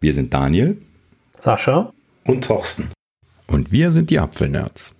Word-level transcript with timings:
Wir 0.00 0.14
sind 0.14 0.32
Daniel, 0.32 0.80
Sascha 1.40 1.92
und 2.24 2.44
Thorsten. 2.44 2.88
Und 3.48 3.72
wir 3.72 3.90
sind 3.90 4.10
die 4.10 4.20
Apfelnerds. 4.20 4.94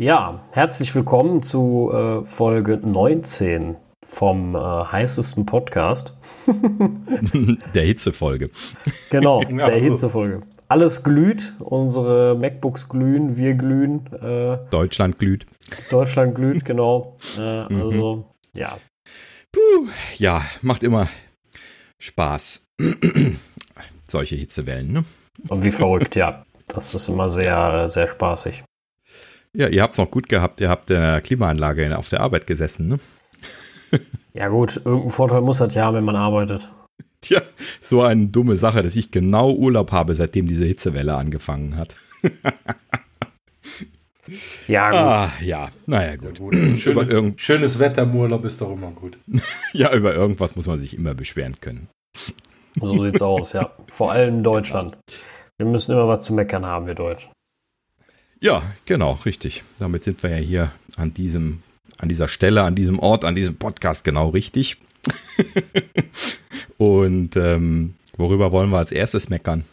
Ja, 0.00 0.42
herzlich 0.52 0.94
willkommen 0.94 1.42
zu 1.42 1.90
äh, 1.92 2.24
Folge 2.24 2.78
19 2.78 3.76
vom 4.06 4.54
äh, 4.54 4.58
heißesten 4.58 5.44
Podcast. 5.44 6.16
der 7.74 7.82
Hitzefolge. 7.82 8.48
Genau, 9.10 9.40
genau, 9.46 9.66
der 9.66 9.80
Hitzefolge. 9.80 10.40
Alles 10.68 11.04
glüht, 11.04 11.52
unsere 11.58 12.34
MacBooks 12.34 12.88
glühen, 12.88 13.36
wir 13.36 13.52
glühen. 13.52 14.06
Äh, 14.14 14.70
Deutschland 14.70 15.18
glüht. 15.18 15.44
Deutschland 15.90 16.34
glüht, 16.34 16.64
genau. 16.64 17.16
Äh, 17.38 17.64
mhm. 17.64 17.82
also, 17.82 18.24
ja. 18.54 18.78
Puh, 19.52 19.88
ja, 20.16 20.42
macht 20.62 20.84
immer 20.84 21.08
Spaß. 21.98 22.70
Solche 24.10 24.36
Hitzewellen, 24.36 24.92
ne? 24.92 25.04
Und 25.48 25.64
wie 25.64 25.70
verrückt, 25.70 26.16
ja. 26.16 26.44
Das 26.66 26.94
ist 26.94 27.08
immer 27.08 27.28
sehr, 27.28 27.88
sehr 27.88 28.08
spaßig. 28.08 28.64
Ja, 29.54 29.68
ihr 29.68 29.82
habt 29.82 29.92
es 29.92 29.98
noch 29.98 30.10
gut 30.10 30.28
gehabt. 30.28 30.60
Ihr 30.60 30.68
habt 30.68 30.90
in 30.90 31.00
der 31.00 31.20
Klimaanlage 31.20 31.96
auf 31.96 32.08
der 32.08 32.20
Arbeit 32.20 32.46
gesessen, 32.46 32.86
ne? 32.86 32.98
Ja, 34.34 34.48
gut, 34.48 34.76
irgendeinen 34.76 35.10
Vorteil 35.10 35.40
muss 35.40 35.58
das 35.58 35.74
ja 35.74 35.86
haben, 35.86 35.96
wenn 35.96 36.04
man 36.04 36.14
arbeitet. 36.14 36.70
Tja, 37.20 37.42
so 37.80 38.02
eine 38.02 38.28
dumme 38.28 38.54
Sache, 38.54 38.82
dass 38.82 38.94
ich 38.94 39.10
genau 39.10 39.52
Urlaub 39.52 39.90
habe, 39.90 40.14
seitdem 40.14 40.46
diese 40.46 40.64
Hitzewelle 40.64 41.16
angefangen 41.16 41.76
hat. 41.76 41.96
ja, 44.68 44.90
gut. 44.90 45.00
Ah, 45.00 45.32
ja, 45.42 45.70
naja, 45.86 46.14
gut. 46.14 46.38
Ja, 46.38 46.44
gut. 46.44 46.78
Schöne, 46.78 47.32
schönes 47.36 47.80
Wetter 47.80 48.02
im 48.02 48.14
Urlaub 48.14 48.44
ist 48.44 48.60
doch 48.60 48.70
immer 48.70 48.92
gut. 48.92 49.18
ja, 49.72 49.92
über 49.92 50.14
irgendwas 50.14 50.54
muss 50.54 50.68
man 50.68 50.78
sich 50.78 50.96
immer 50.96 51.14
beschweren 51.14 51.56
können. 51.60 51.88
So 52.82 52.98
sieht's 53.00 53.22
aus, 53.22 53.52
ja. 53.52 53.70
Vor 53.88 54.12
allem 54.12 54.36
in 54.36 54.42
Deutschland. 54.42 54.96
Wir 55.56 55.66
müssen 55.66 55.92
immer 55.92 56.08
was 56.08 56.24
zu 56.24 56.32
meckern 56.32 56.64
haben, 56.64 56.86
wir 56.86 56.94
Deutschen. 56.94 57.30
Ja, 58.40 58.62
genau, 58.84 59.18
richtig. 59.24 59.64
Damit 59.78 60.04
sind 60.04 60.22
wir 60.22 60.30
ja 60.30 60.36
hier 60.36 60.72
an 60.96 61.12
diesem, 61.12 61.62
an 62.00 62.08
dieser 62.08 62.28
Stelle, 62.28 62.62
an 62.62 62.76
diesem 62.76 62.98
Ort, 63.00 63.24
an 63.24 63.34
diesem 63.34 63.56
Podcast 63.56 64.04
genau 64.04 64.28
richtig. 64.28 64.78
Und 66.78 67.36
ähm, 67.36 67.94
worüber 68.16 68.52
wollen 68.52 68.70
wir 68.70 68.78
als 68.78 68.92
erstes 68.92 69.28
meckern? 69.28 69.64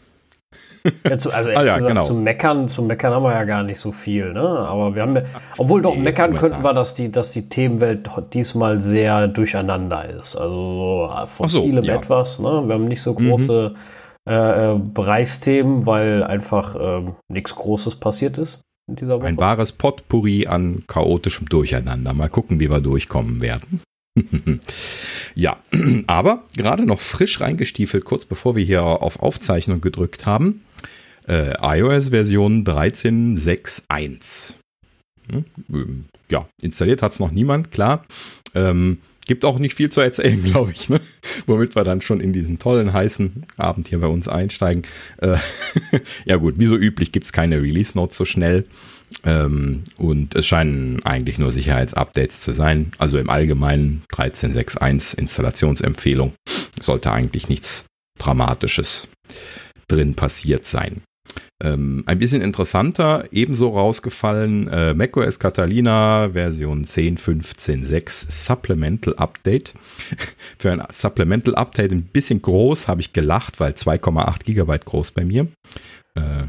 Ja, 1.08 1.18
zu, 1.18 1.32
also 1.32 1.50
ah, 1.50 1.64
ja, 1.64 1.76
gesagt, 1.76 1.94
genau. 1.96 2.02
zum 2.02 2.24
Meckern, 2.24 2.70
zum 2.70 2.88
Meckern 2.88 3.14
haben 3.14 3.24
wir 3.24 3.32
ja 3.32 3.44
gar 3.44 3.64
nicht 3.64 3.80
so 3.80 3.92
viel, 3.92 4.34
ne? 4.34 4.42
Aber 4.42 4.96
wir 4.96 5.02
haben, 5.02 5.20
obwohl 5.58 5.82
doch 5.82 5.96
nee, 5.96 6.02
meckern 6.02 6.32
momentan. 6.32 6.50
könnten 6.50 6.64
wir, 6.64 6.74
dass 6.74 6.94
die, 6.94 7.12
dass 7.12 7.32
die 7.32 7.50
Themenwelt 7.50 8.10
diesmal 8.34 8.82
sehr 8.82 9.28
durcheinander 9.28 10.10
ist. 10.10 10.36
Also 10.36 11.10
so 11.10 11.26
von 11.28 11.48
so, 11.50 11.64
vielem 11.64 11.84
ja. 11.84 11.96
etwas, 11.96 12.40
ne? 12.40 12.64
Wir 12.66 12.76
haben 12.76 12.88
nicht 12.88 13.02
so 13.02 13.14
große 13.14 13.74
mhm. 13.74 13.80
Äh, 14.28 14.80
Bereichsthemen, 14.80 15.86
weil 15.86 16.24
einfach 16.24 16.76
äh, 16.76 17.06
nichts 17.28 17.54
Großes 17.54 17.98
passiert 17.98 18.40
ist 18.40 18.62
in 18.88 18.96
dieser 18.96 19.18
Woche. 19.18 19.28
Ein 19.28 19.38
wahres 19.38 19.72
Potpourri 19.72 20.48
an 20.48 20.84
chaotischem 20.88 21.48
Durcheinander. 21.48 22.12
Mal 22.14 22.30
gucken, 22.30 22.60
wie 22.60 22.72
wir 22.72 22.82
durchkommen 22.82 23.42
werden. 23.42 23.82
ja, 25.36 25.58
aber 26.08 26.44
gerade 26.58 26.86
noch 26.86 27.00
frisch 27.00 27.42
reingestiefelt, 27.42 28.06
kurz 28.06 28.26
bevor 28.26 28.56
wir 28.56 28.64
hier 28.64 28.84
auf 28.84 29.22
Aufzeichnung 29.22 29.82
gedrückt 29.82 30.26
haben. 30.26 30.64
Äh, 31.28 31.54
iOS-Version 31.62 32.64
13.6.1. 32.64 34.56
Hm, 35.32 36.06
ja, 36.30 36.48
installiert 36.62 37.02
hat 37.02 37.14
es 37.14 37.20
noch 37.20 37.32
niemand, 37.32 37.72
klar. 37.72 38.06
Ähm, 38.54 39.00
Gibt 39.28 39.44
auch 39.44 39.58
nicht 39.58 39.74
viel 39.74 39.90
zu 39.90 40.02
erzählen, 40.02 40.44
glaube 40.52 40.72
ich, 40.72 40.88
ne? 40.90 41.02
womit 41.48 41.76
wir 41.76 41.84
dann 41.84 42.02
schon 42.02 42.20
in 42.20 42.32
diesen 42.32 42.60
tollen, 42.60 42.94
heißen 42.94 43.46
Abend 43.58 43.88
hier 43.88 44.00
bei 44.00 44.08
uns 44.08 44.28
einsteigen. 44.28 44.84
Äh, 45.18 45.38
ja 46.26 46.36
gut, 46.38 46.60
wie 46.60 46.68
so 46.68 46.78
üblich 46.78 47.12
gibt 47.12 47.26
es 47.26 47.34
keine 47.34 47.62
Release-Notes 47.62 48.16
so 48.18 48.26
schnell. 48.26 48.66
Ähm, 49.24 49.84
und 49.98 50.36
es 50.36 50.46
scheinen 50.46 51.04
eigentlich 51.06 51.40
nur 51.40 51.52
Sicherheitsupdates 51.52 52.42
zu 52.42 52.52
sein. 52.52 52.92
Also 52.98 53.18
im 53.18 53.30
Allgemeinen 53.30 54.04
13.6.1 54.14 55.18
Installationsempfehlung. 55.18 56.34
Sollte 56.80 57.12
eigentlich 57.12 57.50
nichts 57.50 57.86
Dramatisches 58.20 59.10
drin 59.88 60.16
passiert 60.16 60.66
sein. 60.66 61.02
Ähm, 61.66 62.04
ein 62.06 62.20
bisschen 62.20 62.44
interessanter, 62.44 63.26
ebenso 63.32 63.70
rausgefallen, 63.70 64.68
äh, 64.68 64.94
macOS 64.94 65.40
Catalina 65.40 66.30
Version 66.34 66.86
10.15.6 66.86 68.26
Supplemental 68.30 69.16
Update. 69.16 69.74
Für 70.60 70.72
ein 70.72 70.84
Supplemental 70.92 71.56
Update 71.56 71.92
ein 71.92 72.04
bisschen 72.04 72.42
groß, 72.42 72.88
habe 72.88 73.02
ich 73.02 73.14
gelacht, 73.14 73.60
weil 73.60 73.72
2,8 73.72 74.44
Gigabyte 74.44 74.86
groß 74.86 75.12
bei 75.12 75.26
mir. 75.26 75.48
Äh, 76.16 76.46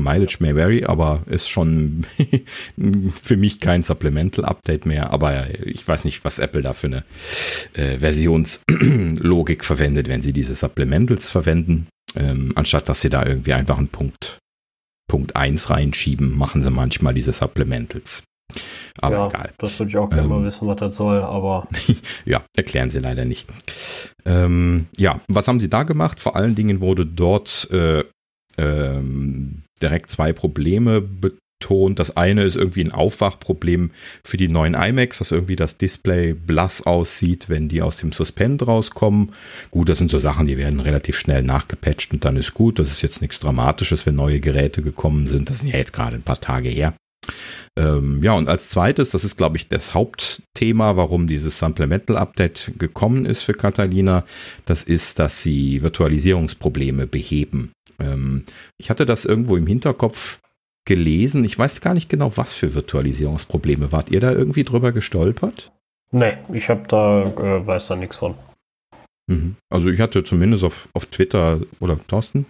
mileage 0.00 0.38
may 0.40 0.54
vary, 0.54 0.84
aber 0.84 1.22
ist 1.26 1.48
schon 1.48 2.06
für 3.22 3.36
mich 3.36 3.60
kein 3.60 3.82
Supplemental 3.82 4.46
Update 4.46 4.86
mehr. 4.86 5.12
Aber 5.12 5.46
ich 5.66 5.86
weiß 5.86 6.04
nicht, 6.06 6.24
was 6.24 6.38
Apple 6.38 6.62
da 6.62 6.72
für 6.72 6.86
eine 6.86 7.04
äh, 7.74 7.98
Versionslogik 7.98 9.64
verwendet, 9.64 10.08
wenn 10.08 10.22
sie 10.22 10.32
diese 10.32 10.54
Supplementals 10.54 11.28
verwenden. 11.28 11.88
Ähm, 12.16 12.52
anstatt 12.54 12.88
dass 12.88 13.00
sie 13.00 13.10
da 13.10 13.24
irgendwie 13.24 13.52
einfach 13.52 13.78
einen 13.78 13.88
Punkt, 13.88 14.38
Punkt 15.08 15.36
1 15.36 15.70
reinschieben, 15.70 16.36
machen 16.36 16.62
sie 16.62 16.70
manchmal 16.70 17.14
diese 17.14 17.32
Supplementals. 17.32 18.22
Aber 19.00 19.16
ja, 19.16 19.28
egal. 19.28 19.52
Das 19.58 19.78
würde 19.78 19.90
ich 19.90 19.96
auch 19.96 20.08
gerne 20.08 20.22
ähm, 20.22 20.28
mal 20.28 20.44
wissen, 20.44 20.66
was 20.66 20.76
das 20.76 20.96
soll, 20.96 21.22
aber. 21.22 21.68
ja, 22.24 22.42
erklären 22.56 22.90
sie 22.90 22.98
leider 22.98 23.24
nicht. 23.24 23.46
Ähm, 24.24 24.86
ja, 24.96 25.20
was 25.28 25.48
haben 25.48 25.60
sie 25.60 25.68
da 25.68 25.82
gemacht? 25.82 26.18
Vor 26.18 26.34
allen 26.34 26.54
Dingen 26.54 26.80
wurde 26.80 27.06
dort 27.06 27.68
äh, 27.70 28.04
ähm, 28.56 29.64
direkt 29.80 30.10
zwei 30.10 30.32
Probleme 30.32 31.06
betont. 31.58 31.98
Das 31.98 32.16
eine 32.16 32.44
ist 32.44 32.56
irgendwie 32.56 32.84
ein 32.84 32.92
Aufwachproblem 32.92 33.90
für 34.24 34.36
die 34.36 34.48
neuen 34.48 34.74
iMacs, 34.74 35.18
dass 35.18 35.32
irgendwie 35.32 35.56
das 35.56 35.76
Display 35.76 36.32
blass 36.32 36.86
aussieht, 36.86 37.48
wenn 37.48 37.68
die 37.68 37.82
aus 37.82 37.98
dem 37.98 38.12
Suspend 38.12 38.66
rauskommen. 38.66 39.32
Gut, 39.70 39.88
das 39.88 39.98
sind 39.98 40.10
so 40.10 40.18
Sachen, 40.18 40.46
die 40.46 40.58
werden 40.58 40.80
relativ 40.80 41.18
schnell 41.18 41.42
nachgepatcht 41.42 42.12
und 42.12 42.24
dann 42.24 42.36
ist 42.36 42.54
gut. 42.54 42.78
Das 42.78 42.90
ist 42.90 43.02
jetzt 43.02 43.20
nichts 43.20 43.40
Dramatisches, 43.40 44.06
wenn 44.06 44.16
neue 44.16 44.40
Geräte 44.40 44.82
gekommen 44.82 45.26
sind. 45.26 45.50
Das 45.50 45.60
sind 45.60 45.68
ja 45.68 45.78
jetzt 45.78 45.92
gerade 45.92 46.16
ein 46.16 46.22
paar 46.22 46.40
Tage 46.40 46.68
her. 46.68 46.94
Ähm, 47.76 48.22
ja, 48.22 48.32
und 48.32 48.48
als 48.48 48.70
zweites, 48.70 49.10
das 49.10 49.22
ist, 49.22 49.36
glaube 49.36 49.58
ich, 49.58 49.68
das 49.68 49.92
Hauptthema, 49.92 50.96
warum 50.96 51.26
dieses 51.26 51.58
Supplemental 51.58 52.16
Update 52.16 52.72
gekommen 52.78 53.26
ist 53.26 53.42
für 53.42 53.52
Catalina, 53.52 54.24
das 54.64 54.82
ist, 54.82 55.18
dass 55.18 55.42
sie 55.42 55.82
Virtualisierungsprobleme 55.82 57.06
beheben. 57.06 57.70
Ähm, 58.00 58.44
ich 58.78 58.88
hatte 58.90 59.04
das 59.04 59.26
irgendwo 59.26 59.56
im 59.56 59.66
Hinterkopf, 59.66 60.38
gelesen. 60.88 61.44
Ich 61.44 61.56
weiß 61.56 61.80
gar 61.82 61.94
nicht 61.94 62.08
genau, 62.08 62.36
was 62.36 62.54
für 62.54 62.74
Virtualisierungsprobleme. 62.74 63.92
Wart 63.92 64.10
ihr 64.10 64.20
da 64.20 64.32
irgendwie 64.32 64.64
drüber 64.64 64.90
gestolpert? 64.90 65.70
Nee, 66.10 66.38
ich 66.52 66.70
habe 66.70 66.88
da, 66.88 67.24
äh, 67.24 67.66
weiß 67.66 67.88
da 67.88 67.96
nichts 67.96 68.16
von. 68.16 68.34
Mhm. 69.28 69.56
Also 69.68 69.90
ich 69.90 70.00
hatte 70.00 70.24
zumindest 70.24 70.64
auf, 70.64 70.88
auf 70.94 71.04
Twitter 71.06 71.60
oder 71.78 71.98
Thorsten? 72.08 72.46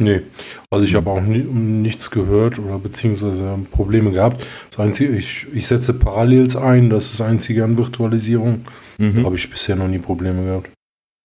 Nee, 0.00 0.22
also 0.70 0.86
ich 0.86 0.94
habe 0.94 1.10
auch 1.10 1.20
nie, 1.20 1.38
nichts 1.38 2.10
gehört 2.10 2.58
oder 2.58 2.78
beziehungsweise 2.78 3.58
Probleme 3.70 4.10
gehabt. 4.10 4.44
Das 4.70 4.80
Einzige, 4.80 5.14
ich, 5.14 5.46
ich 5.52 5.66
setze 5.66 5.94
Parallels 5.94 6.56
ein, 6.56 6.90
das 6.90 7.06
ist 7.06 7.20
das 7.20 7.26
Einzige 7.26 7.64
an 7.64 7.78
Virtualisierung. 7.78 8.64
Mhm. 8.98 9.24
Habe 9.24 9.36
ich 9.36 9.50
bisher 9.50 9.76
noch 9.76 9.88
nie 9.88 9.98
Probleme 9.98 10.44
gehabt. 10.44 10.70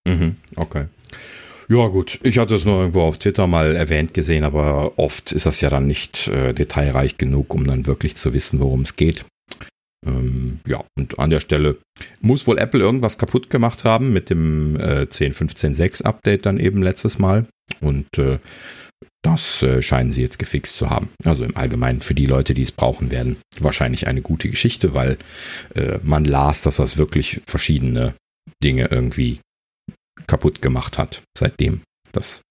Mhm. 0.06 0.36
Okay. 0.56 0.84
Ja, 1.72 1.86
gut. 1.86 2.20
Ich 2.22 2.36
hatte 2.36 2.54
es 2.54 2.66
nur 2.66 2.80
irgendwo 2.80 3.00
auf 3.00 3.16
Twitter 3.16 3.46
mal 3.46 3.74
erwähnt 3.74 4.12
gesehen, 4.12 4.44
aber 4.44 4.98
oft 4.98 5.32
ist 5.32 5.46
das 5.46 5.62
ja 5.62 5.70
dann 5.70 5.86
nicht 5.86 6.28
äh, 6.28 6.52
detailreich 6.52 7.16
genug, 7.16 7.54
um 7.54 7.66
dann 7.66 7.86
wirklich 7.86 8.14
zu 8.14 8.34
wissen, 8.34 8.60
worum 8.60 8.82
es 8.82 8.96
geht. 8.96 9.24
Ähm, 10.06 10.60
ja, 10.66 10.84
und 10.98 11.18
an 11.18 11.30
der 11.30 11.40
Stelle 11.40 11.78
muss 12.20 12.46
wohl 12.46 12.58
Apple 12.58 12.80
irgendwas 12.80 13.16
kaputt 13.16 13.48
gemacht 13.48 13.86
haben 13.86 14.12
mit 14.12 14.28
dem 14.28 14.76
äh, 14.76 15.06
10.15.6 15.08 16.02
Update 16.02 16.44
dann 16.44 16.60
eben 16.60 16.82
letztes 16.82 17.18
Mal. 17.18 17.46
Und 17.80 18.06
äh, 18.18 18.38
das 19.24 19.62
äh, 19.62 19.80
scheinen 19.80 20.10
sie 20.10 20.20
jetzt 20.20 20.38
gefixt 20.38 20.76
zu 20.76 20.90
haben. 20.90 21.08
Also 21.24 21.42
im 21.42 21.56
Allgemeinen 21.56 22.02
für 22.02 22.14
die 22.14 22.26
Leute, 22.26 22.52
die 22.52 22.64
es 22.64 22.72
brauchen 22.72 23.10
werden, 23.10 23.38
wahrscheinlich 23.58 24.08
eine 24.08 24.20
gute 24.20 24.50
Geschichte, 24.50 24.92
weil 24.92 25.16
äh, 25.74 26.00
man 26.02 26.26
las, 26.26 26.60
dass 26.60 26.76
das 26.76 26.98
wirklich 26.98 27.40
verschiedene 27.46 28.12
Dinge 28.62 28.88
irgendwie 28.90 29.40
kaputt 30.26 30.62
gemacht 30.62 30.98
hat 30.98 31.22
seitdem. 31.36 31.82
Das, 32.12 32.42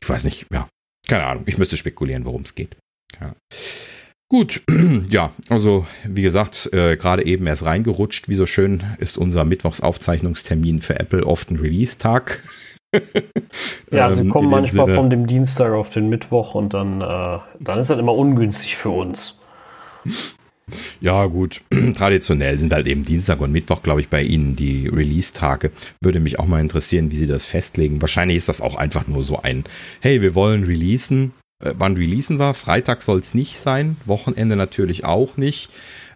ich 0.00 0.08
weiß 0.08 0.24
nicht, 0.24 0.46
ja, 0.52 0.68
keine 1.06 1.24
Ahnung. 1.24 1.44
Ich 1.46 1.58
müsste 1.58 1.76
spekulieren, 1.76 2.24
worum 2.24 2.42
es 2.42 2.54
geht. 2.54 2.76
Ja. 3.20 3.34
Gut, 4.30 4.62
ja, 5.08 5.32
also 5.48 5.86
wie 6.04 6.22
gesagt, 6.22 6.68
äh, 6.72 6.96
gerade 6.96 7.24
eben 7.24 7.46
erst 7.46 7.64
reingerutscht. 7.64 8.28
Wie 8.28 8.34
so 8.34 8.44
schön 8.44 8.82
ist 8.98 9.16
unser 9.16 9.44
Mittwochsaufzeichnungstermin 9.44 10.80
für 10.80 10.98
Apple 11.00 11.24
oft 11.24 11.50
ein 11.50 11.56
Release-Tag. 11.56 12.42
ja, 13.90 14.10
sie 14.10 14.22
ähm, 14.22 14.30
kommen 14.30 14.50
manchmal 14.50 14.86
Sinne. 14.86 14.96
von 14.96 15.10
dem 15.10 15.26
Dienstag 15.26 15.72
auf 15.72 15.90
den 15.90 16.08
Mittwoch 16.08 16.54
und 16.54 16.74
dann, 16.74 17.00
äh, 17.00 17.38
dann 17.58 17.78
ist 17.78 17.90
das 17.90 17.98
immer 17.98 18.14
ungünstig 18.14 18.76
für 18.76 18.90
uns. 18.90 19.40
Ja, 21.00 21.26
gut. 21.26 21.62
Traditionell 21.96 22.58
sind 22.58 22.72
halt 22.72 22.86
eben 22.86 23.04
Dienstag 23.04 23.40
und 23.40 23.52
Mittwoch, 23.52 23.82
glaube 23.82 24.00
ich, 24.00 24.08
bei 24.08 24.22
Ihnen 24.22 24.56
die 24.56 24.88
Release-Tage. 24.88 25.70
Würde 26.00 26.20
mich 26.20 26.38
auch 26.38 26.46
mal 26.46 26.60
interessieren, 26.60 27.10
wie 27.10 27.16
Sie 27.16 27.26
das 27.26 27.44
festlegen. 27.44 28.00
Wahrscheinlich 28.00 28.36
ist 28.36 28.48
das 28.48 28.60
auch 28.60 28.76
einfach 28.76 29.06
nur 29.06 29.22
so 29.22 29.40
ein, 29.42 29.64
hey, 30.00 30.22
wir 30.22 30.34
wollen 30.34 30.64
releasen. 30.64 31.32
Äh, 31.62 31.74
wann 31.76 31.96
releasen 31.96 32.38
wir? 32.38 32.54
Freitag 32.54 33.02
soll 33.02 33.18
es 33.18 33.34
nicht 33.34 33.58
sein. 33.58 33.96
Wochenende 34.04 34.56
natürlich 34.56 35.04
auch 35.04 35.36
nicht. 35.36 35.70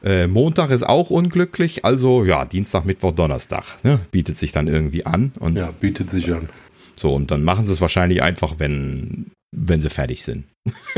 Äh, 0.04 0.26
Montag 0.26 0.70
ist 0.70 0.82
auch 0.82 1.10
unglücklich. 1.10 1.84
Also 1.84 2.24
ja, 2.24 2.44
Dienstag, 2.44 2.84
Mittwoch, 2.84 3.12
Donnerstag. 3.12 3.64
Ne? 3.84 4.00
Bietet 4.10 4.36
sich 4.36 4.52
dann 4.52 4.68
irgendwie 4.68 5.06
an. 5.06 5.32
Und 5.38 5.56
ja, 5.56 5.70
bietet 5.70 6.10
sich 6.10 6.32
an. 6.32 6.48
So, 6.96 7.14
und 7.14 7.30
dann 7.30 7.44
machen 7.44 7.64
sie 7.64 7.72
es 7.72 7.80
wahrscheinlich 7.80 8.22
einfach, 8.22 8.54
wenn 8.58 9.32
wenn 9.54 9.80
sie 9.80 9.90
fertig 9.90 10.24
sind. 10.24 10.46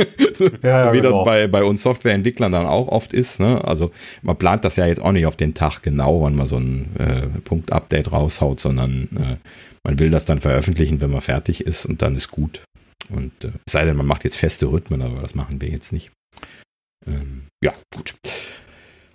ja, 0.63 0.87
ja, 0.87 0.93
Wie 0.93 1.01
genau. 1.01 1.17
das 1.17 1.25
bei, 1.25 1.47
bei 1.49 1.65
uns 1.65 1.83
Softwareentwicklern 1.83 2.53
dann 2.53 2.67
auch 2.67 2.89
oft 2.89 3.13
ist. 3.13 3.41
Ne? 3.41 3.63
Also 3.65 3.91
man 4.23 4.37
plant 4.37 4.65
das 4.65 4.77
ja 4.77 4.87
jetzt 4.87 5.01
auch 5.01 5.13
nicht 5.13 5.27
auf 5.27 5.37
den 5.37 5.55
Tag 5.55 5.83
genau, 5.83 6.23
wann 6.23 6.37
man 6.37 6.47
so 6.47 6.59
ein 6.59 6.95
äh, 6.97 7.27
Punkt-Update 7.41 8.13
raushaut, 8.13 8.61
sondern 8.61 9.09
äh, 9.17 9.49
man 9.85 9.99
will 9.99 10.11
das 10.11 10.25
dann 10.25 10.41
veröffentlichen, 10.41 11.01
wenn 11.01 11.11
man 11.11 11.21
fertig 11.21 11.67
ist 11.67 11.87
und 11.87 12.03
dann 12.03 12.15
ist 12.15 12.31
gut. 12.31 12.63
Und 13.11 13.33
äh, 13.45 13.53
es 13.67 13.73
sei 13.73 13.85
denn, 13.85 13.97
man 13.97 14.07
macht 14.07 14.25
jetzt 14.25 14.37
feste 14.37 14.67
Rhythmen, 14.67 15.03
aber 15.03 15.21
das 15.21 15.35
machen 15.35 15.61
wir 15.61 15.69
jetzt 15.69 15.93
nicht. 15.93 16.11
Ähm, 17.07 17.45
ja, 17.63 17.75
gut. 17.95 18.15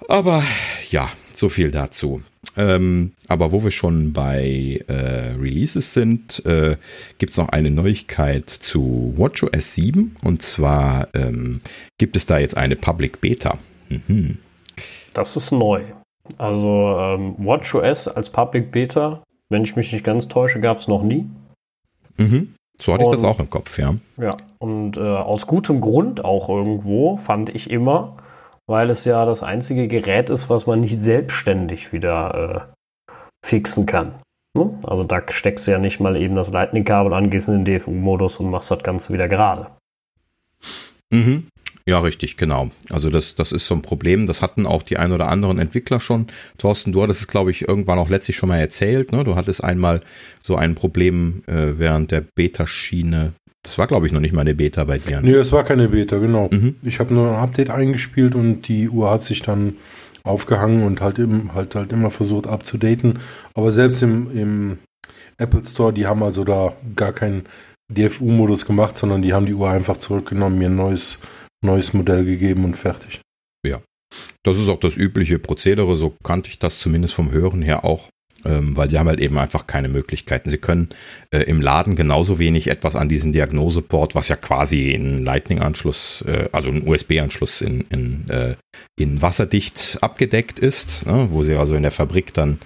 Aber 0.08 0.44
ja, 0.90 1.10
so 1.40 1.50
viel 1.50 1.72
dazu. 1.72 2.22
Ähm, 2.58 3.14
aber 3.28 3.52
wo 3.52 3.64
wir 3.64 3.72
schon 3.72 4.14
bei 4.14 4.82
äh, 4.88 5.34
Releases 5.40 5.94
sind, 5.94 6.46
äh, 6.46 6.78
gibt 7.18 7.32
es 7.32 7.38
noch 7.38 7.50
eine 7.50 7.72
Neuigkeit 7.72 8.50
zu 8.50 9.14
WatchOS 9.16 9.76
7. 9.76 10.18
Und 10.24 10.42
zwar 10.42 11.08
ähm, 11.14 11.62
gibt 11.98 12.16
es 12.16 12.26
da 12.26 12.38
jetzt 12.38 12.58
eine 12.58 12.76
Public 12.76 13.22
Beta. 13.22 13.58
Mhm. 13.90 14.38
Das 15.14 15.36
ist 15.36 15.52
neu. 15.52 15.84
Also 16.38 16.98
ähm, 17.00 17.36
WatchOS 17.38 18.08
als 18.08 18.30
Public 18.30 18.72
Beta, 18.72 19.24
wenn 19.50 19.64
ich 19.64 19.76
mich 19.76 19.92
nicht 19.92 20.04
ganz 20.04 20.28
täusche, 20.28 20.60
gab 20.60 20.78
es 20.78 20.88
noch 20.88 21.02
nie. 21.02 21.26
Mhm. 22.18 22.54
So 22.78 22.94
hatte 22.94 23.06
und, 23.06 23.16
ich 23.16 23.22
das 23.22 23.30
auch 23.30 23.40
im 23.40 23.50
Kopf, 23.50 23.78
ja. 23.78 23.96
Ja, 24.18 24.38
und 24.60 24.96
äh, 24.98 25.02
aus 25.02 25.48
gutem 25.48 25.82
Grund 25.82 26.24
auch 26.24 26.48
irgendwo, 26.50 27.18
fand 27.18 27.50
ich 27.50 27.70
immer, 27.70 28.16
weil 28.70 28.92
es 28.92 29.04
ja 29.04 29.26
das 29.26 29.42
einzige 29.42 29.88
Gerät 29.88 30.30
ist, 30.30 30.50
was 30.50 30.68
man 30.68 30.80
nicht 30.80 31.00
selbstständig 31.00 31.92
wieder 31.92 32.70
äh, 32.70 33.14
fixen 33.44 33.88
kann. 33.88 34.14
Ne? 34.54 34.80
Also 34.86 35.04
da 35.04 35.24
steckst 35.30 35.68
du 35.68 35.72
ja 35.72 35.80
nicht 35.80 36.00
mal 36.00 36.16
eben 36.16 36.36
das 36.36 36.52
Lightning-Kabel 36.52 37.14
an, 37.14 37.32
gehst 37.32 37.50
in 37.50 37.64
den 37.64 37.80
DFU-Modus 37.80 38.38
und 38.38 38.52
machst 38.52 38.70
das 38.70 38.84
Ganze 38.84 39.12
wieder 39.12 39.28
gerade. 39.28 39.72
Mhm. 41.10 41.48
Ja, 41.88 41.98
richtig, 42.00 42.38
genau. 42.38 42.70
Also 42.92 43.10
das, 43.10 43.34
das 43.34 43.52
ist 43.52 43.66
so 43.66 43.74
ein 43.74 43.82
Problem. 43.82 44.28
Das 44.28 44.44
hatten 44.44 44.68
auch 44.68 44.84
die 44.84 44.98
ein 44.98 45.12
oder 45.12 45.30
anderen 45.30 45.58
Entwickler 45.58 46.00
schon. 46.00 46.28
Thorsten, 46.60 46.92
du 46.92 47.02
hattest 47.02 47.22
es, 47.22 47.28
glaube 47.28 47.50
ich, 47.50 47.68
irgendwann 47.68 47.98
auch 47.98 48.10
letztlich 48.10 48.38
schon 48.38 48.50
mal 48.50 48.60
erzählt. 48.60 49.12
Ne? 49.12 49.24
Du 49.24 49.36
hattest 49.36 49.64
einmal 49.64 50.02
so 50.40 50.56
ein 50.56 50.76
Problem 50.76 51.42
äh, 51.48 51.80
während 51.80 52.12
der 52.12 52.22
Beta-Schiene 52.36 53.34
das 53.64 53.78
war, 53.78 53.88
glaube 53.88 54.06
ich, 54.06 54.14
noch 54.14 54.22
nicht 54.22 54.34
mal 54.34 54.42
eine 54.42 54.56
Beta 54.56 54.84
bei 54.86 54.98
dir. 55.00 55.22
Ne? 55.22 55.32
Nee, 55.32 55.34
das 55.34 55.52
war 55.52 55.64
keine 55.64 55.90
Beta, 55.90 56.18
genau. 56.18 56.50
Mhm. 56.52 56.76
Ich 56.82 57.00
habe 57.00 57.14
nur 57.14 57.30
ein 57.30 57.36
Update 57.36 57.70
eingespielt 57.70 58.36
und 58.36 58.64
die 58.68 58.90
Uhr 58.90 59.12
hat 59.12 59.24
sich 59.24 59.42
dann 59.42 59.76
aufgehangen 60.24 60.84
und 60.84 61.02
halt, 61.02 61.20
im, 61.20 61.54
halt, 61.54 61.76
halt 61.76 61.92
immer 61.92 62.10
versucht 62.10 62.48
abzudaten. 62.48 63.20
Aber 63.54 63.72
selbst 63.72 64.02
im, 64.02 64.32
im 64.32 64.80
Apple 65.38 65.64
Store, 65.64 65.94
die 65.94 66.08
haben 66.08 66.24
also 66.24 66.44
da 66.44 66.74
gar 66.96 67.14
keinen 67.14 67.44
DFU-Modus 67.90 68.66
gemacht, 68.66 68.96
sondern 68.96 69.22
die 69.22 69.34
haben 69.34 69.46
die 69.46 69.54
Uhr 69.54 69.70
einfach 69.70 69.98
zurückgenommen, 69.98 70.58
mir 70.58 70.70
ein 70.70 70.76
neues, 70.76 71.20
neues 71.64 71.94
Modell 71.94 72.24
gegeben 72.26 72.64
und 72.64 72.76
fertig. 72.76 73.22
Ja. 73.66 73.82
Das 74.44 74.58
ist 74.58 74.70
auch 74.70 74.80
das 74.80 74.96
übliche 74.96 75.40
Prozedere, 75.40 75.96
so 75.96 76.16
kannte 76.24 76.50
ich 76.50 76.60
das 76.60 76.80
zumindest 76.80 77.14
vom 77.14 77.32
Hören 77.32 77.62
her 77.62 77.84
auch 77.84 78.10
ähm, 78.46 78.76
weil 78.76 78.90
sie 78.90 78.98
haben 78.98 79.08
halt 79.08 79.20
eben 79.20 79.38
einfach 79.38 79.68
keine 79.68 79.90
Möglichkeiten. 79.90 80.50
Sie 80.50 80.58
können 80.58 80.90
äh, 81.32 81.40
im 81.44 81.62
Laden 81.62 81.96
genauso 81.96 82.40
wenig 82.40 82.68
etwas 82.68 82.96
an 82.96 83.10
diesen 83.10 83.34
Diagnoseport, 83.34 84.16
was 84.16 84.28
ja 84.28 84.36
quasi 84.36 84.94
ein 84.94 85.24
Lightning-Anschluss, 85.26 86.24
äh, 86.28 86.50
also 86.52 86.70
ein 86.70 86.88
USB-Anschluss 86.88 87.62
in, 87.62 87.82
in, 87.90 88.30
äh, 88.30 88.56
in 88.98 89.22
wasserdicht 89.22 89.98
abgedeckt 90.02 90.60
ist, 90.60 91.06
ne, 91.06 91.28
wo 91.32 91.44
sie 91.44 91.56
also 91.56 91.76
in 91.76 91.84
der 91.84 91.92
Fabrik 91.92 92.34
dann 92.34 92.60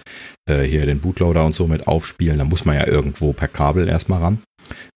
äh, 0.50 0.64
hier 0.64 0.86
den 0.86 1.00
Bootloader 1.00 1.46
und 1.46 1.54
so 1.54 1.68
mit 1.68 1.88
aufspielen. 1.88 2.38
Da 2.38 2.46
muss 2.46 2.66
man 2.66 2.76
ja 2.76 2.88
irgendwo 2.88 3.34
per 3.34 3.48
Kabel 3.48 3.88
erstmal 3.88 4.20
ran. 4.20 4.42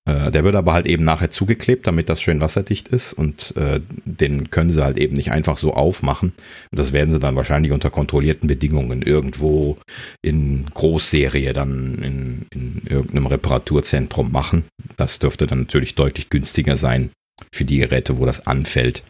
Äh, 0.06 0.32
der 0.32 0.44
wird 0.44 0.56
aber 0.56 0.74
halt 0.74 0.88
eben 0.88 1.04
nachher 1.04 1.30
zugeklebt, 1.30 1.88
damit 1.88 2.10
das 2.10 2.22
schön 2.22 2.42
wasserdicht 2.42 2.88
ist 2.88 3.14
und 3.14 3.56
äh, 3.58 3.82
den 4.06 4.50
können 4.50 4.72
sie 4.72 4.84
halt 4.84 4.98
eben 4.98 5.16
nicht 5.16 5.32
einfach 5.32 5.58
so 5.58 5.74
aufmachen. 5.74 6.34
Und 6.72 6.80
das 6.80 6.94
werden 6.94 7.12
sie 7.12 7.20
dann 7.20 7.36
wahrscheinlich 7.36 7.72
unter 7.72 7.90
kontrollierten 7.90 8.48
Bedingungen 8.48 9.02
irgendwo 9.02 9.78
in 10.22 10.66
Großserie 10.74 11.54
dann 11.54 11.96
in, 12.04 12.46
in 12.54 12.82
irgendeinem 12.90 13.28
Reparaturzentrum 13.28 14.32
machen. 14.32 14.66
Das 14.96 15.20
dürfte 15.20 15.48
dann 15.48 15.62
natürlich 15.62 15.96
deutlich 15.96 16.30
günstiger 16.30 16.78
sein 16.78 17.12
für 17.52 17.66
die 17.66 17.78
Geräte, 17.80 18.18
wo 18.18 18.26
das 18.26 18.48
anfällt, 18.48 19.04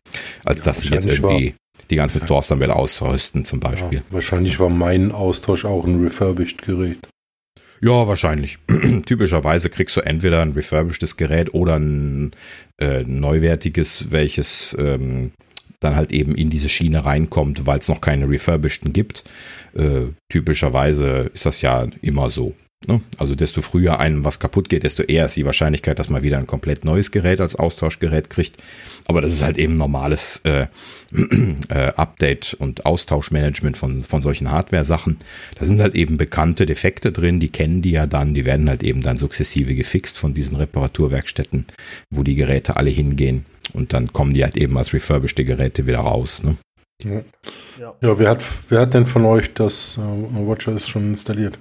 als 0.43 0.59
ja, 0.59 0.65
dass 0.65 0.81
sie 0.81 0.89
jetzt 0.89 1.05
irgendwie 1.05 1.55
die 1.89 1.95
ganze 1.95 2.19
Software 2.19 2.75
ausrüsten 2.75 3.45
zum 3.45 3.59
Beispiel. 3.59 3.99
Ja, 3.99 4.05
wahrscheinlich 4.09 4.59
war 4.59 4.69
mein 4.69 5.11
Austausch 5.11 5.65
auch 5.65 5.85
ein 5.85 6.01
refurbished 6.03 6.61
Gerät. 6.61 7.07
Ja, 7.81 8.07
wahrscheinlich. 8.07 8.57
Typischerweise 9.05 9.69
kriegst 9.69 9.95
du 9.97 10.01
entweder 10.01 10.41
ein 10.41 10.53
refurbishedes 10.53 11.17
Gerät 11.17 11.53
oder 11.53 11.77
ein 11.77 12.31
äh, 12.79 13.03
neuwertiges, 13.03 14.11
welches 14.11 14.75
ähm, 14.79 15.31
dann 15.79 15.95
halt 15.95 16.11
eben 16.11 16.35
in 16.35 16.49
diese 16.49 16.69
Schiene 16.69 17.05
reinkommt, 17.05 17.65
weil 17.65 17.79
es 17.79 17.87
noch 17.87 18.01
keine 18.01 18.29
refurbisheden 18.29 18.93
gibt. 18.93 19.23
Äh, 19.75 20.07
typischerweise 20.29 21.29
ist 21.33 21.45
das 21.45 21.61
ja 21.61 21.87
immer 22.01 22.29
so. 22.29 22.55
Ne? 22.85 23.01
Also 23.17 23.33
desto 23.33 23.61
früher 23.61 23.99
einem 23.99 24.23
was 24.23 24.39
kaputt 24.39 24.69
geht, 24.69 24.83
desto 24.83 25.01
eher 25.01 25.25
ist 25.25 25.35
die 25.35 25.45
Wahrscheinlichkeit, 25.45 25.97
dass 25.97 26.09
man 26.09 26.21
wieder 26.21 26.37
ein 26.37 26.45
komplett 26.45 26.85
neues 26.85 27.09
Gerät 27.11 27.41
als 27.41 27.55
Austauschgerät 27.55 28.29
kriegt. 28.29 28.57
Aber 29.07 29.21
das 29.21 29.33
ist 29.33 29.41
halt 29.41 29.57
eben 29.57 29.75
normales 29.75 30.41
äh, 30.43 30.67
äh, 31.69 31.91
Update 31.95 32.53
und 32.53 32.85
Austauschmanagement 32.85 33.77
von, 33.77 34.03
von 34.03 34.21
solchen 34.21 34.51
Hardware-Sachen. 34.51 35.17
Da 35.55 35.65
sind 35.65 35.81
halt 35.81 35.95
eben 35.95 36.17
bekannte 36.17 36.67
Defekte 36.67 37.11
drin, 37.11 37.39
die 37.39 37.49
kennen 37.49 37.81
die 37.81 37.91
ja 37.91 38.05
dann, 38.05 38.35
die 38.35 38.45
werden 38.45 38.69
halt 38.69 38.83
eben 38.83 39.01
dann 39.01 39.17
sukzessive 39.17 39.73
gefixt 39.73 40.19
von 40.19 40.35
diesen 40.35 40.55
Reparaturwerkstätten, 40.55 41.65
wo 42.11 42.21
die 42.21 42.35
Geräte 42.35 42.77
alle 42.77 42.91
hingehen. 42.91 43.45
Und 43.73 43.91
dann 43.93 44.13
kommen 44.13 44.33
die 44.33 44.43
halt 44.43 44.55
eben 44.55 44.77
als 44.77 44.93
refurbished 44.93 45.35
Geräte 45.37 45.87
wieder 45.87 45.99
raus. 45.99 46.43
Ne? 46.43 46.57
Ja. 47.03 47.21
ja, 48.01 48.19
wer, 48.19 48.29
hat, 48.29 48.43
wer 48.69 48.81
hat 48.81 48.93
denn 48.93 49.05
von 49.05 49.25
euch 49.25 49.53
das 49.53 49.97
äh, 49.97 50.01
WatchOS 50.01 50.87
schon 50.87 51.09
installiert? 51.09 51.59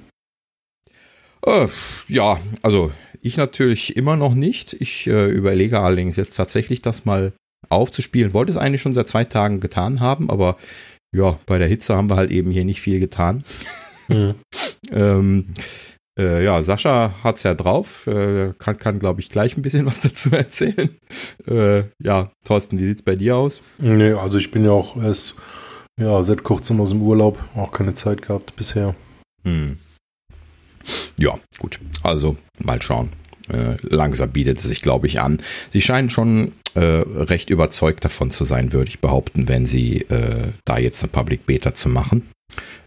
Äh, 1.47 1.69
ja, 2.09 2.39
also 2.63 2.93
ich 3.23 3.37
natürlich 3.37 3.97
immer 3.97 4.17
noch 4.17 4.35
nicht. 4.35 4.75
Ich 4.75 5.07
äh, 5.07 5.27
überlege 5.27 5.81
allerdings 5.81 6.17
jetzt 6.17 6.35
tatsächlich 6.35 6.83
das 6.83 7.05
mal 7.05 7.33
aufzuspielen. 7.69 8.35
Wollte 8.35 8.53
es 8.53 8.59
eigentlich 8.59 8.83
schon 8.83 8.93
seit 8.93 9.09
zwei 9.09 9.25
Tagen 9.25 9.61
getan 9.61 10.01
haben, 10.01 10.31
aber 10.31 10.57
ja, 11.15 11.39
bei 11.47 11.59
der 11.59 11.69
Hitze 11.69 11.97
haben 11.97 12.11
wir 12.11 12.17
halt 12.17 12.31
eben 12.31 12.51
hier 12.51 12.65
nicht 12.65 12.81
viel 12.81 13.01
getan. 13.01 13.43
Mhm. 14.09 14.35
ähm, 14.91 15.47
äh, 16.19 16.45
ja, 16.45 16.63
Sascha 16.63 17.15
hat 17.23 17.37
es 17.37 17.43
ja 17.43 17.55
drauf, 17.55 18.07
äh, 18.07 18.53
kann, 18.59 18.79
kann 18.79 18.99
glaube 18.99 19.21
ich, 19.21 19.29
gleich 19.29 19.57
ein 19.57 19.63
bisschen 19.63 19.87
was 19.87 20.01
dazu 20.03 20.31
erzählen. 20.33 20.97
Äh, 21.47 21.85
ja, 22.03 22.31
Thorsten, 22.45 22.79
wie 22.79 22.85
sieht 22.85 22.99
es 22.99 23.03
bei 23.03 23.17
dir 23.17 23.37
aus? 23.37 23.61
Nee, 23.79 24.13
also 24.13 24.39
ich 24.39 24.51
bin 24.51 24.65
ja 24.65 24.71
auch 24.71 24.97
erst 24.97 25.35
ja, 26.01 26.23
seit 26.23 26.43
kurzem 26.43 26.81
aus 26.81 26.91
dem 26.91 27.03
Urlaub, 27.03 27.39
auch 27.55 27.73
keine 27.73 27.95
Zeit 27.95 28.23
gehabt 28.23 28.55
bisher. 28.57 28.95
Hm. 29.45 29.79
Ja, 31.19 31.39
gut. 31.59 31.81
Also 32.03 32.37
mal 32.63 32.81
schauen. 32.83 33.13
Äh, 33.49 33.77
langsam 33.83 34.31
bietet 34.31 34.59
es 34.59 34.65
sich, 34.65 34.83
glaube 34.83 35.07
ich, 35.07 35.21
an. 35.21 35.39
Sie 35.71 35.81
scheinen 35.81 36.11
schon 36.11 36.53
äh, 36.75 36.81
recht 36.81 37.51
überzeugt 37.51 38.05
davon 38.05 38.31
zu 38.31 38.45
sein, 38.45 38.73
würde 38.73 38.89
ich 38.89 39.01
behaupten, 39.01 39.49
wenn 39.49 39.67
sie 39.67 40.03
äh, 40.03 40.53
da 40.65 40.79
jetzt 40.79 41.03
eine 41.03 41.13
Public 41.13 41.47
Beta 41.47 41.73
zu 41.73 41.89
machen. 41.89 42.29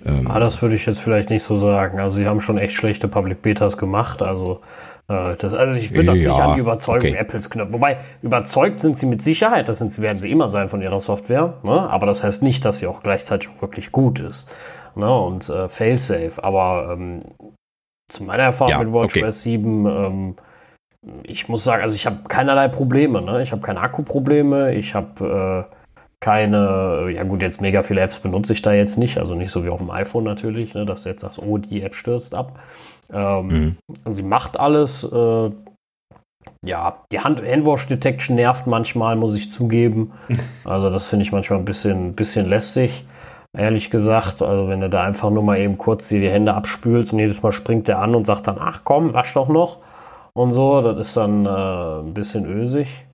Ähm, 0.06 0.28
ah, 0.28 0.40
das 0.40 0.62
würde 0.62 0.76
ich 0.76 0.86
jetzt 0.86 1.00
vielleicht 1.00 1.30
nicht 1.30 1.44
so 1.44 1.58
sagen. 1.58 2.00
Also 2.00 2.18
sie 2.18 2.26
haben 2.26 2.42
schon 2.42 2.58
echt 2.58 2.74
schlechte 2.74 3.08
Public 3.08 3.42
Betas 3.42 3.78
gemacht. 3.78 4.22
Also 4.22 4.62
äh, 5.08 5.36
das, 5.38 5.54
also 5.54 5.74
ich 5.74 5.92
würde 5.92 6.06
das 6.06 6.22
ja, 6.22 6.30
nicht 6.30 6.40
an 6.40 6.54
die 6.56 6.62
Überzeugung 6.62 7.10
okay. 7.10 7.18
Apples 7.18 7.50
knüpfen. 7.50 7.74
Wobei, 7.74 7.98
überzeugt 8.22 8.80
sind 8.80 8.98
sie 8.98 9.06
mit 9.06 9.22
Sicherheit, 9.22 9.68
das 9.68 9.80
sind, 9.80 9.98
werden 10.00 10.20
sie 10.20 10.32
immer 10.32 10.50
sein 10.50 10.70
von 10.70 10.82
ihrer 10.82 11.00
Software. 11.00 11.56
Ne? 11.64 11.90
Aber 11.90 12.06
das 12.06 12.24
heißt 12.24 12.44
nicht, 12.44 12.64
dass 12.66 12.78
sie 12.78 12.88
auch 12.88 13.04
gleichzeitig 13.04 13.50
auch 13.50 13.62
wirklich 13.62 13.92
gut 13.92 14.20
ist. 14.20 14.48
Ne? 14.96 15.12
Und 15.12 15.50
äh, 15.50 15.68
fail-safe. 15.68 16.44
Aber 16.44 16.92
ähm, 16.94 17.24
zu 18.10 18.24
meiner 18.24 18.44
Erfahrung 18.44 18.72
ja, 18.72 18.84
mit 18.84 18.92
WatchOS 18.92 19.22
okay. 19.22 19.32
7, 19.32 19.86
ähm, 19.86 20.36
ich 21.24 21.48
muss 21.48 21.64
sagen, 21.64 21.82
also 21.82 21.96
ich 21.96 22.06
habe 22.06 22.28
keinerlei 22.28 22.68
Probleme. 22.68 23.22
Ne? 23.22 23.42
Ich 23.42 23.52
habe 23.52 23.62
keine 23.62 23.80
Akkuprobleme, 23.82 24.74
ich 24.74 24.96
habe 24.96 25.68
äh, 25.70 25.76
keine, 26.20 27.10
ja 27.14 27.24
gut, 27.24 27.42
jetzt 27.42 27.62
mega 27.62 27.82
viele 27.82 28.02
Apps 28.02 28.20
benutze 28.20 28.54
ich 28.54 28.62
da 28.62 28.74
jetzt 28.74 28.98
nicht, 28.98 29.18
also 29.18 29.36
nicht 29.36 29.52
so 29.52 29.64
wie 29.64 29.70
auf 29.70 29.80
dem 29.80 29.90
iPhone 29.90 30.26
natürlich, 30.26 30.74
ne, 30.74 30.86
dass 30.86 31.04
du 31.04 31.10
jetzt 31.10 31.22
sagst, 31.22 31.40
oh, 31.40 31.58
die 31.58 31.82
App 31.82 31.96
stürzt 31.96 32.36
ab. 32.36 32.60
Ähm, 33.12 33.48
mhm. 33.48 33.78
Sie 34.06 34.24
macht 34.24 34.60
alles. 34.60 35.04
Äh, 35.04 35.50
ja, 36.66 37.04
die 37.12 37.20
Hand 37.20 37.42
Handwash 37.42 37.88
Detection 37.88 38.36
nervt 38.36 38.68
manchmal, 38.68 39.16
muss 39.16 39.36
ich 39.36 39.50
zugeben. 39.50 40.12
Also 40.66 40.90
das 40.90 41.08
finde 41.08 41.24
ich 41.24 41.32
manchmal 41.32 41.60
ein 41.60 41.66
bisschen, 41.66 42.14
bisschen 42.14 42.48
lästig, 42.48 43.06
ehrlich 43.58 43.90
gesagt. 43.90 44.42
Also 44.42 44.68
wenn 44.68 44.82
du 44.82 44.90
da 44.90 45.04
einfach 45.04 45.30
nur 45.30 45.44
mal 45.44 45.60
eben 45.60 45.78
kurz 45.78 46.10
die 46.10 46.30
Hände 46.30 46.54
abspülst 46.54 47.14
und 47.14 47.20
jedes 47.20 47.42
Mal 47.42 47.52
springt 47.52 47.88
der 47.88 48.00
an 48.00 48.16
und 48.16 48.26
sagt 48.26 48.48
dann, 48.48 48.58
ach 48.60 48.82
komm, 48.84 49.14
wasch 49.14 49.34
doch 49.34 49.50
noch 49.50 49.78
und 50.34 50.52
so, 50.52 50.82
das 50.82 51.08
ist 51.08 51.18
dann 51.18 51.46
äh, 51.46 51.50
ein 51.50 52.14
bisschen 52.14 52.46
ösig. 52.46 53.06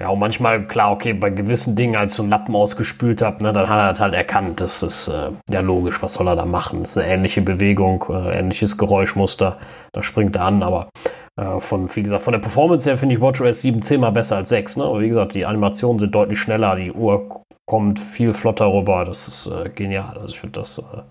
Ja, 0.00 0.08
und 0.08 0.18
manchmal, 0.18 0.66
klar, 0.66 0.92
okay, 0.92 1.12
bei 1.12 1.28
gewissen 1.28 1.76
Dingen, 1.76 1.94
als 1.94 2.14
so 2.14 2.22
einen 2.22 2.30
Lappen 2.30 2.54
ausgespült 2.54 3.20
habe, 3.20 3.42
ne, 3.42 3.52
dann 3.52 3.68
hat 3.68 3.78
er 3.78 3.88
das 3.90 4.00
halt 4.00 4.14
erkannt. 4.14 4.62
Das 4.62 4.82
ist 4.82 5.08
äh, 5.08 5.30
ja 5.50 5.60
logisch, 5.60 6.02
was 6.02 6.14
soll 6.14 6.26
er 6.26 6.36
da 6.36 6.46
machen? 6.46 6.80
Das 6.80 6.92
ist 6.92 6.96
eine 6.96 7.08
ähnliche 7.08 7.42
Bewegung, 7.42 8.06
äh, 8.08 8.38
ähnliches 8.38 8.78
Geräuschmuster. 8.78 9.58
Da 9.92 10.02
springt 10.02 10.36
er 10.36 10.44
an, 10.46 10.62
aber 10.62 10.88
äh, 11.36 11.60
von, 11.60 11.94
wie 11.94 12.02
gesagt, 12.02 12.22
von 12.22 12.32
der 12.32 12.40
Performance 12.40 12.88
her 12.88 12.96
finde 12.96 13.16
ich 13.16 13.20
WatchOS 13.20 13.60
7 13.60 13.82
zehnmal 13.82 14.12
besser 14.12 14.36
als 14.36 14.48
6. 14.48 14.78
Ne? 14.78 14.84
Aber 14.84 15.00
wie 15.00 15.08
gesagt, 15.08 15.34
die 15.34 15.44
Animationen 15.44 15.98
sind 15.98 16.14
deutlich 16.14 16.38
schneller, 16.38 16.76
die 16.76 16.92
Uhr 16.92 17.42
kommt 17.70 18.00
viel 18.00 18.32
flotter 18.32 18.66
rüber. 18.66 19.04
Das 19.04 19.28
ist 19.28 19.46
äh, 19.46 19.70
genial. 19.72 20.18
Also 20.18 20.34
ich 20.34 20.40
finde 20.40 20.58
das 20.58 20.78
äh, 20.78 21.02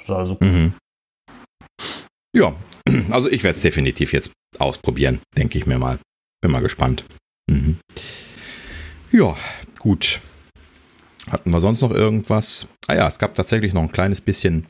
total 0.00 0.24
super. 0.24 0.46
Mhm. 0.46 0.72
Ja, 2.34 2.54
also 3.10 3.30
ich 3.30 3.42
werde 3.44 3.54
es 3.54 3.60
definitiv 3.60 4.14
jetzt 4.14 4.32
ausprobieren, 4.58 5.20
denke 5.36 5.58
ich 5.58 5.66
mir 5.66 5.76
mal. 5.78 5.98
Bin 6.40 6.52
mal 6.52 6.62
gespannt. 6.62 7.04
Mhm. 7.50 7.76
Ja, 9.12 9.36
gut. 9.78 10.22
Hatten 11.30 11.50
wir 11.50 11.60
sonst 11.60 11.82
noch 11.82 11.90
irgendwas? 11.90 12.66
Ah 12.86 12.94
ja, 12.94 13.06
es 13.06 13.18
gab 13.18 13.34
tatsächlich 13.34 13.74
noch 13.74 13.82
ein 13.82 13.92
kleines 13.92 14.22
bisschen 14.22 14.64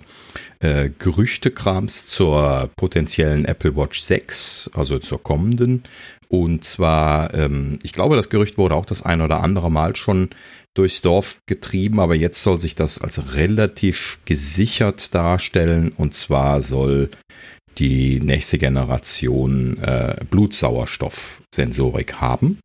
äh, 0.59 0.91
Gerüchtekrams 0.99 2.09
zur 2.09 2.71
potenziellen 2.77 3.45
Apple 3.45 3.77
Watch 3.77 4.01
6, 4.01 4.71
also 4.75 4.99
zur 4.99 5.23
kommenden. 5.23 5.85
Und 6.29 6.65
zwar, 6.65 7.33
ähm, 7.35 7.79
ich 7.85 7.93
glaube, 7.93 8.17
das 8.17 8.31
Gerücht 8.31 8.59
wurde 8.59 8.75
auch 8.75 8.87
das 8.87 9.03
ein 9.03 9.21
oder 9.21 9.45
andere 9.45 9.71
Mal 9.71 9.95
schon 9.95 10.31
durchs 10.79 11.03
Dorf 11.03 11.39
getrieben, 11.47 12.01
aber 12.01 12.17
jetzt 12.17 12.43
soll 12.43 12.59
sich 12.59 12.75
das 12.75 12.99
als 12.99 13.35
relativ 13.35 14.19
gesichert 14.25 15.15
darstellen. 15.15 15.93
Und 15.97 16.15
zwar 16.15 16.63
soll 16.63 17.11
die 17.79 18.21
nächste 18.21 18.59
Generation 18.59 19.79
äh, 19.83 20.17
Blutsauerstoffsensorik 20.31 22.21
haben. 22.21 22.59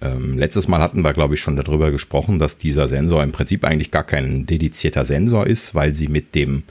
Ähm, 0.00 0.38
letztes 0.38 0.68
Mal 0.68 0.80
hatten 0.80 1.02
wir, 1.02 1.12
glaube 1.12 1.34
ich, 1.34 1.40
schon 1.40 1.56
darüber 1.56 1.90
gesprochen, 1.90 2.38
dass 2.38 2.58
dieser 2.58 2.88
Sensor 2.88 3.22
im 3.22 3.32
Prinzip 3.32 3.64
eigentlich 3.64 3.90
gar 3.90 4.04
kein 4.04 4.46
dedizierter 4.46 5.04
Sensor 5.04 5.46
ist, 5.46 5.74
weil 5.74 5.94
sie 5.94 6.08
mit 6.08 6.34
dem, 6.34 6.64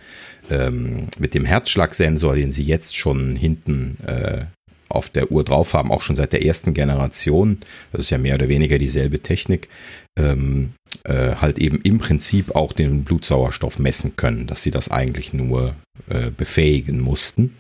ähm, 0.50 1.08
mit 1.18 1.34
dem 1.34 1.46
Herzschlagsensor, 1.46 2.36
den 2.36 2.52
sie 2.52 2.64
jetzt 2.64 2.98
schon 2.98 3.36
hinten 3.36 3.98
äh, 4.06 4.46
auf 4.92 5.10
der 5.10 5.32
Uhr 5.32 5.44
drauf 5.44 5.74
haben, 5.74 5.92
auch 5.92 6.02
schon 6.02 6.16
seit 6.16 6.34
der 6.34 6.46
ersten 6.46 6.74
Generation, 6.74 7.60
das 7.92 8.02
ist 8.02 8.10
ja 8.10 8.18
mehr 8.18 8.36
oder 8.36 8.50
weniger 8.50 8.78
dieselbe 8.78 9.20
Technik, 9.20 9.70
ähm, 10.18 10.74
äh, 11.04 11.36
halt 11.36 11.60
eben 11.60 11.82
im 11.82 12.00
Prinzip 12.00 12.56
auch 12.56 12.74
den 12.74 13.04
Blutsauerstoff 13.04 13.80
messen 13.80 14.16
können, 14.16 14.48
dass 14.48 14.64
sie 14.64 14.72
das 14.72 14.90
eigentlich 14.90 15.34
nur 15.34 15.76
äh, 16.10 16.30
befähigen 16.32 17.00
mussten. 17.00 17.56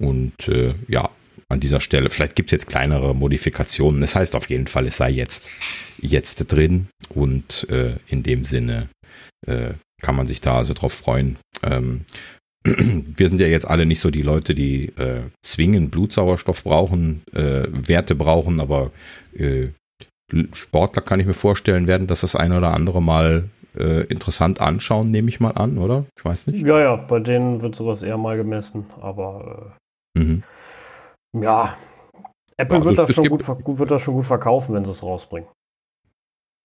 Und 0.00 0.48
äh, 0.48 0.74
ja, 0.88 1.10
an 1.50 1.60
dieser 1.60 1.80
Stelle. 1.80 2.10
Vielleicht 2.10 2.36
gibt 2.36 2.48
es 2.48 2.52
jetzt 2.52 2.68
kleinere 2.68 3.14
Modifikationen. 3.14 4.00
Das 4.00 4.16
heißt 4.16 4.34
auf 4.36 4.48
jeden 4.48 4.68
Fall, 4.68 4.86
es 4.86 4.96
sei 4.96 5.10
jetzt, 5.10 5.50
jetzt 6.00 6.44
drin 6.52 6.88
und 7.10 7.68
äh, 7.68 7.96
in 8.06 8.22
dem 8.22 8.44
Sinne 8.44 8.88
äh, 9.46 9.74
kann 10.00 10.16
man 10.16 10.26
sich 10.26 10.40
da 10.40 10.56
also 10.56 10.72
drauf 10.72 10.92
freuen. 10.92 11.38
Ähm, 11.62 12.04
wir 12.64 13.28
sind 13.28 13.40
ja 13.40 13.46
jetzt 13.46 13.68
alle 13.68 13.86
nicht 13.86 14.00
so 14.00 14.10
die 14.10 14.22
Leute, 14.22 14.54
die 14.54 14.86
äh, 14.96 15.22
zwingend 15.42 15.90
Blutsauerstoff 15.90 16.64
brauchen, 16.64 17.22
äh, 17.32 17.66
Werte 17.70 18.14
brauchen, 18.14 18.60
aber 18.60 18.90
äh, 19.34 19.68
Sportler 20.52 21.02
kann 21.02 21.20
ich 21.20 21.26
mir 21.26 21.34
vorstellen 21.34 21.86
werden, 21.86 22.06
dass 22.06 22.20
das 22.20 22.36
ein 22.36 22.52
oder 22.52 22.72
andere 22.72 23.02
mal 23.02 23.48
äh, 23.76 24.04
interessant 24.04 24.60
anschauen, 24.60 25.10
nehme 25.10 25.28
ich 25.28 25.40
mal 25.40 25.52
an, 25.52 25.78
oder? 25.78 26.04
Ich 26.16 26.24
weiß 26.24 26.48
nicht. 26.48 26.66
Ja, 26.66 26.80
ja, 26.80 26.96
bei 26.96 27.20
denen 27.20 27.62
wird 27.62 27.74
sowas 27.74 28.02
eher 28.02 28.18
mal 28.18 28.36
gemessen, 28.36 28.86
aber 29.00 29.74
äh, 30.16 30.20
mhm. 30.20 30.42
Ja, 31.32 31.76
Apple 32.56 32.78
ja, 32.78 32.84
wird, 32.84 32.98
das, 32.98 33.14
schon 33.14 33.28
gut, 33.28 33.44
gut, 33.64 33.78
wird 33.78 33.90
das 33.90 34.02
schon 34.02 34.14
gut 34.14 34.26
verkaufen, 34.26 34.74
wenn 34.74 34.84
sie 34.84 34.90
es 34.90 35.02
rausbringen. 35.02 35.48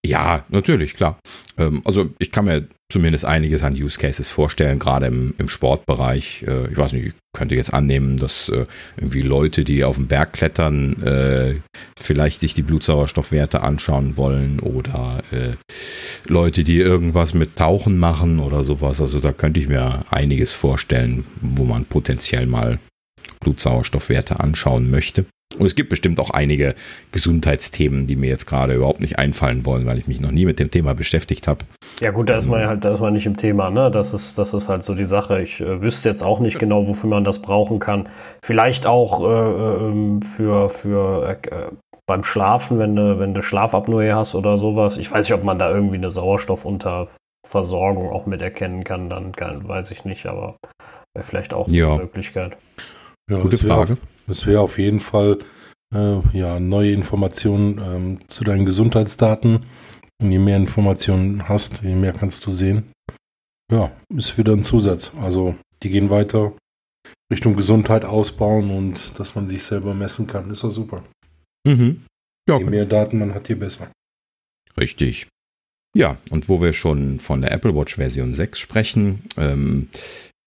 Ja, 0.06 0.46
natürlich, 0.50 0.94
klar. 0.94 1.20
Ähm, 1.58 1.82
also 1.84 2.10
ich 2.20 2.32
kann 2.32 2.46
mir 2.46 2.68
zumindest 2.92 3.26
einiges 3.26 3.64
an 3.64 3.74
Use 3.74 3.98
Cases 3.98 4.30
vorstellen, 4.30 4.78
gerade 4.78 5.08
im, 5.08 5.34
im 5.40 5.50
Sportbereich. 5.50 6.44
Äh, 6.48 6.72
ich 6.72 6.78
weiß 6.78 6.94
nicht, 6.94 7.08
ich 7.08 7.14
könnte 7.36 7.56
jetzt 7.56 7.74
annehmen, 7.74 8.18
dass 8.18 8.50
äh, 8.50 8.68
irgendwie 8.98 9.22
Leute, 9.22 9.64
die 9.64 9.84
auf 9.84 9.96
den 9.96 10.08
Berg 10.08 10.34
klettern, 10.34 11.02
äh, 11.02 11.56
vielleicht 12.00 12.40
sich 12.40 12.54
die 12.54 12.62
Blutsauerstoffwerte 12.62 13.64
anschauen 13.64 14.16
wollen 14.16 14.60
oder 14.60 15.24
Leute, 16.28 16.64
die 16.64 16.78
irgendwas 16.78 17.34
mit 17.34 17.56
Tauchen 17.56 17.98
machen 17.98 18.40
oder 18.40 18.64
sowas. 18.64 19.02
Also 19.02 19.20
da 19.20 19.34
könnte 19.34 19.60
ich 19.60 19.68
mir 19.68 20.02
einiges 20.12 20.52
vorstellen, 20.52 21.26
wo 21.42 21.64
man 21.64 21.86
potenziell 21.86 22.46
mal 22.46 22.80
Blutsauerstoffwerte 23.40 24.40
anschauen 24.40 24.92
möchte. 24.92 25.26
Und 25.58 25.66
es 25.66 25.75
gibt 25.75 25.90
bestimmt 25.90 26.20
auch 26.20 26.32
einige 26.32 26.75
Gesundheitsthemen, 27.12 28.08
die 28.08 28.16
mir 28.16 28.28
jetzt 28.28 28.46
gerade 28.46 28.74
überhaupt 28.74 29.00
nicht 29.00 29.20
einfallen 29.20 29.66
wollen, 29.66 29.86
weil 29.86 29.98
ich 29.98 30.08
mich 30.08 30.20
noch 30.20 30.32
nie 30.32 30.46
mit 30.46 30.60
dem 30.60 30.72
Thema 30.72 30.96
beschäftigt 30.96 31.48
habe. 31.48 31.66
Ja 32.02 32.12
gut, 32.12 32.30
da 32.30 32.38
ist 32.38 32.48
man 32.48 32.68
halt, 32.68 32.84
da 32.84 32.92
ist 32.92 33.00
man 33.00 33.14
nicht 33.14 33.25
im 33.25 33.38
Thema, 33.38 33.70
ne? 33.70 33.90
Das 33.90 34.14
ist, 34.14 34.38
das 34.38 34.54
ist 34.54 34.68
halt 34.68 34.84
so 34.84 34.96
die 34.96 35.06
Sache. 35.06 35.42
Ich 35.42 35.62
äh, 35.62 35.82
wüsste 35.82 36.10
jetzt 36.10 36.24
auch 36.24 36.40
nicht 36.40 36.60
genau, 36.60 36.88
wofür 36.88 37.10
man 37.10 37.24
das 37.24 37.42
brauchen 37.42 37.80
kann. 37.80 38.10
Vielleicht 38.44 38.86
auch 38.86 39.22
äh, 39.22 39.86
ähm, 39.86 40.22
für, 40.22 40.68
für 40.70 41.30
äh, 41.30 41.72
beim 42.08 42.24
Schlafen, 42.24 42.80
wenn 42.80 42.96
du, 42.96 43.20
wenn 43.20 43.34
du 43.34 43.42
Schlafapnoe 43.42 44.14
hast 44.14 44.36
oder 44.36 44.58
sowas. 44.58 44.98
Ich 44.98 45.12
weiß 45.12 45.25
nicht, 45.25 45.38
ob 45.38 45.44
man 45.44 45.58
da 45.58 45.72
irgendwie 45.72 45.96
eine 45.96 46.12
Sauerstoffunterversorgung 46.12 48.10
auch 48.10 48.25
mit 48.25 48.42
erkennen 48.42 48.84
kann, 48.84 49.10
dann 49.10 49.32
kann, 49.32 49.68
weiß 49.68 49.92
ich 49.92 50.06
nicht, 50.06 50.25
aber 50.25 50.58
wäre 51.14 51.25
vielleicht 51.25 51.54
auch 51.54 51.70
ja. 51.70 51.94
eine 51.94 52.04
Möglichkeit. 52.04 52.58
Ja, 53.30 53.40
Gute 53.40 53.58
Frage. 53.58 53.98
Es 54.27 54.46
wäre 54.46 54.62
auf 54.62 54.77
jeden 54.77 55.00
Fall 55.00 55.39
äh, 55.94 56.20
ja, 56.34 56.60
neue 56.60 56.91
Informationen 56.91 57.77
ähm, 57.79 58.20
zu 58.27 58.44
deinen 58.44 58.65
Gesundheitsdaten. 58.65 59.65
Und 60.22 60.32
je 60.32 60.39
mehr 60.39 60.58
Informationen 60.58 61.48
hast, 61.50 61.82
je 61.82 61.96
mehr 61.96 62.13
kannst 62.13 62.46
du 62.46 62.51
sehen. 62.51 62.91
Ja, 63.72 63.91
ist 64.15 64.38
wieder 64.38 64.53
ein 64.53 64.63
Zusatz. 64.63 65.12
Also 65.20 65.55
die 65.84 65.89
gehen 65.89 66.10
weiter 66.10 66.53
Richtung 67.32 67.55
Gesundheit 67.55 68.05
ausbauen 68.05 68.72
und 68.72 69.20
dass 69.20 69.36
man 69.36 69.48
sich 69.48 69.63
selber 69.63 69.94
messen 69.94 70.27
kann, 70.27 70.51
ist 70.51 70.63
ja 70.63 70.70
super. 70.70 71.03
Mhm. 71.65 72.05
Ja, 72.48 72.60
je 72.60 72.65
mehr 72.65 72.86
Daten 72.86 73.17
man 73.20 73.34
hat, 73.34 73.50
je 73.50 73.55
besser. 73.55 73.91
Richtig. 74.77 75.27
Ja, 75.96 76.17
und 76.29 76.50
wo 76.50 76.62
wir 76.62 76.74
schon 76.74 77.20
von 77.20 77.41
der 77.41 77.51
Apple 77.51 77.75
Watch 77.75 77.96
Version 77.96 78.34
6 78.34 78.60
sprechen, 78.60 79.24
ähm, 79.38 79.89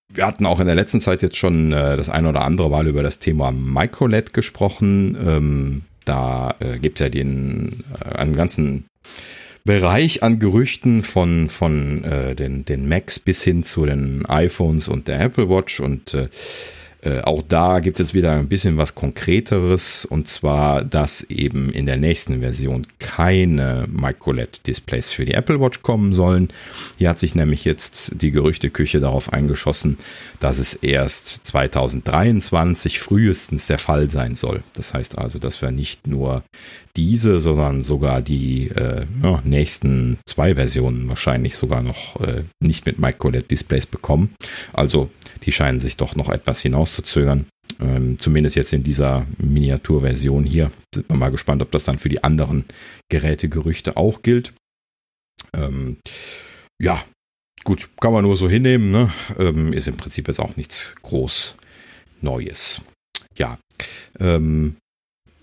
wir 0.08 0.26
hatten 0.26 0.46
auch 0.46 0.60
in 0.60 0.66
der 0.66 0.74
letzten 0.74 1.00
Zeit 1.00 1.22
jetzt 1.22 1.36
schon 1.36 1.72
äh, 1.72 1.96
das 1.96 2.08
eine 2.08 2.28
oder 2.28 2.42
andere 2.42 2.70
Mal 2.70 2.86
über 2.86 3.02
das 3.02 3.18
Thema 3.18 3.52
MicroLED 3.52 4.32
gesprochen. 4.32 5.16
Ähm, 5.24 5.82
da 6.04 6.54
äh, 6.60 6.78
gibt 6.78 7.00
es 7.00 7.04
ja 7.04 7.10
den 7.10 7.84
äh, 8.00 8.16
einen 8.16 8.34
ganzen 8.34 8.86
Bereich 9.64 10.22
an 10.22 10.38
Gerüchten 10.38 11.02
von, 11.02 11.50
von 11.50 12.02
äh, 12.04 12.34
den, 12.34 12.64
den 12.64 12.88
Macs 12.88 13.18
bis 13.18 13.42
hin 13.42 13.62
zu 13.62 13.84
den 13.84 14.24
iPhones 14.24 14.88
und 14.88 15.08
der 15.08 15.20
Apple 15.20 15.50
Watch 15.50 15.80
und 15.80 16.16
äh, 17.00 17.20
auch 17.20 17.42
da 17.46 17.78
gibt 17.78 18.00
es 18.00 18.12
wieder 18.12 18.32
ein 18.32 18.48
bisschen 18.48 18.76
was 18.76 18.96
Konkreteres 18.96 20.04
und 20.04 20.26
zwar, 20.26 20.84
dass 20.84 21.22
eben 21.22 21.70
in 21.70 21.86
der 21.86 21.96
nächsten 21.96 22.40
Version 22.40 22.88
keine 22.98 23.86
MicroLED-Displays 23.88 25.10
für 25.10 25.24
die 25.24 25.34
Apple 25.34 25.60
Watch 25.60 25.82
kommen 25.82 26.12
sollen. 26.12 26.48
Hier 26.98 27.10
hat 27.10 27.18
sich 27.18 27.36
nämlich 27.36 27.64
jetzt 27.64 28.20
die 28.20 28.32
Gerüchteküche 28.32 28.98
darauf 28.98 29.32
eingeschossen, 29.32 29.98
dass 30.40 30.58
es 30.58 30.74
erst 30.74 31.46
2023 31.46 32.98
frühestens 32.98 33.68
der 33.68 33.78
Fall 33.78 34.10
sein 34.10 34.34
soll. 34.34 34.64
Das 34.74 34.92
heißt 34.92 35.18
also, 35.18 35.38
dass 35.38 35.62
wir 35.62 35.70
nicht 35.70 36.08
nur 36.08 36.42
diese, 36.96 37.38
sondern 37.38 37.82
sogar 37.82 38.22
die 38.22 38.68
äh, 38.68 39.06
ja, 39.22 39.40
nächsten 39.44 40.18
zwei 40.26 40.54
Versionen 40.54 41.08
wahrscheinlich 41.08 41.56
sogar 41.56 41.82
noch 41.82 42.20
äh, 42.20 42.44
nicht 42.60 42.86
mit 42.86 42.98
MicroLED-Displays 42.98 43.86
bekommen. 43.86 44.34
Also 44.72 45.10
die 45.44 45.52
scheinen 45.52 45.80
sich 45.80 45.96
doch 45.96 46.16
noch 46.16 46.28
etwas 46.28 46.60
hinauszuzögern. 46.60 47.46
Ähm, 47.80 48.18
zumindest 48.18 48.56
jetzt 48.56 48.72
in 48.72 48.82
dieser 48.82 49.26
Miniaturversion 49.38 50.44
hier. 50.44 50.70
Sind 50.94 51.08
wir 51.08 51.16
mal 51.16 51.30
gespannt, 51.30 51.62
ob 51.62 51.70
das 51.70 51.84
dann 51.84 51.98
für 51.98 52.08
die 52.08 52.24
anderen 52.24 52.64
Gerätegerüchte 53.10 53.96
auch 53.96 54.22
gilt. 54.22 54.52
Ähm, 55.54 55.98
ja, 56.80 57.04
gut, 57.64 57.88
kann 58.00 58.12
man 58.12 58.24
nur 58.24 58.36
so 58.36 58.48
hinnehmen. 58.48 58.90
Ne? 58.90 59.10
Ähm, 59.38 59.72
ist 59.72 59.88
im 59.88 59.96
Prinzip 59.96 60.28
jetzt 60.28 60.40
auch 60.40 60.56
nichts 60.56 60.94
groß 61.02 61.54
Neues. 62.20 62.80
Ja, 63.36 63.58
ähm, 64.18 64.76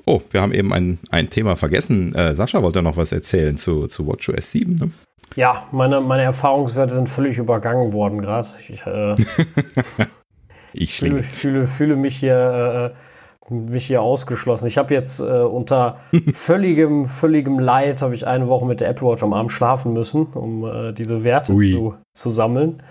Oh, 0.06 0.22
wir 0.30 0.42
haben 0.42 0.54
eben 0.54 0.72
ein, 0.72 1.00
ein 1.10 1.30
Thema 1.30 1.56
vergessen. 1.56 2.14
Äh, 2.14 2.36
Sascha 2.36 2.62
wollte 2.62 2.82
noch 2.82 2.98
was 2.98 3.12
erzählen 3.12 3.58
zu, 3.58 3.88
zu 3.88 4.06
WatchOS 4.06 4.52
7. 4.52 4.76
Ne? 4.76 4.92
Ja, 5.36 5.68
meine, 5.72 6.00
meine 6.02 6.24
Erfahrungswerte 6.24 6.94
sind 6.94 7.10
völlig 7.10 7.38
übergangen 7.38 7.92
worden 7.92 8.22
gerade. 8.22 8.48
Ich, 8.70 8.86
äh, 8.86 9.16
ich 10.74 10.98
fühle, 10.98 11.24
fühle, 11.24 11.68
fühle, 11.68 11.96
mich 11.96 12.18
hier 12.18 12.94
äh, 12.94 13.50
mich 13.50 13.88
hier 13.88 14.02
ausgeschlossen. 14.02 14.68
Ich 14.68 14.78
habe 14.78 14.94
jetzt 14.94 15.20
äh, 15.20 15.24
unter 15.24 15.98
völligem, 16.34 17.08
völligem 17.08 17.60
Leid 17.60 18.02
habe 18.02 18.16
ich 18.16 18.26
eine 18.28 18.48
Woche 18.48 18.66
mit 18.66 18.82
der 18.82 18.90
Apple 18.90 19.08
Watch 19.08 19.24
am 19.24 19.34
Abend 19.34 19.52
schlafen 19.52 19.94
müssen, 19.94 20.28
um 20.28 20.66
äh, 20.66 20.94
diese 20.94 21.24
Werte 21.24 21.54
zu, 21.54 21.96
zu 22.14 22.30
sammeln. 22.30 22.82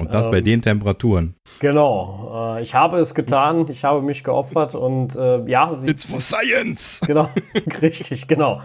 Und 0.00 0.14
das 0.14 0.26
ähm, 0.26 0.32
bei 0.32 0.40
den 0.40 0.62
Temperaturen. 0.62 1.34
Genau. 1.58 2.56
Äh, 2.56 2.62
ich 2.62 2.74
habe 2.74 2.98
es 2.98 3.14
getan. 3.14 3.66
Ich 3.68 3.84
habe 3.84 4.00
mich 4.00 4.22
geopfert 4.22 4.74
und 4.74 5.16
äh, 5.16 5.44
ja, 5.46 5.70
sie. 5.70 5.88
It's 5.88 6.06
for 6.06 6.20
science! 6.20 7.00
Genau, 7.08 7.28
richtig, 7.80 8.28
genau. 8.28 8.60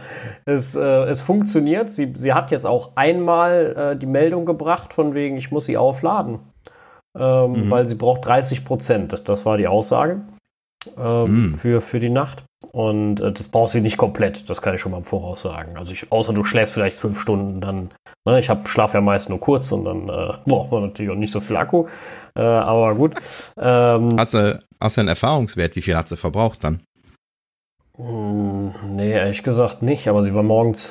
Es, 0.46 0.76
äh, 0.76 0.82
es 0.82 1.22
funktioniert. 1.22 1.90
Sie, 1.90 2.12
sie 2.14 2.34
hat 2.34 2.52
jetzt 2.52 2.66
auch 2.66 2.92
einmal 2.96 3.94
äh, 3.94 3.98
die 3.98 4.06
Meldung 4.06 4.46
gebracht, 4.46 4.94
von 4.94 5.14
wegen, 5.16 5.38
ich 5.38 5.50
muss 5.50 5.66
sie 5.66 5.78
aufladen. 5.78 6.40
Ähm, 7.18 7.52
mhm. 7.52 7.72
Weil 7.72 7.86
sie 7.86 7.96
braucht 7.96 8.26
30 8.26 8.66
Prozent. 8.66 9.28
Das 9.28 9.46
war 9.46 9.58
die 9.58 9.68
Aussage 9.68 10.22
ähm, 10.98 11.52
mhm. 11.52 11.56
für, 11.56 11.82
für 11.82 12.00
die 12.00 12.10
Nacht. 12.10 12.44
Und 12.72 13.20
äh, 13.20 13.32
das 13.32 13.48
brauchst 13.48 13.76
du 13.76 13.82
nicht 13.82 13.98
komplett, 13.98 14.50
das 14.50 14.62
kann 14.62 14.74
ich 14.74 14.82
schon 14.82 14.92
mal 14.92 15.00
im 15.00 15.04
Voraus 15.04 15.42
sagen. 15.42 15.78
Also 15.78 15.94
ich, 15.94 16.12
außer 16.12 16.34
du 16.34 16.44
schläfst 16.44 16.74
vielleicht 16.74 16.98
fünf 16.98 17.20
Stunden, 17.20 17.62
dann, 17.62 17.92
ne, 18.26 18.40
ich 18.40 18.50
habe 18.50 18.68
schlafe 18.68 18.98
ja 18.98 19.02
meist 19.02 19.30
nur 19.30 19.40
kurz 19.40 19.72
und 19.72 19.86
dann 19.86 20.10
äh, 20.10 20.34
braucht 20.46 20.72
man 20.72 20.84
natürlich 20.84 21.12
auch 21.12 21.18
nicht 21.18 21.32
so 21.32 21.40
viel 21.40 21.58
Akku. 21.58 21.88
Äh, 22.36 22.42
aber 22.42 22.96
gut. 22.96 23.16
Ähm, 23.58 24.10
hast, 24.18 24.34
du, 24.34 24.60
hast 24.80 24.98
du 24.98 25.02
einen 25.02 25.10
Erfahrungswert, 25.10 25.76
wie 25.76 25.82
viel 25.82 25.98
hat 25.98 26.08
sie 26.08 26.18
verbraucht 26.18 26.64
dann? 26.64 26.82
Mh, 27.98 28.74
hm, 28.82 28.96
nee, 28.96 29.12
ehrlich 29.12 29.44
gesagt 29.44 29.82
nicht, 29.82 30.08
aber 30.08 30.24
sie 30.24 30.34
war 30.34 30.44
morgens 30.44 30.88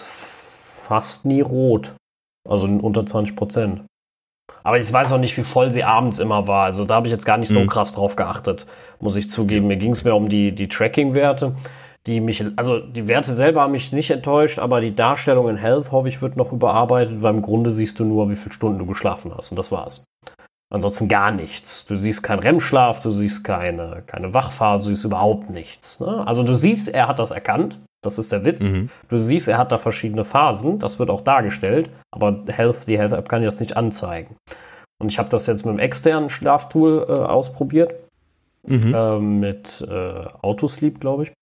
fast 0.86 1.26
nie 1.26 1.40
rot. 1.40 1.94
Also 2.48 2.66
unter 2.66 3.06
20 3.06 3.36
Prozent. 3.36 3.82
Aber 4.62 4.78
ich 4.78 4.92
weiß 4.92 5.12
auch 5.12 5.18
nicht, 5.18 5.36
wie 5.36 5.42
voll 5.42 5.72
sie 5.72 5.84
abends 5.84 6.18
immer 6.18 6.46
war. 6.46 6.64
Also 6.64 6.84
da 6.84 6.94
habe 6.94 7.06
ich 7.06 7.12
jetzt 7.12 7.26
gar 7.26 7.36
nicht 7.36 7.48
so 7.48 7.60
mhm. 7.60 7.66
krass 7.66 7.94
drauf 7.94 8.16
geachtet, 8.16 8.66
muss 9.00 9.16
ich 9.16 9.28
zugeben. 9.28 9.66
Mir 9.66 9.76
ging 9.76 9.92
es 9.92 10.04
mehr 10.04 10.14
um 10.14 10.28
die, 10.28 10.52
die 10.52 10.68
Tracking-Werte, 10.68 11.54
die 12.06 12.20
mich, 12.20 12.44
also 12.56 12.78
die 12.78 13.08
Werte 13.08 13.34
selber 13.34 13.62
haben 13.62 13.72
mich 13.72 13.92
nicht 13.92 14.10
enttäuscht, 14.10 14.58
aber 14.58 14.80
die 14.80 14.94
Darstellung 14.94 15.48
in 15.48 15.56
Health, 15.56 15.92
hoffe 15.92 16.08
ich, 16.08 16.22
wird 16.22 16.36
noch 16.36 16.52
überarbeitet, 16.52 17.22
weil 17.22 17.34
im 17.34 17.42
Grunde 17.42 17.70
siehst 17.70 17.98
du 17.98 18.04
nur, 18.04 18.30
wie 18.30 18.36
viele 18.36 18.52
Stunden 18.52 18.78
du 18.78 18.86
geschlafen 18.86 19.32
hast 19.36 19.50
und 19.50 19.58
das 19.58 19.70
war's. 19.72 20.04
Ansonsten 20.72 21.06
gar 21.06 21.32
nichts. 21.32 21.84
Du 21.84 21.96
siehst 21.96 22.22
keinen 22.22 22.38
REM-Schlaf, 22.38 23.00
du 23.00 23.10
siehst 23.10 23.44
keine, 23.44 24.02
keine 24.06 24.32
Wachphase, 24.32 24.84
du 24.84 24.94
siehst 24.94 25.04
überhaupt 25.04 25.50
nichts. 25.50 26.00
Ne? 26.00 26.26
Also 26.26 26.42
du 26.42 26.54
siehst, 26.54 26.88
er 26.88 27.08
hat 27.08 27.18
das 27.18 27.30
erkannt, 27.30 27.78
das 28.02 28.18
ist 28.18 28.32
der 28.32 28.44
Witz. 28.44 28.60
Mhm. 28.60 28.90
Du 29.08 29.16
siehst, 29.16 29.48
er 29.48 29.58
hat 29.58 29.72
da 29.72 29.78
verschiedene 29.78 30.24
Phasen, 30.24 30.78
das 30.78 30.98
wird 30.98 31.10
auch 31.10 31.22
dargestellt, 31.22 31.90
aber 32.10 32.42
Health, 32.48 32.88
die 32.88 32.98
Health 32.98 33.12
App 33.12 33.28
kann 33.28 33.40
dir 33.40 33.46
das 33.46 33.60
nicht 33.60 33.76
anzeigen. 33.76 34.36
Und 35.00 35.10
ich 35.10 35.18
habe 35.18 35.28
das 35.28 35.46
jetzt 35.46 35.64
mit 35.64 35.70
einem 35.70 35.78
externen 35.78 36.28
Schlaftool 36.28 37.06
äh, 37.08 37.12
ausprobiert, 37.12 37.94
mhm. 38.66 38.94
äh, 38.94 39.18
mit 39.18 39.86
äh, 39.88 40.26
Autosleep, 40.42 41.00
glaube 41.00 41.24
ich. 41.24 41.32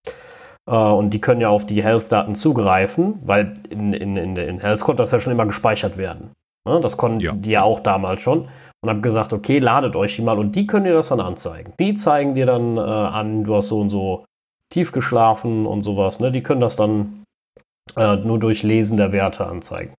Äh, 0.71 0.76
und 0.76 1.11
die 1.11 1.21
können 1.21 1.40
ja 1.40 1.49
auf 1.49 1.67
die 1.67 1.83
Health-Daten 1.83 2.35
zugreifen, 2.35 3.19
weil 3.25 3.55
in, 3.69 3.93
in, 3.93 4.17
in, 4.17 4.37
in 4.37 4.61
Health 4.61 4.81
konnte 4.81 5.02
das 5.02 5.11
ja 5.11 5.19
schon 5.19 5.33
immer 5.33 5.47
gespeichert 5.47 5.97
werden. 5.97 6.31
Ne? 6.67 6.81
Das 6.81 6.97
konnten 6.97 7.21
ja. 7.21 7.33
die 7.33 7.50
ja 7.50 7.62
auch 7.62 7.81
damals 7.81 8.21
schon. 8.21 8.49
Und 8.83 8.88
habe 8.88 9.02
gesagt, 9.02 9.35
okay, 9.35 9.59
ladet 9.59 9.95
euch 9.95 10.17
die 10.17 10.23
mal 10.23 10.38
und 10.38 10.57
die 10.57 10.67
können 10.67 10.87
dir 10.87 10.95
das 10.95 11.09
dann 11.09 11.21
anzeigen. 11.21 11.75
Die 11.79 11.93
zeigen 11.93 12.35
dir 12.35 12.47
dann 12.47 12.79
äh, 12.79 12.81
an, 12.81 13.45
du 13.45 13.55
hast 13.55 13.69
so 13.69 13.79
und 13.79 13.90
so 13.90 14.25
tief 14.73 14.93
geschlafen 14.93 15.67
und 15.67 15.83
sowas. 15.83 16.21
Ne? 16.21 16.33
Die 16.33 16.43
können 16.43 16.61
das 16.61 16.77
dann 16.77 17.25
äh, 17.97 18.17
nur 18.17 18.39
durch 18.39 18.62
Lesen 18.62 18.97
der 18.97 19.12
Werte 19.12 19.47
anzeigen. 19.47 19.95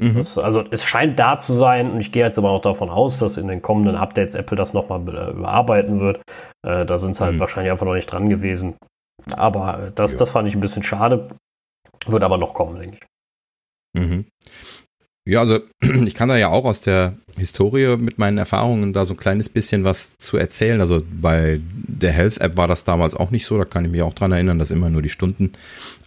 Mhm. 0.00 0.14
Das, 0.14 0.38
also 0.38 0.64
es 0.70 0.84
scheint 0.84 1.18
da 1.18 1.36
zu 1.36 1.52
sein 1.52 1.90
und 1.90 2.00
ich 2.00 2.10
gehe 2.10 2.24
jetzt 2.24 2.38
aber 2.38 2.50
auch 2.50 2.62
davon 2.62 2.88
aus, 2.88 3.18
dass 3.18 3.36
in 3.36 3.48
den 3.48 3.60
kommenden 3.60 3.96
Updates 3.96 4.34
Apple 4.34 4.56
das 4.56 4.72
nochmal 4.72 5.00
äh, 5.08 5.30
überarbeiten 5.32 6.00
wird. 6.00 6.22
Äh, 6.66 6.86
da 6.86 6.98
sind 6.98 7.14
sie 7.14 7.22
halt 7.22 7.34
mhm. 7.34 7.40
wahrscheinlich 7.40 7.70
einfach 7.70 7.86
noch 7.86 7.94
nicht 7.94 8.10
dran 8.10 8.30
gewesen. 8.30 8.76
Aber 9.32 9.88
äh, 9.88 9.92
das, 9.92 10.12
ja. 10.12 10.18
das 10.18 10.30
fand 10.30 10.48
ich 10.48 10.54
ein 10.54 10.60
bisschen 10.60 10.82
schade. 10.82 11.28
Wird 12.06 12.22
aber 12.22 12.38
noch 12.38 12.54
kommen, 12.54 12.80
denke 12.80 12.96
ich. 12.96 14.00
Mhm. 14.00 14.26
Ja, 15.28 15.40
also 15.40 15.60
ich 16.06 16.14
kann 16.14 16.28
da 16.28 16.36
ja 16.36 16.48
auch 16.48 16.64
aus 16.64 16.80
der 16.80 17.14
Historie 17.36 17.96
mit 17.96 18.18
meinen 18.18 18.38
Erfahrungen 18.38 18.92
da 18.92 19.04
so 19.04 19.14
ein 19.14 19.18
kleines 19.18 19.48
bisschen 19.48 19.84
was 19.84 20.16
zu 20.16 20.36
erzählen. 20.36 20.80
Also 20.80 21.02
bei 21.20 21.60
der 21.64 22.12
Health 22.12 22.40
App 22.40 22.56
war 22.56 22.68
das 22.68 22.84
damals 22.84 23.14
auch 23.14 23.30
nicht 23.30 23.44
so. 23.44 23.58
Da 23.58 23.64
kann 23.64 23.84
ich 23.84 23.90
mich 23.90 24.02
auch 24.02 24.14
dran 24.14 24.32
erinnern, 24.32 24.58
dass 24.58 24.70
immer 24.70 24.88
nur 24.88 25.02
die 25.02 25.08
Stunden 25.08 25.52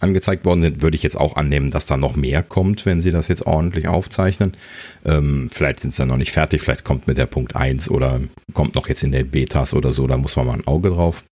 angezeigt 0.00 0.44
worden 0.44 0.60
sind. 0.62 0.82
Würde 0.82 0.96
ich 0.96 1.02
jetzt 1.02 1.16
auch 1.16 1.36
annehmen, 1.36 1.70
dass 1.70 1.86
da 1.86 1.96
noch 1.96 2.16
mehr 2.16 2.42
kommt, 2.42 2.86
wenn 2.86 3.00
sie 3.00 3.12
das 3.12 3.28
jetzt 3.28 3.46
ordentlich 3.46 3.88
aufzeichnen. 3.88 4.52
Ähm, 5.04 5.48
vielleicht 5.52 5.80
sind 5.80 5.92
sie 5.92 5.98
dann 5.98 6.08
noch 6.08 6.16
nicht 6.16 6.32
fertig. 6.32 6.62
Vielleicht 6.62 6.84
kommt 6.84 7.06
mit 7.06 7.16
der 7.16 7.26
Punkt 7.26 7.56
1 7.56 7.90
oder 7.90 8.20
kommt 8.52 8.74
noch 8.74 8.88
jetzt 8.88 9.04
in 9.04 9.12
der 9.12 9.24
Betas 9.24 9.74
oder 9.74 9.92
so. 9.92 10.06
Da 10.06 10.16
muss 10.16 10.36
man 10.36 10.46
mal 10.46 10.54
ein 10.54 10.66
Auge 10.66 10.90
drauf 10.90 11.24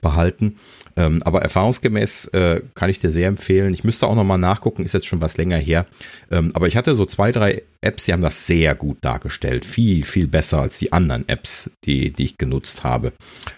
behalten. 0.00 0.56
Ähm, 0.96 1.22
aber 1.24 1.42
erfahrungsgemäß 1.42 2.26
äh, 2.28 2.62
kann 2.74 2.90
ich 2.90 2.98
dir 2.98 3.10
sehr 3.10 3.28
empfehlen. 3.28 3.74
Ich 3.74 3.84
müsste 3.84 4.06
auch 4.06 4.14
nochmal 4.14 4.38
nachgucken, 4.38 4.84
ist 4.84 4.94
jetzt 4.94 5.06
schon 5.06 5.20
was 5.20 5.36
länger 5.36 5.56
her. 5.56 5.86
Ähm, 6.30 6.52
aber 6.54 6.68
ich 6.68 6.76
hatte 6.76 6.94
so 6.94 7.04
zwei, 7.06 7.32
drei 7.32 7.62
Apps, 7.80 8.04
die 8.04 8.12
haben 8.12 8.22
das 8.22 8.46
sehr 8.46 8.74
gut 8.74 8.98
dargestellt. 9.00 9.64
Viel, 9.64 10.04
viel 10.04 10.28
besser 10.28 10.60
als 10.60 10.78
die 10.78 10.92
anderen 10.92 11.28
Apps, 11.28 11.70
die, 11.84 12.12
die 12.12 12.24
ich 12.24 12.38
genutzt 12.38 12.84
habe. 12.84 13.12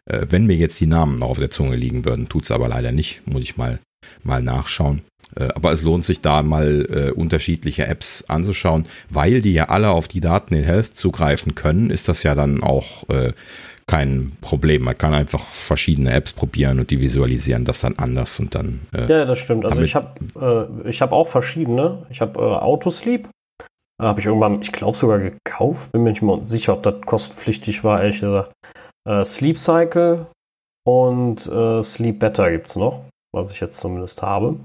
Äh, 0.06 0.26
wenn 0.30 0.46
mir 0.46 0.56
jetzt 0.56 0.80
die 0.80 0.86
Namen 0.86 1.16
noch 1.16 1.28
auf 1.28 1.38
der 1.38 1.50
Zunge 1.50 1.76
liegen 1.76 2.04
würden, 2.04 2.28
tut 2.28 2.44
es 2.44 2.50
aber 2.50 2.68
leider 2.68 2.92
nicht. 2.92 3.26
Muss 3.26 3.42
ich 3.42 3.56
mal, 3.56 3.78
mal 4.22 4.42
nachschauen. 4.42 5.02
Äh, 5.34 5.48
aber 5.54 5.72
es 5.72 5.82
lohnt 5.82 6.04
sich 6.04 6.20
da 6.20 6.42
mal 6.42 6.86
äh, 6.90 7.10
unterschiedliche 7.10 7.86
Apps 7.86 8.24
anzuschauen, 8.28 8.86
weil 9.10 9.40
die 9.42 9.52
ja 9.52 9.68
alle 9.68 9.90
auf 9.90 10.08
die 10.08 10.20
Daten 10.20 10.54
in 10.54 10.64
Health 10.64 10.94
zugreifen 10.94 11.54
können, 11.54 11.90
ist 11.90 12.08
das 12.08 12.22
ja 12.22 12.34
dann 12.34 12.62
auch 12.62 13.08
äh, 13.08 13.32
kein 13.88 14.32
Problem. 14.40 14.82
Man 14.82 14.96
kann 14.96 15.14
einfach 15.14 15.40
verschiedene 15.40 16.12
Apps 16.12 16.32
probieren 16.32 16.80
und 16.80 16.90
die 16.90 17.00
visualisieren 17.00 17.64
das 17.64 17.80
dann 17.80 17.96
anders 17.98 18.38
und 18.40 18.54
dann. 18.54 18.80
Äh, 18.92 19.06
ja, 19.06 19.24
das 19.24 19.38
stimmt. 19.38 19.64
Also 19.64 19.82
ich 19.82 19.94
habe 19.94 20.70
äh, 20.84 20.88
ich 20.88 21.00
habe 21.02 21.14
auch 21.14 21.28
verschiedene. 21.28 22.06
Ich 22.10 22.20
habe 22.20 22.40
äh, 22.40 22.42
Autosleep. 22.42 23.28
Habe 24.00 24.20
ich 24.20 24.26
irgendwann, 24.26 24.60
ich 24.60 24.72
glaube 24.72 24.98
sogar 24.98 25.18
gekauft. 25.18 25.90
Bin 25.92 26.02
mir 26.02 26.10
nicht 26.10 26.22
mehr 26.22 26.44
sicher, 26.44 26.74
ob 26.74 26.82
das 26.82 27.00
kostenpflichtig 27.06 27.82
war, 27.82 28.02
ehrlich 28.02 28.20
gesagt. 28.20 28.52
Äh, 29.08 29.24
Sleep 29.24 29.58
Cycle 29.58 30.26
und 30.86 31.46
äh, 31.46 31.82
Sleep 31.82 32.18
Better 32.18 32.50
gibt 32.50 32.66
es 32.66 32.76
noch, 32.76 33.04
was 33.34 33.52
ich 33.52 33.60
jetzt 33.60 33.80
zumindest 33.80 34.20
habe. 34.22 34.56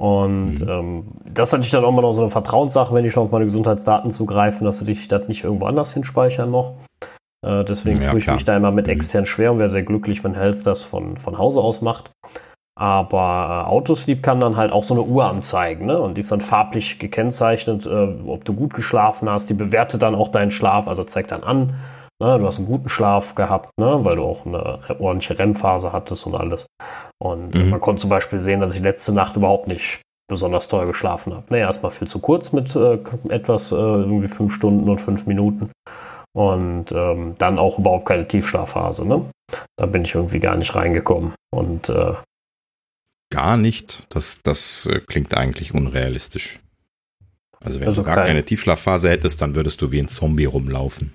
Und 0.00 0.60
mhm. 0.60 0.68
ähm, 0.68 1.04
das 1.24 1.48
ist 1.48 1.52
natürlich 1.52 1.72
dann 1.72 1.84
auch 1.84 1.92
mal 1.92 2.02
noch 2.02 2.12
so 2.12 2.22
eine 2.22 2.30
Vertrauenssache, 2.30 2.94
wenn 2.94 3.04
die 3.04 3.10
schon 3.10 3.24
auf 3.24 3.32
meine 3.32 3.44
Gesundheitsdaten 3.44 4.10
zugreifen, 4.10 4.64
dass 4.64 4.78
sie 4.78 4.84
dich 4.84 5.08
das 5.08 5.28
nicht 5.28 5.44
irgendwo 5.44 5.66
anders 5.66 5.92
hinspeichern 5.92 6.50
noch. 6.50 6.76
Äh, 7.46 7.64
deswegen 7.64 8.02
ja, 8.02 8.10
tue 8.10 8.18
ich 8.18 8.24
klar. 8.24 8.36
mich 8.36 8.44
da 8.44 8.56
immer 8.56 8.70
mit 8.70 8.86
mhm. 8.86 8.92
extern 8.92 9.26
schwer 9.26 9.52
und 9.52 9.58
wäre 9.58 9.68
sehr 9.68 9.82
glücklich, 9.82 10.22
wenn 10.24 10.34
Health 10.34 10.66
das 10.66 10.84
von, 10.84 11.16
von 11.16 11.38
Hause 11.38 11.60
aus 11.60 11.80
macht. 11.80 12.10
Aber 12.78 13.66
äh, 13.66 13.68
Autosleep 13.68 14.22
kann 14.22 14.40
dann 14.40 14.56
halt 14.56 14.72
auch 14.72 14.84
so 14.84 14.94
eine 14.94 15.02
Uhr 15.02 15.26
anzeigen, 15.26 15.86
ne? 15.86 16.00
Und 16.00 16.16
die 16.16 16.20
ist 16.20 16.32
dann 16.32 16.40
farblich 16.40 16.98
gekennzeichnet, 16.98 17.86
äh, 17.86 18.08
ob 18.26 18.44
du 18.44 18.54
gut 18.54 18.74
geschlafen 18.74 19.28
hast. 19.28 19.50
Die 19.50 19.54
bewertet 19.54 20.02
dann 20.02 20.14
auch 20.14 20.28
deinen 20.28 20.50
Schlaf, 20.50 20.88
also 20.88 21.04
zeigt 21.04 21.32
dann 21.32 21.42
an, 21.42 21.74
ne? 22.22 22.38
du 22.38 22.46
hast 22.46 22.58
einen 22.58 22.68
guten 22.68 22.88
Schlaf 22.88 23.34
gehabt, 23.34 23.70
ne? 23.78 24.00
weil 24.02 24.16
du 24.16 24.22
auch 24.22 24.46
eine 24.46 24.78
ordentliche 24.98 25.38
REM-Phase 25.38 25.92
hattest 25.92 26.26
und 26.26 26.34
alles. 26.34 26.66
Und 27.22 27.54
mhm. 27.54 27.70
man 27.70 27.80
konnte 27.80 28.00
zum 28.00 28.10
Beispiel 28.10 28.40
sehen, 28.40 28.60
dass 28.60 28.74
ich 28.74 28.80
letzte 28.80 29.12
Nacht 29.12 29.36
überhaupt 29.36 29.66
nicht 29.66 30.00
besonders 30.30 30.68
toll 30.68 30.86
geschlafen 30.86 31.34
habe. 31.34 31.44
Ne, 31.50 31.58
erstmal 31.58 31.90
viel 31.90 32.08
zu 32.08 32.20
kurz 32.20 32.52
mit 32.52 32.74
äh, 32.76 32.98
etwas, 33.28 33.72
äh, 33.72 33.74
irgendwie 33.74 34.28
fünf 34.28 34.54
Stunden 34.54 34.88
und 34.88 35.00
fünf 35.00 35.26
Minuten 35.26 35.70
und 36.32 36.92
ähm, 36.92 37.34
dann 37.38 37.58
auch 37.58 37.78
überhaupt 37.78 38.06
keine 38.06 38.26
Tiefschlafphase. 38.26 39.06
Ne? 39.06 39.30
Da 39.76 39.86
bin 39.86 40.04
ich 40.04 40.14
irgendwie 40.14 40.40
gar 40.40 40.56
nicht 40.56 40.74
reingekommen. 40.74 41.34
Und 41.50 41.88
äh, 41.88 42.14
gar 43.32 43.56
nicht. 43.56 44.06
Das, 44.10 44.42
das 44.42 44.86
äh, 44.86 45.00
klingt 45.00 45.34
eigentlich 45.34 45.74
unrealistisch. 45.74 46.60
Also 47.62 47.80
wenn 47.80 47.88
also 47.88 48.02
du 48.02 48.06
gar 48.06 48.16
kein, 48.16 48.26
keine 48.26 48.44
Tiefschlafphase 48.44 49.10
hättest, 49.10 49.42
dann 49.42 49.54
würdest 49.54 49.82
du 49.82 49.92
wie 49.92 50.00
ein 50.00 50.08
Zombie 50.08 50.46
rumlaufen. 50.46 51.14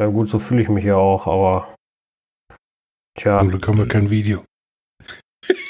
Ja 0.00 0.06
gut, 0.06 0.28
so 0.28 0.38
fühle 0.38 0.62
ich 0.62 0.68
mich 0.68 0.84
ja 0.84 0.96
auch, 0.96 1.26
aber 1.26 1.74
tja. 3.18 3.40
Zum 3.40 3.50
Glück 3.50 3.68
haben 3.68 3.78
wir 3.78 3.88
kein 3.88 4.10
Video. 4.10 4.44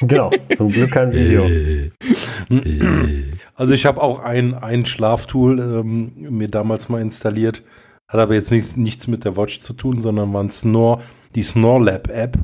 Genau, 0.03 0.31
zum 0.55 0.69
Glück 0.69 0.91
kein 0.91 1.13
Video. 1.13 1.49
Also 3.55 3.75
ich 3.75 3.87
habe 3.87 4.03
auch 4.03 4.21
ein, 4.21 4.55
ein 4.55 4.87
Schlaftool 4.87 5.61
ähm, 5.61 6.13
mir 6.17 6.49
damals 6.49 6.89
mal 6.89 7.01
installiert. 7.01 7.63
Hat 8.13 8.21
aber 8.21 8.35
jetzt 8.35 8.53
nichts, 8.53 8.77
nichts 8.77 9.07
mit 9.07 9.25
der 9.25 9.39
Watch 9.39 9.61
zu 9.61 9.73
tun, 9.73 10.03
sondern 10.03 10.35
war 10.35 10.43
ein 10.43 10.51
Snore, 10.51 11.01
die 11.35 11.43
Snorlab 11.43 12.11
App. 12.11 12.37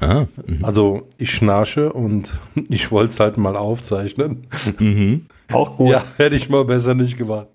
Ah, 0.00 0.26
mhm. 0.44 0.64
also 0.64 1.06
ich 1.18 1.30
schnarche 1.30 1.92
und 1.92 2.32
ich 2.68 2.90
wollte 2.90 3.10
es 3.10 3.20
halt 3.20 3.36
mal 3.36 3.56
aufzeichnen. 3.56 4.48
Mhm. 4.80 5.26
Auch 5.52 5.76
gut. 5.76 5.90
Ja, 5.90 6.02
hätte 6.16 6.34
ich 6.34 6.48
mal 6.48 6.64
besser 6.64 6.94
nicht 6.94 7.16
gemacht. 7.16 7.46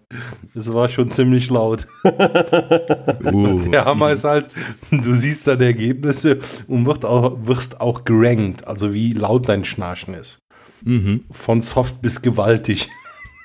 Es 0.55 0.71
war 0.71 0.87
schon 0.87 1.11
ziemlich 1.11 1.49
laut. 1.49 1.85
uh. 2.05 3.59
Der 3.71 3.83
Hammer 3.83 4.11
ist 4.11 4.23
halt, 4.23 4.49
du 4.91 5.13
siehst 5.13 5.47
dann 5.47 5.59
Ergebnisse 5.59 6.39
und 6.69 6.85
wird 6.85 7.03
auch, 7.03 7.35
wirst 7.41 7.81
auch 7.81 8.05
gerankt, 8.05 8.65
also 8.65 8.93
wie 8.93 9.11
laut 9.11 9.49
dein 9.49 9.65
Schnarchen 9.65 10.13
ist. 10.13 10.39
Mhm. 10.85 11.25
Von 11.29 11.59
soft 11.59 12.01
bis 12.01 12.21
gewaltig. 12.21 12.89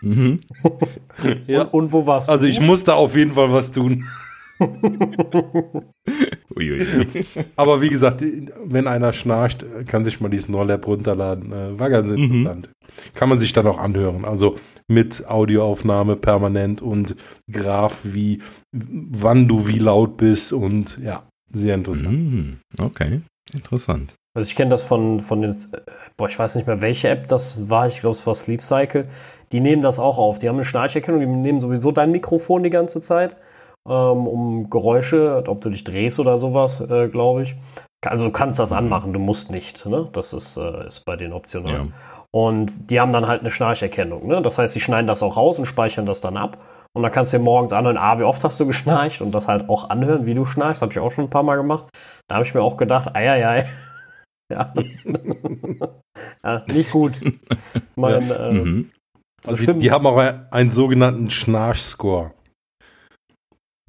Mhm. 0.03 0.41
ja. 1.47 1.63
und, 1.63 1.85
und, 1.85 1.93
wo 1.93 2.07
warst 2.07 2.29
also 2.29 2.43
du? 2.45 2.49
Also 2.49 2.61
ich 2.61 2.67
musste 2.67 2.95
auf 2.95 3.17
jeden 3.17 3.33
Fall 3.33 3.53
was 3.53 3.73
tun. 3.73 4.05
Aber 7.57 7.81
wie 7.81 7.89
gesagt, 7.89 8.23
wenn 8.65 8.87
einer 8.87 9.13
schnarcht, 9.13 9.65
kann 9.87 10.05
sich 10.05 10.21
mal 10.21 10.29
diesen 10.29 10.55
Roll-App 10.55 10.87
runterladen. 10.87 11.53
Äh, 11.53 11.79
war 11.79 11.91
ganz 11.91 12.11
mhm. 12.11 12.19
interessant. 12.19 12.69
Mhm. 12.69 12.73
Kann 13.15 13.29
man 13.29 13.39
sich 13.39 13.53
dann 13.53 13.67
auch 13.67 13.79
anhören. 13.79 14.25
Also 14.25 14.57
mit 14.87 15.27
Audioaufnahme 15.27 16.17
permanent 16.17 16.83
und 16.83 17.17
Graph, 17.51 18.01
wie 18.05 18.43
wann 18.73 19.49
du 19.49 19.67
wie 19.67 19.79
laut 19.79 20.17
bist 20.17 20.53
und 20.53 20.99
ja, 21.03 21.27
sehr 21.51 21.75
interessant. 21.75 22.13
Mhm. 22.13 22.59
Okay, 22.79 23.23
interessant. 23.53 24.15
Also 24.35 24.49
ich 24.49 24.57
kenne 24.57 24.71
das 24.71 24.83
von, 24.83 25.21
von 25.21 25.43
den, 25.43 25.55
boah, 26.17 26.29
ich 26.29 26.39
weiß 26.39 26.57
nicht 26.57 26.67
mehr, 26.67 26.81
welche 26.81 27.09
App 27.09 27.29
das 27.29 27.69
war, 27.69 27.87
ich 27.87 28.01
glaube, 28.01 28.15
es 28.15 28.27
war 28.27 28.35
Sleep 28.35 28.63
Cycle. 28.63 29.09
Die 29.53 29.61
nehmen 29.61 29.83
das 29.83 29.99
auch 29.99 30.19
auf. 30.19 30.39
Die 30.39 30.49
haben 30.49 30.57
eine 30.57 30.65
Schnarcherkennung, 30.65 31.21
die 31.21 31.27
nehmen 31.27 31.61
sowieso 31.61 31.93
dein 31.93 32.11
Mikrofon 32.11 32.63
die 32.63 32.71
ganze 32.71 33.01
Zeit 33.01 33.37
ähm, 33.89 34.27
um 34.27 34.71
Geräusche, 34.71 35.45
ob 35.47 35.61
du 35.61 35.71
dich 35.71 35.85
drehst 35.85 36.19
oder 36.19 36.39
sowas, 36.39 36.81
äh, 36.81 37.09
glaube 37.09 37.43
ich. 37.43 37.55
Also 38.05 38.25
du 38.25 38.31
kannst 38.33 38.59
das 38.59 38.73
anmachen, 38.73 39.13
du 39.13 39.21
musst 39.21 39.51
nicht. 39.51 39.87
Ne? 39.87 40.09
Das 40.13 40.33
ist, 40.33 40.57
äh, 40.57 40.87
ist 40.87 41.05
bei 41.05 41.17
den 41.17 41.33
optional. 41.33 41.73
Ja. 41.73 41.87
Und 42.35 42.91
die 42.91 42.99
haben 42.99 43.13
dann 43.13 43.29
halt 43.29 43.43
eine 43.43 43.51
Schnarcherkennung. 43.51 44.27
Ne? 44.27 44.43
Das 44.43 44.59
heißt, 44.59 44.73
sie 44.73 44.81
schneiden 44.81 45.07
das 45.07 45.23
auch 45.23 45.37
raus 45.37 45.59
und 45.59 45.67
speichern 45.67 46.07
das 46.07 46.21
dann 46.21 46.37
ab. 46.37 46.59
Und 46.95 47.03
dann 47.03 47.13
kannst 47.13 47.33
du 47.33 47.39
dir 47.39 47.43
morgens 47.43 47.73
anhören, 47.73 47.97
ah, 47.97 48.19
wie 48.19 48.25
oft 48.25 48.43
hast 48.45 48.59
du 48.59 48.67
geschnarcht? 48.67 49.23
Und 49.23 49.33
das 49.33 49.49
halt 49.49 49.69
auch 49.69 49.91
anhören, 49.91 50.27
wie 50.27 50.35
du 50.35 50.45
schnarchst. 50.45 50.83
Habe 50.83 50.93
ich 50.93 50.99
auch 50.99 51.11
schon 51.11 51.25
ein 51.25 51.31
paar 51.31 51.43
Mal 51.43 51.57
gemacht. 51.57 51.89
Da 52.29 52.37
habe 52.37 52.45
ich 52.45 52.55
mir 52.55 52.63
auch 52.63 52.77
gedacht, 52.77 53.15
ei, 53.15 53.31
ei, 53.31 53.47
ei. 53.47 53.69
ja. 54.53 54.75
ja, 56.45 56.65
nicht 56.73 56.91
gut. 56.91 57.13
Mein, 57.95 58.29
ja. 58.29 58.49
äh, 58.49 58.53
mhm. 58.53 58.91
Also 59.47 59.73
die, 59.73 59.79
die, 59.79 59.91
haben 59.91 60.07
auch 60.07 60.19
einen 60.19 60.71
sogenannten 60.71 61.31
Schnarchscore. 61.31 62.33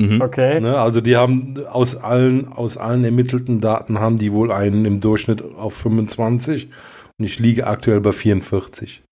Mhm. 0.01 0.21
Okay. 0.21 0.59
Ne, 0.59 0.79
also 0.79 1.01
die 1.01 1.15
haben 1.15 1.65
aus 1.65 1.95
allen, 1.95 2.47
aus 2.47 2.77
allen 2.77 3.03
ermittelten 3.03 3.61
Daten 3.61 3.99
haben 3.99 4.17
die 4.17 4.31
wohl 4.31 4.51
einen 4.51 4.85
im 4.85 4.99
Durchschnitt 4.99 5.41
auf 5.41 5.75
25 5.75 6.69
und 7.17 7.25
ich 7.25 7.39
liege 7.39 7.67
aktuell 7.67 8.01
bei 8.01 8.11
44. 8.11 9.03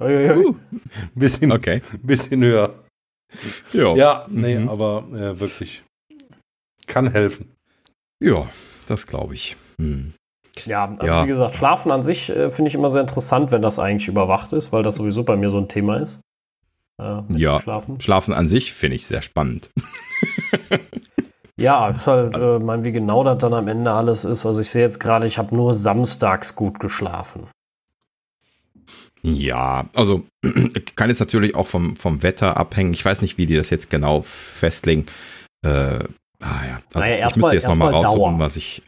Uh, 0.00 0.54
bisschen, 1.14 1.52
okay. 1.52 1.82
bisschen 2.02 2.42
höher. 2.42 2.74
Jo. 3.72 3.96
Ja, 3.96 4.26
nee, 4.30 4.58
mhm. 4.58 4.68
aber 4.68 5.04
äh, 5.12 5.40
wirklich 5.40 5.82
kann 6.86 7.10
helfen. 7.10 7.56
Ja, 8.22 8.48
das 8.86 9.06
glaube 9.06 9.34
ich. 9.34 9.56
Hm. 9.78 10.14
Ja, 10.66 10.84
also 10.84 11.06
ja. 11.06 11.24
wie 11.24 11.28
gesagt, 11.28 11.54
Schlafen 11.54 11.90
an 11.90 12.02
sich 12.02 12.30
äh, 12.30 12.50
finde 12.50 12.68
ich 12.68 12.74
immer 12.74 12.90
sehr 12.90 13.00
interessant, 13.00 13.52
wenn 13.52 13.62
das 13.62 13.78
eigentlich 13.78 14.08
überwacht 14.08 14.52
ist, 14.52 14.72
weil 14.72 14.82
das 14.82 14.96
sowieso 14.96 15.24
bei 15.24 15.36
mir 15.36 15.50
so 15.50 15.58
ein 15.58 15.68
Thema 15.68 15.98
ist. 15.98 16.20
Äh, 17.00 17.22
ja, 17.36 17.60
Schlafen. 17.60 18.00
Schlafen 18.00 18.34
an 18.34 18.46
sich 18.46 18.72
finde 18.72 18.96
ich 18.96 19.06
sehr 19.06 19.22
spannend. 19.22 19.70
ja, 21.58 21.88
ist 21.88 22.06
halt, 22.06 22.36
äh, 22.36 22.58
mein, 22.58 22.84
wie 22.84 22.92
genau 22.92 23.24
das 23.24 23.38
dann 23.38 23.54
am 23.54 23.68
Ende 23.68 23.92
alles 23.92 24.24
ist. 24.24 24.46
Also 24.46 24.60
ich 24.60 24.70
sehe 24.70 24.82
jetzt 24.82 25.00
gerade, 25.00 25.26
ich 25.26 25.38
habe 25.38 25.54
nur 25.54 25.74
samstags 25.74 26.54
gut 26.54 26.78
geschlafen. 26.80 27.48
Ja, 29.22 29.88
also 29.94 30.24
kann 30.96 31.10
es 31.10 31.20
natürlich 31.20 31.54
auch 31.54 31.66
vom, 31.66 31.96
vom 31.96 32.22
Wetter 32.22 32.56
abhängen. 32.56 32.92
Ich 32.92 33.04
weiß 33.04 33.22
nicht, 33.22 33.38
wie 33.38 33.46
die 33.46 33.54
das 33.56 33.70
jetzt 33.70 33.88
genau 33.88 34.22
festlegen. 34.22 35.06
Äh, 35.64 35.68
ah 36.40 36.64
ja, 36.66 36.80
also 36.92 36.98
naja, 36.98 37.28
ich 37.28 37.36
müsste 37.36 37.54
jetzt 37.54 37.68
nochmal 37.68 37.94
raussuchen, 37.94 38.38
was 38.38 38.56
ich. 38.56 38.82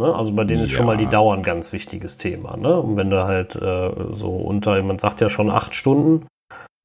Ne? 0.00 0.14
Also 0.14 0.32
bei 0.32 0.44
denen 0.44 0.60
ja. 0.60 0.66
ist 0.66 0.72
schon 0.72 0.86
mal 0.86 0.96
die 0.96 1.06
Dauer 1.06 1.34
ein 1.34 1.42
ganz 1.42 1.72
wichtiges 1.72 2.16
Thema. 2.16 2.56
Ne? 2.56 2.76
Und 2.80 2.96
wenn 2.96 3.10
du 3.10 3.24
halt 3.24 3.54
äh, 3.54 3.90
so 4.12 4.30
unter, 4.30 4.82
man 4.82 4.98
sagt 4.98 5.20
ja 5.20 5.28
schon 5.28 5.50
acht 5.50 5.74
Stunden, 5.74 6.26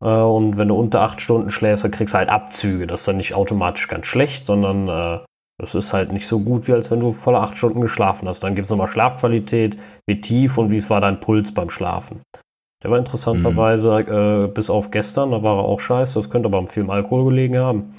äh, 0.03 0.07
und 0.07 0.57
wenn 0.57 0.67
du 0.67 0.75
unter 0.75 1.01
acht 1.01 1.21
Stunden 1.21 1.49
schläfst, 1.49 1.83
dann 1.83 1.91
kriegst 1.91 2.13
du 2.13 2.17
halt 2.17 2.29
Abzüge. 2.29 2.87
Das 2.87 3.01
ist 3.01 3.07
dann 3.07 3.17
nicht 3.17 3.33
automatisch 3.33 3.87
ganz 3.87 4.05
schlecht, 4.05 4.45
sondern 4.45 4.87
äh, 4.87 5.19
das 5.57 5.73
ist 5.73 5.93
halt 5.93 6.11
nicht 6.11 6.27
so 6.27 6.41
gut, 6.41 6.67
wie 6.67 6.73
als 6.73 6.91
wenn 6.91 6.99
du 6.99 7.11
volle 7.11 7.39
acht 7.39 7.55
Stunden 7.55 7.81
geschlafen 7.81 8.27
hast. 8.27 8.43
Dann 8.43 8.55
gibt 8.55 8.65
es 8.65 8.71
nochmal 8.71 8.87
Schlafqualität, 8.87 9.77
wie 10.05 10.19
tief 10.19 10.57
und 10.57 10.69
wie 10.69 10.77
es 10.77 10.89
war 10.89 10.99
dein 10.99 11.19
Puls 11.19 11.53
beim 11.53 11.69
Schlafen. 11.69 12.21
Der 12.83 12.91
war 12.91 12.99
interessanterweise, 12.99 14.05
mhm. 14.05 14.43
äh, 14.43 14.47
bis 14.47 14.69
auf 14.69 14.91
gestern, 14.91 15.31
da 15.31 15.41
war 15.41 15.57
er 15.57 15.63
auch 15.63 15.79
scheiße. 15.79 16.19
Das 16.19 16.29
könnte 16.29 16.47
aber 16.47 16.57
am 16.57 16.67
Film 16.67 16.89
Alkohol 16.89 17.25
gelegen 17.25 17.57
haben. 17.57 17.93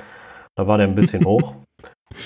Da 0.54 0.66
war 0.68 0.78
der 0.78 0.86
ein 0.86 0.94
bisschen 0.94 1.24
hoch. 1.26 1.54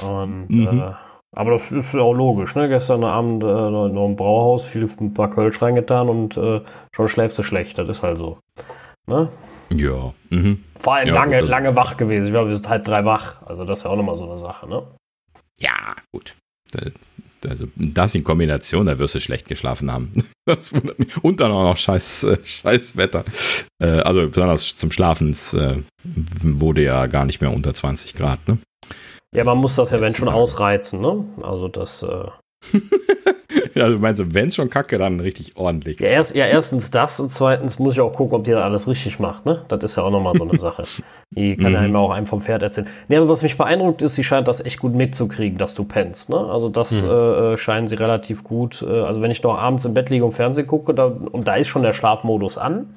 Und, 0.07 0.51
mhm. 0.51 0.81
äh, 0.81 1.10
aber 1.37 1.53
das 1.53 1.71
ist 1.71 1.95
auch 1.95 2.13
logisch, 2.13 2.57
ne? 2.57 2.69
Gestern 2.69 3.05
Abend 3.05 3.43
äh, 3.45 3.47
noch 3.47 4.07
im 4.07 4.17
Brauhaus, 4.17 4.65
viel 4.65 4.89
ein 5.01 5.15
paar 5.15 5.31
Kölsch 5.31 5.63
reingetan 5.63 6.09
und 6.09 6.37
äh, 6.37 6.61
schon 6.93 7.09
schläfst 7.09 7.39
du 7.39 7.43
schlecht. 7.43 7.79
Das 7.79 7.89
ist 7.89 8.03
halt 8.03 8.19
so. 8.19 8.39
Ne? 9.07 9.29
Ja. 9.73 10.13
Mhm. 10.31 10.65
Vor 10.79 10.95
allem 10.95 11.09
ja, 11.09 11.15
lange, 11.15 11.41
gut. 11.41 11.49
lange 11.49 11.77
wach 11.77 11.97
gewesen. 11.97 12.29
Ich 12.29 12.33
war 12.33 12.47
bis 12.47 12.69
halb 12.69 12.85
drei 12.85 13.05
wach. 13.05 13.43
Also 13.47 13.65
das 13.65 13.79
ist 13.79 13.85
ja 13.85 13.91
auch 13.91 13.97
nochmal 13.97 14.17
so 14.17 14.29
eine 14.29 14.39
Sache, 14.39 14.69
ne? 14.69 14.83
Ja, 15.59 15.95
gut. 16.13 16.35
Also 17.49 17.69
das 17.77 18.15
in 18.15 18.25
Kombination, 18.25 18.87
da 18.87 18.99
wirst 18.99 19.15
du 19.15 19.21
schlecht 19.21 19.49
geschlafen 19.49 19.91
haben. 19.91 20.13
und 21.23 21.41
dann 21.41 21.53
auch 21.53 21.65
noch 21.65 21.77
scheiß, 21.77 22.25
äh, 22.25 22.39
scheiß 22.45 22.97
Wetter. 22.97 23.25
Äh, 23.81 24.01
also 24.01 24.29
besonders 24.29 24.75
zum 24.75 24.91
Schlafen 24.91 25.33
äh, 25.55 25.77
wurde 26.43 26.83
ja 26.83 27.07
gar 27.07 27.25
nicht 27.25 27.41
mehr 27.41 27.53
unter 27.53 27.73
20 27.73 28.15
Grad, 28.15 28.47
ne? 28.49 28.59
Ja, 29.35 29.45
man 29.45 29.59
muss 29.59 29.77
das 29.77 29.91
ja 29.91 30.01
wenn 30.01 30.13
schon 30.13 30.29
ausreizen, 30.29 31.01
ne? 31.01 31.25
Also 31.43 31.69
das. 31.69 32.03
Äh 32.03 32.27
ja, 33.75 33.89
du 33.89 33.99
meinst, 33.99 34.35
wenn 34.35 34.49
es 34.49 34.57
schon 34.57 34.69
kacke, 34.69 34.99
dann 34.99 35.21
richtig 35.21 35.57
ordentlich. 35.57 35.99
Ja, 36.01 36.09
erst, 36.09 36.35
ja, 36.35 36.47
erstens 36.47 36.91
das 36.91 37.21
und 37.21 37.31
zweitens 37.31 37.79
muss 37.79 37.95
ich 37.95 38.01
auch 38.01 38.13
gucken, 38.13 38.37
ob 38.37 38.45
die 38.45 38.51
da 38.51 38.63
alles 38.63 38.89
richtig 38.89 39.19
macht. 39.19 39.47
Ne? 39.47 39.65
Das 39.69 39.83
ist 39.83 39.97
ja 39.97 40.03
auch 40.03 40.11
nochmal 40.11 40.35
so 40.37 40.49
eine 40.49 40.59
Sache. 40.59 40.83
Die 41.33 41.57
kann 41.57 41.73
ja 41.73 41.83
mhm. 41.83 41.95
auch 41.95 42.11
einem 42.11 42.27
vom 42.27 42.41
Pferd 42.41 42.61
erzählen. 42.63 42.89
Nee, 43.07 43.15
also 43.17 43.29
was 43.29 43.45
mich 43.45 43.57
beeindruckt 43.57 44.03
ist, 44.03 44.17
sie 44.17 44.25
scheint 44.25 44.49
das 44.49 44.65
echt 44.65 44.81
gut 44.81 44.97
mitzukriegen, 44.97 45.59
dass 45.59 45.77
du 45.77 45.85
pennst. 45.85 46.29
Ne? 46.29 46.37
Also 46.37 46.69
das 46.69 46.91
mhm. 46.91 47.09
äh, 47.09 47.57
scheinen 47.57 47.87
sie 47.87 47.95
relativ 47.95 48.43
gut. 48.43 48.83
Äh, 48.83 49.03
also 49.03 49.23
wenn 49.23 49.31
ich 49.31 49.41
noch 49.45 49.57
abends 49.57 49.85
im 49.85 49.95
Bett 49.95 50.11
liege 50.11 50.25
und 50.25 50.33
Fernsehen 50.33 50.67
gucke, 50.67 50.93
da, 50.93 51.05
und 51.05 51.47
da 51.47 51.55
ist 51.55 51.69
schon 51.69 51.83
der 51.83 51.93
Schlafmodus 51.93 52.59
an, 52.59 52.95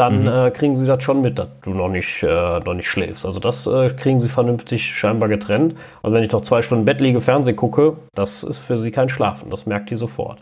dann 0.00 0.22
mhm. 0.22 0.28
äh, 0.28 0.50
kriegen 0.50 0.78
sie 0.78 0.86
das 0.86 1.04
schon 1.04 1.20
mit, 1.20 1.38
dass 1.38 1.48
du 1.62 1.74
noch 1.74 1.90
nicht, 1.90 2.22
äh, 2.22 2.58
noch 2.60 2.72
nicht 2.72 2.88
schläfst. 2.88 3.26
Also 3.26 3.38
das 3.38 3.66
äh, 3.66 3.90
kriegen 3.90 4.18
sie 4.18 4.28
vernünftig 4.28 4.96
scheinbar 4.96 5.28
getrennt. 5.28 5.74
Also 6.02 6.16
wenn 6.16 6.24
ich 6.24 6.32
noch 6.32 6.40
zwei 6.40 6.62
Stunden 6.62 6.82
im 6.82 6.84
Bett 6.86 7.02
liege, 7.02 7.20
Fernsehen 7.20 7.56
gucke, 7.56 7.98
das 8.14 8.42
ist 8.42 8.60
für 8.60 8.78
sie 8.78 8.92
kein 8.92 9.10
Schlafen. 9.10 9.50
Das 9.50 9.66
merkt 9.66 9.90
die 9.90 9.96
sofort. 9.96 10.38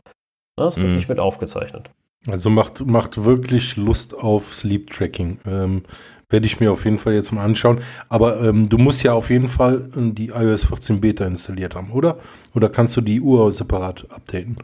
Ne, 0.57 0.65
das 0.65 0.77
wird 0.77 0.89
mhm. 0.89 0.95
nicht 0.95 1.09
mit 1.09 1.19
aufgezeichnet. 1.19 1.91
Also 2.29 2.51
macht, 2.51 2.87
macht 2.87 3.25
wirklich 3.25 3.77
Lust 3.77 4.17
auf 4.17 4.55
Sleep 4.55 4.91
Tracking. 4.91 5.39
Ähm, 5.45 5.83
werde 6.31 6.47
ich 6.47 6.61
mir 6.61 6.71
auf 6.71 6.85
jeden 6.85 6.99
Fall 6.99 7.15
jetzt 7.15 7.33
mal 7.33 7.45
anschauen. 7.45 7.81
Aber 8.09 8.41
ähm, 8.41 8.69
du 8.69 8.79
musst 8.79 9.03
ja 9.03 9.13
auf 9.13 9.29
jeden 9.29 9.49
Fall 9.49 9.89
äh, 9.97 10.13
die 10.13 10.29
iOS 10.29 10.67
14 10.67 11.01
Beta 11.01 11.27
installiert 11.27 11.75
haben, 11.75 11.91
oder? 11.91 12.19
Oder 12.55 12.69
kannst 12.69 12.97
du 12.97 13.01
die 13.01 13.21
Uhr 13.21 13.51
separat 13.51 14.07
updaten? 14.11 14.59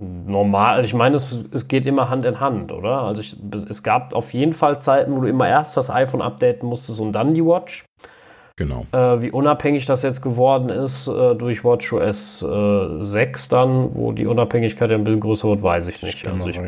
Normal, 0.00 0.76
also 0.76 0.86
ich 0.86 0.94
meine, 0.94 1.16
es, 1.16 1.28
es 1.52 1.68
geht 1.68 1.86
immer 1.86 2.10
Hand 2.10 2.24
in 2.24 2.40
Hand, 2.40 2.72
oder? 2.72 3.02
Also 3.02 3.22
ich, 3.22 3.36
es 3.52 3.82
gab 3.82 4.12
auf 4.12 4.32
jeden 4.34 4.52
Fall 4.52 4.80
Zeiten, 4.82 5.14
wo 5.14 5.20
du 5.20 5.28
immer 5.28 5.48
erst 5.48 5.76
das 5.76 5.90
iPhone 5.90 6.22
updaten 6.22 6.68
musstest 6.68 7.00
und 7.00 7.12
dann 7.12 7.34
die 7.34 7.44
Watch. 7.44 7.84
Genau. 8.56 8.86
Äh, 8.92 9.20
wie 9.20 9.30
unabhängig 9.32 9.86
das 9.86 10.02
jetzt 10.02 10.22
geworden 10.22 10.68
ist 10.68 11.08
äh, 11.08 11.34
durch 11.34 11.64
WatchOS 11.64 12.42
äh, 12.42 13.02
6 13.02 13.48
dann, 13.48 13.94
wo 13.94 14.12
die 14.12 14.26
Unabhängigkeit 14.26 14.90
ja 14.90 14.96
ein 14.96 15.04
bisschen 15.04 15.20
größer 15.20 15.48
wird, 15.48 15.62
weiß 15.62 15.88
ich 15.88 16.02
nicht. 16.02 16.26
Also 16.26 16.48
ich, 16.48 16.60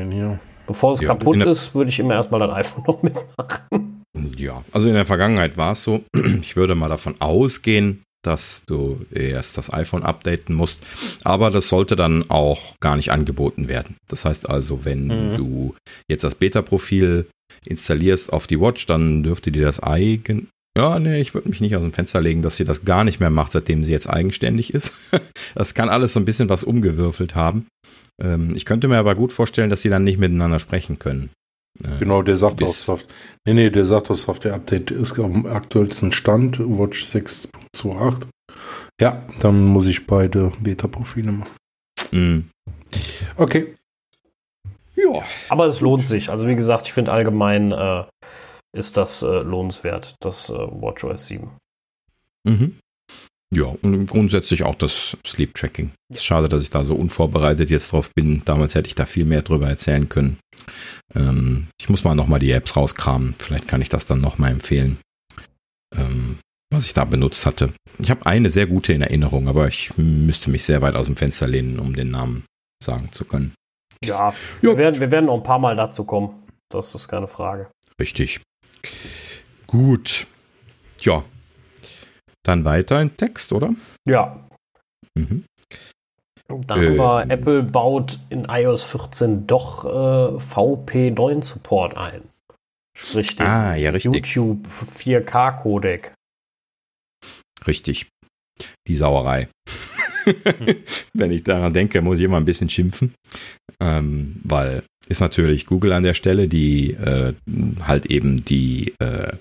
bevor 0.67 0.93
es 0.93 1.01
ja, 1.01 1.09
kaputt 1.09 1.37
ist, 1.37 1.75
würde 1.75 1.91
ich 1.91 2.01
immer 2.01 2.15
erstmal 2.15 2.41
dein 2.41 2.51
iPhone 2.51 2.85
noch 2.87 3.03
mitmachen. 3.03 4.03
Ja, 4.37 4.65
also 4.73 4.89
in 4.89 4.95
der 4.95 5.07
Vergangenheit 5.07 5.57
war 5.57 5.73
es 5.73 5.85
so, 5.85 6.01
ich 6.41 6.57
würde 6.57 6.75
mal 6.75 6.89
davon 6.89 7.15
ausgehen, 7.21 8.03
dass 8.27 8.65
du 8.67 9.05
erst 9.11 9.57
das 9.59 9.73
iPhone 9.73 10.03
updaten 10.03 10.55
musst. 10.55 10.83
Aber 11.25 11.51
das 11.51 11.69
sollte 11.69 11.97
dann 11.97 12.31
auch 12.31 12.79
gar 12.81 12.97
nicht 12.97 13.12
angeboten 13.12 13.69
werden. 13.69 13.97
Das 14.09 14.25
heißt 14.25 14.49
also, 14.49 14.85
wenn 14.85 15.07
mhm. 15.07 15.37
du 15.37 15.75
jetzt 16.09 16.25
das 16.25 16.35
Beta-Profil 16.35 17.27
installierst 17.65 18.33
auf 18.33 18.47
die 18.47 18.61
Watch, 18.61 18.87
dann 18.87 19.23
dürfte 19.23 19.51
dir 19.51 19.65
das 19.65 19.83
eigen. 19.83 20.49
Ja, 20.77 20.99
nee, 20.99 21.21
ich 21.21 21.33
würde 21.33 21.49
mich 21.49 21.62
nicht 21.62 21.75
aus 21.75 21.83
dem 21.83 21.95
Fenster 21.95 22.21
legen, 22.21 22.43
dass 22.43 22.59
sie 22.59 22.65
das 22.65 22.85
gar 22.85 23.03
nicht 23.03 23.19
mehr 23.19 23.31
macht, 23.31 23.53
seitdem 23.53 23.83
sie 23.83 23.93
jetzt 23.93 24.11
eigenständig 24.11 24.75
ist. 24.75 24.95
das 25.55 25.75
kann 25.75 25.89
alles 25.89 26.12
so 26.12 26.21
ein 26.21 26.27
bisschen 26.27 26.51
was 26.51 26.65
umgewürfelt 26.65 27.35
haben. 27.35 27.67
Ähm, 28.23 28.55
ich 28.55 28.67
könnte 28.67 28.89
mir 28.89 28.99
aber 28.99 29.15
gut 29.15 29.33
vorstellen, 29.33 29.71
dass 29.71 29.83
sie 29.83 29.89
dann 29.89 30.05
nicht 30.05 30.19
miteinander 30.19 30.59
sprechen 30.59 30.99
können. 30.99 31.31
Äh, 31.85 31.99
genau, 31.99 32.23
der 32.23 32.37
sagt 32.37 32.62
auch 32.62 32.69
Soft. 32.69 33.07
Nee, 33.45 33.55
nee, 33.55 33.71
der 33.71 33.85
sagt 33.85 34.11
auch 34.11 34.17
Software-Update 34.17 34.91
ist 34.91 35.19
auf 35.19 35.33
dem 35.33 35.47
aktuellsten 35.47 36.12
Stand, 36.12 36.59
Watch 36.59 37.05
6.28. 37.05 38.29
Ja, 39.01 39.27
dann 39.41 39.65
muss 39.65 39.87
ich 39.87 40.07
beide 40.07 40.53
Beta-Profile 40.61 41.33
machen. 41.33 41.57
Mhm. 42.12 42.51
Okay. 43.37 43.75
Ja. 44.95 45.23
Aber 45.49 45.67
es 45.67 45.81
lohnt 45.81 46.07
sich. 46.07 46.31
Also 46.31 46.49
wie 46.49 46.57
gesagt, 46.57 46.87
ich 46.87 46.93
finde 46.93 47.12
allgemein 47.12 47.73
äh, 47.73 48.05
ist 48.75 48.97
das 48.97 49.23
äh, 49.23 49.41
lohnenswert, 49.43 50.17
das 50.21 50.49
äh, 50.51 50.55
WatchOS 50.55 51.27
7. 51.27 51.51
Mhm. 52.45 52.79
Ja, 53.57 53.75
und 53.81 54.07
grundsätzlich 54.07 54.64
auch 54.64 54.75
das 54.75 55.16
Sleep 55.27 55.55
Tracking. 55.55 55.92
Ja. 56.12 56.21
Schade, 56.21 56.47
dass 56.51 56.62
ich 56.62 56.69
da 56.69 56.85
so 56.85 56.95
unvorbereitet 56.95 57.71
jetzt 57.71 57.90
drauf 57.90 58.11
bin. 58.14 58.42
Damals 58.45 58.75
hätte 58.75 58.87
ich 58.87 58.95
da 58.95 59.07
viel 59.07 59.25
mehr 59.25 59.40
drüber 59.40 59.66
erzählen 59.66 60.11
können. 60.11 60.37
Ähm, 61.14 61.69
ich 61.81 61.88
muss 61.88 62.05
mal 62.05 62.14
nochmal 62.14 62.38
die 62.38 62.51
Apps 62.51 62.77
rauskramen. 62.77 63.35
Vielleicht 63.38 63.66
kann 63.66 63.81
ich 63.81 63.88
das 63.88 64.05
dann 64.05 64.21
nochmal 64.21 64.51
empfehlen. 64.51 64.99
Ähm, 65.97 66.37
was 66.71 66.85
ich 66.85 66.92
da 66.92 67.07
benutzt 67.07 67.47
hatte. 67.47 67.73
Ich 67.99 68.11
habe 68.11 68.27
eine 68.27 68.51
sehr 68.51 68.66
gute 68.66 68.92
in 68.92 69.01
Erinnerung, 69.01 69.49
aber 69.49 69.69
ich 69.69 69.97
müsste 69.97 70.51
mich 70.51 70.64
sehr 70.64 70.83
weit 70.83 70.95
aus 70.95 71.07
dem 71.07 71.16
Fenster 71.16 71.47
lehnen, 71.47 71.79
um 71.79 71.97
den 71.97 72.11
Namen 72.11 72.45
sagen 72.83 73.11
zu 73.11 73.25
können. 73.25 73.55
Ja, 74.05 74.35
wir 74.61 74.77
werden, 74.77 75.01
wir 75.01 75.11
werden 75.11 75.27
noch 75.27 75.37
ein 75.37 75.42
paar 75.42 75.59
Mal 75.59 75.77
dazu 75.77 76.05
kommen. 76.05 76.42
Das 76.69 76.95
ist 76.95 77.09
keine 77.09 77.27
Frage. 77.27 77.71
Richtig. 77.99 78.42
Gut. 79.66 80.27
Ja. 81.01 81.25
Dann 82.47 82.65
weiter 82.65 83.01
in 83.01 83.17
Text, 83.17 83.53
oder? 83.53 83.75
Ja. 84.07 84.49
Mhm. 85.15 85.45
Dann 86.49 86.81
äh, 86.81 86.97
haben 86.99 87.29
wir, 87.29 87.35
Apple 87.35 87.65
baut 87.65 88.21
in 88.29 88.45
iOS 88.45 88.85
14 88.85 89.49
doch 89.49 89.85
äh, 89.85 90.37
VP9 90.37 91.43
Support 91.43 91.97
ein. 91.97 92.23
Sprich 92.97 93.35
den 93.35 93.47
ah, 93.47 93.75
ja, 93.75 93.91
YouTube 93.91 94.65
4K 94.67 95.63
Codec. 95.63 96.13
Richtig. 97.67 98.07
Die 98.87 98.95
Sauerei. 98.95 99.49
Wenn 101.13 101.33
ich 101.33 101.43
daran 101.43 101.73
denke, 101.73 102.01
muss 102.01 102.19
ich 102.19 102.25
immer 102.25 102.37
ein 102.37 102.45
bisschen 102.45 102.71
schimpfen. 102.71 103.15
Ähm, 103.81 104.41
weil 104.45 104.85
ist 105.09 105.21
natürlich 105.21 105.67
Google 105.67 105.93
an 105.93 106.05
der 106.05 106.15
Stelle, 106.15 106.49
die 106.49 106.93
äh, 106.93 107.35
halt 107.83 108.07
eben 108.07 108.45
die, 108.45 108.95
äh, 108.99 109.37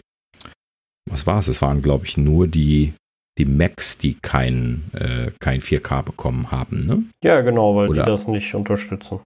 was 1.10 1.28
war 1.28 1.39
es? 1.39 1.48
Es 1.48 1.62
waren, 1.62 1.82
glaube 1.82 2.06
ich, 2.06 2.18
nur 2.18 2.48
die, 2.48 2.94
die 3.38 3.46
Macs, 3.46 3.98
die 3.98 4.15
kein, 4.15 4.91
äh, 4.94 5.32
kein 5.39 5.62
4K 5.62 6.04
bekommen 6.04 6.52
haben, 6.52 6.80
ne? 6.80 7.04
Ja, 7.24 7.41
genau, 7.41 7.76
weil 7.76 7.89
Oder, 7.89 8.04
die 8.04 8.10
das 8.10 8.28
nicht 8.28 8.54
unterstützen. 8.56 9.20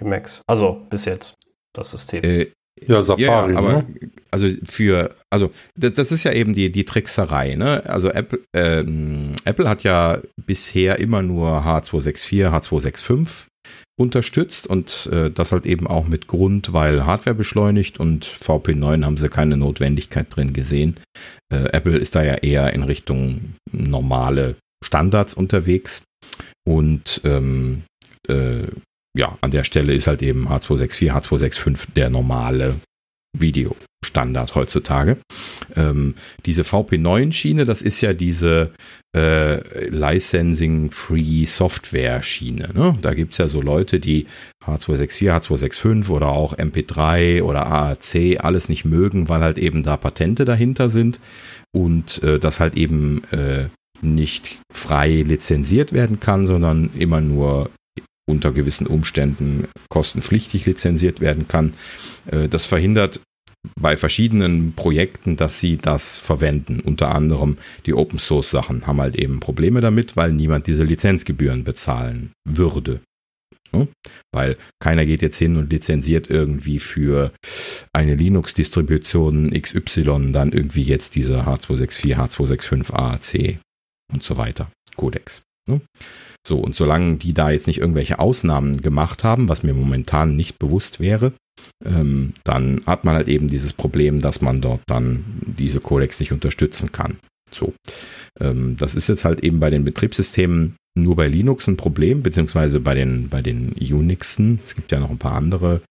Die 0.00 0.04
Macs. 0.04 0.42
Also 0.46 0.86
bis 0.90 1.04
jetzt, 1.04 1.34
das 1.74 1.90
System. 1.90 2.22
Äh, 2.24 2.48
ja, 2.86 3.02
Safari. 3.02 3.52
Ja, 3.52 3.58
aber 3.58 3.72
ne? 3.82 3.86
also 4.30 4.48
für, 4.64 5.14
also 5.30 5.50
das, 5.76 5.92
das, 5.92 6.12
ist 6.12 6.24
ja 6.24 6.32
eben 6.32 6.54
die, 6.54 6.72
die 6.72 6.84
Trickserei, 6.84 7.54
ne? 7.54 7.84
Also 7.86 8.10
Apple, 8.10 8.40
ähm, 8.54 9.34
Apple 9.44 9.68
hat 9.68 9.84
ja 9.84 10.20
bisher 10.36 10.98
immer 10.98 11.22
nur 11.22 11.64
H264, 11.64 12.50
H265 12.50 13.46
unterstützt 14.02 14.66
und 14.66 15.08
äh, 15.10 15.30
das 15.30 15.52
halt 15.52 15.66
eben 15.66 15.86
auch 15.86 16.06
mit 16.06 16.26
Grund, 16.26 16.72
weil 16.72 17.06
Hardware 17.06 17.34
beschleunigt 17.34 17.98
und 17.98 18.26
VP9 18.26 19.04
haben 19.04 19.16
sie 19.16 19.28
keine 19.28 19.56
Notwendigkeit 19.56 20.34
drin 20.34 20.52
gesehen. 20.52 21.00
Äh, 21.52 21.68
Apple 21.72 21.96
ist 21.96 22.14
da 22.14 22.22
ja 22.22 22.34
eher 22.34 22.72
in 22.74 22.82
Richtung 22.82 23.54
normale 23.70 24.56
Standards 24.84 25.34
unterwegs 25.34 26.02
und 26.66 27.20
ähm, 27.24 27.84
äh, 28.28 28.66
ja, 29.16 29.38
an 29.40 29.50
der 29.50 29.64
Stelle 29.64 29.94
ist 29.94 30.06
halt 30.06 30.22
eben 30.22 30.48
H264, 30.48 31.12
H265 31.12 31.92
der 31.94 32.10
normale 32.10 32.76
Videostandard 33.38 34.54
heutzutage. 34.54 35.18
Ähm, 35.74 36.14
diese 36.46 36.62
VP9-Schiene, 36.62 37.64
das 37.64 37.82
ist 37.82 38.00
ja 38.00 38.12
diese 38.14 38.72
äh, 39.14 39.88
Licensing-Free-Software-Schiene. 39.88 42.70
Ne? 42.74 42.98
Da 43.02 43.14
gibt 43.14 43.32
es 43.32 43.38
ja 43.38 43.46
so 43.46 43.60
Leute, 43.60 44.00
die 44.00 44.26
H264, 44.64 45.30
H265 45.30 46.10
oder 46.10 46.28
auch 46.28 46.56
MP3 46.56 47.42
oder 47.42 47.66
AAC 47.66 48.42
alles 48.42 48.68
nicht 48.68 48.84
mögen, 48.84 49.28
weil 49.28 49.42
halt 49.42 49.58
eben 49.58 49.82
da 49.82 49.96
Patente 49.96 50.44
dahinter 50.44 50.88
sind 50.88 51.20
und 51.72 52.22
äh, 52.22 52.38
das 52.38 52.60
halt 52.60 52.76
eben 52.76 53.22
äh, 53.32 53.66
nicht 54.00 54.60
frei 54.72 55.22
lizenziert 55.22 55.92
werden 55.92 56.20
kann, 56.20 56.46
sondern 56.46 56.90
immer 56.98 57.20
nur 57.20 57.70
unter 58.28 58.52
gewissen 58.52 58.86
Umständen 58.86 59.66
kostenpflichtig 59.88 60.66
lizenziert 60.66 61.20
werden 61.20 61.48
kann. 61.48 61.72
Äh, 62.30 62.48
das 62.48 62.64
verhindert 62.64 63.20
bei 63.80 63.96
verschiedenen 63.96 64.74
Projekten, 64.74 65.36
dass 65.36 65.60
sie 65.60 65.76
das 65.76 66.18
verwenden. 66.18 66.80
Unter 66.80 67.14
anderem 67.14 67.58
die 67.86 67.94
Open 67.94 68.18
Source 68.18 68.50
Sachen 68.50 68.86
haben 68.86 69.00
halt 69.00 69.16
eben 69.16 69.40
Probleme 69.40 69.80
damit, 69.80 70.16
weil 70.16 70.32
niemand 70.32 70.66
diese 70.66 70.84
Lizenzgebühren 70.84 71.64
bezahlen 71.64 72.32
würde. 72.44 73.00
Weil 74.32 74.56
keiner 74.80 75.06
geht 75.06 75.22
jetzt 75.22 75.38
hin 75.38 75.56
und 75.56 75.72
lizenziert 75.72 76.28
irgendwie 76.28 76.78
für 76.78 77.32
eine 77.92 78.14
Linux-Distribution 78.14 79.50
XY 79.50 80.32
dann 80.32 80.52
irgendwie 80.52 80.82
jetzt 80.82 81.14
diese 81.14 81.46
H264, 81.46 82.16
H265 82.16 82.92
AAC 82.92 83.58
und 84.12 84.22
so 84.22 84.36
weiter. 84.36 84.70
Codex. 84.96 85.42
So, 86.46 86.58
und 86.58 86.74
solange 86.74 87.16
die 87.16 87.34
da 87.34 87.50
jetzt 87.50 87.66
nicht 87.66 87.78
irgendwelche 87.78 88.18
Ausnahmen 88.18 88.80
gemacht 88.80 89.22
haben, 89.22 89.48
was 89.48 89.62
mir 89.62 89.74
momentan 89.74 90.34
nicht 90.34 90.58
bewusst 90.58 90.98
wäre, 90.98 91.32
ähm, 91.84 92.34
dann 92.44 92.80
hat 92.86 93.04
man 93.04 93.14
halt 93.14 93.28
eben 93.28 93.48
dieses 93.48 93.72
Problem, 93.72 94.20
dass 94.20 94.40
man 94.40 94.60
dort 94.60 94.82
dann 94.86 95.24
diese 95.46 95.80
Codecs 95.80 96.18
nicht 96.18 96.32
unterstützen 96.32 96.90
kann. 96.90 97.18
So, 97.50 97.74
ähm, 98.40 98.76
das 98.76 98.94
ist 98.94 99.08
jetzt 99.08 99.24
halt 99.24 99.44
eben 99.44 99.60
bei 99.60 99.70
den 99.70 99.84
Betriebssystemen 99.84 100.76
nur 100.94 101.16
bei 101.16 101.28
Linux 101.28 101.68
ein 101.68 101.76
Problem, 101.76 102.22
beziehungsweise 102.22 102.80
bei 102.80 102.94
den, 102.94 103.28
bei 103.28 103.40
den 103.40 103.72
Unixen. 103.72 104.60
Es 104.64 104.74
gibt 104.74 104.92
ja 104.92 105.00
noch 105.00 105.10
ein 105.10 105.18
paar 105.18 105.34
andere 105.34 105.82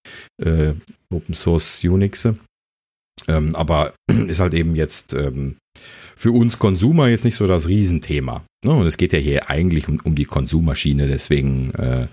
äh, 0.42 0.74
Open 1.12 1.34
Source 1.34 1.84
Unixe. 1.84 2.36
Ähm, 3.28 3.56
aber 3.56 3.94
ist 4.28 4.40
halt 4.40 4.54
eben 4.54 4.76
jetzt 4.76 5.14
ähm, 5.14 5.58
für 6.22 6.32
uns 6.32 6.60
Konsumer 6.60 7.08
jetzt 7.08 7.26
nicht 7.26 7.34
so 7.34 7.48
das 7.48 7.68
Riesenthema. 7.68 8.44
Ne? 8.64 8.72
Und 8.72 8.86
es 8.86 8.98
geht 8.98 9.12
ja 9.12 9.18
hier 9.18 9.50
eigentlich 9.50 9.88
um, 9.88 10.00
um 10.04 10.14
die 10.14 10.26
Konsummaschine, 10.26 11.08
deswegen 11.08 11.72
äh, 11.72 12.08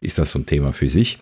ist 0.00 0.18
das 0.18 0.32
so 0.32 0.38
ein 0.38 0.46
Thema 0.46 0.72
für 0.72 0.88
sich. 0.88 1.18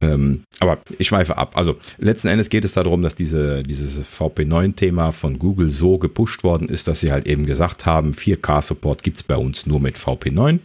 Ähm, 0.00 0.44
aber 0.60 0.78
ich 0.98 1.08
schweife 1.08 1.36
ab. 1.36 1.56
Also 1.56 1.74
letzten 1.98 2.28
Endes 2.28 2.48
geht 2.48 2.64
es 2.64 2.74
darum, 2.74 3.02
dass 3.02 3.16
diese, 3.16 3.64
dieses 3.64 4.00
VP9-Thema 4.06 5.10
von 5.10 5.40
Google 5.40 5.70
so 5.70 5.98
gepusht 5.98 6.44
worden 6.44 6.68
ist, 6.68 6.86
dass 6.86 7.00
sie 7.00 7.10
halt 7.10 7.26
eben 7.26 7.44
gesagt 7.44 7.86
haben, 7.86 8.12
4K-Support 8.12 9.02
gibt 9.02 9.16
es 9.16 9.22
bei 9.24 9.36
uns 9.36 9.66
nur 9.66 9.80
mit 9.80 9.96
VP9. 9.96 10.60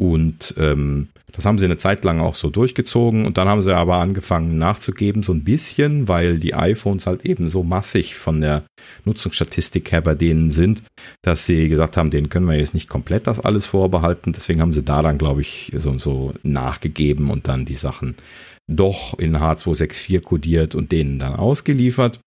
Und 0.00 0.54
ähm, 0.58 1.08
das 1.32 1.44
haben 1.44 1.58
sie 1.58 1.64
eine 1.64 1.76
Zeit 1.76 2.04
lang 2.04 2.20
auch 2.20 2.36
so 2.36 2.50
durchgezogen 2.50 3.26
und 3.26 3.36
dann 3.36 3.48
haben 3.48 3.62
sie 3.62 3.74
aber 3.74 3.96
angefangen 3.96 4.56
nachzugeben, 4.56 5.22
so 5.24 5.32
ein 5.32 5.42
bisschen, 5.42 6.06
weil 6.06 6.38
die 6.38 6.54
iPhones 6.54 7.06
halt 7.06 7.26
eben 7.26 7.48
so 7.48 7.64
massig 7.64 8.14
von 8.14 8.40
der 8.40 8.62
Nutzungsstatistik 9.04 9.90
her 9.90 10.00
bei 10.00 10.14
denen 10.14 10.50
sind, 10.50 10.84
dass 11.22 11.46
sie 11.46 11.68
gesagt 11.68 11.96
haben, 11.96 12.10
denen 12.10 12.28
können 12.28 12.46
wir 12.46 12.56
jetzt 12.56 12.74
nicht 12.74 12.88
komplett 12.88 13.26
das 13.26 13.40
alles 13.40 13.66
vorbehalten. 13.66 14.32
Deswegen 14.32 14.60
haben 14.60 14.72
sie 14.72 14.84
da 14.84 15.02
dann, 15.02 15.18
glaube 15.18 15.40
ich, 15.40 15.72
so, 15.76 15.98
so 15.98 16.32
nachgegeben 16.44 17.30
und 17.30 17.48
dann 17.48 17.64
die 17.64 17.74
Sachen 17.74 18.14
doch 18.70 19.18
in 19.18 19.36
H264 19.36 20.20
kodiert 20.20 20.74
und 20.74 20.92
denen 20.92 21.18
dann 21.18 21.34
ausgeliefert. 21.34 22.20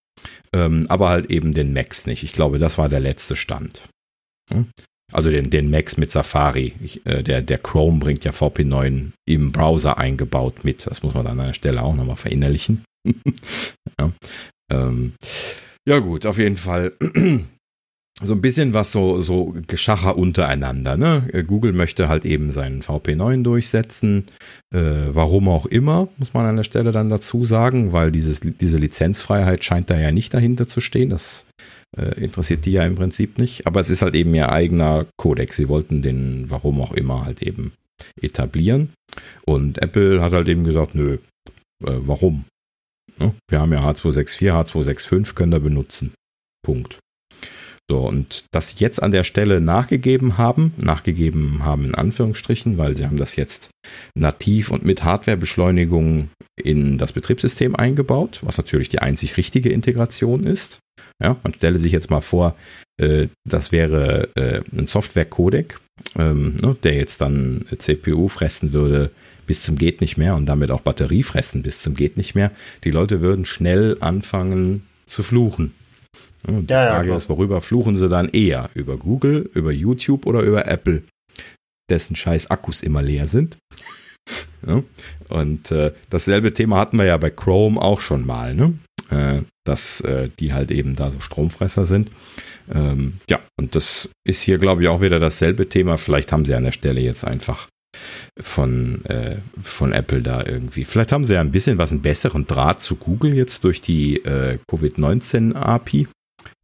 Ähm, 0.53 0.85
aber 0.89 1.09
halt 1.09 1.31
eben 1.31 1.53
den 1.53 1.73
Max 1.73 2.05
nicht. 2.05 2.23
Ich 2.23 2.33
glaube, 2.33 2.59
das 2.59 2.77
war 2.77 2.89
der 2.89 2.99
letzte 2.99 3.35
Stand. 3.35 3.81
Hm? 4.51 4.67
Also 5.11 5.29
den, 5.29 5.49
den 5.49 5.69
Max 5.69 5.97
mit 5.97 6.11
Safari. 6.11 6.73
Ich, 6.81 7.05
äh, 7.05 7.23
der, 7.23 7.41
der 7.41 7.57
Chrome 7.57 7.99
bringt 7.99 8.23
ja 8.23 8.31
VP9 8.31 9.11
im 9.25 9.51
Browser 9.51 9.97
eingebaut 9.97 10.63
mit. 10.63 10.87
Das 10.87 11.03
muss 11.03 11.13
man 11.13 11.27
an 11.27 11.39
einer 11.39 11.53
Stelle 11.53 11.83
auch 11.83 11.95
nochmal 11.95 12.15
verinnerlichen. 12.15 12.83
ja. 13.99 14.11
Ähm, 14.71 15.13
ja 15.87 15.99
gut, 15.99 16.25
auf 16.25 16.37
jeden 16.37 16.57
Fall 16.57 16.93
so 18.23 18.33
ein 18.33 18.41
bisschen 18.41 18.73
was 18.73 18.91
so, 18.91 19.19
so 19.21 19.55
Geschacher 19.67 20.17
untereinander. 20.17 20.95
Ne? 20.95 21.43
Google 21.47 21.73
möchte 21.73 22.07
halt 22.07 22.23
eben 22.23 22.51
seinen 22.51 22.81
VP9 22.81 23.43
durchsetzen. 23.43 24.25
Äh, 24.73 25.09
warum 25.09 25.49
auch 25.49 25.65
immer, 25.65 26.07
muss 26.17 26.33
man 26.33 26.45
an 26.45 26.57
der 26.57 26.63
Stelle 26.63 26.91
dann 26.91 27.09
dazu 27.09 27.43
sagen, 27.43 27.91
weil 27.91 28.11
dieses, 28.11 28.39
diese 28.41 28.77
Lizenzfreiheit 28.77 29.63
scheint 29.63 29.89
da 29.89 29.97
ja 29.97 30.11
nicht 30.11 30.33
dahinter 30.33 30.67
zu 30.67 30.81
stehen. 30.81 31.09
Das 31.09 31.45
äh, 31.97 32.19
interessiert 32.21 32.65
die 32.65 32.71
ja 32.71 32.85
im 32.85 32.95
Prinzip 32.95 33.37
nicht. 33.37 33.67
Aber 33.67 33.79
es 33.79 33.89
ist 33.89 34.01
halt 34.01 34.15
eben 34.15 34.33
ihr 34.33 34.51
eigener 34.51 35.05
Codex. 35.17 35.57
Sie 35.57 35.69
wollten 35.69 36.01
den, 36.01 36.49
warum 36.49 36.81
auch 36.81 36.93
immer, 36.93 37.25
halt 37.25 37.41
eben 37.41 37.73
etablieren. 38.19 38.93
Und 39.45 39.81
Apple 39.81 40.21
hat 40.21 40.33
halt 40.33 40.47
eben 40.47 40.63
gesagt, 40.63 40.95
nö, 40.95 41.17
äh, 41.83 41.97
warum? 42.05 42.45
Ja, 43.19 43.33
wir 43.49 43.59
haben 43.59 43.73
ja 43.73 43.87
H264, 43.87 44.51
H265 44.51 45.35
können 45.35 45.51
da 45.51 45.59
benutzen. 45.59 46.13
Punkt. 46.63 46.99
So, 47.91 48.07
und 48.07 48.45
sie 48.53 48.75
jetzt 48.77 49.03
an 49.03 49.11
der 49.11 49.25
Stelle 49.25 49.59
nachgegeben 49.59 50.37
haben, 50.37 50.71
nachgegeben 50.81 51.65
haben 51.65 51.83
in 51.83 51.93
Anführungsstrichen, 51.93 52.77
weil 52.77 52.95
sie 52.95 53.05
haben 53.05 53.17
das 53.17 53.35
jetzt 53.35 53.69
nativ 54.17 54.71
und 54.71 54.85
mit 54.85 55.03
Hardwarebeschleunigung 55.03 56.29
in 56.55 56.97
das 56.97 57.11
Betriebssystem 57.11 57.75
eingebaut, 57.75 58.39
was 58.43 58.57
natürlich 58.57 58.87
die 58.87 58.99
einzig 58.99 59.35
richtige 59.35 59.71
Integration 59.71 60.45
ist. 60.45 60.79
Ja, 61.21 61.35
man 61.43 61.53
stelle 61.53 61.79
sich 61.79 61.91
jetzt 61.91 62.09
mal 62.09 62.21
vor, 62.21 62.55
äh, 62.97 63.27
das 63.45 63.73
wäre 63.73 64.29
äh, 64.37 64.61
ein 64.73 64.87
Software-Codec, 64.87 65.77
ähm, 66.17 66.55
ne, 66.61 66.77
der 66.83 66.93
jetzt 66.93 67.19
dann 67.19 67.65
CPU 67.77 68.29
fressen 68.29 68.71
würde 68.71 69.11
bis 69.47 69.63
zum 69.63 69.75
geht 69.75 69.99
nicht 69.99 70.15
mehr 70.15 70.37
und 70.37 70.45
damit 70.45 70.71
auch 70.71 70.79
Batterie 70.79 71.23
fressen 71.23 71.61
bis 71.61 71.81
zum 71.81 71.93
geht 71.93 72.15
nicht 72.15 72.35
mehr. 72.35 72.51
Die 72.85 72.91
Leute 72.91 73.19
würden 73.19 73.43
schnell 73.43 73.97
anfangen 73.99 74.87
zu 75.07 75.23
fluchen. 75.23 75.73
Die 76.47 76.73
ja, 76.73 76.95
Frage 76.95 77.09
ja, 77.09 77.15
ist, 77.15 77.29
worüber 77.29 77.61
fluchen 77.61 77.95
sie 77.95 78.09
dann 78.09 78.29
eher? 78.29 78.69
Über 78.73 78.97
Google, 78.97 79.49
über 79.53 79.71
YouTube 79.71 80.25
oder 80.25 80.41
über 80.41 80.67
Apple, 80.67 81.03
dessen 81.89 82.15
scheiß 82.15 82.49
Akkus 82.49 82.81
immer 82.81 83.01
leer 83.01 83.27
sind? 83.27 83.57
Ja, 84.67 84.83
und 85.29 85.71
äh, 85.71 85.91
dasselbe 86.11 86.53
Thema 86.53 86.77
hatten 86.77 86.99
wir 86.99 87.05
ja 87.05 87.17
bei 87.17 87.31
Chrome 87.31 87.81
auch 87.81 87.99
schon 87.99 88.27
mal. 88.27 88.53
Ne? 88.53 88.77
Äh, 89.09 89.41
dass 89.63 90.01
äh, 90.01 90.29
die 90.39 90.53
halt 90.53 90.71
eben 90.71 90.95
da 90.95 91.11
so 91.11 91.19
Stromfresser 91.19 91.85
sind. 91.85 92.09
Ähm, 92.73 93.19
ja, 93.29 93.39
und 93.59 93.75
das 93.75 94.09
ist 94.23 94.41
hier, 94.41 94.57
glaube 94.57 94.81
ich, 94.83 94.87
auch 94.87 95.01
wieder 95.01 95.19
dasselbe 95.19 95.69
Thema. 95.69 95.97
Vielleicht 95.97 96.31
haben 96.31 96.45
sie 96.45 96.55
an 96.55 96.63
der 96.63 96.71
Stelle 96.71 97.01
jetzt 97.01 97.25
einfach 97.25 97.67
von, 98.39 99.05
äh, 99.05 99.37
von 99.61 99.91
Apple 99.91 100.21
da 100.21 100.43
irgendwie. 100.45 100.85
Vielleicht 100.85 101.11
haben 101.11 101.23
sie 101.23 101.35
ja 101.35 101.41
ein 101.41 101.51
bisschen 101.51 101.77
was, 101.77 101.91
einen 101.91 102.01
besseren 102.01 102.47
Draht 102.47 102.81
zu 102.81 102.95
Google 102.95 103.35
jetzt 103.35 103.63
durch 103.63 103.81
die 103.81 104.17
äh, 104.23 104.57
Covid-19-API 104.67 106.07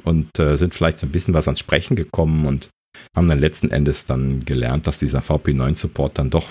und 0.07 0.39
äh, 0.39 0.57
sind 0.57 0.73
vielleicht 0.73 0.97
so 0.97 1.05
ein 1.07 1.11
bisschen 1.11 1.33
was 1.33 1.47
ans 1.47 1.59
Sprechen 1.59 1.95
gekommen 1.95 2.45
und 2.45 2.69
haben 3.15 3.27
dann 3.27 3.39
letzten 3.39 3.69
Endes 3.69 4.05
dann 4.05 4.43
gelernt, 4.45 4.87
dass 4.87 4.99
dieser 4.99 5.19
VP9-Support 5.19 6.17
dann 6.17 6.29
doch 6.29 6.47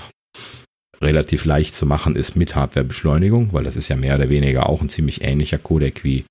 relativ 1.01 1.45
leicht 1.45 1.75
zu 1.75 1.87
machen 1.87 2.17
ist 2.17 2.37
mit 2.37 2.55
Hardwarebeschleunigung, 2.55 3.53
weil 3.53 3.65
das 3.65 3.77
ist 3.77 3.89
ja 3.89 3.97
mehr 3.97 4.17
oder 4.17 4.29
weniger 4.29 4.69
auch 4.69 4.81
ein 4.81 4.89
ziemlich 4.89 5.23
ähnlicher 5.23 5.59
Codec 5.59 6.05
wie 6.05 6.25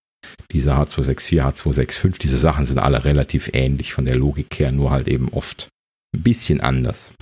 dieser 0.51 0.79
H264, 0.81 1.41
H265. 1.41 2.19
Diese 2.19 2.37
Sachen 2.37 2.65
sind 2.65 2.79
alle 2.79 3.05
relativ 3.05 3.51
ähnlich 3.53 3.93
von 3.93 4.05
der 4.05 4.15
Logik 4.15 4.57
her, 4.59 4.71
nur 4.71 4.91
halt 4.91 5.07
eben 5.07 5.29
oft 5.29 5.69
ein 6.15 6.23
bisschen 6.23 6.61
anders. 6.61 7.13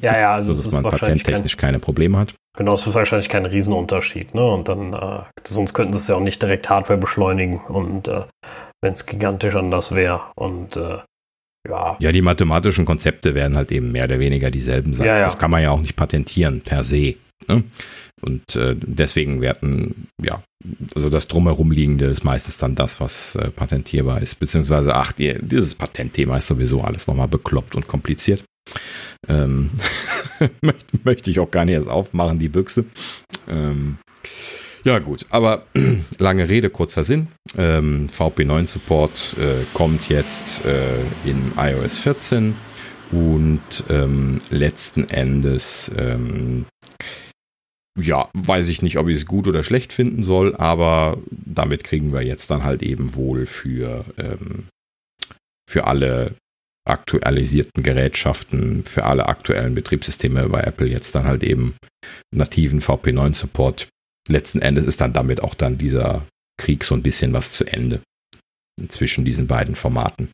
Ja, 0.00 0.18
ja, 0.18 0.34
also 0.34 0.52
so, 0.54 0.70
dass 0.70 0.72
man 0.72 0.90
patenttechnisch 0.90 1.56
kein, 1.56 1.72
keine 1.72 1.78
Probleme 1.80 2.18
hat. 2.18 2.34
Genau, 2.56 2.74
es 2.74 2.86
ist 2.86 2.94
wahrscheinlich 2.94 3.28
kein 3.28 3.46
Riesenunterschied, 3.46 4.34
ne? 4.34 4.44
Und 4.44 4.68
dann, 4.68 4.92
äh, 4.92 5.22
sonst 5.46 5.72
könnten 5.74 5.92
sie 5.92 6.00
es 6.00 6.08
ja 6.08 6.16
auch 6.16 6.20
nicht 6.20 6.42
direkt 6.42 6.68
Hardware 6.68 6.98
beschleunigen 6.98 7.58
und 7.58 8.08
äh, 8.08 8.24
wenn 8.82 8.94
es 8.94 9.06
gigantisch 9.06 9.56
anders 9.56 9.94
wäre. 9.94 10.22
Und 10.34 10.76
äh, 10.76 10.98
ja. 11.68 11.96
Ja, 12.00 12.12
die 12.12 12.22
mathematischen 12.22 12.84
Konzepte 12.84 13.34
werden 13.34 13.56
halt 13.56 13.70
eben 13.72 13.92
mehr 13.92 14.04
oder 14.04 14.18
weniger 14.18 14.50
dieselben 14.50 14.92
sein. 14.94 15.06
Ja, 15.06 15.18
ja. 15.18 15.24
Das 15.24 15.38
kann 15.38 15.50
man 15.50 15.62
ja 15.62 15.70
auch 15.70 15.80
nicht 15.80 15.96
patentieren 15.96 16.62
per 16.62 16.84
se. 16.84 17.16
Ne? 17.48 17.64
Und 18.22 18.56
äh, 18.56 18.76
deswegen 18.76 19.40
werden, 19.40 20.08
ja, 20.22 20.42
also 20.94 21.08
das 21.08 21.26
drumherum 21.26 21.70
liegende 21.70 22.06
ist 22.06 22.22
meistens 22.22 22.58
dann 22.58 22.74
das, 22.74 23.00
was 23.00 23.34
äh, 23.36 23.50
patentierbar 23.50 24.20
ist. 24.20 24.36
Beziehungsweise, 24.36 24.94
ach, 24.94 25.12
die, 25.12 25.36
dieses 25.40 25.74
Patentthema 25.74 26.36
ist 26.36 26.48
sowieso 26.48 26.82
alles 26.82 27.06
nochmal 27.06 27.28
bekloppt 27.28 27.74
und 27.74 27.86
kompliziert. 27.86 28.44
Ähm, 29.28 29.70
möchte 31.02 31.30
ich 31.30 31.40
auch 31.40 31.50
gar 31.50 31.64
nicht 31.64 31.74
erst 31.74 31.88
aufmachen, 31.88 32.38
die 32.38 32.48
Büchse. 32.48 32.84
Ähm, 33.48 33.98
ja, 34.84 34.98
gut, 34.98 35.26
aber 35.30 35.66
lange 36.18 36.48
Rede, 36.48 36.70
kurzer 36.70 37.04
Sinn. 37.04 37.28
Ähm, 37.56 38.08
VP9 38.08 38.66
Support 38.66 39.36
äh, 39.38 39.64
kommt 39.74 40.08
jetzt 40.08 40.64
äh, 40.64 41.00
in 41.28 41.52
iOS 41.56 41.98
14 41.98 42.54
und 43.12 43.84
ähm, 43.88 44.40
letzten 44.50 45.08
Endes, 45.08 45.90
ähm, 45.96 46.66
ja, 47.98 48.28
weiß 48.34 48.68
ich 48.68 48.82
nicht, 48.82 48.98
ob 48.98 49.08
ich 49.08 49.16
es 49.16 49.26
gut 49.26 49.48
oder 49.48 49.64
schlecht 49.64 49.92
finden 49.92 50.22
soll, 50.22 50.54
aber 50.56 51.18
damit 51.30 51.84
kriegen 51.84 52.12
wir 52.12 52.22
jetzt 52.22 52.50
dann 52.50 52.62
halt 52.62 52.82
eben 52.82 53.14
wohl 53.14 53.46
für, 53.46 54.04
ähm, 54.16 54.68
für 55.68 55.86
alle 55.86 56.36
aktualisierten 56.88 57.82
Gerätschaften, 57.82 58.84
für 58.86 59.04
alle 59.04 59.28
aktuellen 59.28 59.74
Betriebssysteme 59.74 60.48
bei 60.48 60.60
Apple 60.60 60.86
jetzt 60.86 61.14
dann 61.14 61.24
halt 61.24 61.42
eben 61.44 61.74
nativen 62.34 62.80
VP9 62.80 63.34
Support 63.34 63.88
letzten 64.28 64.62
Endes 64.62 64.86
ist 64.86 65.00
dann 65.00 65.12
damit 65.12 65.42
auch 65.42 65.54
dann 65.54 65.78
dieser 65.78 66.22
Krieg 66.58 66.84
so 66.84 66.94
ein 66.94 67.02
bisschen 67.02 67.32
was 67.32 67.52
zu 67.52 67.64
Ende 67.64 68.00
zwischen 68.88 69.24
diesen 69.24 69.46
beiden 69.46 69.74
Formaten. 69.74 70.30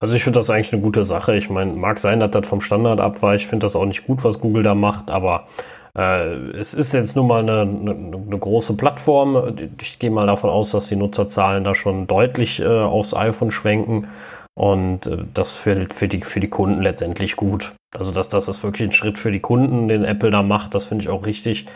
Also 0.00 0.14
ich 0.14 0.22
finde 0.22 0.38
das 0.38 0.50
eigentlich 0.50 0.72
eine 0.72 0.82
gute 0.82 1.02
Sache. 1.02 1.36
Ich 1.36 1.50
meine, 1.50 1.72
mag 1.72 1.98
sein, 1.98 2.20
dass 2.20 2.30
das 2.30 2.46
vom 2.46 2.60
Standard 2.60 3.00
abweicht. 3.00 3.44
Ich 3.44 3.48
finde 3.48 3.64
das 3.64 3.74
auch 3.74 3.84
nicht 3.84 4.06
gut, 4.06 4.22
was 4.22 4.40
Google 4.40 4.62
da 4.62 4.74
macht, 4.76 5.10
aber 5.10 5.48
äh, 5.96 6.52
es 6.52 6.72
ist 6.74 6.94
jetzt 6.94 7.16
nun 7.16 7.26
mal 7.26 7.40
eine, 7.40 7.62
eine, 7.62 7.92
eine, 7.92 8.38
große 8.38 8.74
Plattform. 8.74 9.56
Ich 9.82 9.98
gehe 9.98 10.10
mal 10.10 10.26
davon 10.26 10.50
aus, 10.50 10.70
dass 10.70 10.86
die 10.86 10.96
Nutzerzahlen 10.96 11.64
da 11.64 11.74
schon 11.74 12.06
deutlich 12.06 12.60
äh, 12.60 12.66
aufs 12.66 13.14
iPhone 13.14 13.50
schwenken 13.50 14.06
und 14.54 15.08
äh, 15.08 15.24
das 15.34 15.52
für, 15.52 15.88
für, 15.92 16.06
die, 16.06 16.20
für 16.20 16.38
die 16.38 16.48
Kunden 16.48 16.80
letztendlich 16.80 17.34
gut. 17.34 17.72
Also 17.96 18.12
dass 18.12 18.28
das 18.28 18.46
ist 18.46 18.62
wirklich 18.62 18.88
ein 18.88 18.92
Schritt 18.92 19.18
für 19.18 19.32
die 19.32 19.40
Kunden, 19.40 19.88
den 19.88 20.04
Apple 20.04 20.30
da 20.30 20.42
macht, 20.42 20.76
das 20.76 20.84
finde 20.84 21.02
ich 21.02 21.08
auch 21.08 21.26
richtig. 21.26 21.66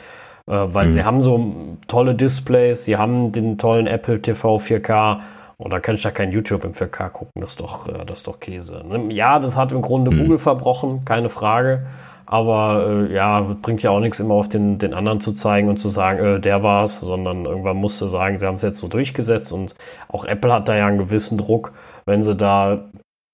Äh, 0.47 0.53
weil 0.53 0.89
mhm. 0.89 0.93
sie 0.93 1.05
haben 1.05 1.21
so 1.21 1.55
tolle 1.87 2.15
Displays, 2.15 2.85
sie 2.85 2.97
haben 2.97 3.33
den 3.33 3.59
tollen 3.59 3.87
Apple 3.87 4.21
TV 4.21 4.57
4K 4.57 5.21
und 5.59 5.73
da 5.73 5.79
kann 5.79 5.95
ich 5.95 6.03
da 6.03 6.11
kein 6.11 6.33
YouTube 6.33 6.65
im 6.65 6.73
4K 6.73 7.11
gucken, 7.11 7.41
das 7.41 7.51
ist 7.51 7.61
doch, 7.61 7.89
äh, 7.89 8.05
das 8.05 8.19
ist 8.19 8.29
doch 8.29 8.41
Käse. 8.41 8.83
Ne? 8.87 9.13
Ja, 9.15 9.39
das 9.39 9.57
hat 9.57 9.73
im 9.73 9.83
Grunde 9.83 10.11
mhm. 10.11 10.19
Google 10.19 10.39
verbrochen, 10.39 11.05
keine 11.05 11.29
Frage. 11.29 11.87
Aber 12.27 12.87
äh, 12.89 13.15
ja, 13.15 13.41
bringt 13.41 13.83
ja 13.83 13.91
auch 13.91 14.01
nichts, 14.01 14.19
immer 14.19 14.35
auf 14.35 14.49
den, 14.49 14.79
den 14.79 14.95
anderen 14.95 15.21
zu 15.21 15.33
zeigen 15.33 15.69
und 15.69 15.77
zu 15.77 15.91
sagen, 15.91 16.25
äh, 16.25 16.41
der 16.41 16.63
war's, 16.63 16.99
sondern 16.99 17.45
irgendwann 17.45 17.77
musste 17.77 18.09
sagen, 18.09 18.39
sie 18.39 18.47
haben 18.47 18.55
es 18.55 18.63
jetzt 18.63 18.79
so 18.79 18.89
durchgesetzt 18.89 19.53
und 19.53 19.75
auch 20.09 20.25
Apple 20.25 20.53
hat 20.53 20.69
da 20.69 20.77
ja 20.77 20.87
einen 20.87 20.99
gewissen 20.99 21.37
Druck, 21.37 21.73
wenn 22.07 22.23
sie 22.23 22.35
da 22.35 22.89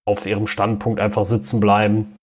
auf 0.05 0.27
ihrem 0.27 0.47
Standpunkt 0.47 1.01
einfach 1.01 1.27
sitzen 1.27 1.61
bleiben 1.61 2.18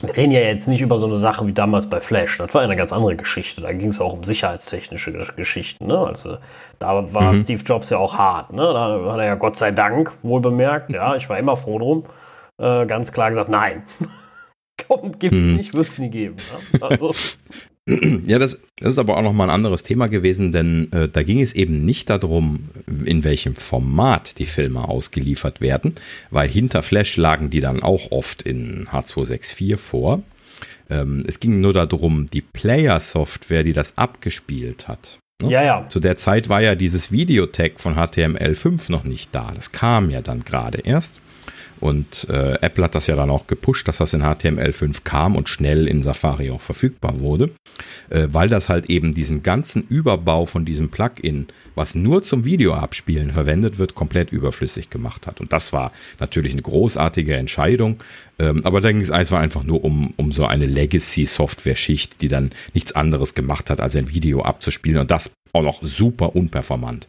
wir 0.00 0.16
reden 0.16 0.32
ja 0.32 0.40
jetzt 0.40 0.66
nicht 0.66 0.80
über 0.80 0.98
so 0.98 1.06
eine 1.06 1.18
Sache 1.18 1.46
wie 1.46 1.52
damals 1.52 1.88
bei 1.88 2.00
Flash. 2.00 2.38
Das 2.38 2.52
war 2.52 2.62
eine 2.62 2.76
ganz 2.76 2.92
andere 2.92 3.14
Geschichte. 3.14 3.60
Da 3.60 3.72
ging 3.72 3.88
es 3.88 4.00
auch 4.00 4.12
um 4.12 4.24
sicherheitstechnische 4.24 5.12
Geschichten. 5.36 5.86
Ne? 5.86 5.98
Also 5.98 6.38
da 6.80 7.12
war 7.12 7.32
mhm. 7.32 7.40
Steve 7.40 7.62
Jobs 7.62 7.90
ja 7.90 7.98
auch 7.98 8.18
hart. 8.18 8.52
Ne? 8.52 8.62
Da 8.62 9.12
hat 9.12 9.18
er 9.18 9.24
ja 9.24 9.34
Gott 9.36 9.56
sei 9.56 9.70
Dank 9.70 10.12
wohl 10.22 10.40
bemerkt, 10.40 10.92
ja, 10.92 11.14
ich 11.14 11.28
war 11.28 11.38
immer 11.38 11.56
froh 11.56 11.78
drum, 11.78 12.04
äh, 12.60 12.86
ganz 12.86 13.12
klar 13.12 13.30
gesagt, 13.30 13.48
nein. 13.48 13.84
Kommt, 14.88 15.20
gibt's 15.20 15.38
mhm. 15.38 15.56
nicht, 15.56 15.74
wird's 15.74 15.98
nie 15.98 16.10
geben. 16.10 16.36
Ne? 16.72 16.82
Also, 16.82 17.12
Ja, 18.26 18.38
das, 18.38 18.62
das 18.78 18.92
ist 18.92 18.98
aber 18.98 19.16
auch 19.16 19.22
nochmal 19.22 19.50
ein 19.50 19.54
anderes 19.54 19.82
Thema 19.82 20.06
gewesen, 20.06 20.52
denn 20.52 20.90
äh, 20.92 21.08
da 21.08 21.22
ging 21.22 21.40
es 21.40 21.52
eben 21.52 21.84
nicht 21.84 22.08
darum, 22.08 22.70
in 23.04 23.24
welchem 23.24 23.54
Format 23.56 24.38
die 24.38 24.46
Filme 24.46 24.88
ausgeliefert 24.88 25.60
werden, 25.60 25.94
weil 26.30 26.48
hinter 26.48 26.82
Flash 26.82 27.16
lagen 27.16 27.50
die 27.50 27.60
dann 27.60 27.82
auch 27.82 28.10
oft 28.10 28.42
in 28.42 28.86
H264 28.86 29.76
vor. 29.76 30.22
Ähm, 30.88 31.22
es 31.26 31.40
ging 31.40 31.60
nur 31.60 31.72
darum, 31.72 32.26
die 32.26 32.42
Player-Software, 32.42 33.62
die 33.62 33.72
das 33.72 33.98
abgespielt 33.98 34.88
hat. 34.88 35.18
Ne? 35.42 35.50
Ja, 35.50 35.62
ja. 35.62 35.86
Zu 35.88 36.00
der 36.00 36.16
Zeit 36.16 36.48
war 36.48 36.60
ja 36.60 36.74
dieses 36.74 37.10
Videotag 37.10 37.80
von 37.80 37.96
HTML5 37.96 38.90
noch 38.90 39.04
nicht 39.04 39.34
da. 39.34 39.52
Das 39.54 39.72
kam 39.72 40.10
ja 40.10 40.22
dann 40.22 40.44
gerade 40.44 40.78
erst. 40.78 41.20
Und 41.84 42.26
äh, 42.30 42.54
Apple 42.62 42.82
hat 42.82 42.94
das 42.94 43.08
ja 43.08 43.14
dann 43.14 43.28
auch 43.28 43.46
gepusht, 43.46 43.86
dass 43.88 43.98
das 43.98 44.14
in 44.14 44.22
HTML5 44.22 45.02
kam 45.04 45.36
und 45.36 45.50
schnell 45.50 45.86
in 45.86 46.02
Safari 46.02 46.50
auch 46.50 46.62
verfügbar 46.62 47.20
wurde, 47.20 47.50
äh, 48.08 48.26
weil 48.30 48.48
das 48.48 48.70
halt 48.70 48.88
eben 48.88 49.12
diesen 49.12 49.42
ganzen 49.42 49.86
Überbau 49.86 50.46
von 50.46 50.64
diesem 50.64 50.88
Plugin, 50.88 51.46
was 51.74 51.94
nur 51.94 52.22
zum 52.22 52.46
Videoabspielen 52.46 53.32
verwendet 53.32 53.76
wird, 53.78 53.94
komplett 53.94 54.32
überflüssig 54.32 54.88
gemacht 54.88 55.26
hat. 55.26 55.42
Und 55.42 55.52
das 55.52 55.74
war 55.74 55.92
natürlich 56.20 56.52
eine 56.52 56.62
großartige 56.62 57.36
Entscheidung. 57.36 57.98
Ähm, 58.38 58.62
aber 58.64 58.80
da 58.80 58.90
ging 58.90 59.02
es 59.02 59.10
einfach 59.10 59.62
nur 59.62 59.84
um, 59.84 60.14
um 60.16 60.32
so 60.32 60.46
eine 60.46 60.64
Legacy-Software-Schicht, 60.64 62.22
die 62.22 62.28
dann 62.28 62.48
nichts 62.72 62.92
anderes 62.92 63.34
gemacht 63.34 63.68
hat, 63.68 63.82
als 63.82 63.94
ein 63.94 64.08
Video 64.08 64.40
abzuspielen 64.40 65.00
und 65.00 65.10
das 65.10 65.32
auch 65.52 65.62
noch 65.62 65.82
super 65.82 66.34
unperformant. 66.34 67.08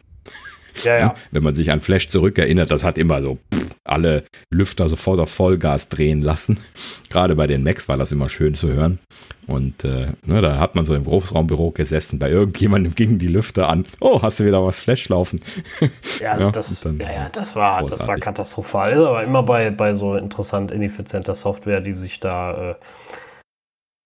Ja, 0.84 0.98
ja. 0.98 1.14
Wenn 1.30 1.42
man 1.42 1.54
sich 1.54 1.70
an 1.70 1.80
Flash 1.80 2.08
zurückerinnert, 2.08 2.70
das 2.70 2.84
hat 2.84 2.98
immer 2.98 3.22
so 3.22 3.38
alle 3.84 4.24
Lüfter 4.50 4.88
sofort 4.88 5.20
auf 5.20 5.30
Vollgas 5.30 5.88
drehen 5.88 6.22
lassen. 6.22 6.58
Gerade 7.10 7.36
bei 7.36 7.46
den 7.46 7.62
Macs 7.62 7.88
war 7.88 7.96
das 7.96 8.12
immer 8.12 8.28
schön 8.28 8.54
zu 8.54 8.72
hören. 8.72 8.98
Und 9.46 9.84
äh, 9.84 10.08
ne, 10.24 10.40
da 10.40 10.58
hat 10.58 10.74
man 10.74 10.84
so 10.84 10.94
im 10.94 11.04
Großraumbüro 11.04 11.70
gesessen, 11.70 12.18
bei 12.18 12.30
irgendjemandem 12.30 12.94
gingen 12.96 13.18
die 13.18 13.28
Lüfter 13.28 13.68
an. 13.68 13.86
Oh, 14.00 14.20
hast 14.22 14.40
du 14.40 14.44
wieder 14.44 14.64
was 14.64 14.78
Flash 14.78 15.08
laufen? 15.08 15.40
Ja, 16.20 16.38
ja 16.38 16.50
das, 16.50 16.84
ja, 16.84 17.12
ja, 17.12 17.28
das, 17.30 17.54
war, 17.54 17.84
das 17.84 18.06
war 18.06 18.16
katastrophal. 18.16 19.06
Aber 19.06 19.22
immer 19.22 19.42
bei, 19.42 19.70
bei 19.70 19.94
so 19.94 20.14
interessant 20.14 20.70
ineffizienter 20.70 21.34
Software, 21.34 21.80
die 21.80 21.92
sich 21.92 22.20
da 22.20 22.70
äh, 22.70 22.74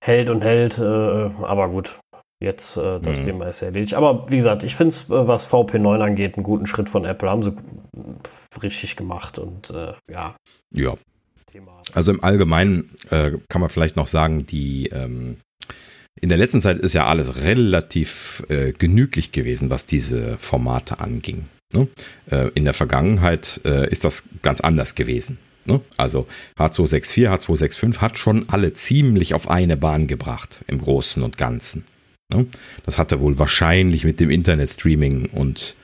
hält 0.05 0.29
und 0.31 0.43
hält. 0.43 0.79
Äh, 0.79 0.83
aber 0.83 1.69
gut, 1.69 2.01
Jetzt 2.43 2.79
äh, 2.79 3.01
das 3.01 3.21
mhm. 3.21 3.25
Thema 3.25 3.49
ist 3.49 3.61
erledigt. 3.61 3.95
Aber 3.95 4.31
wie 4.31 4.37
gesagt, 4.37 4.65
ich 4.65 4.75
finde 4.75 4.89
es, 4.89 5.11
äh, 5.11 5.29
was 5.29 5.47
VP9 5.51 6.01
angeht, 6.01 6.37
einen 6.37 6.45
guten 6.45 6.67
Schritt 6.67 6.89
von 6.89 7.05
Apple. 7.05 7.29
Haben 7.29 7.43
sie 7.43 7.53
richtig 8.63 8.97
gemacht 8.97 9.39
und 9.39 9.71
äh, 9.71 9.93
ja. 10.11 10.35
Ja. 10.75 10.95
Thema. 11.47 11.83
Also 11.93 12.13
im 12.13 12.25
Allgemeinen 12.25 12.91
äh, 13.11 13.33
kann 13.49 13.61
man 13.61 13.69
vielleicht 13.69 13.97
noch 13.97 14.07
sagen, 14.07 14.47
die 14.47 14.87
ähm, 14.87 15.37
in 16.21 16.31
der 16.31 16.39
letzten 16.39 16.61
Zeit 16.63 16.79
ist 16.79 16.95
ja 16.95 17.07
alles 17.07 17.43
relativ 17.43 18.43
äh, 18.49 18.73
genüglich 18.73 19.33
gewesen, 19.33 19.69
was 19.69 19.85
diese 19.85 20.39
Formate 20.39 21.01
anging. 21.01 21.47
Ne? 21.75 21.89
Äh, 22.31 22.51
in 22.55 22.65
der 22.65 22.75
Vergangenheit 22.75 23.59
ist 23.59 24.05
das 24.05 24.25
ganz 24.43 24.61
anders 24.61 24.95
gewesen. 24.95 25.39
Ne? 25.67 25.81
Also 25.97 26.27
H264, 26.59 27.29
H265 27.29 27.99
hat 27.99 28.19
schon 28.19 28.49
alle 28.49 28.73
ziemlich 28.73 29.35
auf 29.35 29.51
eine 29.51 29.77
Bahn 29.77 30.07
gebracht 30.07 30.63
im 30.67 30.81
Großen 30.81 31.23
und 31.23 31.37
Ganzen. 31.37 31.85
Ne? 32.33 32.47
Das 32.85 32.99
hatte 32.99 33.21
wohl 33.21 33.39
wahrscheinlich 33.39 34.05
mit 34.05 34.21
dem 34.21 34.31
Internetstreaming 34.31 35.27
und 35.27 35.77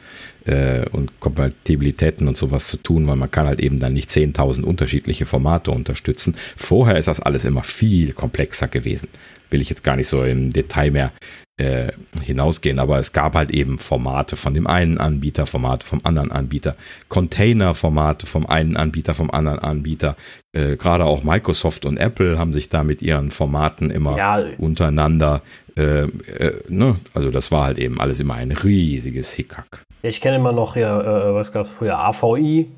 äh, 0.47 0.89
und 0.91 1.19
Kompatibilitäten 1.21 2.29
und 2.29 2.37
sowas 2.37 2.69
zu 2.69 2.77
tun, 2.77 3.07
weil 3.07 3.17
man 3.17 3.31
kann 3.31 3.47
halt 3.47 3.61
eben 3.61 3.79
dann 3.79 3.93
nicht 3.93 4.11
10.000 4.11 4.63
unterschiedliche 4.63 5.27
Formate 5.27 5.71
unterstützen. 5.71 6.37
Vorher 6.57 6.99
ist 6.99 7.09
das 7.09 7.21
alles 7.21 7.45
immer 7.45 7.63
viel 7.63 8.13
komplexer 8.13 8.69
gewesen. 8.69 9.09
Will 9.57 9.63
ich 9.63 9.71
jetzt 9.71 9.85
gar 9.85 9.97
nicht 9.97 10.09
so 10.09 10.23
im 10.23 10.53
Detail 10.53 10.91
mehr 10.91 11.13
äh, 11.59 11.91
hinausgehen, 12.23 12.79
aber 12.79 12.99
es 12.99 13.15
gab 13.15 13.35
halt 13.35 13.51
eben 13.53 13.79
Formate 13.79 14.37
von 14.37 14.53
dem 14.53 14.67
einen 14.67 14.99
Anbieter, 14.99 15.47
Formate 15.47 15.87
vom 15.87 16.01
anderen 16.05 16.31
Anbieter, 16.31 16.77
Container-Formate 17.09 18.27
vom 18.27 18.45
einen 18.45 18.77
Anbieter, 18.77 19.15
vom 19.15 19.31
anderen 19.31 19.61
Anbieter. 19.61 20.15
Äh, 20.53 20.77
Gerade 20.77 21.07
auch 21.07 21.23
Microsoft 21.23 21.87
und 21.87 21.97
Apple 21.97 22.39
haben 22.39 22.53
sich 22.53 22.69
da 22.69 22.85
mit 22.85 23.01
ihren 23.01 23.31
Formaten 23.31 23.91
immer 23.91 24.19
ja. 24.19 24.45
untereinander, 24.59 25.41
äh, 25.79 26.03
äh 26.03 26.61
ne? 26.69 26.97
also 27.15 27.31
das 27.31 27.51
war 27.51 27.65
halt 27.65 27.79
eben 27.79 27.99
alles 27.99 28.21
immer 28.21 28.35
ein 28.35 28.53
riesiges 28.53 29.33
Hickhack. 29.33 29.81
Ich 30.03 30.21
kenne 30.21 30.37
immer 30.37 30.53
noch 30.53 30.75
hier, 30.75 30.89
äh, 30.89 31.33
was 31.33 31.51
gab 31.51 31.65
es 31.65 31.73
früher, 31.73 31.99
AVI, 31.99 32.71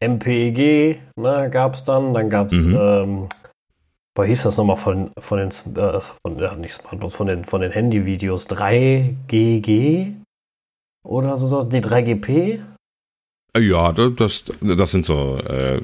MPEG, 0.00 0.98
ne, 1.16 1.50
gab 1.52 1.74
es 1.74 1.84
dann, 1.84 2.14
dann 2.14 2.30
gab 2.30 2.50
es 2.50 2.64
mhm. 2.64 2.74
ähm, 2.80 3.28
Boah, 4.16 4.24
hieß 4.24 4.44
das 4.44 4.56
nochmal 4.56 4.76
von, 4.76 5.10
von 5.18 5.38
den, 5.38 5.48
äh, 5.48 6.00
von, 6.00 6.38
ja, 6.38 6.54
nicht 6.54 6.74
Smartphones, 6.74 7.16
von 7.16 7.26
den, 7.26 7.44
von 7.44 7.60
den 7.60 7.72
Handyvideos 7.72 8.48
3GG 8.48 10.14
oder 11.04 11.36
so, 11.36 11.62
die 11.64 11.80
3GP? 11.80 12.60
Ja, 13.58 13.92
das, 13.92 14.44
das 14.60 14.90
sind 14.90 15.04
so 15.04 15.36
äh, 15.38 15.80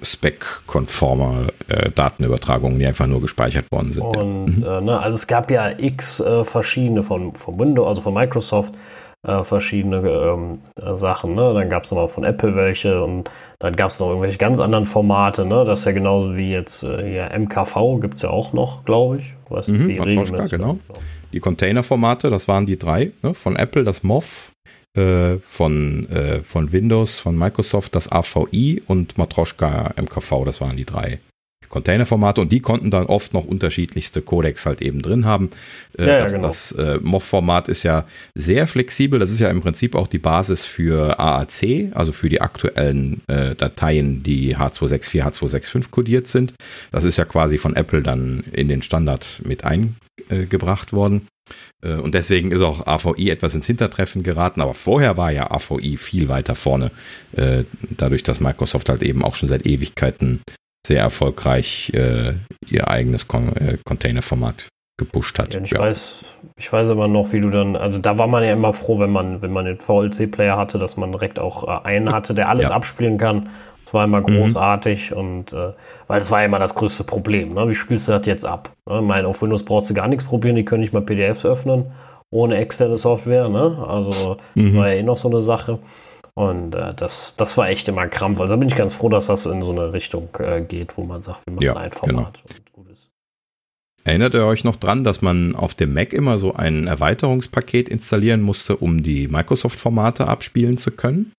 Spec-konforme 0.00 1.48
äh, 1.68 1.90
Datenübertragungen, 1.90 2.78
die 2.78 2.86
einfach 2.86 3.06
nur 3.06 3.20
gespeichert 3.20 3.70
worden 3.70 3.92
sind. 3.92 4.02
Und, 4.02 4.62
ja. 4.62 4.80
mhm. 4.80 4.88
äh, 4.88 4.92
ne, 4.92 5.00
also 5.00 5.16
es 5.16 5.26
gab 5.26 5.50
ja 5.50 5.70
x 5.78 6.20
äh, 6.20 6.44
verschiedene 6.44 7.02
von, 7.02 7.34
von 7.34 7.58
Windows, 7.58 7.86
also 7.86 8.02
von 8.02 8.14
Microsoft, 8.14 8.74
äh, 9.26 9.44
verschiedene 9.44 9.98
ähm, 9.98 10.60
äh, 10.76 10.94
Sachen. 10.94 11.34
Ne? 11.34 11.54
Dann 11.54 11.68
gab 11.68 11.84
es 11.84 11.90
nochmal 11.90 12.08
von 12.08 12.24
Apple 12.24 12.54
welche 12.54 13.02
und 13.02 13.30
dann 13.62 13.76
gab 13.76 13.90
es 13.90 14.00
noch 14.00 14.08
irgendwelche 14.08 14.38
ganz 14.38 14.58
anderen 14.58 14.86
Formate. 14.86 15.46
Ne? 15.46 15.64
Das 15.64 15.80
ist 15.80 15.84
ja 15.84 15.92
genauso 15.92 16.36
wie 16.36 16.50
jetzt 16.50 16.82
äh, 16.82 17.08
hier 17.08 17.38
MKV 17.38 18.00
gibt 18.00 18.16
es 18.16 18.22
ja 18.22 18.30
auch 18.30 18.52
noch, 18.52 18.84
glaube 18.84 19.18
ich. 19.18 19.34
Weiß 19.50 19.68
nicht, 19.68 19.82
mhm, 19.82 19.88
wie 19.88 19.98
Matroschka, 20.16 20.46
genau. 20.46 20.78
Die 21.32 21.38
Container-Formate, 21.38 22.28
das 22.28 22.48
waren 22.48 22.66
die 22.66 22.76
drei. 22.76 23.12
Ne? 23.22 23.34
Von 23.34 23.54
Apple 23.54 23.84
das 23.84 24.02
MOV, 24.02 24.50
äh, 24.96 25.36
von, 25.38 26.08
äh, 26.10 26.42
von 26.42 26.72
Windows, 26.72 27.20
von 27.20 27.38
Microsoft 27.38 27.94
das 27.94 28.10
AVI 28.10 28.82
und 28.88 29.16
Matroschka 29.16 29.92
MKV, 29.96 30.44
das 30.44 30.60
waren 30.60 30.76
die 30.76 30.84
drei 30.84 31.20
Containerformate 31.72 32.40
und 32.40 32.52
die 32.52 32.60
konnten 32.60 32.90
dann 32.90 33.06
oft 33.06 33.34
noch 33.34 33.44
unterschiedlichste 33.44 34.22
Codecs 34.22 34.66
halt 34.66 34.82
eben 34.82 35.02
drin 35.02 35.24
haben. 35.24 35.50
Äh, 35.98 36.06
ja, 36.06 36.18
das, 36.20 36.32
genau. 36.32 36.46
das 36.46 36.72
äh, 36.72 36.98
MOV-Format 37.02 37.68
ist 37.68 37.82
ja 37.82 38.04
sehr 38.34 38.66
flexibel. 38.66 39.18
Das 39.18 39.30
ist 39.30 39.40
ja 39.40 39.50
im 39.50 39.60
Prinzip 39.60 39.94
auch 39.94 40.06
die 40.06 40.18
Basis 40.18 40.64
für 40.64 41.18
AAC, 41.18 41.90
also 41.94 42.12
für 42.12 42.28
die 42.28 42.40
aktuellen 42.40 43.22
äh, 43.26 43.56
Dateien, 43.56 44.22
die 44.22 44.56
H264, 44.56 45.24
H265 45.24 45.90
kodiert 45.90 46.28
sind. 46.28 46.54
Das 46.92 47.04
ist 47.04 47.16
ja 47.16 47.24
quasi 47.24 47.58
von 47.58 47.74
Apple 47.74 48.02
dann 48.02 48.44
in 48.52 48.68
den 48.68 48.82
Standard 48.82 49.40
mit 49.44 49.64
eingebracht 49.64 50.92
worden. 50.92 51.26
Äh, 51.82 51.94
und 51.94 52.14
deswegen 52.14 52.50
ist 52.50 52.60
auch 52.60 52.86
AVI 52.86 53.30
etwas 53.30 53.54
ins 53.54 53.66
Hintertreffen 53.66 54.22
geraten. 54.22 54.60
Aber 54.60 54.74
vorher 54.74 55.16
war 55.16 55.32
ja 55.32 55.50
AVI 55.50 55.96
viel 55.96 56.28
weiter 56.28 56.54
vorne. 56.54 56.90
Äh, 57.32 57.64
dadurch, 57.96 58.22
dass 58.22 58.40
Microsoft 58.40 58.90
halt 58.90 59.02
eben 59.02 59.24
auch 59.24 59.34
schon 59.34 59.48
seit 59.48 59.66
Ewigkeiten 59.66 60.42
sehr 60.86 61.00
erfolgreich 61.00 61.92
äh, 61.94 62.34
ihr 62.68 62.88
eigenes 62.88 63.28
Con 63.28 63.54
äh, 63.56 63.78
Containerformat 63.84 64.68
gepusht 64.98 65.38
hat. 65.38 65.54
Ja, 65.54 65.60
ich 65.60 65.70
ja. 65.70 65.80
weiß, 65.80 66.24
ich 66.56 66.72
weiß 66.72 66.90
aber 66.90 67.08
noch, 67.08 67.32
wie 67.32 67.40
du 67.40 67.50
dann, 67.50 67.76
also 67.76 67.98
da 67.98 68.18
war 68.18 68.26
man 68.26 68.44
ja 68.44 68.52
immer 68.52 68.72
froh, 68.72 68.98
wenn 68.98 69.10
man, 69.10 69.42
wenn 69.42 69.52
man 69.52 69.64
den 69.64 69.78
VLC-Player 69.78 70.56
hatte, 70.56 70.78
dass 70.78 70.96
man 70.96 71.12
direkt 71.12 71.38
auch 71.38 71.66
äh, 71.66 71.86
einen 71.86 72.12
hatte, 72.12 72.34
der 72.34 72.48
alles 72.48 72.68
ja. 72.68 72.74
abspielen 72.74 73.18
kann. 73.18 73.48
Das 73.84 73.94
war 73.94 74.04
immer 74.04 74.20
mhm. 74.20 74.26
großartig 74.26 75.10
mhm. 75.10 75.16
und 75.16 75.52
äh, 75.52 75.72
weil 76.06 76.18
das 76.18 76.30
war 76.30 76.40
ja 76.40 76.46
immer 76.46 76.58
das 76.58 76.74
größte 76.74 77.04
Problem. 77.04 77.54
Ne? 77.54 77.68
Wie 77.68 77.74
spielst 77.74 78.08
du 78.08 78.12
das 78.12 78.26
jetzt 78.26 78.44
ab? 78.44 78.70
Ne? 78.88 79.00
Ich 79.00 79.06
meine, 79.06 79.28
auf 79.28 79.42
Windows 79.42 79.64
brauchst 79.64 79.90
du 79.90 79.94
gar 79.94 80.08
nichts 80.08 80.24
probieren, 80.24 80.56
die 80.56 80.64
können 80.64 80.82
nicht 80.82 80.92
mal 80.92 81.02
PDFs 81.02 81.44
öffnen 81.44 81.92
ohne 82.32 82.56
externe 82.56 82.98
Software. 82.98 83.48
Ne? 83.48 83.84
Also 83.86 84.38
mhm. 84.54 84.76
war 84.76 84.88
ja 84.88 84.94
eh 84.94 85.02
noch 85.04 85.16
so 85.16 85.28
eine 85.28 85.40
Sache. 85.40 85.78
Und 86.34 86.74
äh, 86.74 86.94
das, 86.94 87.36
das 87.36 87.58
war 87.58 87.68
echt 87.68 87.88
immer 87.88 88.06
Krampf. 88.08 88.40
Also 88.40 88.54
da 88.54 88.56
bin 88.56 88.68
ich 88.68 88.76
ganz 88.76 88.94
froh, 88.94 89.08
dass 89.08 89.26
das 89.26 89.46
in 89.46 89.62
so 89.62 89.72
eine 89.72 89.92
Richtung 89.92 90.28
äh, 90.38 90.62
geht, 90.62 90.96
wo 90.96 91.04
man 91.04 91.20
sagt, 91.20 91.46
wir 91.46 91.52
machen 91.52 91.64
ja, 91.64 91.76
ein 91.76 91.90
Format 91.90 92.42
genau. 92.42 92.56
und 92.56 92.72
gut 92.72 92.90
ist. 92.90 93.10
Erinnert 94.04 94.34
ihr 94.34 94.46
euch 94.46 94.64
noch 94.64 94.76
dran, 94.76 95.04
dass 95.04 95.20
man 95.20 95.54
auf 95.54 95.74
dem 95.74 95.92
Mac 95.92 96.12
immer 96.12 96.38
so 96.38 96.54
ein 96.54 96.86
Erweiterungspaket 96.86 97.88
installieren 97.88 98.40
musste, 98.40 98.76
um 98.76 99.02
die 99.02 99.28
Microsoft-Formate 99.28 100.26
abspielen 100.26 100.78
zu 100.78 100.90
können? 100.90 101.32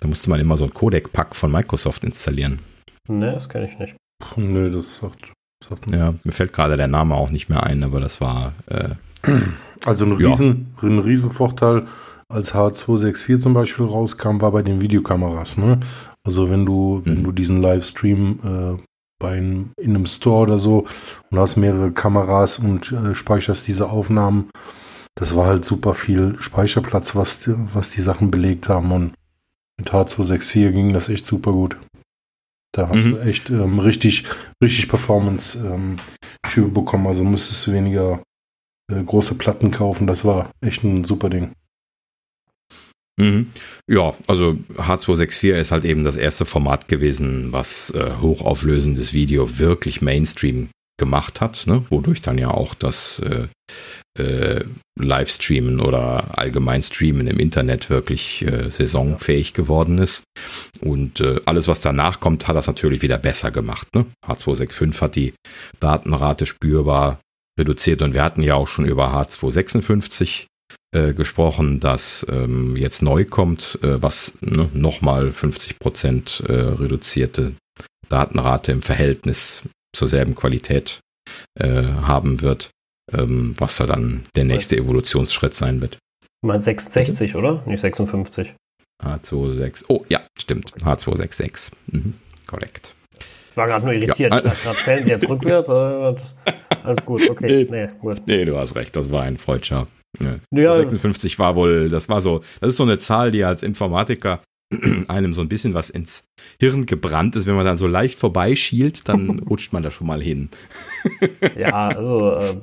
Da 0.00 0.08
musste 0.08 0.30
man 0.30 0.40
immer 0.40 0.56
so 0.56 0.64
ein 0.64 0.74
Codec-Pack 0.74 1.36
von 1.36 1.52
Microsoft 1.52 2.04
installieren. 2.04 2.60
Ne, 3.08 3.32
das 3.32 3.48
kenne 3.48 3.68
ich 3.70 3.78
nicht. 3.78 3.94
Nö, 4.36 4.70
das 4.70 4.98
sagt, 4.98 5.32
sagt 5.64 5.90
Ja, 5.92 6.14
mir 6.24 6.32
fällt 6.32 6.52
gerade 6.52 6.76
der 6.76 6.88
Name 6.88 7.14
auch 7.14 7.30
nicht 7.30 7.48
mehr 7.48 7.62
ein, 7.62 7.84
aber 7.84 8.00
das 8.00 8.20
war. 8.20 8.52
Äh, 8.66 8.90
also 9.84 10.06
ein, 10.06 10.12
Riesen, 10.12 10.74
ja. 10.82 10.88
ein 10.88 10.98
Riesenvorteil 10.98 11.86
als 12.30 12.54
H264 12.54 13.40
zum 13.40 13.54
Beispiel 13.54 13.84
rauskam, 13.84 14.40
war 14.40 14.52
bei 14.52 14.62
den 14.62 14.80
Videokameras. 14.80 15.56
Ne? 15.56 15.80
Also 16.24 16.50
wenn 16.50 16.64
du, 16.64 17.02
mhm. 17.04 17.06
wenn 17.06 17.24
du 17.24 17.32
diesen 17.32 17.60
Livestream 17.60 18.38
äh, 18.78 18.82
bei 19.18 19.36
in 19.36 19.72
einem 19.76 20.06
Store 20.06 20.42
oder 20.42 20.58
so 20.58 20.86
und 21.30 21.38
hast 21.38 21.56
mehrere 21.56 21.92
Kameras 21.92 22.58
und 22.58 22.92
äh, 22.92 23.14
speicherst 23.14 23.68
diese 23.68 23.90
Aufnahmen, 23.90 24.48
das 25.14 25.36
war 25.36 25.46
halt 25.46 25.64
super 25.64 25.94
viel 25.94 26.36
Speicherplatz, 26.38 27.14
was, 27.16 27.50
was 27.74 27.90
die 27.90 28.00
Sachen 28.00 28.30
belegt 28.30 28.68
haben. 28.68 28.92
Und 28.92 29.12
mit 29.78 29.92
H264 29.92 30.70
ging 30.70 30.92
das 30.92 31.08
echt 31.08 31.26
super 31.26 31.52
gut. 31.52 31.76
Da 32.72 32.88
hast 32.88 33.04
mhm. 33.04 33.10
du 33.10 33.18
echt 33.18 33.50
ähm, 33.50 33.80
richtig, 33.80 34.24
richtig 34.62 34.88
Performance-Schübe 34.88 36.68
ähm, 36.68 36.72
bekommen. 36.72 37.06
Also 37.06 37.24
musstest 37.24 37.66
du 37.66 37.72
weniger 37.72 38.22
äh, 38.90 39.02
große 39.02 39.34
Platten 39.36 39.70
kaufen. 39.70 40.06
Das 40.06 40.24
war 40.24 40.50
echt 40.60 40.84
ein 40.84 41.04
super 41.04 41.28
Ding. 41.28 41.52
Mhm. 43.20 43.48
Ja, 43.86 44.14
also 44.26 44.56
H264 44.76 45.52
ist 45.52 45.72
halt 45.72 45.84
eben 45.84 46.04
das 46.04 46.16
erste 46.16 46.44
Format 46.46 46.88
gewesen, 46.88 47.52
was 47.52 47.90
äh, 47.90 48.12
hochauflösendes 48.20 49.12
Video 49.12 49.58
wirklich 49.58 50.00
Mainstream 50.00 50.70
gemacht 50.98 51.40
hat, 51.40 51.66
ne? 51.66 51.84
wodurch 51.88 52.22
dann 52.22 52.38
ja 52.38 52.50
auch 52.50 52.74
das 52.74 53.20
äh, 53.20 53.48
äh, 54.18 54.64
Livestreamen 54.98 55.80
oder 55.80 56.38
allgemein 56.38 56.82
Streamen 56.82 57.26
im 57.26 57.38
Internet 57.38 57.88
wirklich 57.88 58.42
äh, 58.42 58.70
saisonfähig 58.70 59.54
geworden 59.54 59.98
ist. 59.98 60.24
Und 60.80 61.20
äh, 61.20 61.40
alles, 61.46 61.68
was 61.68 61.80
danach 61.80 62.20
kommt, 62.20 62.48
hat 62.48 62.56
das 62.56 62.66
natürlich 62.66 63.00
wieder 63.02 63.18
besser 63.18 63.50
gemacht. 63.50 63.88
Ne? 63.94 64.06
H265 64.26 65.00
hat 65.00 65.16
die 65.16 65.34
Datenrate 65.78 66.46
spürbar 66.46 67.20
reduziert 67.58 68.02
und 68.02 68.14
wir 68.14 68.22
hatten 68.22 68.42
ja 68.42 68.54
auch 68.54 68.68
schon 68.68 68.84
über 68.84 69.14
H256 69.14 70.46
äh, 70.92 71.12
gesprochen, 71.12 71.78
das 71.78 72.26
ähm, 72.28 72.76
jetzt 72.76 73.00
neu 73.00 73.24
kommt, 73.24 73.78
äh, 73.82 74.02
was 74.02 74.34
ne, 74.40 74.68
nochmal 74.72 75.32
50 75.32 75.78
Prozent 75.78 76.42
äh, 76.48 76.52
reduzierte 76.52 77.52
Datenrate 78.08 78.72
im 78.72 78.82
Verhältnis 78.82 79.62
zur 79.94 80.08
selben 80.08 80.34
Qualität 80.34 81.00
äh, 81.58 81.82
haben 81.82 82.42
wird, 82.42 82.70
ähm, 83.12 83.54
was 83.56 83.76
da 83.76 83.86
dann 83.86 84.24
der 84.34 84.44
nächste 84.44 84.76
Evolutionsschritt 84.76 85.54
sein 85.54 85.80
wird. 85.80 85.98
Mal 86.44 86.60
66, 86.60 87.36
oder? 87.36 87.62
Nicht 87.66 87.80
56. 87.80 88.54
H26. 89.00 89.84
Oh, 89.88 90.04
ja, 90.08 90.20
stimmt. 90.38 90.72
H266. 90.82 91.70
Mhm, 91.86 92.14
korrekt. 92.46 92.94
Ich 93.50 93.56
war 93.56 93.66
gerade 93.66 93.84
nur 93.84 93.94
irritiert. 93.94 94.32
Ja. 94.32 94.38
Ich 94.38 94.62
dachte, 94.62 94.82
zählen 94.82 95.04
Sie 95.04 95.10
jetzt 95.10 95.28
rückwärts? 95.28 95.68
Alles 95.68 97.04
gut, 97.04 97.28
okay. 97.28 97.66
Nee, 97.70 97.86
nee, 97.86 97.88
gut. 98.00 98.22
nee, 98.26 98.44
du 98.44 98.56
hast 98.56 98.74
recht. 98.74 98.96
Das 98.96 99.12
war 99.12 99.22
ein 99.22 99.38
freudscher 99.38 99.86
ja. 100.18 100.36
ja. 100.50 100.76
56 100.78 101.38
war 101.38 101.56
wohl, 101.56 101.88
das 101.88 102.08
war 102.08 102.20
so, 102.20 102.42
das 102.60 102.70
ist 102.70 102.76
so 102.76 102.82
eine 102.82 102.98
Zahl, 102.98 103.30
die 103.30 103.44
als 103.44 103.62
Informatiker 103.62 104.42
einem 105.08 105.34
so 105.34 105.40
ein 105.40 105.48
bisschen 105.48 105.74
was 105.74 105.90
ins 105.90 106.24
Hirn 106.58 106.86
gebrannt 106.86 107.36
ist. 107.36 107.46
Wenn 107.46 107.56
man 107.56 107.66
dann 107.66 107.76
so 107.76 107.86
leicht 107.86 108.18
vorbeischielt, 108.18 109.08
dann 109.08 109.38
rutscht 109.50 109.72
man 109.72 109.82
da 109.82 109.90
schon 109.90 110.06
mal 110.06 110.22
hin. 110.22 110.50
ja, 111.56 111.88
also 111.88 112.34
äh, 112.34 112.56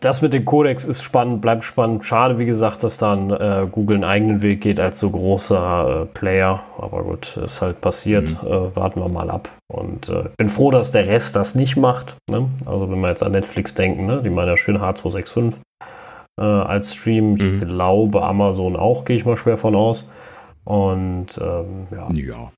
das 0.00 0.22
mit 0.22 0.32
dem 0.32 0.44
Codex 0.44 0.84
ist 0.84 1.02
spannend, 1.02 1.40
bleibt 1.40 1.64
spannend. 1.64 2.04
Schade, 2.04 2.38
wie 2.38 2.46
gesagt, 2.46 2.84
dass 2.84 2.98
dann 2.98 3.30
äh, 3.30 3.66
Google 3.70 3.96
einen 3.96 4.04
eigenen 4.04 4.42
Weg 4.42 4.60
geht 4.60 4.78
als 4.78 5.00
so 5.00 5.10
großer 5.10 6.02
äh, 6.02 6.06
Player. 6.06 6.62
Aber 6.78 7.02
gut, 7.02 7.36
ist 7.36 7.62
halt 7.62 7.80
passiert. 7.80 8.30
Mhm. 8.42 8.48
Äh, 8.48 8.76
warten 8.76 9.00
wir 9.00 9.08
mal 9.08 9.30
ab. 9.30 9.48
Und 9.66 10.08
äh, 10.08 10.28
bin 10.36 10.48
froh, 10.48 10.70
dass 10.70 10.92
der 10.92 11.08
Rest 11.08 11.34
das 11.34 11.54
nicht 11.54 11.76
macht. 11.76 12.16
Ne? 12.30 12.48
Also 12.64 12.90
wenn 12.90 13.00
wir 13.00 13.08
jetzt 13.08 13.22
an 13.22 13.32
Netflix 13.32 13.74
denken, 13.74 14.06
ne? 14.06 14.22
die 14.22 14.30
meinen 14.30 14.48
ja 14.48 14.56
schön 14.56 14.78
H265 14.78 15.54
äh, 16.38 16.42
als 16.42 16.94
Stream. 16.94 17.36
Ich 17.36 17.42
mhm. 17.42 17.60
glaube 17.60 18.22
Amazon 18.22 18.76
auch, 18.76 19.04
gehe 19.04 19.16
ich 19.16 19.24
mal 19.24 19.36
schwer 19.36 19.58
von 19.58 19.74
aus. 19.74 20.08
Und 20.64 21.38
ähm, 21.40 21.88
ja. 21.90 22.10
Ja. 22.12 22.52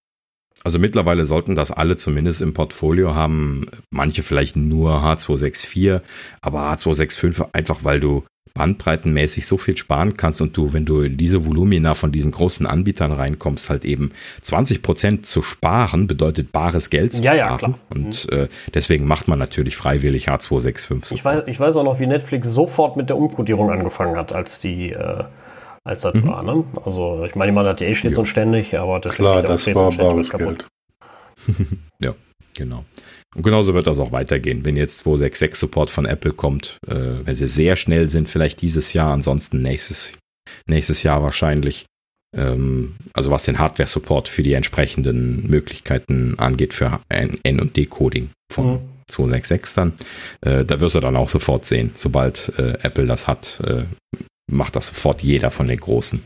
Also 0.63 0.79
mittlerweile 0.79 1.25
sollten 1.25 1.55
das 1.55 1.71
alle 1.71 1.97
zumindest 1.97 2.43
im 2.43 2.53
Portfolio 2.53 3.15
haben. 3.15 3.67
Manche 3.91 4.23
vielleicht 4.23 4.57
nur 4.57 5.03
H264, 5.03 6.03
aber 6.43 6.71
H265 6.71 7.55
einfach, 7.55 7.83
weil 7.83 8.01
du 8.01 8.25
bandbreitenmäßig 8.55 9.47
so 9.47 9.59
viel 9.59 9.77
sparen 9.77 10.15
kannst 10.15 10.41
und 10.41 10.57
du, 10.57 10.73
wenn 10.73 10.85
du 10.85 11.03
in 11.03 11.17
diese 11.17 11.45
Volumina 11.47 11.95
von 11.95 12.13
diesen 12.13 12.31
großen 12.31 12.67
Anbietern 12.67 13.13
reinkommst, 13.13 13.71
halt 13.71 13.85
eben 13.85 14.13
20 14.43 14.83
Prozent 14.83 15.27
zu 15.27 15.43
sparen, 15.43 16.07
bedeutet 16.07 16.53
bares 16.53 16.91
Geld 16.91 17.13
zu 17.13 17.23
ja, 17.23 17.35
sparen. 17.35 17.51
Ja, 17.51 17.59
klar. 17.59 17.75
Und 17.91 18.31
mhm. 18.31 18.39
äh, 18.39 18.49
deswegen 18.75 19.07
macht 19.07 19.29
man 19.29 19.39
natürlich 19.39 19.77
freiwillig 19.77 20.29
H265. 20.29 21.15
Ich 21.15 21.25
weiß, 21.25 21.45
ich 21.47 21.59
weiß 21.59 21.77
auch 21.77 21.85
noch, 21.85 22.01
wie 22.01 22.07
Netflix 22.07 22.49
sofort 22.49 22.97
mit 22.97 23.09
der 23.09 23.17
Umkodierung 23.17 23.71
angefangen 23.71 24.17
hat, 24.17 24.33
als 24.33 24.61
die 24.61 24.91
äh, 24.91 25.25
als 25.85 26.03
das 26.03 26.15
mhm. 26.15 26.27
war. 26.27 26.43
Ne? 26.43 26.65
Also 26.85 27.25
ich 27.25 27.35
meine, 27.35 27.53
man 27.53 27.67
hat 27.67 27.81
ja 27.81 27.89
eh 27.89 27.95
stets 27.95 28.17
ja. 28.17 28.21
und 28.21 28.27
ständig, 28.27 28.77
aber 28.77 29.01
das 29.01 29.15
Klar, 29.15 29.43
das 29.43 29.67
war 29.75 29.91
bares 29.91 30.31
Geld. 30.31 30.67
ja, 32.01 32.15
genau. 32.55 32.85
Und 33.37 33.43
genauso 33.43 33.75
wird 33.75 33.87
das 33.87 34.01
auch 34.01 34.13
weitergehen. 34.13 34.65
Wenn 34.65 34.77
jetzt 34.77 34.99
266 35.01 35.55
Support 35.59 35.91
von 35.91 36.05
Apple 36.05 36.33
kommt, 36.33 36.79
äh, 36.87 36.95
wenn 37.25 37.37
sie 37.37 37.47
sehr 37.47 37.77
schnell 37.77 38.09
sind, 38.09 38.29
vielleicht 38.29 38.61
dieses 38.61 38.93
Jahr, 38.93 39.13
ansonsten 39.13 39.63
nächstes, 39.63 40.13
nächstes 40.67 41.03
Jahr 41.03 41.23
wahrscheinlich. 41.23 41.87
Ähm, 42.37 42.97
also 43.13 43.31
was 43.31 43.45
den 43.45 43.59
Hardware-Support 43.59 44.29
für 44.29 44.43
die 44.43 44.55
entsprechenden 44.55 45.49
Möglichkeiten 45.49 46.39
angeht 46.39 46.75
für 46.75 47.01
N- 47.09 47.61
und 47.61 47.77
Decoding 47.77 48.31
von 48.53 48.67
mhm. 48.67 48.79
266 49.09 49.75
dann. 49.75 49.93
Äh, 50.41 50.65
da 50.65 50.81
wirst 50.81 50.95
du 50.97 51.01
dann 51.01 51.17
auch 51.17 51.29
sofort 51.29 51.65
sehen, 51.65 51.93
sobald 51.95 52.53
äh, 52.59 52.79
Apple 52.83 53.07
das 53.07 53.27
hat, 53.27 53.61
äh, 53.65 53.85
macht 54.51 54.77
das 54.77 54.89
sofort 54.89 55.23
jeder 55.23 55.51
von 55.51 55.69
den 55.69 55.79
Großen. 55.79 56.23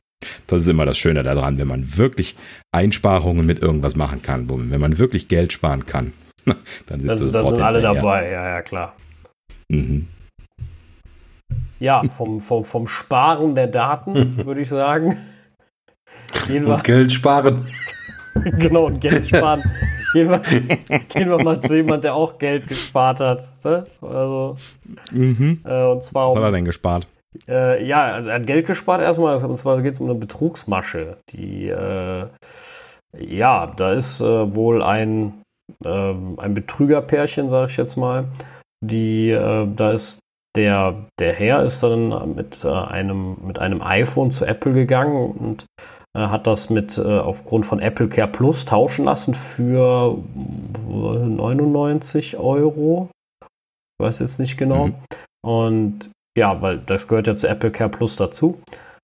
Das 0.47 0.63
ist 0.63 0.69
immer 0.69 0.87
das 0.87 0.97
Schöne 0.97 1.23
daran, 1.23 1.59
wenn 1.59 1.69
man 1.69 1.99
wirklich 1.99 2.37
Einsparungen 2.73 3.45
mit 3.45 3.61
irgendwas 3.61 3.95
machen 3.95 4.23
kann, 4.23 4.49
wenn 4.49 4.81
man 4.81 4.99
wirklich 4.99 5.29
Geld 5.29 5.53
sparen 5.53 5.85
kann. 5.85 6.13
Dann 6.87 7.01
sind, 7.01 7.17
sie 7.17 7.31
da 7.31 7.45
sind 7.45 7.61
alle 7.61 7.81
dabei, 7.81 8.31
ja, 8.31 8.49
ja, 8.49 8.63
klar. 8.63 8.95
Mhm. 9.69 10.09
Ja, 11.81 12.03
vom, 12.05 12.41
vom, 12.41 12.65
vom 12.65 12.87
Sparen 12.87 13.55
der 13.55 13.67
Daten, 13.67 14.37
würde 14.47 14.61
ich 14.61 14.69
sagen. 14.69 15.19
Wir, 16.47 16.67
und 16.67 16.85
Geld 16.85 17.13
sparen. 17.13 17.67
genau, 18.59 18.87
und 18.87 19.01
Geld 19.01 19.27
sparen. 19.27 19.63
gehen, 20.13 20.29
wir, 20.29 20.41
gehen 21.09 21.29
wir 21.29 21.43
mal 21.43 21.61
zu 21.61 21.77
jemand, 21.77 22.05
der 22.05 22.15
auch 22.15 22.39
Geld 22.39 22.69
gespart 22.69 23.21
hat. 23.21 23.49
Ne? 23.65 23.87
Also, 24.01 24.57
mhm. 25.13 25.61
äh, 25.65 25.85
und 25.85 26.03
zwar 26.03 26.31
Was 26.31 26.37
hat 26.37 26.45
er 26.45 26.53
denn 26.53 26.65
gespart? 26.65 27.07
Äh, 27.49 27.85
ja, 27.87 28.05
also 28.05 28.31
er 28.31 28.37
hat 28.37 28.47
Geld 28.47 28.67
gespart 28.67 29.03
erstmal, 29.03 29.37
und 29.37 29.57
zwar 29.57 29.83
geht 29.83 29.95
es 29.95 30.01
um 30.01 30.09
eine 30.09 30.19
Betrugsmasche. 30.19 31.19
Die, 31.31 31.69
äh, 31.69 32.27
ja, 33.19 33.67
da 33.67 33.93
ist 33.93 34.21
äh, 34.21 34.55
wohl 34.55 34.83
ein, 34.83 35.44
ähm, 35.85 36.39
ein 36.39 36.55
Betrügerpärchen, 36.55 37.49
sage 37.49 37.71
ich 37.71 37.77
jetzt 37.77 37.97
mal. 37.97 38.27
Die, 38.85 39.31
äh, 39.31 39.67
da 39.75 39.93
ist 39.93 40.21
der, 40.57 41.07
der 41.19 41.33
Herr 41.33 41.65
ist 41.65 41.83
dann 41.83 42.35
mit, 42.35 42.65
äh, 42.65 42.69
einem, 42.69 43.37
mit 43.45 43.59
einem 43.59 43.83
iPhone 43.83 44.31
zu 44.31 44.45
Apple 44.45 44.73
gegangen 44.73 45.33
und 45.33 45.67
äh, 46.17 46.29
hat 46.29 46.47
das 46.47 46.71
mit 46.71 46.99
aufgrund 46.99 47.67
von 47.67 47.81
Apple 47.81 48.09
Care 48.09 48.29
Plus 48.29 48.65
tauschen 48.65 49.07
lassen 49.07 49.35
für 49.35 50.17
99 50.87 52.37
Euro. 52.37 53.09
Ich 53.43 54.05
weiß 54.05 54.21
jetzt 54.21 54.39
nicht 54.39 54.57
genau. 54.57 54.89
Mhm. 54.89 54.95
Und 55.45 56.11
ja, 56.37 56.61
weil 56.63 56.79
das 56.79 57.09
gehört 57.09 57.27
ja 57.27 57.35
zu 57.35 57.49
Apple 57.49 57.71
Care 57.71 57.91
Plus 57.91 58.17
dazu, 58.17 58.61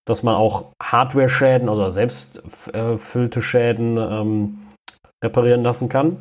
dass 0.07 0.23
man 0.23 0.35
auch 0.35 0.73
Hardware-Schäden 0.83 1.69
oder 1.69 1.91
selbst 1.91 2.43
erfüllte 2.73 3.43
Schäden 3.43 3.97
ähm, 3.97 4.59
reparieren 5.23 5.63
lassen 5.63 5.89
kann. 5.89 6.17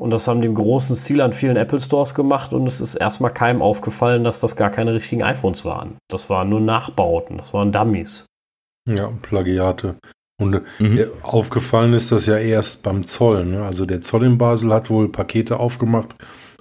Und 0.00 0.08
das 0.08 0.26
haben 0.26 0.40
die 0.40 0.46
im 0.46 0.54
großen 0.54 0.96
Stil 0.96 1.20
an 1.20 1.34
vielen 1.34 1.58
Apple 1.58 1.78
Stores 1.78 2.14
gemacht 2.14 2.54
und 2.54 2.66
es 2.66 2.80
ist 2.80 2.94
erstmal 2.94 3.34
keinem 3.34 3.60
aufgefallen, 3.60 4.24
dass 4.24 4.40
das 4.40 4.56
gar 4.56 4.70
keine 4.70 4.94
richtigen 4.94 5.22
iPhones 5.22 5.66
waren. 5.66 5.98
Das 6.08 6.30
waren 6.30 6.48
nur 6.48 6.60
Nachbauten, 6.60 7.36
das 7.36 7.52
waren 7.52 7.70
Dummies. 7.70 8.24
Ja, 8.88 9.12
Plagiate. 9.20 9.96
Und 10.40 10.62
mhm. 10.78 10.98
Äh, 10.98 11.08
aufgefallen 11.20 11.92
ist 11.92 12.12
das 12.12 12.24
ja 12.24 12.38
erst 12.38 12.82
beim 12.82 13.04
Zoll. 13.04 13.44
Ne? 13.44 13.62
Also 13.62 13.84
der 13.84 14.00
Zoll 14.00 14.24
in 14.24 14.38
Basel 14.38 14.72
hat 14.72 14.88
wohl 14.88 15.12
Pakete 15.12 15.60
aufgemacht, 15.60 16.16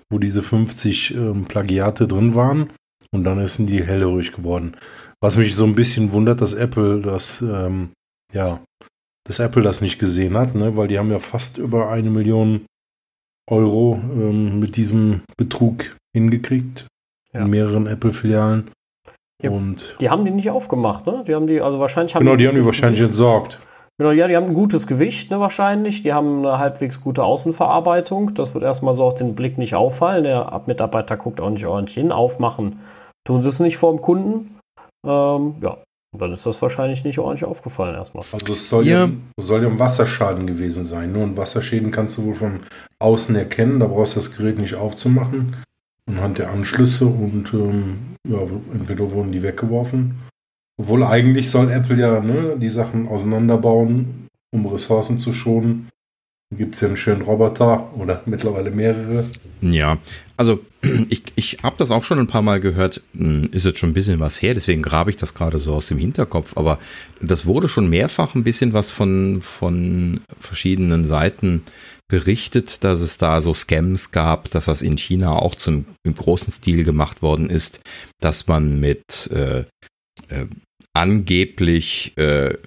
wo 0.10 0.20
diese 0.20 0.42
50 0.42 1.16
ähm, 1.16 1.46
Plagiate 1.46 2.10
drin 2.10 2.36
waren. 2.36 2.72
Und 3.12 3.24
dann 3.24 3.40
ist 3.40 3.58
die 3.58 3.82
hellhörig 3.82 4.34
geworden. 4.34 4.76
Was 5.22 5.38
mich 5.38 5.56
so 5.56 5.64
ein 5.64 5.76
bisschen 5.76 6.12
wundert, 6.12 6.42
dass 6.42 6.52
Apple 6.52 7.00
das, 7.00 7.42
ähm, 7.42 7.92
ja, 8.34 8.60
dass 9.26 9.40
Apple 9.40 9.62
das 9.62 9.80
nicht 9.80 9.98
gesehen 9.98 10.38
hat, 10.38 10.56
ne? 10.56 10.76
weil 10.76 10.90
die 10.90 11.00
haben 11.00 11.10
ja 11.10 11.20
fast 11.20 11.58
über 11.58 11.90
eine 11.90 12.10
Million 12.10 12.66
Euro 13.50 14.00
ähm, 14.04 14.60
mit 14.60 14.76
diesem 14.76 15.22
Betrug 15.38 15.96
hingekriegt. 16.16 16.88
Ja. 17.34 17.42
In 17.42 17.50
mehreren 17.50 17.88
Apple-Filialen. 17.88 18.72
Ja, 19.42 19.52
und 19.52 19.96
die 20.02 20.10
haben 20.10 20.26
die 20.26 20.32
nicht 20.32 20.50
aufgemacht, 20.50 21.06
ne? 21.06 21.24
Die 21.28 21.34
haben 21.34 21.48
die, 21.48 21.62
also 21.62 21.80
wahrscheinlich 21.80 22.16
haben 22.16 22.26
Genau, 22.26 22.36
die, 22.36 22.44
die 22.44 22.48
haben 22.48 22.56
die 22.56 22.66
wahrscheinlich 22.66 23.02
entsorgt. 23.02 23.60
Genau, 24.00 24.12
ja, 24.12 24.28
die 24.28 24.36
haben 24.36 24.48
ein 24.48 24.54
gutes 24.54 24.88
Gewicht, 24.88 25.30
ne, 25.30 25.40
wahrscheinlich. 25.40 26.02
Die 26.04 26.14
haben 26.14 26.40
eine 26.40 26.58
halbwegs 26.58 27.02
gute 27.02 27.24
Außenverarbeitung. 27.24 28.34
Das 28.34 28.54
wird 28.54 28.64
erstmal 28.64 28.94
so 28.94 29.04
auf 29.04 29.16
den 29.16 29.36
Blick 29.36 29.58
nicht 29.58 29.76
auffallen. 29.76 30.24
Der 30.24 30.62
Mitarbeiter 30.66 31.18
guckt 31.18 31.42
auch 31.42 31.50
nicht 31.50 31.66
ordentlich 31.66 31.96
hin. 31.96 32.12
Aufmachen 32.12 32.80
tun 33.26 33.42
sie 33.42 33.50
es 33.50 33.60
nicht 33.60 33.78
vor 33.78 33.92
dem 33.92 34.02
Kunden. 34.02 34.58
Ähm, 35.06 35.56
ja, 35.62 35.78
dann 36.12 36.34
ist 36.34 36.46
das 36.46 36.62
wahrscheinlich 36.62 37.04
nicht 37.04 37.20
ordentlich 37.20 37.46
aufgefallen 37.46 37.96
erstmal. 37.96 38.26
Also 38.32 38.54
es 38.54 38.70
soll 38.70 38.88
ja, 38.88 39.06
ja, 39.06 39.12
soll 39.40 39.64
ja 39.64 39.70
ein 39.70 39.80
Wasserschaden 39.80 40.48
gewesen 40.48 40.84
sein. 40.84 41.12
Nur 41.12 41.24
ein 41.24 41.38
Wasserschäden 41.38 41.92
kannst 41.92 42.18
du 42.18 42.26
wohl 42.26 42.36
von 42.36 42.62
außen 42.98 43.36
erkennen. 43.36 43.80
Da 43.80 43.88
brauchst 43.88 44.16
du 44.16 44.20
das 44.20 44.36
Gerät 44.36 44.58
nicht 44.58 44.76
aufzumachen. 44.76 45.58
Anhand 46.08 46.40
der 46.40 46.50
Anschlüsse 46.50 47.06
und 47.06 47.54
ähm, 47.54 48.16
ja, 48.28 48.40
entweder 48.74 49.12
wurden 49.12 49.32
die 49.32 49.44
weggeworfen. 49.44 50.20
Obwohl 50.80 51.04
eigentlich 51.04 51.52
soll 51.52 51.70
Apple 51.70 51.98
ja 51.98 52.20
ne, 52.22 52.56
die 52.58 52.70
Sachen 52.70 53.08
auseinanderbauen, 53.08 54.28
um 54.52 54.66
Ressourcen 54.66 55.20
zu 55.20 55.34
schonen. 55.34 55.90
Gibt 56.56 56.74
es 56.74 56.82
ja 56.82 56.88
einen 56.88 56.98
schönen 56.98 57.22
Roboter 57.22 57.94
oder 57.96 58.24
mittlerweile 58.26 58.72
mehrere. 58.72 59.30
Ja, 59.62 60.00
also 60.36 60.66
ich, 61.10 61.22
ich 61.36 61.58
habe 61.62 61.76
das 61.78 61.92
auch 61.92 62.04
schon 62.04 62.18
ein 62.18 62.26
paar 62.26 62.42
Mal 62.42 62.60
gehört, 62.60 63.04
hm, 63.14 63.50
ist 63.52 63.66
jetzt 63.66 63.78
schon 63.78 63.92
ein 63.92 63.94
bisschen 63.94 64.20
was 64.20 64.42
her, 64.42 64.56
deswegen 64.56 64.82
grabe 64.82 65.12
ich 65.12 65.18
das 65.18 65.36
gerade 65.36 65.60
so 65.60 65.76
aus 65.76 65.88
dem 65.88 66.00
Hinterkopf, 66.00 66.58
aber 66.58 66.80
das 67.22 67.46
wurde 67.46 67.68
schon 67.68 67.88
mehrfach 67.88 68.34
ein 68.34 68.44
bisschen 68.44 68.74
was 68.74 68.90
von, 68.90 69.44
von 69.44 70.22
verschiedenen 70.40 71.06
Seiten 71.06 71.64
berichtet, 72.08 72.84
dass 72.84 73.02
es 73.02 73.20
da 73.20 73.42
so 73.42 73.54
Scams 73.54 74.12
gab, 74.12 74.50
dass 74.50 74.66
das 74.66 74.82
in 74.82 74.98
China 74.98 75.34
auch 75.34 75.54
zum 75.54 75.86
im 76.04 76.16
großen 76.16 76.52
Stil 76.52 76.84
gemacht 76.84 77.22
worden 77.22 77.52
ist, 77.52 77.82
dass 78.20 78.48
man 78.48 78.80
mit 78.80 79.30
äh, 79.32 79.66
äh, 80.30 80.46
angeblich 80.94 82.18
äh, 82.18 82.58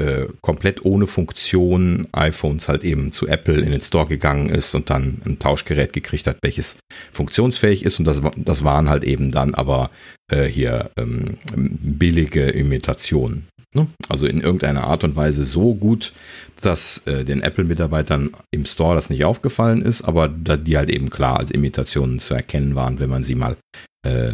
äh, 0.00 0.28
komplett 0.40 0.84
ohne 0.84 1.06
Funktion 1.06 2.08
iPhones 2.12 2.68
halt 2.68 2.84
eben 2.84 3.12
zu 3.12 3.28
Apple 3.28 3.60
in 3.60 3.70
den 3.70 3.80
Store 3.80 4.06
gegangen 4.06 4.48
ist 4.48 4.74
und 4.74 4.88
dann 4.88 5.20
ein 5.26 5.38
Tauschgerät 5.38 5.92
gekriegt 5.92 6.26
hat, 6.26 6.38
welches 6.42 6.78
funktionsfähig 7.12 7.84
ist. 7.84 7.98
Und 7.98 8.06
das, 8.06 8.22
das 8.36 8.64
waren 8.64 8.88
halt 8.88 9.04
eben 9.04 9.30
dann 9.30 9.54
aber 9.54 9.90
äh, 10.32 10.44
hier 10.44 10.90
ähm, 10.96 11.36
billige 11.54 12.44
Imitationen. 12.50 13.46
Ne? 13.74 13.86
Also 14.08 14.26
in 14.26 14.40
irgendeiner 14.40 14.84
Art 14.84 15.04
und 15.04 15.16
Weise 15.16 15.44
so 15.44 15.74
gut, 15.74 16.12
dass 16.60 17.06
äh, 17.06 17.24
den 17.24 17.42
Apple-Mitarbeitern 17.42 18.30
im 18.50 18.64
Store 18.64 18.94
das 18.94 19.10
nicht 19.10 19.24
aufgefallen 19.24 19.82
ist, 19.82 20.02
aber 20.02 20.28
die 20.28 20.76
halt 20.76 20.90
eben 20.90 21.10
klar 21.10 21.38
als 21.38 21.50
Imitationen 21.50 22.18
zu 22.18 22.34
erkennen 22.34 22.74
waren, 22.74 22.98
wenn 22.98 23.10
man 23.10 23.22
sie 23.22 23.36
mal 23.36 23.56
äh, 24.02 24.32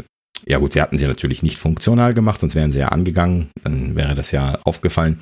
ja 0.48 0.58
gut, 0.58 0.74
sie 0.74 0.80
hatten 0.80 0.96
sie 0.96 1.06
natürlich 1.06 1.42
nicht 1.42 1.58
funktional 1.58 2.14
gemacht, 2.14 2.40
sonst 2.40 2.54
wären 2.54 2.70
sie 2.70 2.78
ja 2.78 2.88
angegangen, 2.88 3.50
dann 3.64 3.96
wäre 3.96 4.14
das 4.14 4.30
ja 4.30 4.58
aufgefallen. 4.64 5.20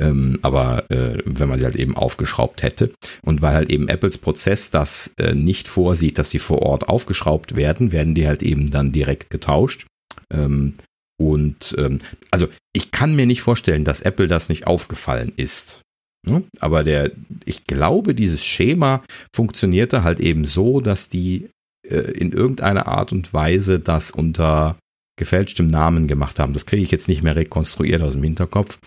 Ähm, 0.00 0.38
aber 0.42 0.90
äh, 0.90 1.18
wenn 1.24 1.48
man 1.48 1.58
sie 1.58 1.64
halt 1.64 1.76
eben 1.76 1.96
aufgeschraubt 1.96 2.62
hätte 2.62 2.92
und 3.22 3.40
weil 3.40 3.54
halt 3.54 3.70
eben 3.70 3.88
Apples 3.88 4.18
Prozess 4.18 4.70
das 4.70 5.14
äh, 5.18 5.34
nicht 5.34 5.68
vorsieht, 5.68 6.18
dass 6.18 6.30
sie 6.30 6.40
vor 6.40 6.62
Ort 6.62 6.88
aufgeschraubt 6.88 7.56
werden, 7.56 7.92
werden 7.92 8.14
die 8.14 8.26
halt 8.26 8.42
eben 8.42 8.70
dann 8.70 8.90
direkt 8.90 9.30
getauscht. 9.30 9.86
Ähm, 10.32 10.74
und 11.20 11.76
ähm, 11.78 12.00
also 12.32 12.48
ich 12.72 12.90
kann 12.90 13.14
mir 13.14 13.26
nicht 13.26 13.42
vorstellen, 13.42 13.84
dass 13.84 14.00
Apple 14.00 14.26
das 14.26 14.48
nicht 14.48 14.66
aufgefallen 14.66 15.32
ist. 15.36 15.82
Ne? 16.26 16.42
Aber 16.60 16.82
der, 16.82 17.12
ich 17.44 17.66
glaube, 17.66 18.14
dieses 18.14 18.44
Schema 18.44 19.04
funktionierte 19.34 20.02
halt 20.02 20.20
eben 20.20 20.44
so, 20.44 20.80
dass 20.80 21.08
die 21.08 21.50
in 21.88 22.32
irgendeiner 22.32 22.86
Art 22.88 23.12
und 23.12 23.32
Weise 23.32 23.78
das 23.78 24.10
unter 24.10 24.76
gefälschtem 25.16 25.66
Namen 25.66 26.06
gemacht 26.06 26.38
haben. 26.38 26.52
Das 26.52 26.66
kriege 26.66 26.82
ich 26.82 26.90
jetzt 26.90 27.08
nicht 27.08 27.22
mehr 27.22 27.36
rekonstruiert 27.36 28.02
aus 28.02 28.12
dem 28.12 28.22
Hinterkopf. 28.22 28.78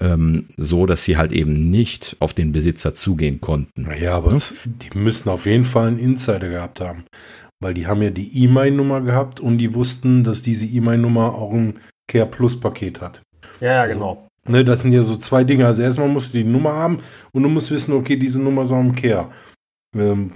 Ähm, 0.00 0.46
so, 0.56 0.86
dass 0.86 1.04
sie 1.04 1.16
halt 1.16 1.32
eben 1.32 1.60
nicht 1.60 2.16
auf 2.20 2.32
den 2.32 2.52
Besitzer 2.52 2.94
zugehen 2.94 3.40
konnten. 3.40 3.82
Naja, 3.82 4.16
aber 4.16 4.32
ja? 4.32 4.38
die 4.64 4.98
müssen 4.98 5.28
auf 5.28 5.46
jeden 5.46 5.64
Fall 5.64 5.88
einen 5.88 5.98
Insider 5.98 6.48
gehabt 6.48 6.80
haben. 6.80 7.04
Weil 7.60 7.74
die 7.74 7.86
haben 7.86 8.02
ja 8.02 8.10
die 8.10 8.44
E-Mail-Nummer 8.44 9.02
gehabt 9.02 9.40
und 9.40 9.58
die 9.58 9.74
wussten, 9.74 10.24
dass 10.24 10.42
diese 10.42 10.66
E-Mail-Nummer 10.66 11.34
auch 11.34 11.52
ein 11.52 11.78
Care 12.08 12.26
Plus 12.26 12.58
Paket 12.58 13.00
hat. 13.00 13.22
Ja, 13.60 13.82
also, 13.82 13.94
genau. 13.94 14.28
Ne, 14.46 14.64
das 14.64 14.82
sind 14.82 14.92
ja 14.92 15.02
so 15.02 15.16
zwei 15.16 15.44
Dinge. 15.44 15.66
Also 15.66 15.82
erstmal 15.82 16.08
musst 16.08 16.34
du 16.34 16.38
die 16.38 16.44
Nummer 16.44 16.72
haben 16.74 16.98
und 17.32 17.42
du 17.42 17.48
musst 17.48 17.70
wissen, 17.70 17.94
okay, 17.94 18.16
diese 18.16 18.42
Nummer 18.42 18.62
ist 18.62 18.72
auch 18.72 18.80
im 18.80 18.94
Care. 18.94 19.30
Ähm, 19.96 20.32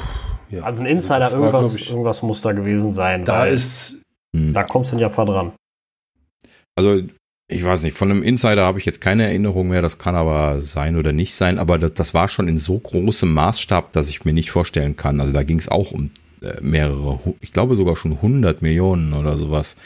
ja. 0.50 0.62
Also 0.62 0.82
ein 0.82 0.86
Insider, 0.86 1.24
also 1.24 1.38
irgendwas, 1.38 1.72
war, 1.72 1.80
ich, 1.80 1.90
irgendwas 1.90 2.22
muss 2.22 2.42
da 2.42 2.52
gewesen 2.52 2.92
sein. 2.92 3.24
Da 3.24 3.46
ist. 3.46 4.02
Da 4.32 4.62
kommst 4.62 4.92
du 4.92 4.96
ja 4.96 5.08
dran. 5.08 5.52
Also 6.76 7.02
ich 7.50 7.64
weiß 7.64 7.82
nicht, 7.82 7.96
von 7.96 8.10
einem 8.10 8.22
Insider 8.22 8.62
habe 8.62 8.78
ich 8.78 8.84
jetzt 8.84 9.00
keine 9.00 9.26
Erinnerung 9.26 9.68
mehr, 9.68 9.80
das 9.80 9.98
kann 9.98 10.14
aber 10.14 10.60
sein 10.60 10.96
oder 10.96 11.12
nicht 11.12 11.34
sein, 11.34 11.58
aber 11.58 11.78
das, 11.78 11.94
das 11.94 12.12
war 12.12 12.28
schon 12.28 12.46
in 12.46 12.58
so 12.58 12.78
großem 12.78 13.32
Maßstab, 13.32 13.90
dass 13.92 14.10
ich 14.10 14.24
mir 14.26 14.34
nicht 14.34 14.50
vorstellen 14.50 14.96
kann. 14.96 15.18
Also 15.18 15.32
da 15.32 15.42
ging 15.42 15.58
es 15.58 15.68
auch 15.68 15.92
um 15.92 16.10
äh, 16.42 16.60
mehrere, 16.60 17.18
ich 17.40 17.52
glaube 17.52 17.74
sogar 17.74 17.96
schon 17.96 18.12
100 18.12 18.60
Millionen 18.60 19.14
oder 19.14 19.38
sowas 19.38 19.76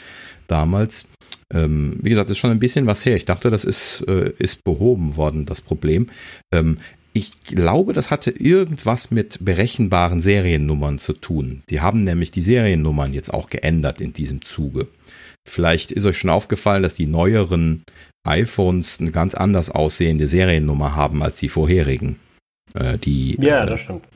damals. 0.47 1.07
Ähm, 1.53 1.97
wie 2.01 2.09
gesagt, 2.09 2.29
ist 2.29 2.37
schon 2.37 2.51
ein 2.51 2.59
bisschen 2.59 2.85
was 2.85 3.05
her. 3.05 3.15
Ich 3.15 3.25
dachte, 3.25 3.49
das 3.49 3.63
ist, 3.63 4.03
äh, 4.09 4.33
ist 4.37 4.63
behoben 4.65 5.15
worden, 5.15 5.45
das 5.45 5.61
Problem. 5.61 6.07
Ähm, 6.53 6.79
ich 7.13 7.43
glaube, 7.43 7.93
das 7.93 8.09
hatte 8.09 8.31
irgendwas 8.31 9.11
mit 9.11 9.37
berechenbaren 9.45 10.19
Seriennummern 10.19 10.97
zu 10.97 11.13
tun. 11.13 11.61
Die 11.69 11.79
haben 11.79 12.03
nämlich 12.03 12.31
die 12.31 12.41
Seriennummern 12.41 13.13
jetzt 13.13 13.31
auch 13.33 13.49
geändert 13.49 14.01
in 14.01 14.13
diesem 14.13 14.41
Zuge. 14.41 14.87
Vielleicht 15.47 15.91
ist 15.91 16.05
euch 16.05 16.17
schon 16.17 16.31
aufgefallen, 16.31 16.81
dass 16.81 16.95
die 16.95 17.07
neueren 17.07 17.83
iPhones 18.27 18.99
eine 18.99 19.11
ganz 19.11 19.35
anders 19.35 19.69
aussehende 19.69 20.27
Seriennummer 20.27 20.95
haben 20.95 21.21
als 21.21 21.37
die 21.37 21.49
vorherigen. 21.49 22.19
Äh, 22.73 22.97
die, 22.97 23.37
ja, 23.39 23.63
äh, 23.63 23.67
das 23.67 23.81
stimmt. 23.81 24.07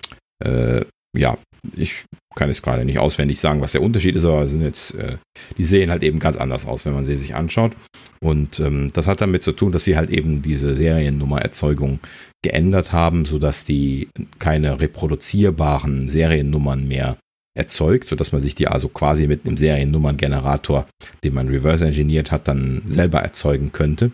Äh, 0.43 0.85
ja, 1.15 1.37
ich 1.75 2.05
kann 2.35 2.49
jetzt 2.49 2.63
gerade 2.63 2.85
nicht 2.85 2.99
auswendig 2.99 3.39
sagen, 3.39 3.61
was 3.61 3.73
der 3.73 3.81
Unterschied 3.81 4.15
ist, 4.15 4.25
aber 4.25 4.47
sind 4.47 4.61
jetzt, 4.61 4.93
äh, 4.95 5.17
die 5.57 5.65
sehen 5.65 5.89
halt 5.89 6.03
eben 6.03 6.19
ganz 6.19 6.37
anders 6.37 6.65
aus, 6.65 6.85
wenn 6.85 6.93
man 6.93 7.05
sie 7.05 7.17
sich 7.17 7.35
anschaut. 7.35 7.73
Und 8.21 8.59
ähm, 8.59 8.91
das 8.93 9.07
hat 9.07 9.21
damit 9.21 9.43
zu 9.43 9.51
tun, 9.51 9.71
dass 9.71 9.83
sie 9.83 9.97
halt 9.97 10.09
eben 10.09 10.41
diese 10.41 10.75
Seriennummererzeugung 10.75 11.99
geändert 12.47 12.93
haben, 12.93 13.25
sodass 13.25 13.65
die 13.65 14.07
keine 14.39 14.79
reproduzierbaren 14.79 16.07
Seriennummern 16.07 16.87
mehr 16.87 17.17
erzeugt, 17.57 18.07
sodass 18.07 18.31
man 18.31 18.39
sich 18.39 18.55
die 18.55 18.67
also 18.67 18.87
quasi 18.87 19.27
mit 19.27 19.45
einem 19.45 19.57
Seriennummerngenerator, 19.57 20.87
den 21.23 21.33
man 21.33 21.49
reverse 21.49 21.85
engineert 21.85 22.31
hat, 22.31 22.47
dann 22.47 22.83
selber 22.87 23.19
erzeugen 23.19 23.71
könnte, 23.73 24.11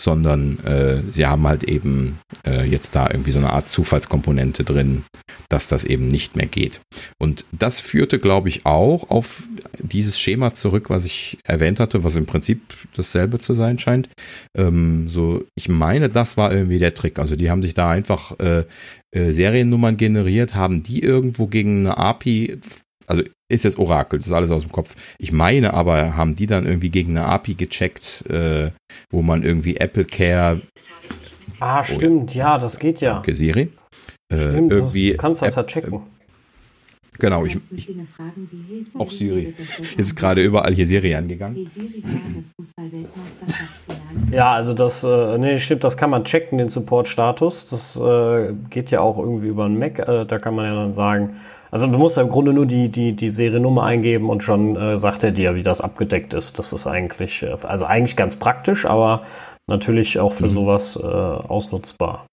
sondern 0.00 0.58
äh, 0.64 1.02
sie 1.10 1.26
haben 1.26 1.46
halt 1.46 1.64
eben 1.64 2.18
äh, 2.46 2.64
jetzt 2.64 2.94
da 2.94 3.08
irgendwie 3.10 3.32
so 3.32 3.38
eine 3.38 3.52
Art 3.52 3.68
Zufallskomponente 3.68 4.64
drin, 4.64 5.04
dass 5.48 5.68
das 5.68 5.84
eben 5.84 6.08
nicht 6.08 6.36
mehr 6.36 6.46
geht. 6.46 6.80
Und 7.18 7.44
das 7.52 7.80
führte, 7.80 8.18
glaube 8.18 8.48
ich, 8.48 8.66
auch 8.66 9.10
auf 9.10 9.42
dieses 9.78 10.18
Schema 10.18 10.54
zurück, 10.54 10.90
was 10.90 11.04
ich 11.04 11.38
erwähnt 11.44 11.80
hatte, 11.80 12.04
was 12.04 12.16
im 12.16 12.26
Prinzip 12.26 12.60
dasselbe 12.94 13.38
zu 13.38 13.54
sein 13.54 13.78
scheint. 13.78 14.08
Ähm, 14.56 15.08
so, 15.08 15.44
ich 15.54 15.68
meine, 15.68 16.08
das 16.08 16.36
war 16.36 16.52
irgendwie 16.52 16.78
der 16.78 16.94
Trick. 16.94 17.18
Also 17.18 17.36
die 17.36 17.50
haben 17.50 17.62
sich 17.62 17.74
da 17.74 17.90
einfach 17.90 18.38
äh, 18.40 18.64
äh 19.12 19.32
Seriennummern 19.32 19.96
generiert, 19.96 20.54
haben 20.54 20.82
die 20.82 21.02
irgendwo 21.02 21.46
gegen 21.46 21.86
eine 21.86 21.98
API 21.98 22.58
also 23.06 23.22
ist 23.48 23.64
jetzt 23.64 23.78
Orakel, 23.78 24.18
das 24.18 24.26
ist 24.26 24.32
alles 24.32 24.50
aus 24.50 24.62
dem 24.62 24.72
Kopf. 24.72 24.94
Ich 25.18 25.32
meine 25.32 25.74
aber, 25.74 26.16
haben 26.16 26.34
die 26.34 26.46
dann 26.46 26.66
irgendwie 26.66 26.90
gegen 26.90 27.16
eine 27.16 27.26
API 27.26 27.54
gecheckt, 27.54 28.24
äh, 28.28 28.70
wo 29.10 29.22
man 29.22 29.42
irgendwie 29.42 29.76
Apple 29.76 30.04
Care. 30.04 30.60
Ah, 31.60 31.84
stimmt, 31.84 32.34
ja, 32.34 32.58
das 32.58 32.78
geht 32.78 33.00
ja. 33.00 33.22
Siri. 33.26 33.70
Äh, 34.28 34.50
stimmt, 34.50 34.72
irgendwie 34.72 35.12
du 35.12 35.16
kannst 35.16 35.42
das 35.42 35.54
ja 35.54 35.62
checken. 35.62 36.02
Genau, 37.18 37.46
ich, 37.46 37.58
ich 37.70 37.88
auch 38.98 39.10
Siri. 39.10 39.54
Jetzt 39.96 40.16
gerade 40.16 40.42
überall 40.42 40.74
hier 40.74 40.86
Siri 40.86 41.14
angegangen. 41.14 41.66
Ja, 44.30 44.52
also 44.52 44.74
das, 44.74 45.02
äh, 45.02 45.38
nee, 45.38 45.58
stimmt, 45.58 45.84
das 45.84 45.96
kann 45.96 46.10
man 46.10 46.24
checken, 46.24 46.58
den 46.58 46.68
Support-Status. 46.68 47.70
Das 47.70 47.96
äh, 47.96 48.52
geht 48.68 48.90
ja 48.90 49.00
auch 49.00 49.18
irgendwie 49.18 49.48
über 49.48 49.64
einen 49.64 49.78
Mac. 49.78 49.98
Äh, 49.98 50.26
da 50.26 50.38
kann 50.38 50.54
man 50.54 50.66
ja 50.66 50.74
dann 50.74 50.92
sagen, 50.92 51.36
also 51.76 51.88
du 51.88 51.98
musst 51.98 52.16
ja 52.16 52.22
im 52.22 52.30
Grunde 52.30 52.54
nur 52.54 52.64
die, 52.64 52.88
die, 52.88 53.12
die 53.12 53.28
Seriennummer 53.28 53.82
eingeben 53.82 54.30
und 54.30 54.42
schon 54.42 54.76
äh, 54.76 54.96
sagt 54.96 55.22
er 55.22 55.30
dir, 55.30 55.54
wie 55.56 55.62
das 55.62 55.82
abgedeckt 55.82 56.32
ist. 56.32 56.58
Das 56.58 56.72
ist 56.72 56.86
eigentlich, 56.86 57.42
äh, 57.42 57.54
also 57.64 57.84
eigentlich 57.84 58.16
ganz 58.16 58.36
praktisch, 58.36 58.86
aber 58.86 59.26
natürlich 59.66 60.18
auch 60.18 60.32
für 60.32 60.46
mhm. 60.46 60.52
sowas 60.52 60.96
äh, 60.96 61.06
ausnutzbar. 61.06 62.24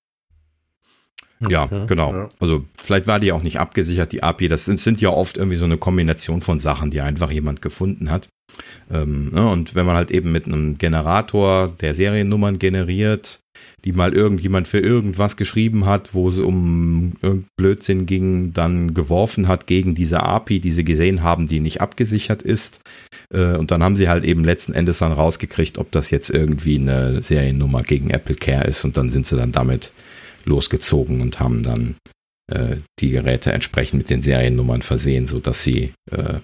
Ja, 1.49 1.63
okay, 1.63 1.83
genau. 1.87 2.13
Ja. 2.13 2.29
Also 2.39 2.63
vielleicht 2.73 3.05
war 3.05 3.19
die 3.19 3.33
auch 3.33 3.43
nicht 3.43 3.59
abgesichert, 3.59 4.13
die 4.13 4.23
API. 4.23 4.47
Das 4.47 4.63
sind, 4.63 4.79
sind, 4.79 5.01
ja 5.01 5.09
oft 5.09 5.37
irgendwie 5.37 5.57
so 5.57 5.65
eine 5.65 5.75
Kombination 5.75 6.39
von 6.39 6.57
Sachen, 6.57 6.89
die 6.89 7.01
einfach 7.01 7.29
jemand 7.29 7.61
gefunden 7.61 8.09
hat. 8.09 8.29
Ähm, 8.89 9.29
ne, 9.33 9.49
und 9.49 9.75
wenn 9.75 9.85
man 9.85 9.97
halt 9.97 10.09
eben 10.09 10.31
mit 10.31 10.45
einem 10.45 10.77
Generator, 10.77 11.67
der 11.81 11.95
Seriennummern 11.95 12.59
generiert, 12.59 13.41
die 13.85 13.91
mal 13.91 14.13
irgendjemand 14.13 14.67
für 14.67 14.79
irgendwas 14.79 15.35
geschrieben 15.35 15.85
hat, 15.85 16.13
wo 16.13 16.29
es 16.29 16.39
um 16.39 17.13
Blödsinn 17.57 18.05
ging, 18.05 18.53
dann 18.53 18.93
geworfen 18.93 19.47
hat 19.47 19.67
gegen 19.67 19.93
diese 19.93 20.23
API, 20.23 20.59
die 20.61 20.71
sie 20.71 20.85
gesehen 20.85 21.21
haben, 21.21 21.47
die 21.47 21.59
nicht 21.59 21.81
abgesichert 21.81 22.43
ist. 22.43 22.81
Äh, 23.33 23.55
und 23.55 23.71
dann 23.71 23.83
haben 23.83 23.97
sie 23.97 24.07
halt 24.07 24.23
eben 24.23 24.45
letzten 24.45 24.73
Endes 24.73 24.99
dann 24.99 25.11
rausgekriegt, 25.11 25.77
ob 25.77 25.91
das 25.91 26.11
jetzt 26.11 26.29
irgendwie 26.29 26.79
eine 26.79 27.21
Seriennummer 27.21 27.83
gegen 27.83 28.09
Apple 28.09 28.35
Care 28.35 28.65
ist. 28.65 28.85
Und 28.85 28.95
dann 28.95 29.09
sind 29.09 29.27
sie 29.27 29.35
dann 29.35 29.51
damit 29.51 29.91
losgezogen 30.45 31.21
und 31.21 31.41
haben 31.41 31.61
dann 31.63 31.95
äh, 32.51 32.77
die 33.01 33.09
Geräte 33.09 33.51
entsprechend 33.51 33.97
mit 33.97 34.09
den 34.09 34.21
Seriennummern 34.21 34.81
versehen, 34.81 35.27
sodass 35.27 35.63
sie 35.63 35.93
äh, 36.09 36.39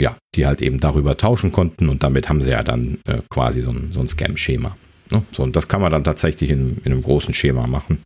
ja, 0.00 0.16
die 0.36 0.46
halt 0.46 0.62
eben 0.62 0.78
darüber 0.78 1.16
tauschen 1.16 1.50
konnten 1.50 1.88
und 1.88 2.04
damit 2.04 2.28
haben 2.28 2.40
sie 2.40 2.50
ja 2.50 2.62
dann 2.62 2.98
quasi 3.28 3.60
so 3.60 3.70
ein, 3.70 3.92
so 3.92 4.00
ein 4.00 4.08
Scam-Schema. 4.08 4.76
Ne? 5.12 5.22
So, 5.32 5.42
und 5.42 5.56
das 5.56 5.68
kann 5.68 5.80
man 5.80 5.92
dann 5.92 6.04
tatsächlich 6.04 6.50
in, 6.50 6.78
in 6.84 6.92
einem 6.92 7.02
großen 7.02 7.34
Schema 7.34 7.66
machen. 7.66 8.02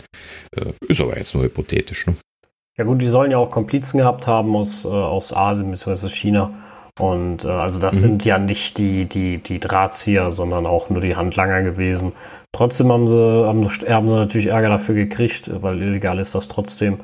Äh, 0.57 0.73
ist 0.89 1.01
aber 1.01 1.17
jetzt 1.17 1.35
nur 1.35 1.45
hypothetisch. 1.45 2.07
Ne? 2.07 2.15
Ja 2.77 2.85
gut, 2.85 3.01
die 3.01 3.07
sollen 3.07 3.31
ja 3.31 3.39
auch 3.39 3.51
Komplizen 3.51 3.99
gehabt 3.99 4.27
haben 4.27 4.55
aus, 4.57 4.85
äh, 4.85 4.89
aus 4.89 5.35
Asien 5.35 5.71
bzw. 5.71 6.09
China. 6.09 6.51
Und 6.99 7.45
äh, 7.45 7.49
also 7.49 7.79
das 7.79 7.97
mhm. 7.97 8.01
sind 8.01 8.25
ja 8.25 8.39
nicht 8.39 8.79
die, 8.79 9.05
die, 9.07 9.39
die 9.39 9.61
Drahtzieher, 9.61 10.33
sondern 10.33 10.67
auch 10.67 10.91
nur 10.91 11.01
die 11.01 11.17
Handlanger 11.17 11.63
gewesen. 11.63 12.13
Trotzdem 12.53 12.93
haben 12.93 13.09
sie, 13.09 13.19
haben, 13.19 13.69
haben 13.69 14.09
sie 14.09 14.15
natürlich 14.15 14.47
Ärger 14.47 14.69
dafür 14.69 14.95
gekriegt, 14.95 15.51
weil 15.63 15.81
illegal 15.83 16.19
ist 16.19 16.35
das 16.35 16.49
trotzdem. 16.49 16.99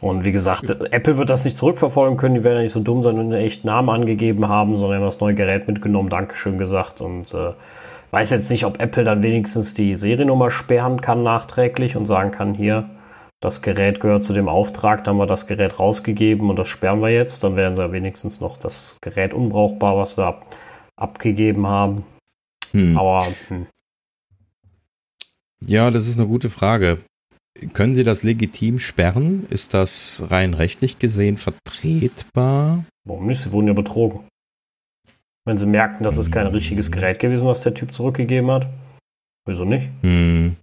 Und 0.00 0.24
wie 0.24 0.32
gesagt, 0.32 0.70
Apple 0.90 1.16
wird 1.16 1.30
das 1.30 1.44
nicht 1.44 1.56
zurückverfolgen 1.56 2.16
können. 2.16 2.34
Die 2.34 2.44
werden 2.44 2.56
ja 2.56 2.62
nicht 2.62 2.72
so 2.72 2.80
dumm 2.80 3.02
sein 3.02 3.18
und 3.18 3.32
einen 3.32 3.44
echten 3.44 3.68
Namen 3.68 3.88
angegeben 3.88 4.48
haben, 4.48 4.76
sondern 4.76 4.98
haben 4.98 5.06
das 5.06 5.20
neue 5.20 5.34
Gerät 5.34 5.68
mitgenommen, 5.68 6.08
Dankeschön 6.08 6.58
gesagt. 6.58 7.00
Und 7.00 7.32
äh, 7.32 7.52
weiß 8.10 8.30
jetzt 8.30 8.50
nicht, 8.50 8.64
ob 8.64 8.80
Apple 8.80 9.04
dann 9.04 9.22
wenigstens 9.22 9.74
die 9.74 9.96
Seriennummer 9.96 10.50
sperren 10.50 11.00
kann 11.00 11.22
nachträglich 11.22 11.96
und 11.96 12.06
sagen 12.06 12.30
kann, 12.30 12.54
hier, 12.54 12.88
das 13.40 13.60
Gerät 13.60 14.00
gehört 14.00 14.24
zu 14.24 14.32
dem 14.32 14.48
Auftrag, 14.48 15.04
da 15.04 15.10
haben 15.10 15.18
wir 15.18 15.26
das 15.26 15.46
Gerät 15.46 15.78
rausgegeben 15.78 16.48
und 16.48 16.56
das 16.56 16.68
sperren 16.68 17.00
wir 17.00 17.10
jetzt. 17.10 17.44
Dann 17.44 17.54
werden 17.56 17.76
sie 17.76 17.82
ja 17.82 17.92
wenigstens 17.92 18.40
noch 18.40 18.58
das 18.58 18.98
Gerät 19.02 19.34
unbrauchbar, 19.34 19.96
was 19.96 20.16
wir 20.16 20.24
ab, 20.24 20.56
abgegeben 20.96 21.66
haben. 21.66 22.04
Hm. 22.72 22.96
Aber 22.96 23.26
hm. 23.48 23.66
ja, 25.64 25.90
das 25.90 26.08
ist 26.08 26.18
eine 26.18 26.28
gute 26.28 26.50
Frage. 26.50 26.98
Können 27.72 27.94
Sie 27.94 28.04
das 28.04 28.22
legitim 28.22 28.78
sperren? 28.78 29.46
Ist 29.48 29.72
das 29.72 30.24
rein 30.28 30.52
rechtlich 30.52 30.98
gesehen 30.98 31.38
vertretbar? 31.38 32.84
Warum 33.04 33.26
nicht? 33.26 33.42
Sie 33.42 33.52
wurden 33.52 33.68
ja 33.68 33.72
betrogen. 33.72 34.20
Wenn 35.46 35.58
sie 35.58 35.66
merkten, 35.66 36.04
dass 36.04 36.18
es 36.18 36.30
kein 36.30 36.48
richtiges 36.48 36.90
Gerät 36.90 37.20
gewesen, 37.20 37.46
was 37.46 37.62
der 37.62 37.72
Typ 37.72 37.94
zurückgegeben 37.94 38.50
hat. 38.50 38.66
Wieso 39.46 39.64
nicht? 39.64 39.88
Hm. 40.02 40.56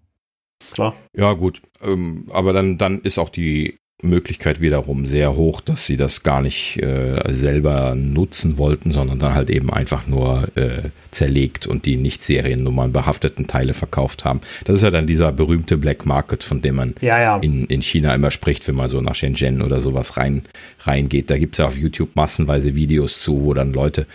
Klar. 0.74 0.94
Ja, 1.16 1.34
gut. 1.34 1.62
Ähm, 1.82 2.28
aber 2.34 2.54
dann, 2.54 2.78
dann 2.78 3.00
ist 3.02 3.18
auch 3.18 3.30
die 3.30 3.78
Möglichkeit 4.04 4.60
wiederum 4.60 5.06
sehr 5.06 5.36
hoch, 5.36 5.62
dass 5.62 5.86
sie 5.86 5.96
das 5.96 6.24
gar 6.24 6.42
nicht 6.42 6.82
äh, 6.82 7.22
selber 7.30 7.96
nutzen 7.96 8.58
wollten, 8.58 8.92
sondern 8.92 9.20
dann 9.20 9.34
halt 9.34 9.50
eben 9.50 9.72
einfach 9.72 10.08
nur 10.08 10.44
äh, 10.56 10.90
zerlegt 11.12 11.68
und 11.68 11.86
die 11.86 11.96
nicht 11.96 12.22
Seriennummern 12.22 12.92
behafteten 12.92 13.48
Teile 13.48 13.74
verkauft 13.74 14.26
haben. 14.26 14.42
Das 14.66 14.76
ist 14.76 14.82
ja 14.82 14.90
dann 14.90 15.08
dieser 15.08 15.32
berühmte 15.32 15.78
Black 15.78 16.06
Market, 16.06 16.44
von 16.44 16.62
dem 16.62 16.76
man 16.76 16.96
ja, 17.00 17.20
ja. 17.20 17.38
In, 17.38 17.66
in 17.66 17.82
China 17.82 18.14
immer 18.14 18.32
spricht, 18.32 18.68
wenn 18.68 18.76
man 18.76 18.90
so 18.90 19.00
nach 19.00 19.16
Shenzhen 19.16 19.62
oder 19.62 19.80
sowas 19.80 20.18
rein 20.18 20.44
reingeht. 20.82 21.30
Da 21.30 21.38
gibt 21.38 21.56
es 21.56 21.60
ja 21.60 21.68
auf 21.68 21.78
YouTube 21.78 22.16
massenweise 22.16 22.76
Videos 22.76 23.22
zu, 23.22 23.46
wo 23.46 23.54
dann 23.54 23.72
Leute 23.72 24.06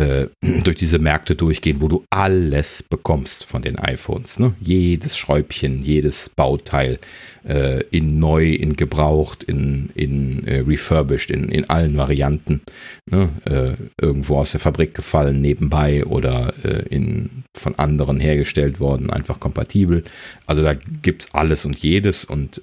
äh, 0.00 0.28
durch 0.64 0.76
diese 0.76 0.98
Märkte 0.98 1.36
durchgehen, 1.36 1.80
wo 1.80 1.88
du 1.88 2.04
alles 2.10 2.82
bekommst 2.82 3.46
von 3.46 3.62
den 3.62 3.78
iPhones. 3.78 4.38
Ne? 4.38 4.54
Jedes 4.60 5.16
Schräubchen, 5.16 5.82
jedes 5.82 6.30
Bauteil 6.30 6.98
äh, 7.46 7.82
in 7.90 8.18
neu, 8.18 8.50
in 8.50 8.74
gebraucht, 8.74 9.44
in, 9.44 9.90
in 9.94 10.46
äh, 10.46 10.60
refurbished, 10.60 11.30
in, 11.30 11.50
in 11.50 11.68
allen 11.68 11.96
Varianten. 11.96 12.62
Ne? 13.10 13.28
Äh, 13.44 14.04
irgendwo 14.04 14.38
aus 14.38 14.52
der 14.52 14.60
Fabrik 14.60 14.94
gefallen, 14.94 15.40
nebenbei 15.40 16.04
oder 16.04 16.52
äh, 16.64 16.82
in, 16.88 17.44
von 17.56 17.74
anderen 17.76 18.18
hergestellt 18.20 18.80
worden, 18.80 19.10
einfach 19.10 19.38
kompatibel. 19.40 20.04
Also 20.46 20.62
da 20.62 20.74
gibt 20.74 21.22
es 21.22 21.34
alles 21.34 21.64
und 21.64 21.78
jedes 21.78 22.24
und 22.24 22.62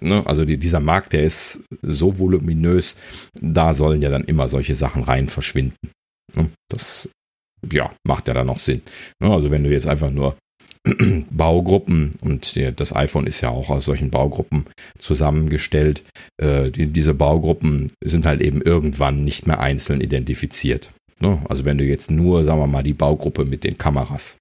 ne? 0.00 0.22
also 0.26 0.44
die, 0.44 0.58
dieser 0.58 0.80
Markt, 0.80 1.12
der 1.12 1.22
ist 1.22 1.62
so 1.82 2.18
voluminös, 2.18 2.96
da 3.40 3.74
sollen 3.74 4.02
ja 4.02 4.10
dann 4.10 4.24
immer 4.24 4.48
solche 4.48 4.74
Sachen 4.74 5.02
rein 5.02 5.28
verschwinden. 5.28 5.90
Ne? 6.36 6.50
Das 6.68 7.08
ja, 7.70 7.92
macht 8.04 8.28
ja 8.28 8.34
dann 8.34 8.46
noch 8.46 8.58
Sinn. 8.58 8.82
Ne? 9.20 9.30
Also 9.30 9.50
wenn 9.50 9.64
du 9.64 9.70
jetzt 9.70 9.86
einfach 9.86 10.10
nur 10.10 10.36
Baugruppen 11.30 12.12
und 12.22 12.56
das 12.76 12.96
iPhone 12.96 13.26
ist 13.26 13.42
ja 13.42 13.50
auch 13.50 13.68
aus 13.68 13.84
solchen 13.84 14.10
Baugruppen 14.10 14.64
zusammengestellt. 14.98 16.04
Äh, 16.38 16.70
die, 16.70 16.86
diese 16.86 17.12
Baugruppen 17.12 17.92
sind 18.02 18.24
halt 18.24 18.40
eben 18.40 18.62
irgendwann 18.62 19.22
nicht 19.22 19.46
mehr 19.46 19.60
einzeln 19.60 20.00
identifiziert. 20.00 20.90
Ne? 21.20 21.38
Also 21.48 21.66
wenn 21.66 21.76
du 21.76 21.84
jetzt 21.84 22.10
nur, 22.10 22.44
sagen 22.44 22.60
wir 22.60 22.66
mal, 22.66 22.82
die 22.82 22.94
Baugruppe 22.94 23.44
mit 23.44 23.64
den 23.64 23.76
Kameras 23.76 24.38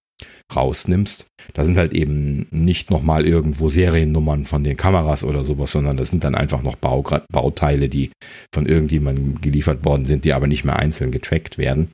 rausnimmst, 0.56 1.28
da 1.54 1.64
sind 1.64 1.78
halt 1.78 1.94
eben 1.94 2.48
nicht 2.52 2.92
nochmal 2.92 3.26
irgendwo 3.26 3.70
Seriennummern 3.70 4.46
von 4.46 4.64
den 4.64 4.78
Kameras 4.78 5.24
oder 5.24 5.44
sowas, 5.44 5.72
sondern 5.72 5.98
das 5.98 6.10
sind 6.10 6.24
dann 6.24 6.36
einfach 6.36 6.62
noch 6.62 6.76
Bau 6.76 7.04
Bauteile, 7.32 7.90
die 7.90 8.12
von 8.54 8.66
irgendjemandem 8.66 9.42
geliefert 9.42 9.86
worden 9.86 10.06
sind, 10.06 10.26
die 10.26 10.34
aber 10.34 10.48
nicht 10.48 10.66
mehr 10.66 10.78
einzeln 10.78 11.12
getrackt 11.12 11.58
werden. 11.58 11.90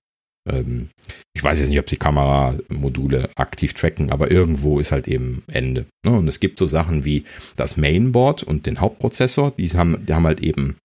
Ähm, 0.50 0.90
ich 1.36 1.44
weiß 1.44 1.60
jetzt 1.60 1.70
nicht, 1.70 1.80
ob 1.80 1.90
sie 1.90 1.98
Kameramodule 1.98 3.30
aktiv 3.36 3.74
tracken, 3.74 4.12
aber 4.12 4.32
irgendwo 4.32 4.80
ist 4.80 4.92
halt 4.92 5.08
eben 5.08 5.44
Ende. 5.52 5.86
Ne? 6.06 6.18
Und 6.18 6.28
es 6.28 6.40
gibt 6.40 6.60
so 6.60 6.66
Sachen 6.66 7.06
wie 7.06 7.24
das 7.56 7.78
Mainboard 7.78 8.44
und 8.44 8.66
den 8.66 8.80
Hauptprozessor, 8.80 9.52
die 9.52 9.68
haben, 9.70 10.06
die 10.06 10.14
haben 10.14 10.26
halt 10.26 10.42
eben 10.42 10.78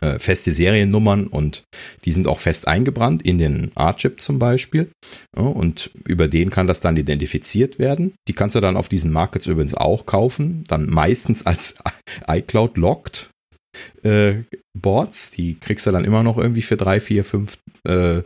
äh, 0.00 0.18
feste 0.18 0.52
Seriennummern 0.52 1.26
und 1.26 1.64
die 2.04 2.12
sind 2.12 2.28
auch 2.28 2.38
fest 2.38 2.68
eingebrannt 2.68 3.22
in 3.22 3.38
den 3.38 3.72
A-Chip 3.74 4.20
zum 4.20 4.38
Beispiel. 4.38 4.90
Ja, 5.36 5.42
und 5.42 5.90
über 6.06 6.28
den 6.28 6.50
kann 6.50 6.66
das 6.66 6.80
dann 6.80 6.96
identifiziert 6.96 7.78
werden. 7.78 8.14
Die 8.28 8.32
kannst 8.32 8.56
du 8.56 8.60
dann 8.60 8.76
auf 8.76 8.88
diesen 8.88 9.10
Markets 9.10 9.46
übrigens 9.46 9.74
auch 9.74 10.06
kaufen, 10.06 10.64
dann 10.68 10.88
meistens 10.88 11.44
als 11.46 11.76
iCloud 12.28 12.76
locked. 12.76 13.30
Äh, 14.02 14.44
Boards, 14.80 15.30
die 15.30 15.58
kriegst 15.58 15.86
du 15.86 15.90
dann 15.90 16.04
immer 16.04 16.22
noch 16.22 16.38
irgendwie 16.38 16.62
für 16.62 16.76
drei, 16.76 17.00
vier, 17.00 17.24
fünf, 17.24 17.58
äh, 17.86 18.22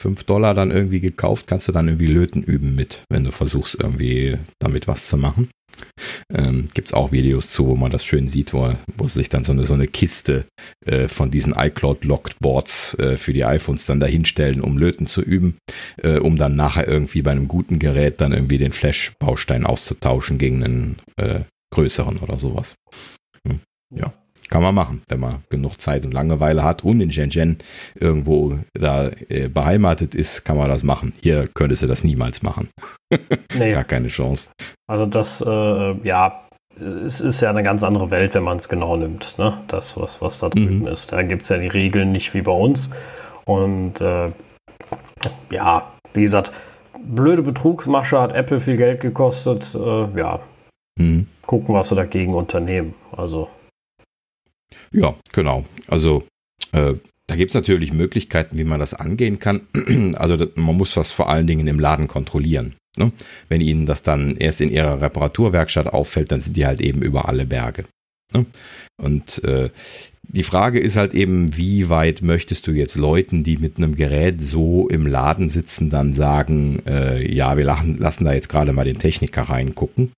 fünf 0.00 0.24
Dollar 0.24 0.54
dann 0.54 0.70
irgendwie 0.70 1.00
gekauft, 1.00 1.46
kannst 1.46 1.68
du 1.68 1.72
dann 1.72 1.88
irgendwie 1.88 2.06
Löten 2.06 2.42
üben 2.42 2.74
mit, 2.74 3.02
wenn 3.10 3.24
du 3.24 3.32
versuchst 3.32 3.76
irgendwie 3.80 4.38
damit 4.60 4.88
was 4.88 5.08
zu 5.08 5.16
machen. 5.16 5.50
Ähm, 6.32 6.68
Gibt 6.74 6.88
es 6.88 6.94
auch 6.94 7.12
Videos 7.12 7.50
zu, 7.50 7.66
wo 7.66 7.76
man 7.76 7.90
das 7.90 8.04
schön 8.04 8.28
sieht, 8.28 8.52
wo, 8.52 8.74
wo 8.96 9.08
sich 9.08 9.28
dann 9.28 9.44
so 9.44 9.52
eine, 9.52 9.64
so 9.64 9.74
eine 9.74 9.86
Kiste 9.86 10.46
äh, 10.86 11.08
von 11.08 11.30
diesen 11.30 11.54
iCloud-Locked 11.54 12.38
Boards 12.40 12.94
äh, 12.98 13.16
für 13.16 13.32
die 13.32 13.44
iPhones 13.44 13.84
dann 13.84 14.00
dahinstellen, 14.00 14.60
um 14.60 14.78
Löten 14.78 15.06
zu 15.06 15.22
üben, 15.22 15.58
äh, 16.02 16.18
um 16.18 16.36
dann 16.36 16.56
nachher 16.56 16.88
irgendwie 16.88 17.22
bei 17.22 17.32
einem 17.32 17.48
guten 17.48 17.78
Gerät 17.78 18.20
dann 18.20 18.32
irgendwie 18.32 18.58
den 18.58 18.72
Flash-Baustein 18.72 19.66
auszutauschen 19.66 20.38
gegen 20.38 20.64
einen 20.64 20.98
äh, 21.16 21.40
größeren 21.74 22.18
oder 22.18 22.38
sowas. 22.38 22.74
Hm. 23.46 23.60
Ja. 23.94 24.14
Kann 24.48 24.62
man 24.62 24.74
machen, 24.74 25.02
wenn 25.08 25.20
man 25.20 25.42
genug 25.50 25.80
Zeit 25.80 26.04
und 26.04 26.12
Langeweile 26.12 26.62
hat 26.62 26.84
und 26.84 27.00
in 27.00 27.10
Shenzhen 27.10 27.58
irgendwo 27.94 28.58
da 28.74 29.10
äh, 29.28 29.48
beheimatet 29.48 30.14
ist, 30.14 30.44
kann 30.44 30.56
man 30.56 30.68
das 30.68 30.84
machen. 30.84 31.12
Hier 31.20 31.48
könntest 31.52 31.82
du 31.82 31.86
das 31.86 32.04
niemals 32.04 32.42
machen. 32.42 32.68
nee. 33.58 33.72
Gar 33.72 33.84
keine 33.84 34.08
Chance. 34.08 34.50
Also 34.86 35.06
das, 35.06 35.40
äh, 35.40 36.06
ja, 36.06 36.46
es 36.78 37.20
ist 37.20 37.40
ja 37.40 37.50
eine 37.50 37.62
ganz 37.62 37.82
andere 37.82 38.10
Welt, 38.10 38.34
wenn 38.34 38.44
man 38.44 38.58
es 38.58 38.68
genau 38.68 38.96
nimmt. 38.96 39.38
Ne? 39.38 39.58
Das, 39.66 39.98
was, 39.98 40.20
was 40.22 40.38
da 40.38 40.48
drüben 40.48 40.80
mhm. 40.80 40.88
ist. 40.88 41.12
Da 41.12 41.22
gibt 41.22 41.42
es 41.42 41.48
ja 41.48 41.58
die 41.58 41.68
Regeln 41.68 42.12
nicht 42.12 42.34
wie 42.34 42.42
bei 42.42 42.52
uns. 42.52 42.90
Und 43.44 44.00
äh, 44.00 44.30
ja, 45.50 45.92
wie 46.12 46.22
gesagt, 46.22 46.52
blöde 47.02 47.42
Betrugsmasche 47.42 48.20
hat 48.20 48.32
Apple 48.32 48.60
viel 48.60 48.76
Geld 48.76 49.00
gekostet. 49.00 49.74
Äh, 49.74 50.18
ja, 50.18 50.40
mhm. 50.98 51.26
gucken, 51.46 51.74
was 51.74 51.88
sie 51.88 51.96
dagegen 51.96 52.34
unternehmen. 52.34 52.94
Also 53.16 53.48
ja, 54.92 55.14
genau. 55.32 55.64
Also 55.86 56.24
äh, 56.72 56.94
da 57.26 57.34
gibt 57.34 57.50
es 57.50 57.54
natürlich 57.54 57.92
Möglichkeiten, 57.92 58.56
wie 58.58 58.64
man 58.64 58.80
das 58.80 58.94
angehen 58.94 59.38
kann. 59.38 59.62
Also 60.14 60.36
man 60.54 60.76
muss 60.76 60.94
das 60.94 61.12
vor 61.12 61.28
allen 61.28 61.46
Dingen 61.46 61.66
im 61.66 61.80
Laden 61.80 62.08
kontrollieren. 62.08 62.74
Ne? 62.96 63.12
Wenn 63.48 63.60
Ihnen 63.60 63.86
das 63.86 64.02
dann 64.02 64.36
erst 64.36 64.60
in 64.60 64.70
Ihrer 64.70 65.00
Reparaturwerkstatt 65.00 65.88
auffällt, 65.88 66.32
dann 66.32 66.40
sind 66.40 66.56
die 66.56 66.66
halt 66.66 66.80
eben 66.80 67.02
über 67.02 67.28
alle 67.28 67.46
Berge. 67.46 67.84
Ne? 68.32 68.46
Und 68.96 69.42
äh, 69.44 69.70
die 70.22 70.42
Frage 70.42 70.80
ist 70.80 70.96
halt 70.96 71.14
eben, 71.14 71.56
wie 71.56 71.88
weit 71.88 72.22
möchtest 72.22 72.66
du 72.66 72.72
jetzt 72.72 72.96
Leuten, 72.96 73.44
die 73.44 73.58
mit 73.58 73.76
einem 73.76 73.94
Gerät 73.94 74.40
so 74.40 74.88
im 74.88 75.06
Laden 75.06 75.48
sitzen, 75.48 75.88
dann 75.90 76.14
sagen, 76.14 76.82
äh, 76.86 77.32
ja, 77.32 77.56
wir 77.56 77.64
lachen, 77.64 77.98
lassen 77.98 78.24
da 78.24 78.32
jetzt 78.32 78.48
gerade 78.48 78.72
mal 78.72 78.84
den 78.84 78.98
Techniker 78.98 79.42
reingucken. 79.42 80.12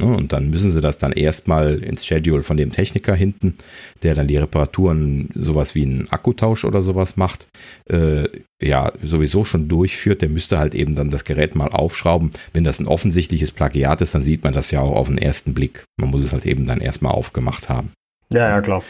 Und 0.00 0.32
dann 0.32 0.50
müssen 0.50 0.70
sie 0.70 0.80
das 0.80 0.98
dann 0.98 1.12
erstmal 1.12 1.82
ins 1.82 2.06
Schedule 2.06 2.42
von 2.42 2.56
dem 2.56 2.70
Techniker 2.70 3.14
hinten, 3.14 3.56
der 4.02 4.14
dann 4.14 4.28
die 4.28 4.36
Reparaturen, 4.36 5.28
sowas 5.34 5.74
wie 5.74 5.82
einen 5.82 6.10
Akkutausch 6.10 6.64
oder 6.64 6.80
sowas 6.80 7.16
macht, 7.16 7.48
äh, 7.88 8.28
ja, 8.62 8.92
sowieso 9.02 9.44
schon 9.44 9.68
durchführt. 9.68 10.22
Der 10.22 10.28
müsste 10.28 10.58
halt 10.58 10.74
eben 10.74 10.94
dann 10.94 11.10
das 11.10 11.24
Gerät 11.24 11.56
mal 11.56 11.68
aufschrauben. 11.68 12.30
Wenn 12.52 12.64
das 12.64 12.78
ein 12.78 12.86
offensichtliches 12.86 13.50
Plagiat 13.50 14.00
ist, 14.00 14.14
dann 14.14 14.22
sieht 14.22 14.44
man 14.44 14.54
das 14.54 14.70
ja 14.70 14.80
auch 14.80 14.94
auf 14.94 15.08
den 15.08 15.18
ersten 15.18 15.54
Blick. 15.54 15.84
Man 16.00 16.10
muss 16.10 16.22
es 16.22 16.32
halt 16.32 16.46
eben 16.46 16.66
dann 16.66 16.80
erstmal 16.80 17.12
aufgemacht 17.12 17.68
haben. 17.68 17.90
Ja, 18.32 18.48
ja, 18.48 18.60
klar. 18.60 18.84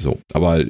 So, 0.00 0.18
aber 0.32 0.64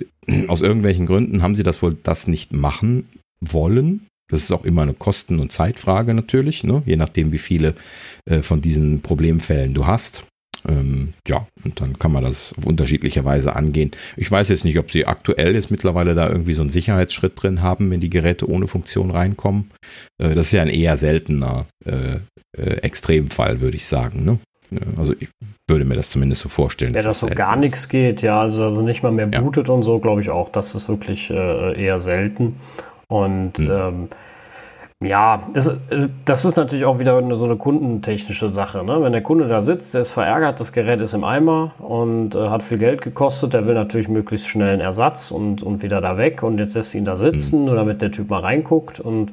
aus 0.49 0.63
irgendwelchen 0.63 1.07
Gründen 1.07 1.43
haben 1.43 1.55
sie 1.55 1.63
das 1.63 1.81
wohl 1.81 1.97
das 2.03 2.27
nicht 2.27 2.53
machen 2.53 3.09
wollen. 3.41 4.07
Das 4.29 4.41
ist 4.41 4.53
auch 4.53 4.65
immer 4.65 4.83
eine 4.83 4.95
Kosten- 4.95 5.39
und 5.39 5.53
Zeitfrage 5.53 6.15
natürlich, 6.15 6.65
ne? 6.65 6.83
je 6.85 6.97
nachdem, 6.97 7.33
wie 7.33 7.39
viele 7.39 7.75
äh, 8.29 8.43
von 8.43 8.61
diesen 8.61 9.01
Problemfällen 9.01 9.75
du 9.75 9.87
hast. 9.87 10.25
Ähm, 10.69 11.13
ja, 11.29 11.47
und 11.65 11.81
dann 11.81 11.99
kann 11.99 12.13
man 12.13 12.25
das 12.25 12.53
auf 12.59 12.67
unterschiedliche 12.67 13.25
Weise 13.25 13.55
angehen. 13.55 13.93
Ich 14.17 14.31
weiß 14.31 14.49
jetzt 14.49 14.65
nicht, 14.65 14.79
ob 14.79 14.91
sie 14.91 15.07
aktuell 15.07 15.55
jetzt 15.55 15.71
mittlerweile 15.71 16.15
da 16.15 16.29
irgendwie 16.29 16.55
so 16.55 16.63
einen 16.63 16.71
Sicherheitsschritt 16.71 17.41
drin 17.41 17.63
haben, 17.63 17.91
wenn 17.91 18.01
die 18.01 18.11
Geräte 18.11 18.49
ohne 18.51 18.67
Funktion 18.67 19.11
reinkommen. 19.11 19.71
Äh, 20.19 20.35
das 20.35 20.47
ist 20.47 20.53
ja 20.53 20.63
ein 20.63 20.69
eher 20.69 20.97
seltener 20.97 21.67
äh, 21.85 22.17
äh 22.57 22.79
Extremfall, 22.79 23.61
würde 23.61 23.77
ich 23.77 23.87
sagen. 23.87 24.25
Ne? 24.25 24.39
Also 24.97 25.15
ich 25.19 25.29
würde 25.69 25.85
mir 25.85 25.95
das 25.95 26.11
zumindest 26.11 26.43
so 26.43 26.49
vorstellen. 26.49 26.95
Ja, 26.95 27.03
dass 27.03 27.21
so 27.21 27.27
gar 27.27 27.57
nichts 27.57 27.89
geht, 27.89 28.23
ja, 28.23 28.41
also, 28.41 28.65
also 28.65 28.83
nicht 28.83 29.03
mal 29.03 29.13
mehr 29.13 29.27
bootet 29.27 29.69
ja. 29.69 29.75
und 29.75 29.83
so, 29.83 29.99
glaube 29.99 30.21
ich 30.21 30.31
auch. 30.31 30.51
Das 30.51 30.75
ist 30.75 30.89
wirklich 30.89 31.31
äh, 31.31 31.81
eher 31.81 32.01
selten. 32.01 32.57
Und 33.09 33.59
mhm. 33.59 33.71
ähm, 33.71 34.09
ja, 35.01 35.43
das, 35.53 35.79
das, 36.25 36.45
ist 36.47 36.57
natürlich 36.57 36.87
auch 36.87 36.99
wieder 36.99 37.19
eine, 37.19 37.35
so 37.35 37.45
eine 37.45 37.57
kundentechnische 37.57 38.49
Sache. 38.49 38.83
Ne? 38.83 39.03
Wenn 39.03 39.13
der 39.13 39.23
Kunde 39.23 39.47
da 39.47 39.61
sitzt, 39.61 39.93
der 39.93 40.03
ist 40.03 40.13
verärgert, 40.13 40.59
das 40.59 40.73
Gerät 40.73 41.03
ist 41.03 41.13
im 41.13 41.23
Eimer 41.23 41.73
und 41.79 42.35
äh, 42.35 42.49
hat 42.49 42.63
viel 42.63 42.79
Geld 42.79 43.03
gekostet, 43.03 43.53
der 43.53 43.67
will 43.67 43.75
natürlich 43.75 44.09
möglichst 44.09 44.49
schnell 44.49 44.73
einen 44.73 44.81
Ersatz 44.81 45.31
und, 45.31 45.63
und 45.63 45.83
wieder 45.83 46.01
da 46.01 46.17
weg 46.17 46.43
und 46.43 46.59
jetzt 46.59 46.75
lässt 46.75 46.95
ihn 46.95 47.05
da 47.05 47.17
sitzen, 47.17 47.61
mhm. 47.61 47.67
nur 47.67 47.75
damit 47.75 48.01
der 48.01 48.11
Typ 48.11 48.31
mal 48.31 48.41
reinguckt 48.41 48.99
und 48.99 49.33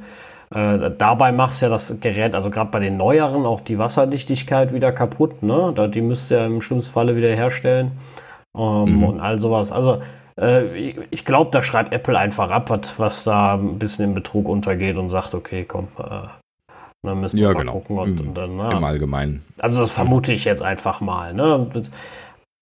äh, 0.53 0.91
dabei 0.97 1.31
macht 1.31 1.59
ja 1.61 1.69
das 1.69 1.95
Gerät, 2.01 2.35
also 2.35 2.49
gerade 2.49 2.69
bei 2.69 2.79
den 2.79 2.97
neueren, 2.97 3.45
auch 3.45 3.61
die 3.61 3.79
Wasserdichtigkeit 3.79 4.73
wieder 4.73 4.91
kaputt. 4.91 5.41
Ne? 5.41 5.71
Da, 5.73 5.87
die 5.87 6.01
müsst 6.01 6.29
ihr 6.29 6.45
im 6.45 6.61
schlimmsten 6.61 6.93
Falle 6.93 7.15
wieder 7.15 7.29
herstellen 7.29 7.93
ähm, 8.55 8.97
mhm. 8.97 9.03
und 9.03 9.19
all 9.21 9.39
sowas. 9.39 9.71
Also 9.71 9.93
äh, 9.93 9.99
ich 10.35 11.25
glaube, 11.25 11.51
da 11.51 11.61
schreibt 11.61 11.93
Apple 11.93 12.17
einfach 12.17 12.49
ab, 12.49 12.69
was, 12.69 12.97
was 12.97 13.23
da 13.23 13.53
ein 13.53 13.77
bisschen 13.77 14.05
im 14.05 14.13
Betrug 14.13 14.47
untergeht 14.47 14.97
und 14.97 15.09
sagt, 15.09 15.35
okay, 15.35 15.63
komm, 15.67 15.89
äh, 15.99 16.27
dann 17.03 17.19
müssen 17.19 17.37
wir 17.37 17.47
ja, 17.47 17.53
mal 17.53 17.59
genau. 17.59 17.73
gucken. 17.73 17.99
Und, 17.99 18.19
Im, 18.19 18.27
und 18.29 18.37
dann, 18.37 18.57
na, 18.57 18.71
Im 18.71 18.83
Allgemeinen. 18.83 19.45
Also 19.59 19.79
das 19.79 19.91
vermute 19.91 20.33
ich 20.33 20.45
jetzt 20.45 20.61
einfach 20.61 21.01
mal. 21.01 21.33
Ne? 21.33 21.69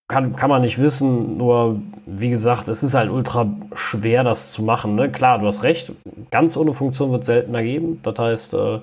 Kann, 0.10 0.36
kann 0.36 0.50
man 0.50 0.64
nicht 0.64 0.82
wissen, 0.82 1.38
nur 1.38 1.80
wie 2.06 2.32
gesagt, 2.32 2.68
es 2.68 2.84
ist 2.84 2.94
halt 2.94 3.10
ultra 3.10 3.48
schwer, 3.74 4.26
das 4.26 4.52
zu 4.52 4.64
machen. 4.64 4.96
Ne? 4.96 5.10
Klar, 5.10 5.40
du 5.40 5.46
hast 5.46 5.64
recht, 5.64 5.94
ganz 6.32 6.58
ohne 6.58 6.74
Funktion 6.74 7.12
wird 7.12 7.22
es 7.22 7.28
seltener 7.28 7.64
geben. 7.64 8.02
Das 8.04 8.20
heißt, 8.20 8.54
äh, 8.56 8.80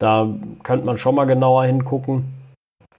da 0.00 0.28
könnte 0.64 0.84
man 0.84 0.96
schon 0.96 1.14
mal 1.14 1.26
genauer 1.26 1.64
hingucken. 1.64 2.24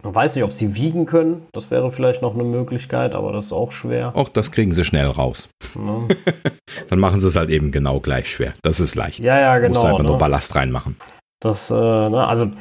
Man 0.03 0.13
weiß 0.13 0.35
nicht, 0.35 0.43
ob 0.43 0.51
sie 0.51 0.75
wiegen 0.75 1.05
können. 1.05 1.47
Das 1.53 1.71
wäre 1.71 1.89
vielleicht 1.89 2.21
noch 2.21 2.33
eine 2.33 2.43
Möglichkeit, 2.43 3.15
aber 3.15 3.31
das 3.31 3.47
ist 3.47 3.53
auch 3.53 3.71
schwer. 3.71 4.11
Auch 4.15 4.27
das 4.27 4.51
kriegen 4.51 4.73
sie 4.73 4.83
schnell 4.83 5.07
raus. 5.07 5.49
Ja. 5.75 6.07
Dann 6.89 6.99
machen 6.99 7.21
sie 7.21 7.29
es 7.29 7.37
halt 7.37 7.49
eben 7.49 7.71
genau 7.71 8.01
gleich 8.01 8.29
schwer. 8.29 8.53
Das 8.61 8.81
ist 8.81 8.95
leicht. 8.95 9.23
Ja, 9.23 9.39
ja, 9.39 9.57
genau. 9.57 9.67
Du 9.67 9.73
musst 9.75 9.85
einfach 9.85 10.03
ne? 10.03 10.09
nur 10.09 10.17
Ballast 10.17 10.55
reinmachen. 10.55 10.97
Das, 11.39 11.71
äh, 11.71 11.73
ne, 11.73 12.27
also 12.27 12.51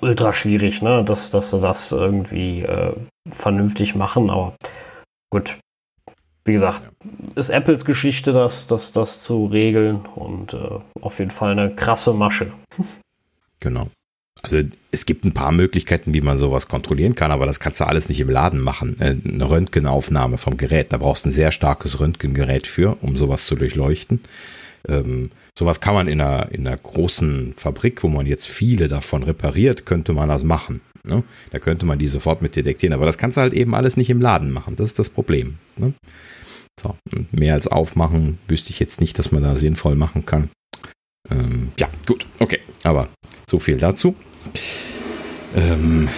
ultra 0.00 0.32
schwierig, 0.34 0.82
ne, 0.82 1.04
dass, 1.04 1.30
dass 1.30 1.50
sie 1.50 1.60
das 1.60 1.90
irgendwie 1.92 2.62
äh, 2.62 2.92
vernünftig 3.28 3.94
machen, 3.94 4.30
aber 4.30 4.54
gut. 5.30 5.58
Wie 6.44 6.52
gesagt, 6.52 6.82
ja. 6.82 7.08
ist 7.34 7.50
Apples 7.50 7.84
Geschichte, 7.84 8.32
das, 8.32 8.66
das, 8.66 8.92
das 8.92 9.20
zu 9.20 9.46
regeln 9.46 10.06
und 10.14 10.54
äh, 10.54 10.80
auf 11.00 11.18
jeden 11.18 11.30
Fall 11.30 11.52
eine 11.52 11.74
krasse 11.74 12.12
Masche. 12.12 12.52
Genau. 13.60 13.88
Also 14.42 14.58
es 14.92 15.04
gibt 15.04 15.24
ein 15.24 15.34
paar 15.34 15.52
Möglichkeiten, 15.52 16.14
wie 16.14 16.20
man 16.20 16.38
sowas 16.38 16.68
kontrollieren 16.68 17.14
kann, 17.14 17.32
aber 17.32 17.44
das 17.44 17.58
kannst 17.58 17.80
du 17.80 17.86
alles 17.86 18.08
nicht 18.08 18.20
im 18.20 18.30
Laden 18.30 18.60
machen. 18.60 18.96
Äh, 19.00 19.16
eine 19.24 19.50
Röntgenaufnahme 19.50 20.38
vom 20.38 20.56
Gerät, 20.56 20.92
da 20.92 20.98
brauchst 20.98 21.24
du 21.24 21.28
ein 21.28 21.32
sehr 21.32 21.52
starkes 21.52 21.98
Röntgengerät 21.98 22.66
für, 22.66 22.96
um 23.00 23.16
sowas 23.16 23.46
zu 23.46 23.56
durchleuchten. 23.56 24.20
Ähm, 24.88 25.30
sowas 25.58 25.80
kann 25.80 25.94
man 25.94 26.06
in 26.06 26.20
einer, 26.20 26.52
in 26.52 26.66
einer 26.66 26.76
großen 26.76 27.54
Fabrik, 27.56 28.02
wo 28.04 28.08
man 28.08 28.26
jetzt 28.26 28.46
viele 28.46 28.86
davon 28.86 29.24
repariert, 29.24 29.86
könnte 29.86 30.12
man 30.12 30.28
das 30.28 30.44
machen. 30.44 30.80
Ne? 31.02 31.24
Da 31.50 31.58
könnte 31.58 31.86
man 31.86 31.98
die 31.98 32.08
sofort 32.08 32.42
mit 32.42 32.54
detektieren, 32.54 32.94
aber 32.94 33.06
das 33.06 33.18
kannst 33.18 33.36
du 33.36 33.40
halt 33.40 33.54
eben 33.54 33.74
alles 33.74 33.96
nicht 33.96 34.10
im 34.10 34.20
Laden 34.20 34.52
machen. 34.52 34.76
Das 34.76 34.88
ist 34.88 34.98
das 34.98 35.10
Problem. 35.10 35.58
Ne? 35.76 35.94
So, 36.80 36.96
mehr 37.32 37.54
als 37.54 37.66
aufmachen 37.66 38.38
wüsste 38.46 38.70
ich 38.70 38.78
jetzt 38.78 39.00
nicht, 39.00 39.18
dass 39.18 39.32
man 39.32 39.42
da 39.42 39.56
sinnvoll 39.56 39.96
machen 39.96 40.24
kann. 40.26 40.48
Ähm, 41.30 41.72
ja, 41.78 41.88
gut, 42.06 42.26
okay, 42.38 42.60
aber 42.84 43.08
so 43.48 43.58
viel 43.58 43.78
dazu. 43.78 44.14
Ähm, 45.54 46.08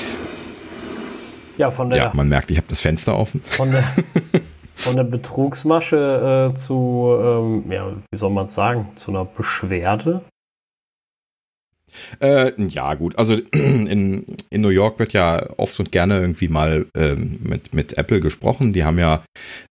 ja, 1.56 1.70
von 1.70 1.90
der. 1.90 1.98
Ja, 1.98 2.10
man 2.14 2.28
merkt, 2.28 2.50
ich 2.50 2.56
habe 2.56 2.66
das 2.68 2.80
Fenster 2.80 3.16
offen. 3.16 3.42
Von 3.42 3.70
der, 3.70 3.84
von 4.74 4.96
der 4.96 5.04
Betrugsmasche 5.04 6.50
äh, 6.52 6.54
zu, 6.56 7.16
ähm, 7.20 7.70
ja, 7.70 7.92
wie 8.10 8.18
soll 8.18 8.30
man 8.30 8.46
es 8.46 8.54
sagen, 8.54 8.88
zu 8.96 9.10
einer 9.10 9.24
Beschwerde? 9.24 10.22
Äh, 12.20 12.52
ja, 12.68 12.94
gut. 12.94 13.18
Also 13.18 13.34
in, 13.52 14.24
in 14.50 14.60
New 14.60 14.68
York 14.68 14.98
wird 14.98 15.12
ja 15.12 15.48
oft 15.58 15.78
und 15.80 15.92
gerne 15.92 16.20
irgendwie 16.20 16.48
mal 16.48 16.86
ähm, 16.96 17.38
mit, 17.42 17.74
mit 17.74 17.98
Apple 17.98 18.20
gesprochen. 18.20 18.72
Die 18.72 18.84
haben 18.84 18.98
ja 18.98 19.24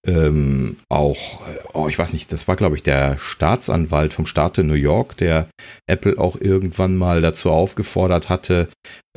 ähm, 0.06 0.78
auch, 0.90 1.42
oh, 1.74 1.88
ich 1.88 1.98
weiß 1.98 2.14
nicht, 2.14 2.32
das 2.32 2.48
war, 2.48 2.56
glaube 2.56 2.76
ich, 2.76 2.84
der 2.84 3.18
Staatsanwalt 3.20 4.14
vom 4.14 4.26
Staat 4.26 4.58
in 4.58 4.68
New 4.68 4.74
York, 4.74 5.18
der 5.18 5.48
Apple 5.88 6.18
auch 6.18 6.40
irgendwann 6.40 6.96
mal 6.96 7.22
dazu 7.22 7.52
aufgefordert 7.52 8.30
hatte, 8.30 8.68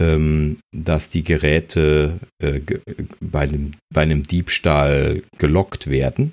ähm, 0.00 0.58
dass 0.74 1.10
die 1.10 1.24
Geräte 1.24 2.20
äh, 2.42 2.60
bei, 3.20 3.42
einem, 3.42 3.72
bei 3.92 4.02
einem 4.02 4.22
Diebstahl 4.24 5.22
gelockt 5.38 5.88
werden. 5.88 6.32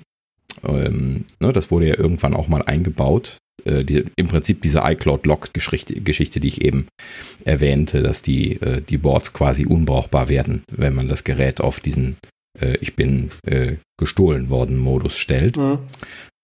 Ähm, 0.64 1.26
ne, 1.38 1.52
das 1.52 1.70
wurde 1.70 1.88
ja 1.88 1.98
irgendwann 1.98 2.34
auch 2.34 2.48
mal 2.48 2.62
eingebaut, 2.62 3.38
äh, 3.64 3.84
die, 3.84 4.04
im 4.16 4.28
Prinzip 4.28 4.62
diese 4.62 4.80
iCloud-Lock-Geschichte, 4.84 6.00
Geschichte, 6.00 6.40
die 6.40 6.48
ich 6.48 6.62
eben 6.62 6.86
erwähnte, 7.44 8.02
dass 8.02 8.22
die, 8.22 8.60
äh, 8.60 8.80
die 8.80 8.98
Boards 8.98 9.32
quasi 9.32 9.66
unbrauchbar 9.66 10.28
werden, 10.28 10.62
wenn 10.70 10.94
man 10.94 11.08
das 11.08 11.24
Gerät 11.24 11.60
auf 11.60 11.80
diesen 11.80 12.16
äh, 12.60 12.76
Ich 12.80 12.96
bin 12.96 13.30
äh, 13.46 13.76
gestohlen 13.98 14.50
worden 14.50 14.78
Modus 14.78 15.18
stellt. 15.18 15.56
Mhm. 15.56 15.78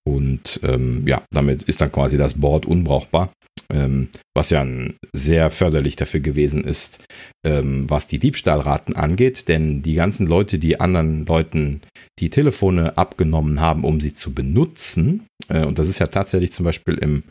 Und 0.08 0.60
ähm, 0.62 1.02
ja, 1.06 1.22
damit 1.32 1.64
ist 1.64 1.80
dann 1.80 1.90
quasi 1.90 2.16
das 2.16 2.34
Board 2.34 2.64
unbrauchbar 2.64 3.32
ähm, 3.72 4.08
was 4.34 4.50
ja 4.50 4.66
sehr 5.12 5.50
förderlich 5.50 5.96
dafür 5.96 6.20
gewesen 6.20 6.64
ist, 6.64 7.04
ähm, 7.44 7.88
was 7.88 8.06
die 8.06 8.18
Diebstahlraten 8.18 8.96
angeht, 8.96 9.48
denn 9.48 9.82
die 9.82 9.94
ganzen 9.94 10.26
Leute, 10.26 10.58
die 10.58 10.80
anderen 10.80 11.26
Leuten 11.26 11.80
die 12.18 12.30
Telefone 12.30 12.96
abgenommen 12.96 13.60
haben, 13.60 13.84
um 13.84 14.00
sie 14.00 14.14
zu 14.14 14.32
benutzen, 14.32 15.26
äh, 15.48 15.64
und 15.64 15.78
das 15.78 15.88
ist 15.88 15.98
ja 15.98 16.06
tatsächlich 16.06 16.52
zum 16.52 16.64
Beispiel 16.64 16.94
im, 16.94 17.22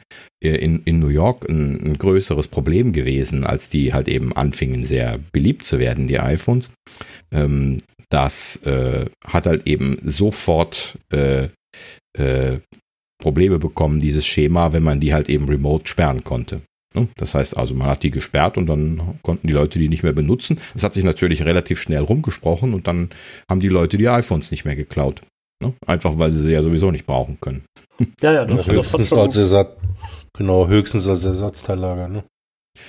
äh, 0.44 0.56
in, 0.56 0.82
in 0.84 1.00
New 1.00 1.10
York 1.10 1.50
ein, 1.50 1.82
ein, 1.84 1.98
größeres 1.98 2.48
Problem 2.48 2.94
gewesen, 2.94 3.44
als 3.44 3.70
die 3.70 3.94
halt 3.94 4.08
eben 4.08 4.34
anfingen, 4.34 4.86
sehr 4.86 5.20
beliebt 5.32 5.66
zu 5.66 5.80
werden, 5.80 6.08
die 6.08 6.20
iPhones. 6.20 6.72
Ähm, 7.32 7.80
das 8.10 8.58
äh, 8.66 9.06
hat 9.26 9.46
halt 9.46 9.68
eben 9.68 9.98
sofort 10.04 10.98
äh, 11.12 11.50
äh, 12.18 12.60
Probleme 13.26 13.58
bekommen, 13.58 14.00
dieses 14.00 14.24
Schema, 14.24 14.72
wenn 14.72 14.84
man 14.84 15.00
die 15.00 15.12
halt 15.12 15.30
eben 15.30 15.48
remote 15.50 15.88
sperren 15.88 16.24
konnte. 16.24 16.62
Ne? 16.94 17.08
Das 17.18 17.34
heißt 17.34 17.58
also, 17.58 17.74
man 17.74 17.88
hat 17.88 18.04
die 18.04 18.12
gesperrt 18.12 18.56
und 18.56 18.68
dann 18.68 19.18
konnten 19.24 19.48
die 19.48 19.54
Leute 19.54 19.80
die 19.80 19.90
nicht 19.90 20.04
mehr 20.04 20.14
benutzen. 20.14 20.60
Das 20.76 20.84
hat 20.84 20.94
sich 20.94 21.04
natürlich 21.04 21.44
relativ 21.44 21.80
schnell 21.80 22.04
rumgesprochen 22.04 22.76
und 22.76 22.86
dann 22.86 23.10
haben 23.50 23.60
die 23.60 23.68
Leute 23.68 23.98
die 23.98 24.08
iPhones 24.08 24.52
nicht 24.52 24.64
mehr 24.64 24.76
geklaut. 24.76 25.24
Ne? 25.64 25.74
Einfach 25.88 26.20
weil 26.20 26.30
sie 26.30 26.40
sie 26.40 26.52
ja 26.52 26.62
sowieso 26.62 26.92
nicht 26.92 27.08
brauchen 27.08 27.40
können. 27.42 27.64
Ja, 28.22 28.32
ja, 28.32 28.46
das, 28.46 28.68
höchstens 28.68 29.10
das 29.10 29.18
als 29.18 29.38
Ersatz, 29.38 29.72
genau, 30.38 30.68
höchstens 30.68 31.08
als 31.08 31.26
Ersatzteillager, 31.26 32.08
ne? 32.08 32.26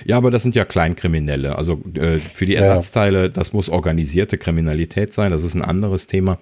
Ja, 0.05 0.17
aber 0.17 0.31
das 0.31 0.43
sind 0.43 0.55
ja 0.55 0.65
Kleinkriminelle. 0.65 1.57
Also 1.57 1.81
äh, 1.95 2.19
für 2.19 2.45
die 2.45 2.55
Ersatzteile, 2.55 3.29
das 3.29 3.53
muss 3.53 3.69
organisierte 3.69 4.37
Kriminalität 4.37 5.13
sein, 5.13 5.31
das 5.31 5.43
ist 5.43 5.55
ein 5.55 5.63
anderes 5.63 6.07
Thema. 6.07 6.39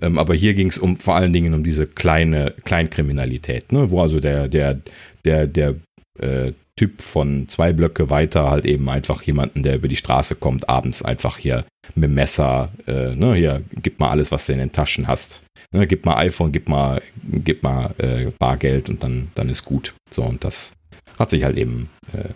Ähm, 0.00 0.18
aber 0.18 0.34
hier 0.34 0.54
ging 0.54 0.68
es 0.68 0.78
um 0.78 0.96
vor 0.96 1.16
allen 1.16 1.32
Dingen 1.32 1.54
um 1.54 1.64
diese 1.64 1.86
kleine 1.86 2.54
Kleinkriminalität, 2.64 3.72
ne? 3.72 3.90
wo 3.90 4.00
also 4.00 4.20
der, 4.20 4.48
der, 4.48 4.80
der, 5.24 5.46
der 5.46 5.74
äh, 6.18 6.52
Typ 6.76 7.02
von 7.02 7.48
zwei 7.48 7.72
Blöcke 7.72 8.10
weiter 8.10 8.50
halt 8.50 8.66
eben 8.66 8.88
einfach 8.88 9.22
jemanden, 9.22 9.62
der 9.62 9.76
über 9.76 9.86
die 9.86 9.94
Straße 9.94 10.34
kommt, 10.34 10.68
abends 10.68 11.02
einfach 11.02 11.38
hier 11.38 11.64
mit 11.94 12.04
dem 12.04 12.14
Messer, 12.14 12.72
äh, 12.88 13.14
ne, 13.14 13.34
hier, 13.34 13.62
gib 13.80 14.00
mal 14.00 14.10
alles, 14.10 14.32
was 14.32 14.46
du 14.46 14.54
in 14.54 14.58
den 14.58 14.72
Taschen 14.72 15.06
hast. 15.06 15.44
Ne, 15.70 15.86
gib 15.86 16.04
mal 16.04 16.16
iPhone, 16.16 16.50
gib 16.50 16.68
mal, 16.68 17.00
gib 17.22 17.62
mal 17.62 17.94
äh, 17.98 18.32
Bargeld 18.40 18.88
und 18.88 19.04
dann, 19.04 19.28
dann 19.36 19.48
ist 19.50 19.64
gut. 19.64 19.94
So, 20.10 20.24
und 20.24 20.42
das 20.42 20.72
hat 21.16 21.30
sich 21.30 21.44
halt 21.44 21.56
eben 21.56 21.90
äh, 22.12 22.30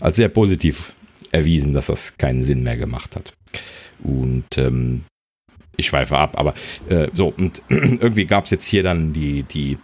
als 0.00 0.16
sehr 0.16 0.28
positiv 0.28 0.94
erwiesen, 1.32 1.72
dass 1.72 1.86
das 1.86 2.16
keinen 2.16 2.44
Sinn 2.44 2.62
mehr 2.62 2.76
gemacht 2.76 3.16
hat. 3.16 3.32
Und 4.02 4.56
ähm, 4.56 5.04
ich 5.76 5.86
schweife 5.86 6.16
ab, 6.16 6.38
aber 6.38 6.54
äh, 6.88 7.08
so, 7.12 7.34
und 7.36 7.62
irgendwie 7.68 8.26
gab 8.26 8.44
es 8.44 8.50
jetzt 8.50 8.66
hier 8.66 8.82
dann 8.82 9.12
die, 9.12 9.42
die 9.42 9.78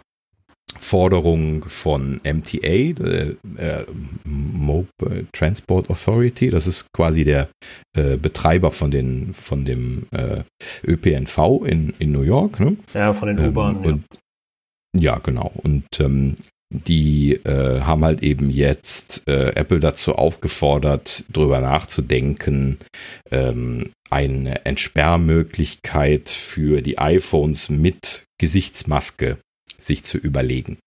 Forderung 0.79 1.65
von 1.65 2.21
MTA, 2.23 2.67
äh, 2.67 3.35
äh, 3.57 3.85
Mobile 4.23 5.27
Transport 5.33 5.89
Authority, 5.89 6.49
das 6.49 6.65
ist 6.65 6.87
quasi 6.93 7.23
der 7.23 7.49
äh, 7.95 8.17
Betreiber 8.17 8.71
von, 8.71 8.89
den, 8.89 9.33
von 9.33 9.65
dem 9.65 10.07
äh, 10.11 10.43
ÖPNV 10.85 11.65
in, 11.65 11.93
in 11.99 12.11
New 12.11 12.21
York. 12.21 12.59
Ne? 12.59 12.77
Ja, 12.93 13.13
von 13.13 13.27
den 13.27 13.37
ähm, 13.37 13.49
U-Bahnen. 13.49 14.05
Ja. 14.95 15.13
ja. 15.13 15.19
genau. 15.19 15.51
Und 15.55 15.85
ähm, 15.99 16.35
die 16.71 17.33
äh, 17.33 17.81
haben 17.81 18.03
halt 18.05 18.23
eben 18.23 18.49
jetzt 18.49 19.27
äh, 19.27 19.49
Apple 19.55 19.81
dazu 19.81 20.15
aufgefordert, 20.15 21.25
darüber 21.29 21.59
nachzudenken, 21.59 22.77
ähm, 23.29 23.91
eine 24.09 24.65
Entsperrmöglichkeit 24.65 26.29
für 26.29 26.81
die 26.81 26.97
iPhones 26.97 27.69
mit 27.69 28.23
Gesichtsmaske 28.39 29.37
sich 29.77 30.03
zu 30.03 30.17
überlegen. 30.17 30.77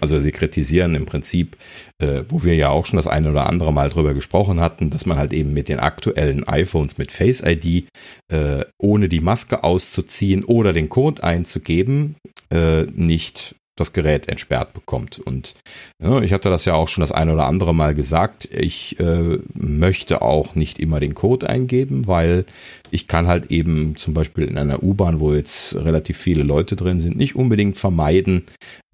Also 0.00 0.20
sie 0.20 0.32
kritisieren 0.32 0.94
im 0.94 1.06
Prinzip, 1.06 1.56
äh, 1.98 2.24
wo 2.28 2.42
wir 2.42 2.54
ja 2.54 2.70
auch 2.70 2.84
schon 2.84 2.96
das 2.96 3.06
eine 3.06 3.30
oder 3.30 3.46
andere 3.46 3.72
Mal 3.72 3.90
drüber 3.90 4.12
gesprochen 4.12 4.60
hatten, 4.60 4.90
dass 4.90 5.06
man 5.06 5.18
halt 5.18 5.32
eben 5.32 5.52
mit 5.52 5.68
den 5.68 5.78
aktuellen 5.78 6.46
iPhones 6.46 6.98
mit 6.98 7.12
Face 7.12 7.42
ID, 7.44 7.86
äh, 8.28 8.64
ohne 8.78 9.08
die 9.08 9.20
Maske 9.20 9.64
auszuziehen 9.64 10.44
oder 10.44 10.72
den 10.72 10.88
Code 10.88 11.22
einzugeben, 11.22 12.16
äh, 12.50 12.82
nicht 12.84 13.54
das 13.76 13.92
Gerät 13.92 14.28
entsperrt 14.28 14.72
bekommt. 14.72 15.18
Und 15.18 15.54
ja, 16.02 16.20
ich 16.22 16.32
hatte 16.32 16.48
das 16.48 16.64
ja 16.64 16.74
auch 16.74 16.88
schon 16.88 17.02
das 17.02 17.12
eine 17.12 17.32
oder 17.34 17.46
andere 17.46 17.74
Mal 17.74 17.94
gesagt. 17.94 18.48
Ich 18.52 18.98
äh, 18.98 19.38
möchte 19.54 20.22
auch 20.22 20.54
nicht 20.54 20.78
immer 20.78 20.98
den 20.98 21.14
Code 21.14 21.48
eingeben, 21.48 22.06
weil 22.06 22.46
ich 22.90 23.06
kann 23.06 23.26
halt 23.26 23.50
eben 23.52 23.94
zum 23.96 24.14
Beispiel 24.14 24.44
in 24.44 24.56
einer 24.56 24.82
U-Bahn, 24.82 25.20
wo 25.20 25.34
jetzt 25.34 25.74
relativ 25.76 26.16
viele 26.16 26.42
Leute 26.42 26.74
drin 26.74 27.00
sind, 27.00 27.16
nicht 27.16 27.36
unbedingt 27.36 27.76
vermeiden, 27.76 28.44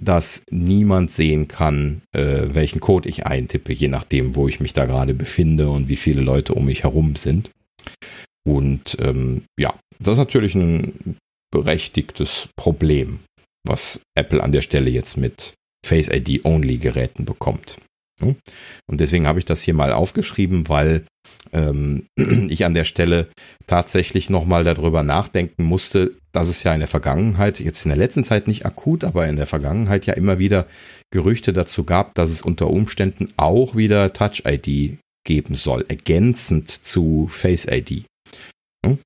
dass 0.01 0.43
niemand 0.51 1.11
sehen 1.11 1.47
kann, 1.47 2.03
äh, 2.13 2.49
welchen 2.53 2.81
Code 2.81 3.09
ich 3.09 3.25
eintippe, 3.25 3.73
je 3.73 3.89
nachdem, 3.89 4.35
wo 4.35 4.49
ich 4.49 4.59
mich 4.59 4.73
da 4.73 4.87
gerade 4.87 5.15
befinde 5.15 5.71
und 5.71 5.89
wie 5.89 5.97
viele 5.97 6.23
Leute 6.23 6.55
um 6.55 6.65
mich 6.65 6.83
herum 6.83 7.15
sind. 7.15 7.51
Und 8.45 8.97
ähm, 9.01 9.45
ja, 9.59 9.75
das 10.01 10.15
ist 10.15 10.19
natürlich 10.19 10.57
ein 10.57 11.17
berechtigtes 11.53 12.49
Problem 12.57 13.21
was 13.65 14.01
Apple 14.17 14.43
an 14.43 14.53
der 14.53 14.63
Stelle 14.63 14.91
jetzt 14.91 15.17
mit 15.17 15.55
Face 15.85 16.09
ID 16.09 16.45
Only 16.45 16.79
Geräten 16.79 17.25
bekommt. 17.25 17.77
Und 18.21 19.01
deswegen 19.01 19.27
habe 19.27 19.41
ich 19.41 19.45
das 19.45 19.63
hier 19.63 19.75
mal 19.75 19.93
aufgeschrieben, 19.93 20.69
weil 20.69 21.05
ähm, 21.53 22.07
ich 22.17 22.65
an 22.65 22.75
der 22.75 22.85
Stelle 22.85 23.29
tatsächlich 23.67 24.31
nochmal 24.31 24.65
darüber 24.65 25.03
nachdenken 25.03 25.65
musste, 25.65 26.13
dass 26.33 26.49
es 26.49 26.63
ja 26.63 26.73
in 26.73 26.81
der 26.81 26.89
Vergangenheit, 26.89 27.61
jetzt 27.61 27.85
in 27.85 27.91
der 27.91 27.99
letzten 27.99 28.25
Zeit 28.25 28.47
nicht 28.47 28.65
akut, 28.65 29.05
aber 29.05 29.27
in 29.29 29.37
der 29.37 29.47
Vergangenheit 29.47 30.07
ja 30.07 30.15
immer 30.15 30.39
wieder 30.39 30.67
Gerüchte 31.11 31.53
dazu 31.53 31.85
gab, 31.85 32.15
dass 32.15 32.31
es 32.31 32.43
unter 32.43 32.71
Umständen 32.71 33.29
auch 33.37 33.77
wieder 33.77 34.13
Touch 34.13 34.45
ID 34.47 34.99
geben 35.25 35.55
soll, 35.55 35.85
ergänzend 35.89 36.69
zu 36.69 37.29
Face 37.29 37.67
ID. 37.71 38.05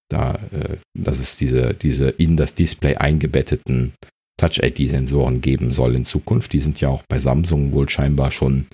Da, 0.09 0.39
äh, 0.53 0.79
dass 0.95 1.21
es 1.21 1.37
diese, 1.37 1.75
diese 1.75 2.09
in 2.09 2.37
das 2.39 2.55
Display 2.55 2.97
eingebetteten 2.97 3.93
Touch-ID-Sensoren 4.39 5.41
geben 5.41 5.73
soll 5.73 5.95
in 5.95 6.05
Zukunft. 6.05 6.53
Die 6.53 6.61
sind 6.61 6.81
ja 6.81 6.89
auch 6.89 7.03
bei 7.09 7.19
Samsung 7.19 7.73
wohl 7.73 7.89
scheinbar 7.89 8.31
schon 8.31 8.67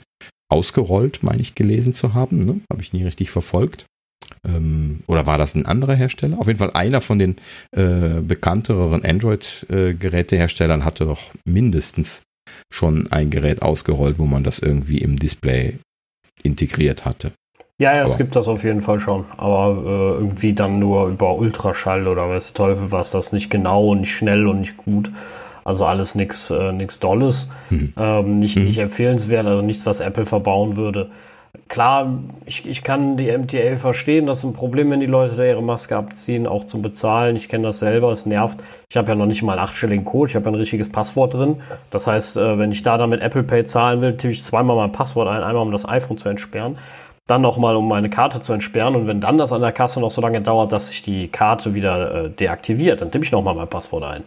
ausgerollt, 0.51 1.23
meine 1.23 1.41
ich 1.41 1.55
gelesen 1.55 1.93
zu 1.93 2.15
haben. 2.15 2.41
Ne? 2.41 2.61
Habe 2.71 2.83
ich 2.83 2.93
nie 2.93 3.05
richtig 3.05 3.31
verfolgt. 3.31 3.87
Ähm, 4.47 5.01
oder 5.07 5.27
war 5.27 5.39
das 5.39 5.55
ein 5.55 5.67
anderer 5.67 5.95
Hersteller? 5.95 6.39
Auf 6.39 6.47
jeden 6.47 6.59
Fall 6.59 6.73
einer 6.73 7.01
von 7.01 7.19
den 7.19 7.37
äh, 7.73 8.21
bekannteren 8.21 9.05
Android-Geräteherstellern 9.05 10.85
hatte 10.85 11.07
doch 11.07 11.31
mindestens 11.45 12.23
schon 12.73 13.11
ein 13.13 13.31
Gerät 13.31 13.63
ausgerollt, 13.63 14.19
wo 14.19 14.27
man 14.27 14.45
das 14.45 14.59
irgendwie 14.59 14.99
im 14.99 15.17
Display 15.17 15.79
integriert 16.43 17.05
hatte. 17.05 17.33
Ja, 17.79 17.97
ja, 17.97 18.05
es 18.05 18.19
gibt 18.19 18.37
das 18.37 18.47
auf 18.47 18.63
jeden 18.63 18.81
Fall 18.81 19.01
schon. 19.01 19.25
Aber 19.37 19.83
äh, 19.85 20.21
irgendwie 20.21 20.53
dann 20.53 20.79
nur 20.79 21.09
über 21.09 21.37
Ultraschall 21.37 22.07
oder 22.07 22.29
weiß 22.29 22.49
der 22.49 22.55
Teufel 22.55 22.93
was, 22.93 23.11
das 23.11 23.33
nicht 23.33 23.51
genau 23.51 23.89
und 23.89 24.01
nicht 24.01 24.15
schnell 24.15 24.47
und 24.47 24.61
nicht 24.61 24.77
gut. 24.77 25.11
Also 25.65 25.85
alles 25.85 26.15
nichts 26.15 26.51
äh, 26.51 26.73
nix 26.73 26.99
Dolles, 26.99 27.49
mhm. 27.71 27.95
ähm, 27.97 28.37
nicht, 28.37 28.57
mhm. 28.57 28.65
nicht 28.65 28.79
empfehlenswert, 28.79 29.47
also 29.47 29.63
nichts, 29.63 29.87
was 29.87 30.01
Apple 30.01 30.27
verbauen 30.27 30.77
würde. 30.77 31.11
Klar, 31.69 32.19
ich, 32.47 32.67
ich 32.67 32.83
kann 32.83 33.19
die 33.19 33.31
MTA 33.31 33.77
verstehen, 33.77 34.27
das 34.27 34.39
ist 34.39 34.45
ein 34.45 34.55
Problem, 34.55 34.91
wenn 34.91 35.01
die 35.01 35.07
Leute 35.07 35.37
da 35.37 35.45
ihre 35.45 35.63
Maske 35.63 35.95
abziehen, 35.97 36.47
auch 36.47 36.65
zum 36.65 36.81
Bezahlen. 36.81 37.37
Ich 37.37 37.49
kenne 37.49 37.65
das 37.65 37.79
selber, 37.79 38.11
es 38.11 38.25
nervt. 38.25 38.59
Ich 38.89 38.97
habe 38.97 39.09
ja 39.09 39.15
noch 39.15 39.27
nicht 39.27 39.43
mal 39.43 39.53
einen 39.53 39.61
achtstelligen 39.61 40.05
Code, 40.07 40.31
ich 40.31 40.37
habe 40.37 40.49
ein 40.49 40.55
richtiges 40.55 40.91
Passwort 40.91 41.35
drin. 41.35 41.61
Das 41.91 42.07
heißt, 42.07 42.39
äh, 42.39 42.59
wenn 42.59 42.73
ich 42.73 42.83
da 42.83 42.97
dann 42.97 43.11
mit 43.11 43.21
Apple 43.21 43.43
Pay 43.43 43.65
zahlen 43.65 44.01
will, 44.01 44.17
tippe 44.17 44.33
ich 44.33 44.43
zweimal 44.43 44.77
mein 44.77 44.93
Passwort 44.93 45.29
ein, 45.29 45.43
einmal 45.43 45.63
um 45.63 45.73
das 45.73 45.87
iPhone 45.87 46.17
zu 46.17 46.29
entsperren 46.29 46.79
dann 47.27 47.41
nochmal, 47.41 47.77
um 47.77 47.89
meine 47.89 48.11
Karte 48.11 48.41
zu 48.41 48.53
entsperren. 48.53 48.95
Und 48.95 49.07
wenn 49.07 49.21
dann 49.21 49.39
das 49.39 49.53
an 49.53 49.63
der 49.63 49.73
Kasse 49.73 50.01
noch 50.01 50.11
so 50.11 50.21
lange 50.21 50.41
dauert, 50.41 50.73
dass 50.73 50.89
sich 50.89 51.03
die 51.03 51.29
Karte 51.29 51.75
wieder 51.75 52.25
äh, 52.25 52.31
deaktiviert, 52.31 53.01
dann 53.01 53.11
tippe 53.11 53.25
ich 53.25 53.33
nochmal 53.33 53.55
mein 53.55 53.69
Passwort 53.69 54.05
ein. 54.05 54.25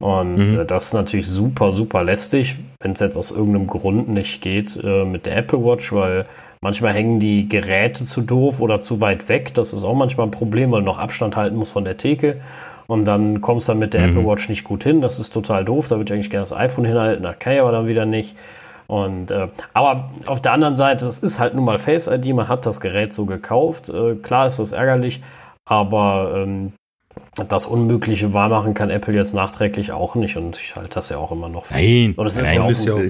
Und 0.00 0.36
mhm. 0.36 0.60
Äh, 0.60 0.64
das 0.64 0.86
ist 0.86 0.94
natürlich 0.94 1.28
super, 1.28 1.72
super 1.72 2.04
lästig, 2.04 2.56
wenn 2.80 2.92
es 2.92 3.00
jetzt 3.00 3.16
aus 3.16 3.30
irgendeinem 3.30 3.66
Grund 3.66 4.08
nicht 4.08 4.40
geht 4.40 4.78
äh, 4.82 5.04
mit 5.04 5.26
der 5.26 5.36
Apple 5.36 5.64
Watch, 5.64 5.92
weil 5.92 6.24
manchmal 6.60 6.92
hängen 6.92 7.20
die 7.20 7.48
Geräte 7.48 8.04
zu 8.04 8.20
doof 8.20 8.60
oder 8.60 8.80
zu 8.80 9.00
weit 9.00 9.28
weg. 9.28 9.54
Das 9.54 9.72
ist 9.72 9.84
auch 9.84 9.94
manchmal 9.94 10.28
ein 10.28 10.32
Problem, 10.32 10.70
weil 10.70 10.80
du 10.80 10.86
noch 10.86 10.98
Abstand 10.98 11.36
halten 11.36 11.56
muss 11.56 11.70
von 11.70 11.84
der 11.84 11.96
Theke. 11.96 12.40
Und 12.86 13.04
dann 13.04 13.42
kommst 13.42 13.68
du 13.68 13.72
dann 13.72 13.80
mit 13.80 13.92
der 13.92 14.06
mhm. 14.06 14.10
Apple 14.10 14.26
Watch 14.26 14.48
nicht 14.48 14.64
gut 14.64 14.84
hin. 14.84 15.00
Das 15.00 15.18
ist 15.18 15.30
total 15.30 15.64
doof. 15.64 15.88
Da 15.88 15.96
würde 15.96 16.10
ich 16.10 16.14
eigentlich 16.14 16.30
gerne 16.30 16.42
das 16.42 16.54
iPhone 16.54 16.84
hinhalten. 16.84 17.22
Da 17.22 17.34
kann 17.34 17.52
ich 17.52 17.60
aber 17.60 17.72
dann 17.72 17.86
wieder 17.86 18.06
nicht. 18.06 18.34
Und 18.86 19.30
äh, 19.30 19.48
aber 19.74 20.10
auf 20.24 20.40
der 20.40 20.52
anderen 20.52 20.76
Seite, 20.76 21.04
es 21.04 21.18
ist 21.18 21.38
halt 21.38 21.54
nun 21.54 21.64
mal 21.64 21.78
Face 21.78 22.06
ID. 22.06 22.34
Man 22.34 22.48
hat 22.48 22.64
das 22.64 22.80
Gerät 22.80 23.12
so 23.12 23.26
gekauft. 23.26 23.90
Äh, 23.90 24.14
klar 24.14 24.46
ist 24.46 24.58
das 24.58 24.72
ärgerlich, 24.72 25.20
aber 25.66 26.32
ähm, 26.36 26.72
das 27.44 27.66
Unmögliche 27.66 28.32
wahrmachen 28.32 28.74
kann 28.74 28.90
Apple 28.90 29.14
jetzt 29.14 29.34
nachträglich 29.34 29.92
auch 29.92 30.14
nicht 30.14 30.36
und 30.36 30.58
ich 30.60 30.74
halte 30.76 30.94
das 30.94 31.08
ja 31.08 31.18
auch 31.18 31.32
immer 31.32 31.48
noch. 31.48 31.66
Für. 31.66 31.74
Nein, 31.74 32.14
und 32.16 32.26
es 32.26 32.34
ist, 32.34 32.42
nein, 32.42 32.56
ja 32.56 32.62
auch, 32.62 32.70
ist 32.70 32.84
ja 32.84 32.94
auch, 32.94 33.00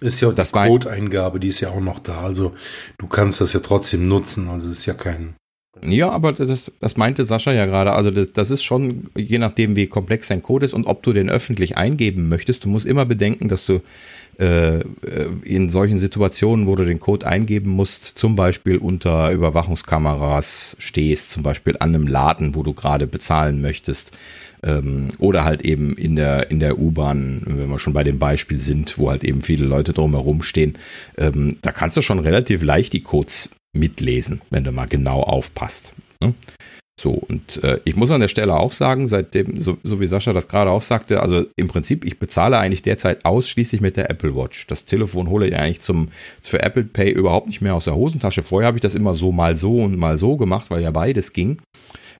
ist 0.00 0.20
ja 0.20 0.28
auch 0.28 0.34
das 0.34 0.52
Code-Eingabe, 0.52 1.40
die 1.40 1.48
ist 1.48 1.60
ja 1.60 1.70
auch 1.70 1.80
noch 1.80 1.98
da. 1.98 2.22
Also 2.22 2.54
du 2.98 3.06
kannst 3.06 3.40
das 3.40 3.52
ja 3.52 3.60
trotzdem 3.60 4.08
nutzen. 4.08 4.48
Also 4.48 4.68
ist 4.68 4.86
ja 4.86 4.94
kein. 4.94 5.34
Ja, 5.82 6.10
aber 6.10 6.32
das, 6.32 6.72
das 6.80 6.96
meinte 6.96 7.24
Sascha 7.24 7.52
ja 7.52 7.66
gerade. 7.66 7.92
Also 7.92 8.10
das, 8.10 8.32
das 8.32 8.50
ist 8.50 8.62
schon, 8.62 9.04
je 9.14 9.38
nachdem, 9.38 9.76
wie 9.76 9.86
komplex 9.86 10.28
dein 10.28 10.42
Code 10.42 10.64
ist 10.64 10.72
und 10.72 10.86
ob 10.86 11.02
du 11.02 11.12
den 11.12 11.28
öffentlich 11.28 11.76
eingeben 11.76 12.28
möchtest, 12.28 12.64
du 12.64 12.68
musst 12.68 12.86
immer 12.86 13.04
bedenken, 13.04 13.48
dass 13.48 13.66
du 13.66 13.80
in 14.38 15.70
solchen 15.70 15.98
Situationen, 15.98 16.66
wo 16.66 16.76
du 16.76 16.84
den 16.84 17.00
Code 17.00 17.26
eingeben 17.26 17.70
musst, 17.70 18.18
zum 18.18 18.36
Beispiel 18.36 18.76
unter 18.76 19.30
Überwachungskameras 19.30 20.76
stehst, 20.78 21.30
zum 21.30 21.42
Beispiel 21.42 21.76
an 21.80 21.94
einem 21.94 22.06
Laden, 22.06 22.54
wo 22.54 22.62
du 22.62 22.74
gerade 22.74 23.06
bezahlen 23.06 23.62
möchtest, 23.62 24.12
ähm, 24.62 25.08
oder 25.18 25.44
halt 25.44 25.62
eben 25.62 25.94
in 25.96 26.16
der, 26.16 26.50
in 26.50 26.60
der 26.60 26.78
U-Bahn, 26.78 27.42
wenn 27.46 27.70
wir 27.70 27.78
schon 27.78 27.92
bei 27.92 28.04
dem 28.04 28.18
Beispiel 28.18 28.58
sind, 28.58 28.98
wo 28.98 29.10
halt 29.10 29.24
eben 29.24 29.42
viele 29.42 29.64
Leute 29.64 29.92
drumherum 29.92 30.42
stehen, 30.42 30.76
ähm, 31.16 31.56
da 31.62 31.72
kannst 31.72 31.96
du 31.96 32.02
schon 32.02 32.18
relativ 32.18 32.62
leicht 32.62 32.92
die 32.92 33.02
Codes 33.02 33.50
mitlesen, 33.72 34.40
wenn 34.50 34.64
du 34.64 34.72
mal 34.72 34.86
genau 34.86 35.22
aufpasst. 35.22 35.94
So, 36.98 37.10
und 37.10 37.62
äh, 37.62 37.78
ich 37.84 37.94
muss 37.94 38.10
an 38.10 38.22
der 38.22 38.28
Stelle 38.28 38.56
auch 38.56 38.72
sagen, 38.72 39.06
seitdem, 39.06 39.60
so, 39.60 39.76
so 39.82 40.00
wie 40.00 40.06
Sascha 40.06 40.32
das 40.32 40.48
gerade 40.48 40.70
auch 40.70 40.80
sagte, 40.80 41.20
also 41.20 41.44
im 41.54 41.68
Prinzip, 41.68 42.06
ich 42.06 42.18
bezahle 42.18 42.58
eigentlich 42.58 42.80
derzeit 42.80 43.26
ausschließlich 43.26 43.82
mit 43.82 43.98
der 43.98 44.10
Apple 44.10 44.34
Watch. 44.34 44.66
Das 44.66 44.86
Telefon 44.86 45.28
hole 45.28 45.46
ich 45.46 45.54
eigentlich 45.54 45.80
zum, 45.80 46.08
für 46.40 46.62
Apple 46.62 46.84
Pay 46.84 47.10
überhaupt 47.10 47.48
nicht 47.48 47.60
mehr 47.60 47.74
aus 47.74 47.84
der 47.84 47.94
Hosentasche. 47.94 48.42
Vorher 48.42 48.68
habe 48.68 48.78
ich 48.78 48.82
das 48.82 48.94
immer 48.94 49.12
so 49.12 49.30
mal 49.30 49.56
so 49.56 49.82
und 49.82 49.98
mal 49.98 50.16
so 50.16 50.36
gemacht, 50.38 50.70
weil 50.70 50.82
ja 50.82 50.90
beides 50.90 51.34
ging. 51.34 51.58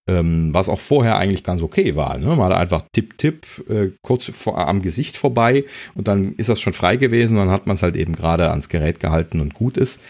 Ähm, 0.08 0.54
was 0.54 0.68
auch 0.68 0.78
vorher 0.78 1.16
eigentlich 1.16 1.42
ganz 1.42 1.62
okay 1.62 1.96
war. 1.96 2.16
Ne? 2.18 2.34
Mal 2.36 2.52
einfach 2.52 2.82
Tipp, 2.92 3.18
Tipp, 3.18 3.46
äh, 3.68 3.88
kurz 4.02 4.26
vor, 4.26 4.56
am 4.56 4.82
Gesicht 4.82 5.16
vorbei 5.16 5.64
und 5.94 6.06
dann 6.06 6.34
ist 6.34 6.48
das 6.48 6.60
schon 6.60 6.72
frei 6.72 6.96
gewesen. 6.96 7.36
Dann 7.36 7.50
hat 7.50 7.66
man 7.66 7.76
es 7.76 7.82
halt 7.82 7.96
eben 7.96 8.14
gerade 8.14 8.50
ans 8.50 8.68
Gerät 8.68 9.00
gehalten 9.00 9.40
und 9.40 9.54
gut 9.54 9.76
ist. 9.76 10.00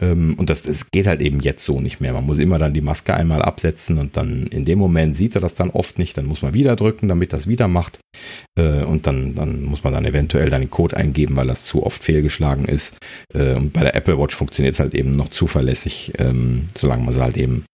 Ähm, 0.00 0.34
und 0.38 0.50
das, 0.50 0.62
das 0.62 0.90
geht 0.90 1.06
halt 1.06 1.20
eben 1.20 1.40
jetzt 1.40 1.64
so 1.64 1.80
nicht 1.80 2.00
mehr. 2.00 2.12
Man 2.12 2.26
muss 2.26 2.38
immer 2.38 2.58
dann 2.58 2.74
die 2.74 2.80
Maske 2.80 3.14
einmal 3.14 3.42
absetzen 3.42 3.98
und 3.98 4.16
dann 4.16 4.46
in 4.48 4.64
dem 4.64 4.78
Moment 4.78 5.16
sieht 5.16 5.34
er 5.34 5.40
das 5.40 5.54
dann 5.54 5.70
oft 5.70 5.98
nicht. 5.98 6.18
Dann 6.18 6.26
muss 6.26 6.42
man 6.42 6.54
wieder 6.54 6.76
drücken, 6.76 7.08
damit 7.08 7.32
das 7.32 7.46
wieder 7.46 7.68
macht. 7.68 7.98
Äh, 8.58 8.82
und 8.84 9.06
dann, 9.06 9.34
dann 9.34 9.62
muss 9.62 9.84
man 9.84 9.92
dann 9.92 10.04
eventuell 10.04 10.50
dann 10.50 10.62
den 10.62 10.70
Code 10.70 10.96
eingeben, 10.96 11.36
weil 11.36 11.46
das 11.46 11.64
zu 11.64 11.84
oft 11.84 12.02
fehlgeschlagen 12.02 12.64
ist. 12.64 12.96
Äh, 13.32 13.54
und 13.54 13.72
bei 13.72 13.80
der 13.80 13.94
Apple 13.94 14.18
Watch 14.18 14.34
funktioniert 14.34 14.74
es 14.74 14.80
halt 14.80 14.94
eben 14.94 15.12
noch 15.12 15.28
zuverlässig, 15.28 16.12
ähm, 16.18 16.66
solange 16.76 17.04
man 17.04 17.14
es 17.14 17.20
halt 17.20 17.36
eben 17.36 17.64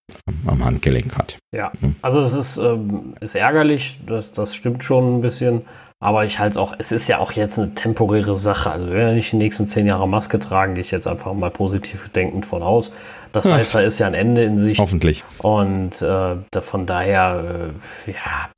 am 0.47 0.65
Handgelenk 0.65 1.17
hat. 1.17 1.39
Ja, 1.55 1.73
also 2.03 2.21
es 2.21 2.33
ist, 2.33 2.57
ähm, 2.59 3.15
ist 3.21 3.35
ärgerlich, 3.35 4.01
das, 4.07 4.33
das 4.33 4.55
stimmt 4.55 4.85
schon 4.85 5.19
ein 5.19 5.21
bisschen. 5.21 5.63
Aber 6.03 6.25
ich 6.25 6.39
halte 6.39 6.53
es 6.53 6.57
auch, 6.57 6.75
es 6.79 6.93
ist 6.93 7.09
ja 7.09 7.19
auch 7.19 7.33
jetzt 7.33 7.59
eine 7.59 7.75
temporäre 7.75 8.35
Sache. 8.35 8.71
Also, 8.71 8.89
wenn 8.89 8.97
wir 8.97 9.13
nicht 9.13 9.33
die 9.33 9.37
nächsten 9.37 9.67
zehn 9.67 9.87
Jahre 9.87 10.09
Maske 10.09 10.39
tragen, 10.39 10.75
gehe 10.75 10.83
ich 10.83 10.91
jetzt 10.91 11.07
einfach 11.07 11.35
mal 11.35 11.51
positiv 11.51 12.09
denkend 12.09 12.47
von 12.47 12.63
aus. 12.63 12.95
Das 13.33 13.45
heißt, 13.45 13.75
da 13.75 13.81
ist 13.81 13.99
ja 13.99 14.07
ein 14.07 14.15
Ende 14.15 14.43
in 14.43 14.57
sich. 14.57 14.79
Hoffentlich. 14.79 15.23
Und 15.43 16.01
äh, 16.01 16.37
von 16.61 16.87
daher, 16.87 17.71
äh, 18.07 18.11
ja. 18.11 18.51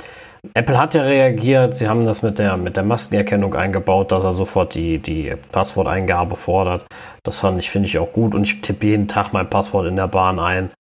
Apple 0.54 0.78
hat 0.78 0.94
ja 0.94 1.02
reagiert. 1.02 1.74
Sie 1.74 1.88
haben 1.88 2.06
das 2.06 2.22
mit 2.22 2.38
der, 2.38 2.56
mit 2.56 2.76
der 2.76 2.84
Maskenerkennung 2.84 3.54
eingebaut, 3.54 4.12
dass 4.12 4.22
er 4.22 4.32
sofort 4.32 4.74
die, 4.74 4.98
die 4.98 5.32
Passworteingabe 5.50 6.36
fordert. 6.36 6.86
Das 7.24 7.40
fand 7.40 7.58
ich, 7.58 7.70
finde 7.70 7.88
ich 7.88 7.98
auch 7.98 8.12
gut. 8.12 8.34
Und 8.36 8.44
ich 8.44 8.60
tippe 8.60 8.86
jeden 8.86 9.08
Tag 9.08 9.32
mein 9.32 9.50
Passwort 9.50 9.86
in 9.86 9.96
der 9.96 10.08
Bahn 10.08 10.38
ein. 10.38 10.70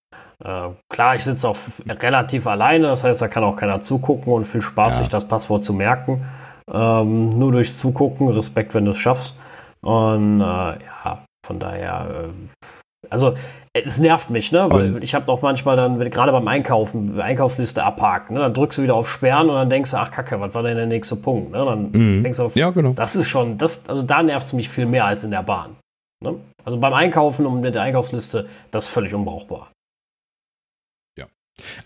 Äh, 0.44 0.70
klar, 0.88 1.14
ich 1.14 1.24
sitze 1.24 1.48
auch 1.48 1.56
relativ 1.86 2.46
alleine, 2.46 2.88
das 2.88 3.04
heißt, 3.04 3.22
da 3.22 3.28
kann 3.28 3.44
auch 3.44 3.56
keiner 3.56 3.80
zugucken 3.80 4.32
und 4.32 4.44
viel 4.44 4.62
Spaß, 4.62 4.96
ja. 4.96 5.00
sich 5.02 5.08
das 5.08 5.26
Passwort 5.26 5.62
zu 5.62 5.72
merken. 5.72 6.24
Ähm, 6.72 7.30
nur 7.30 7.52
durchs 7.52 7.78
Zugucken, 7.78 8.28
Respekt, 8.28 8.74
wenn 8.74 8.84
du 8.84 8.92
es 8.92 8.98
schaffst. 8.98 9.38
Und 9.82 10.40
äh, 10.40 10.44
ja, 10.44 11.24
von 11.44 11.58
daher, 11.58 12.06
äh, 12.10 13.08
also 13.10 13.34
es 13.74 13.98
nervt 13.98 14.30
mich, 14.30 14.52
ne? 14.52 14.66
Weil 14.70 14.90
Aber 14.90 15.02
ich 15.02 15.14
habe 15.14 15.30
auch 15.32 15.42
manchmal 15.42 15.76
dann, 15.76 15.98
gerade 16.10 16.30
beim 16.30 16.46
Einkaufen, 16.46 17.20
Einkaufsliste 17.20 17.82
abhaken, 17.82 18.34
ne? 18.34 18.40
Dann 18.40 18.54
drückst 18.54 18.78
du 18.78 18.82
wieder 18.82 18.94
auf 18.94 19.08
Sperren 19.08 19.48
und 19.48 19.56
dann 19.56 19.70
denkst 19.70 19.92
du, 19.92 19.96
ach 19.96 20.10
Kacke, 20.10 20.40
was 20.40 20.54
war 20.54 20.62
denn 20.62 20.76
der 20.76 20.86
nächste 20.86 21.16
Punkt? 21.16 21.52
Ne? 21.52 21.64
Dann 21.64 21.90
mhm. 21.90 22.22
denkst 22.22 22.36
du 22.36 22.44
auf, 22.44 22.56
ja, 22.56 22.70
genau. 22.70 22.92
das 22.92 23.16
ist 23.16 23.28
schon, 23.28 23.58
das, 23.58 23.82
also 23.88 24.02
da 24.02 24.22
nervt 24.22 24.46
es 24.46 24.52
mich 24.52 24.68
viel 24.68 24.86
mehr 24.86 25.06
als 25.06 25.24
in 25.24 25.30
der 25.30 25.42
Bahn. 25.42 25.76
Ne? 26.22 26.34
Also 26.64 26.78
beim 26.78 26.92
Einkaufen 26.92 27.46
und 27.46 27.60
mit 27.60 27.74
der 27.74 27.82
Einkaufsliste, 27.82 28.46
das 28.70 28.86
ist 28.86 28.92
völlig 28.92 29.14
unbrauchbar. 29.14 29.70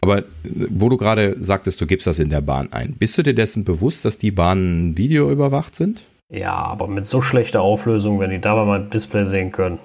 Aber 0.00 0.18
äh, 0.18 0.24
wo 0.44 0.88
du 0.88 0.96
gerade 0.96 1.36
sagtest, 1.42 1.80
du 1.80 1.86
gibst 1.86 2.06
das 2.06 2.18
in 2.18 2.30
der 2.30 2.40
Bahn 2.40 2.72
ein, 2.72 2.94
bist 2.94 3.16
du 3.18 3.22
dir 3.22 3.34
dessen 3.34 3.64
bewusst, 3.64 4.04
dass 4.04 4.18
die 4.18 4.30
Bahnen 4.30 4.96
videoüberwacht 4.96 5.74
sind? 5.74 6.04
Ja, 6.32 6.54
aber 6.54 6.88
mit 6.88 7.06
so 7.06 7.22
schlechter 7.22 7.60
Auflösung, 7.60 8.18
wenn 8.18 8.30
die 8.30 8.40
dabei 8.40 8.64
mal 8.64 8.88
Display 8.88 9.24
sehen 9.24 9.52
können. 9.52 9.78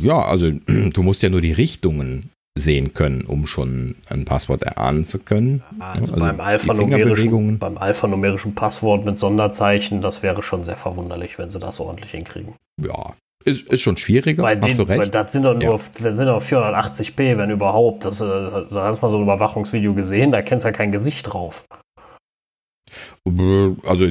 Ja, 0.00 0.22
also 0.22 0.50
du 0.92 1.02
musst 1.02 1.22
ja 1.22 1.28
nur 1.28 1.40
die 1.40 1.52
Richtungen 1.52 2.30
sehen 2.58 2.92
können, 2.92 3.22
um 3.22 3.46
schon 3.46 3.94
ein 4.08 4.24
Passwort 4.24 4.62
erahnen 4.64 5.04
zu 5.04 5.20
können. 5.20 5.62
Also, 5.78 6.14
also 6.14 6.26
beim, 6.26 6.40
alphanumerischen, 6.40 7.58
beim 7.58 7.78
alphanumerischen 7.78 8.54
Passwort 8.54 9.04
mit 9.04 9.18
Sonderzeichen, 9.18 10.02
das 10.02 10.22
wäre 10.22 10.42
schon 10.42 10.64
sehr 10.64 10.76
verwunderlich, 10.76 11.38
wenn 11.38 11.50
sie 11.50 11.60
das 11.60 11.78
ordentlich 11.78 12.10
hinkriegen. 12.10 12.54
Ja, 12.82 13.14
ist, 13.44 13.66
ist 13.68 13.80
schon 13.80 13.96
schwieriger, 13.96 14.42
bei 14.42 14.56
hast 14.60 14.78
den, 14.78 14.86
du 14.86 14.92
recht. 14.92 15.14
Das 15.14 15.32
sind 15.32 15.44
doch 15.44 15.54
nur, 15.54 15.80
ja. 16.00 16.12
sind 16.12 16.26
doch 16.26 16.42
480p, 16.42 17.38
wenn 17.38 17.50
überhaupt. 17.50 18.04
Das, 18.04 18.18
das 18.18 18.72
hast 18.74 18.98
du 18.98 19.06
mal 19.06 19.10
so 19.10 19.18
ein 19.18 19.22
Überwachungsvideo 19.22 19.94
gesehen, 19.94 20.32
da 20.32 20.42
kennst 20.42 20.64
du 20.64 20.68
ja 20.68 20.72
kein 20.72 20.92
Gesicht 20.92 21.32
drauf. 21.32 21.64
Also 23.84 24.06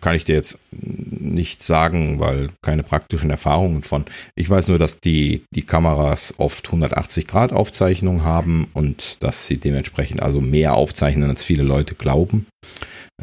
kann 0.00 0.14
ich 0.14 0.24
dir 0.24 0.34
jetzt 0.34 0.58
nicht 0.70 1.62
sagen, 1.62 2.20
weil 2.20 2.50
keine 2.62 2.82
praktischen 2.82 3.30
Erfahrungen 3.30 3.82
von. 3.82 4.04
Ich 4.34 4.48
weiß 4.48 4.68
nur, 4.68 4.78
dass 4.78 5.00
die, 5.00 5.42
die 5.54 5.62
Kameras 5.62 6.34
oft 6.38 6.66
180 6.66 7.26
Grad 7.26 7.52
Aufzeichnung 7.52 8.22
haben 8.22 8.68
und 8.72 9.22
dass 9.22 9.46
sie 9.46 9.58
dementsprechend 9.58 10.22
also 10.22 10.40
mehr 10.40 10.74
aufzeichnen, 10.74 11.28
als 11.28 11.42
viele 11.42 11.62
Leute 11.62 11.94
glauben. 11.94 12.46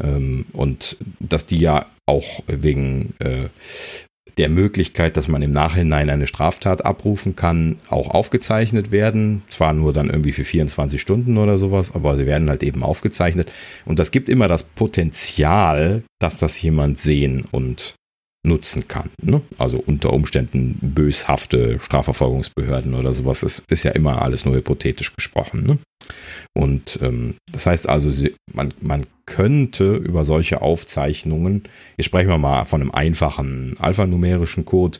Ähm, 0.02 0.46
und 0.52 0.96
dass 1.20 1.46
die 1.46 1.58
ja 1.58 1.86
auch 2.06 2.42
wegen 2.46 3.14
äh, 3.20 3.48
der 4.38 4.48
Möglichkeit, 4.48 5.16
dass 5.16 5.28
man 5.28 5.42
im 5.42 5.52
Nachhinein 5.52 6.10
eine 6.10 6.26
Straftat 6.26 6.84
abrufen 6.84 7.36
kann, 7.36 7.76
auch 7.88 8.10
aufgezeichnet 8.10 8.90
werden. 8.90 9.42
Zwar 9.48 9.72
nur 9.72 9.92
dann 9.92 10.10
irgendwie 10.10 10.32
für 10.32 10.44
24 10.44 11.00
Stunden 11.00 11.38
oder 11.38 11.58
sowas, 11.58 11.94
aber 11.94 12.16
sie 12.16 12.26
werden 12.26 12.48
halt 12.50 12.62
eben 12.62 12.82
aufgezeichnet. 12.82 13.52
Und 13.84 13.98
das 13.98 14.10
gibt 14.10 14.28
immer 14.28 14.48
das 14.48 14.64
Potenzial, 14.64 16.02
dass 16.18 16.38
das 16.38 16.60
jemand 16.60 16.98
sehen 16.98 17.46
und 17.50 17.94
nutzen 18.44 18.86
kann. 18.86 19.10
Ne? 19.22 19.40
Also 19.58 19.82
unter 19.84 20.12
Umständen 20.12 20.78
böshafte 20.80 21.80
Strafverfolgungsbehörden 21.80 22.94
oder 22.94 23.12
sowas. 23.12 23.40
Das 23.40 23.62
ist 23.68 23.82
ja 23.82 23.92
immer 23.92 24.22
alles 24.22 24.44
nur 24.44 24.54
hypothetisch 24.54 25.14
gesprochen. 25.14 25.64
Ne? 25.66 25.78
Und 26.56 26.98
ähm, 27.02 27.34
das 27.50 27.66
heißt 27.66 27.88
also, 27.88 28.10
man, 28.52 28.74
man 28.80 29.06
könnte 29.26 29.94
über 29.94 30.24
solche 30.24 30.60
Aufzeichnungen, 30.60 31.64
jetzt 31.96 32.06
sprechen 32.06 32.28
wir 32.28 32.38
mal 32.38 32.64
von 32.66 32.82
einem 32.82 32.90
einfachen 32.90 33.74
alphanumerischen 33.78 34.64
Code, 34.64 34.98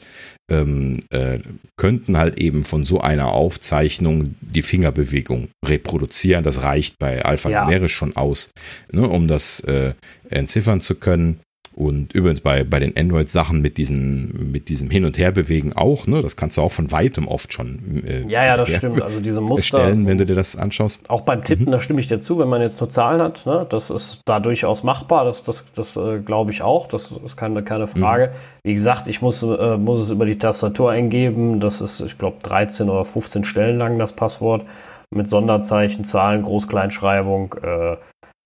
ähm, 0.50 1.00
äh, 1.10 1.38
könnten 1.76 2.16
halt 2.16 2.38
eben 2.40 2.64
von 2.64 2.84
so 2.84 3.00
einer 3.00 3.32
Aufzeichnung 3.32 4.34
die 4.40 4.62
Fingerbewegung 4.62 5.48
reproduzieren. 5.64 6.44
Das 6.44 6.62
reicht 6.62 6.98
bei 6.98 7.24
alphanumerisch 7.24 7.92
ja. 7.92 7.98
schon 7.98 8.16
aus, 8.16 8.50
ne, 8.90 9.06
um 9.06 9.28
das 9.28 9.60
äh, 9.60 9.94
entziffern 10.30 10.80
zu 10.80 10.94
können. 10.94 11.40
Und 11.76 12.14
übrigens 12.14 12.40
bei, 12.40 12.62
bei 12.62 12.78
den 12.78 12.96
Android-Sachen 12.96 13.60
mit, 13.60 13.78
diesen, 13.78 14.52
mit 14.52 14.68
diesem 14.68 14.90
Hin- 14.90 15.04
und 15.04 15.18
Herbewegen 15.18 15.72
auch, 15.72 16.06
ne? 16.06 16.22
Das 16.22 16.36
kannst 16.36 16.56
du 16.56 16.62
auch 16.62 16.70
von 16.70 16.92
weitem 16.92 17.26
oft 17.26 17.52
schon. 17.52 18.04
Äh, 18.06 18.24
ja, 18.28 18.44
ja, 18.44 18.56
das 18.56 18.70
stimmt. 18.70 19.02
Also 19.02 19.18
diese 19.18 19.40
Muster. 19.40 19.80
Stellen, 19.80 20.06
wenn 20.06 20.16
du 20.16 20.24
dir 20.24 20.36
das 20.36 20.54
anschaust. 20.54 21.00
Auch 21.08 21.22
beim 21.22 21.42
Tippen, 21.42 21.66
mhm. 21.66 21.72
da 21.72 21.80
stimme 21.80 21.98
ich 21.98 22.06
dir 22.06 22.20
zu, 22.20 22.38
wenn 22.38 22.48
man 22.48 22.62
jetzt 22.62 22.80
nur 22.80 22.90
Zahlen 22.90 23.20
hat, 23.20 23.44
ne? 23.44 23.66
Das 23.68 23.90
ist 23.90 24.20
da 24.24 24.38
durchaus 24.38 24.84
machbar. 24.84 25.24
Das, 25.24 25.42
das, 25.42 25.64
das 25.74 25.96
äh, 25.96 26.20
glaube 26.20 26.52
ich 26.52 26.62
auch. 26.62 26.86
Das 26.86 27.10
ist 27.10 27.36
keine, 27.36 27.64
keine 27.64 27.88
Frage. 27.88 28.28
Mhm. 28.28 28.68
Wie 28.68 28.74
gesagt, 28.74 29.08
ich 29.08 29.20
muss, 29.20 29.42
äh, 29.42 29.76
muss 29.76 29.98
es 29.98 30.10
über 30.10 30.26
die 30.26 30.38
Tastatur 30.38 30.92
eingeben. 30.92 31.58
Das 31.58 31.80
ist, 31.80 32.00
ich 32.00 32.18
glaube, 32.18 32.36
13 32.44 32.88
oder 32.88 33.04
15 33.04 33.42
Stellen 33.42 33.78
lang 33.78 33.98
das 33.98 34.12
Passwort. 34.12 34.64
Mit 35.10 35.28
Sonderzeichen, 35.28 36.04
Zahlen, 36.04 36.42
Groß-Kleinschreibung. 36.42 37.56
Äh, 37.62 37.96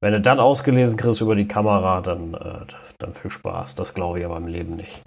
wenn 0.01 0.13
du 0.13 0.21
dann 0.21 0.39
ausgelesen 0.39 0.97
kriegst 0.97 1.21
über 1.21 1.35
die 1.35 1.49
Kamera, 1.49 2.01
dann, 2.01 2.35
äh, 2.35 2.88
dann 2.99 3.15
viel 3.15 3.31
Spaß. 3.31 3.75
Das 3.75 3.95
glaube 3.95 4.19
ich 4.19 4.25
aber 4.25 4.37
im 4.37 4.47
Leben 4.47 4.77
nicht. 4.77 5.03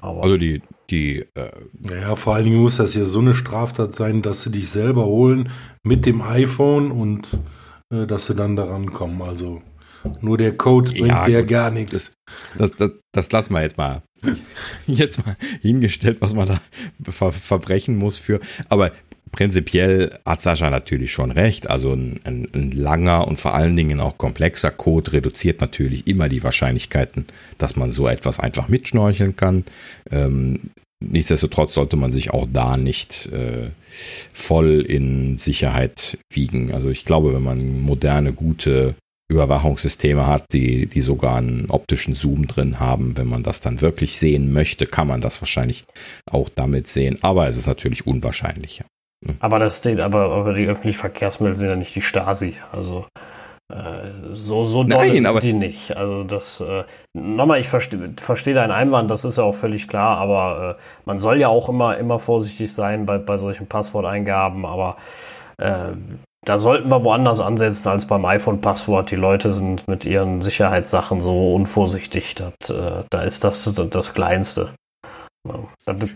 Aber 0.00 0.22
also 0.22 0.38
die, 0.38 0.62
die. 0.90 1.18
Äh 1.34 1.50
naja, 1.80 2.16
vor 2.16 2.34
allen 2.34 2.44
Dingen 2.44 2.62
muss 2.62 2.78
das 2.78 2.94
ja 2.94 3.04
so 3.04 3.18
eine 3.18 3.34
Straftat 3.34 3.94
sein, 3.94 4.22
dass 4.22 4.42
sie 4.42 4.50
dich 4.50 4.70
selber 4.70 5.04
holen 5.04 5.50
mit 5.82 6.06
dem 6.06 6.22
iPhone 6.22 6.90
und 6.90 7.38
äh, 7.92 8.06
dass 8.06 8.26
sie 8.26 8.34
dann 8.34 8.56
daran 8.56 8.92
kommen. 8.92 9.20
Also 9.22 9.62
nur 10.20 10.38
der 10.38 10.56
Code 10.56 10.90
bringt 10.92 11.08
ja, 11.08 11.26
dir 11.26 11.44
gar 11.44 11.70
nichts. 11.70 12.14
Das, 12.56 12.72
das, 12.72 12.92
das 13.12 13.30
lassen 13.30 13.54
wir 13.54 13.62
jetzt 13.62 13.76
mal. 13.76 14.02
Jetzt 14.86 15.26
mal 15.26 15.36
hingestellt, 15.60 16.20
was 16.20 16.32
man 16.32 16.46
da 16.46 16.60
ver 17.10 17.32
verbrechen 17.32 17.96
muss 17.96 18.18
für. 18.18 18.38
Aber 18.68 18.92
prinzipiell 19.32 20.18
hat 20.24 20.42
Sascha 20.42 20.70
natürlich 20.70 21.10
schon 21.10 21.30
recht. 21.30 21.68
Also 21.68 21.92
ein, 21.92 22.20
ein, 22.24 22.48
ein, 22.54 22.70
langer 22.70 23.26
und 23.26 23.40
vor 23.40 23.54
allen 23.54 23.74
Dingen 23.74 24.00
auch 24.00 24.18
komplexer 24.18 24.70
Code 24.70 25.14
reduziert 25.14 25.60
natürlich 25.60 26.06
immer 26.06 26.28
die 26.28 26.44
Wahrscheinlichkeiten, 26.44 27.26
dass 27.58 27.74
man 27.74 27.90
so 27.90 28.06
etwas 28.06 28.38
einfach 28.38 28.68
mitschnorcheln 28.68 29.34
kann. 29.34 29.64
Ähm, 30.10 30.70
nichtsdestotrotz 31.00 31.74
sollte 31.74 31.96
man 31.96 32.12
sich 32.12 32.30
auch 32.30 32.46
da 32.52 32.76
nicht 32.76 33.26
äh, 33.32 33.70
voll 34.32 34.84
in 34.86 35.38
Sicherheit 35.38 36.18
wiegen. 36.32 36.72
Also 36.72 36.90
ich 36.90 37.04
glaube, 37.04 37.34
wenn 37.34 37.42
man 37.42 37.80
moderne, 37.80 38.32
gute 38.32 38.94
Überwachungssysteme 39.32 40.26
hat, 40.26 40.44
die, 40.52 40.86
die 40.86 41.00
sogar 41.00 41.36
einen 41.36 41.70
optischen 41.70 42.14
Zoom 42.14 42.46
drin 42.46 42.80
haben. 42.80 43.16
Wenn 43.16 43.28
man 43.28 43.42
das 43.42 43.60
dann 43.60 43.80
wirklich 43.80 44.18
sehen 44.18 44.52
möchte, 44.52 44.86
kann 44.86 45.08
man 45.08 45.22
das 45.22 45.40
wahrscheinlich 45.40 45.84
auch 46.30 46.50
damit 46.50 46.86
sehen. 46.86 47.18
Aber 47.22 47.48
es 47.48 47.56
ist 47.56 47.66
natürlich 47.66 48.06
unwahrscheinlicher. 48.06 48.84
Aber 49.40 49.58
das 49.58 49.78
steht, 49.78 50.00
aber, 50.00 50.32
aber 50.32 50.52
die 50.52 50.66
öffentlichen 50.66 50.98
Verkehrsmittel 50.98 51.56
sind 51.56 51.68
ja 51.68 51.76
nicht 51.76 51.94
die 51.94 52.00
Stasi. 52.00 52.54
Also 52.72 53.06
äh, 53.72 54.32
so, 54.32 54.64
so 54.64 54.84
doll 54.84 55.08
Nein, 55.08 55.22
sind 55.22 55.42
die 55.42 55.52
nicht. 55.52 55.96
Also 55.96 56.24
das, 56.24 56.60
äh, 56.60 56.84
nochmal, 57.14 57.60
ich 57.60 57.68
verstehe 57.68 58.12
versteh 58.18 58.52
deinen 58.52 58.72
Einwand, 58.72 59.10
das 59.10 59.24
ist 59.24 59.38
ja 59.38 59.44
auch 59.44 59.54
völlig 59.54 59.88
klar, 59.88 60.18
aber 60.18 60.76
äh, 60.78 60.82
man 61.06 61.18
soll 61.18 61.38
ja 61.38 61.48
auch 61.48 61.68
immer, 61.68 61.96
immer 61.96 62.18
vorsichtig 62.18 62.72
sein 62.74 63.06
bei, 63.06 63.18
bei 63.18 63.38
solchen 63.38 63.66
Passworteingaben, 63.66 64.66
aber 64.66 64.96
äh, 65.58 65.92
da 66.44 66.58
sollten 66.58 66.90
wir 66.90 67.04
woanders 67.04 67.40
ansetzen 67.40 67.88
als 67.88 68.06
beim 68.06 68.24
iPhone-Passwort. 68.24 69.10
Die 69.12 69.16
Leute 69.16 69.52
sind 69.52 69.86
mit 69.86 70.04
ihren 70.04 70.42
Sicherheitssachen 70.42 71.20
so 71.20 71.54
unvorsichtig. 71.54 72.34
Äh, 72.40 73.04
da 73.08 73.22
ist 73.22 73.44
das 73.44 73.72
das 73.74 74.12
Kleinste. 74.12 74.70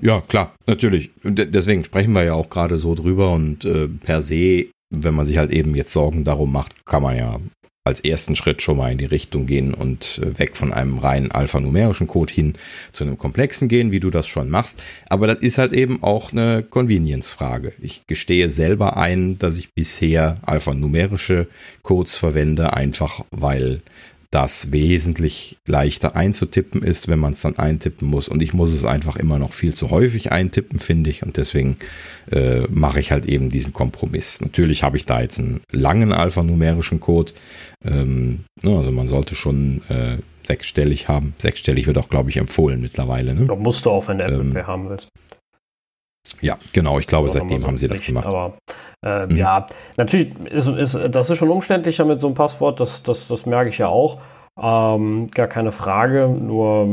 Ja, 0.01 0.21
klar, 0.21 0.55
natürlich. 0.67 1.11
deswegen 1.25 1.85
sprechen 1.85 2.13
wir 2.13 2.25
ja 2.25 2.35
auch 2.35 2.49
gerade 2.49 2.79
so 2.79 2.95
drüber 2.95 3.33
und 3.33 3.65
äh, 3.65 3.89
per 3.89 4.23
se, 4.23 4.67
wenn 4.91 5.15
man 5.15 5.27
sich 5.27 5.39
halt 5.39 5.51
eben 5.51 5.75
jetzt 5.75 5.93
Sorgen 5.93 6.23
darum 6.23 6.53
macht, 6.53 6.87
kann 6.87 7.03
man 7.03 7.17
ja 7.17 7.41
als 7.87 8.01
ersten 8.01 8.35
Schritt 8.35 8.63
schon 8.63 8.79
mal 8.79 8.91
in 8.91 8.99
die 8.99 9.05
Richtung 9.05 9.47
gehen 9.47 9.73
und 9.73 10.21
äh, 10.23 10.39
weg 10.39 10.57
von 10.57 10.73
einem 10.73 10.99
reinen 10.99 11.31
alphanumerischen 11.31 12.09
Code 12.09 12.33
hin 12.33 12.55
zu 12.91 13.05
einem 13.05 13.17
komplexen 13.17 13.69
gehen, 13.69 13.93
wie 13.93 14.01
du 14.01 14.11
das 14.11 14.27
schon 14.27 14.51
machst. 14.51 14.83
Aber 15.09 15.29
das 15.29 15.39
ist 15.39 15.59
halt 15.59 15.73
eben 15.73 16.03
auch 16.03 16.33
eine 16.33 16.65
Convenience-Frage. 16.65 17.75
Ich 17.81 18.07
gestehe 18.07 18.51
selber 18.51 18.97
ein, 18.97 19.39
dass 19.39 19.57
ich 19.57 19.73
bisher 19.73 20.35
alphanumerische 20.43 21.47
Codes 21.83 22.17
verwende, 22.17 22.73
einfach 22.75 23.25
weil 23.31 23.83
das 24.37 24.71
wesentlich 24.71 25.57
leichter 25.67 26.15
einzutippen 26.15 26.83
ist, 26.83 27.09
wenn 27.09 27.19
man 27.19 27.33
es 27.33 27.41
dann 27.41 27.57
eintippen 27.57 28.07
muss. 28.07 28.29
Und 28.29 28.43
ich 28.43 28.53
muss 28.53 28.71
es 28.71 28.85
einfach 28.85 29.17
immer 29.17 29.39
noch 29.39 29.55
viel 29.55 29.73
zu 29.73 29.91
häufig 29.91 30.31
eintippen, 30.31 30.79
finde 30.79 31.09
ich. 31.09 31.23
Und 31.23 31.39
deswegen 31.39 31.79
äh, 32.31 32.67
mache 32.69 33.01
ich 33.01 33.13
halt 33.13 33.25
eben 33.25 33.49
diesen 33.49 33.73
Kompromiss. 33.73 34.43
Natürlich 34.43 34.83
habe 34.83 34.99
ich 34.99 35.07
da 35.07 35.23
jetzt 35.23 35.39
einen 35.39 35.63
langen 35.73 36.13
alphanumerischen 36.13 37.01
Code. 37.01 37.33
Ähm, 37.83 38.45
ne, 38.63 38.77
also 38.77 38.91
man 38.91 39.09
sollte 39.09 39.35
schon 39.35 39.81
äh, 39.89 40.19
sechsstellig 40.47 41.09
haben. 41.09 41.33
Sechsstellig 41.39 41.87
wird 41.87 41.97
auch, 41.97 42.11
glaube 42.11 42.29
ich, 42.29 42.37
empfohlen 42.37 42.83
mittlerweile. 42.83 43.35
Ne? 43.35 43.47
Da 43.47 43.57
musst 43.57 43.87
du 43.87 43.91
auch, 43.91 44.07
wenn 44.09 44.21
Apple 44.21 44.41
ähm, 44.41 44.67
haben 44.67 44.91
willst. 44.91 45.09
Ja, 46.43 46.59
genau. 46.75 46.99
Ich 46.99 47.07
glaube, 47.07 47.31
seitdem 47.31 47.67
haben 47.67 47.79
sie 47.79 47.89
das 47.89 48.03
gemacht. 48.03 48.27
Aber 48.27 48.59
äh, 49.07 49.27
mhm. 49.27 49.37
ja, 49.37 49.67
natürlich 49.97 50.35
ist, 50.51 50.67
ist 50.67 50.99
das 51.11 51.31
ist 51.31 51.39
schon 51.39 51.51
umständlicher 51.51 52.05
mit 52.05 52.21
so 52.21 52.27
einem 52.27 52.35
Passwort. 52.35 52.81
Das, 52.81 53.03
das, 53.03 53.29
das 53.29 53.47
merke 53.47 53.71
ich 53.71 53.79
ja 53.79 53.89
auch. 53.89 54.19
Ähm, 54.61 55.29
gar 55.29 55.47
keine 55.47 55.71
Frage. 55.71 56.29
Nur, 56.29 56.89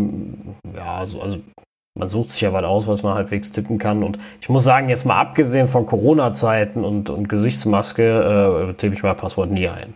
ja, 0.76 0.96
also, 1.00 1.22
also 1.22 1.40
man 1.98 2.10
sucht 2.10 2.32
sich 2.32 2.42
ja 2.42 2.54
was 2.54 2.64
aus, 2.64 2.88
was 2.88 3.04
man 3.04 3.16
halbwegs 3.16 3.52
tippen 3.52 3.80
kann. 3.80 4.04
Und 4.04 4.20
ich 4.42 4.50
muss 4.50 4.64
sagen, 4.64 4.90
jetzt 4.90 5.06
mal 5.06 5.20
abgesehen 5.20 5.68
von 5.68 5.86
Corona-Zeiten 5.86 6.84
und, 6.84 7.10
und 7.10 7.30
Gesichtsmaske, 7.30 8.70
äh, 8.70 8.74
tippe 8.74 8.96
ich 8.96 9.04
mein 9.04 9.16
Passwort 9.16 9.50
nie 9.50 9.68
ein. 9.68 9.96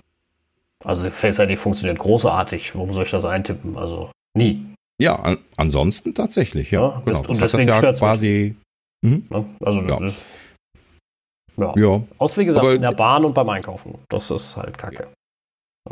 Also 0.84 1.10
Face 1.10 1.40
ID 1.40 1.58
funktioniert 1.58 2.00
großartig. 2.00 2.76
Warum 2.76 2.94
soll 2.94 3.04
ich 3.04 3.12
das 3.12 3.26
eintippen? 3.26 3.78
Also 3.78 4.10
nie. 4.36 4.66
Ja, 5.00 5.16
an, 5.18 5.38
ansonsten 5.58 6.16
tatsächlich, 6.16 6.72
ja. 6.72 6.82
ja 6.82 7.02
genau. 7.04 7.20
Und 7.20 7.42
das 7.42 7.52
deswegen 7.52 7.68
das 7.68 7.82
ja 7.82 7.94
quasi 7.94 8.56
Mhm. 9.02 9.24
Also 9.62 9.82
ja. 9.82 10.00
Das, 10.00 10.22
ja. 11.58 11.74
ja. 11.76 12.04
Aus 12.18 12.38
wie 12.38 12.46
gesagt, 12.46 12.66
Aber, 12.66 12.76
in 12.76 12.82
der 12.82 12.92
Bahn 12.92 13.26
und 13.26 13.34
beim 13.34 13.50
Einkaufen. 13.50 13.96
Das 14.10 14.32
ist 14.32 14.56
halt 14.58 14.78
Kacke. 14.78 15.08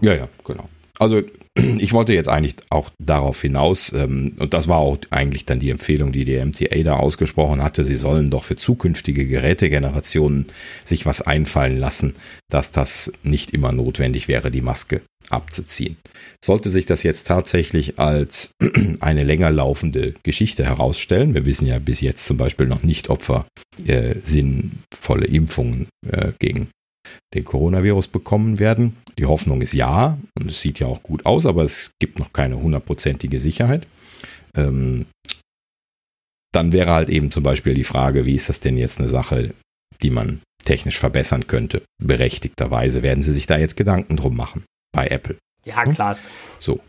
Ja, 0.02 0.14
ja, 0.14 0.28
genau. 0.44 0.66
Also 1.00 1.22
ich 1.56 1.94
wollte 1.94 2.14
jetzt 2.14 2.30
eigentlich 2.30 2.56
auch 2.70 2.90
darauf 3.00 3.42
hinaus, 3.42 3.92
ähm, 3.94 4.36
und 4.40 4.54
das 4.54 4.68
war 4.68 4.78
auch 4.78 4.98
eigentlich 5.10 5.46
dann 5.46 5.60
die 5.60 5.70
Empfehlung, 5.70 6.12
die 6.12 6.26
die 6.26 6.44
MTA 6.44 6.84
da 6.84 6.98
ausgesprochen 6.98 7.64
hatte, 7.64 7.84
sie 7.84 7.96
sollen 7.96 8.30
doch 8.30 8.44
für 8.44 8.56
zukünftige 8.56 9.28
Gerätegenerationen 9.28 10.48
sich 10.84 11.06
was 11.06 11.22
einfallen 11.22 11.78
lassen, 11.78 12.14
dass 12.50 12.72
das 12.72 13.12
nicht 13.24 13.52
immer 13.52 13.72
notwendig 13.72 14.28
wäre, 14.28 14.52
die 14.52 14.62
Maske 14.62 15.02
abzuziehen. 15.32 15.98
Sollte 16.44 16.70
sich 16.70 16.86
das 16.86 17.04
jetzt 17.04 17.28
tatsächlich 17.28 18.00
als 18.00 18.52
eine 19.00 19.24
länger 19.24 19.52
laufende 19.52 20.14
Geschichte 20.24 20.66
herausstellen, 20.66 21.34
wir 21.34 21.46
wissen 21.46 21.68
ja 21.68 21.80
bis 21.80 22.02
jetzt 22.02 22.26
zum 22.26 22.38
Beispiel 22.38 22.68
noch 22.68 22.84
nicht, 22.84 23.10
ob 23.10 23.28
wir 23.28 23.46
äh, 23.86 24.20
sinnvolle 24.22 25.28
Impfungen 25.28 25.88
äh, 26.08 26.34
gegen 26.40 26.70
den 27.34 27.46
Coronavirus 27.46 28.08
bekommen 28.08 28.60
werden. 28.60 28.98
Die 29.18 29.26
Hoffnung 29.26 29.62
ist 29.62 29.74
ja 29.74 30.18
und 30.38 30.50
es 30.50 30.62
sieht 30.62 30.80
ja 30.80 30.88
auch 30.88 31.04
gut 31.04 31.26
aus, 31.26 31.46
aber 31.46 31.64
es 31.64 31.92
gibt 32.00 32.20
noch 32.20 32.34
keine 32.34 32.60
hundertprozentige 32.60 33.40
Sicherheit. 33.40 33.88
Ähm, 34.56 35.06
dann 36.54 36.74
wäre 36.74 36.92
halt 36.92 37.10
eben 37.10 37.32
zum 37.32 37.44
Beispiel 37.44 37.74
die 37.74 37.84
Frage, 37.84 38.26
wie 38.26 38.36
ist 38.36 38.50
das 38.50 38.62
denn 38.62 38.78
jetzt 38.78 39.00
eine 39.00 39.10
Sache, 39.10 39.54
die 40.02 40.10
man 40.10 40.42
technisch 40.64 40.98
verbessern 40.98 41.48
könnte? 41.48 41.84
Berechtigterweise 42.02 43.04
werden 43.04 43.24
sie 43.24 43.34
sich 43.34 43.46
da 43.46 43.58
jetzt 43.58 43.76
Gedanken 43.76 44.16
drum 44.16 44.36
machen 44.36 44.64
bei 44.96 45.08
Apple. 45.08 45.38
Ja, 45.64 45.84
klar. 45.86 46.18
So. 46.60 46.80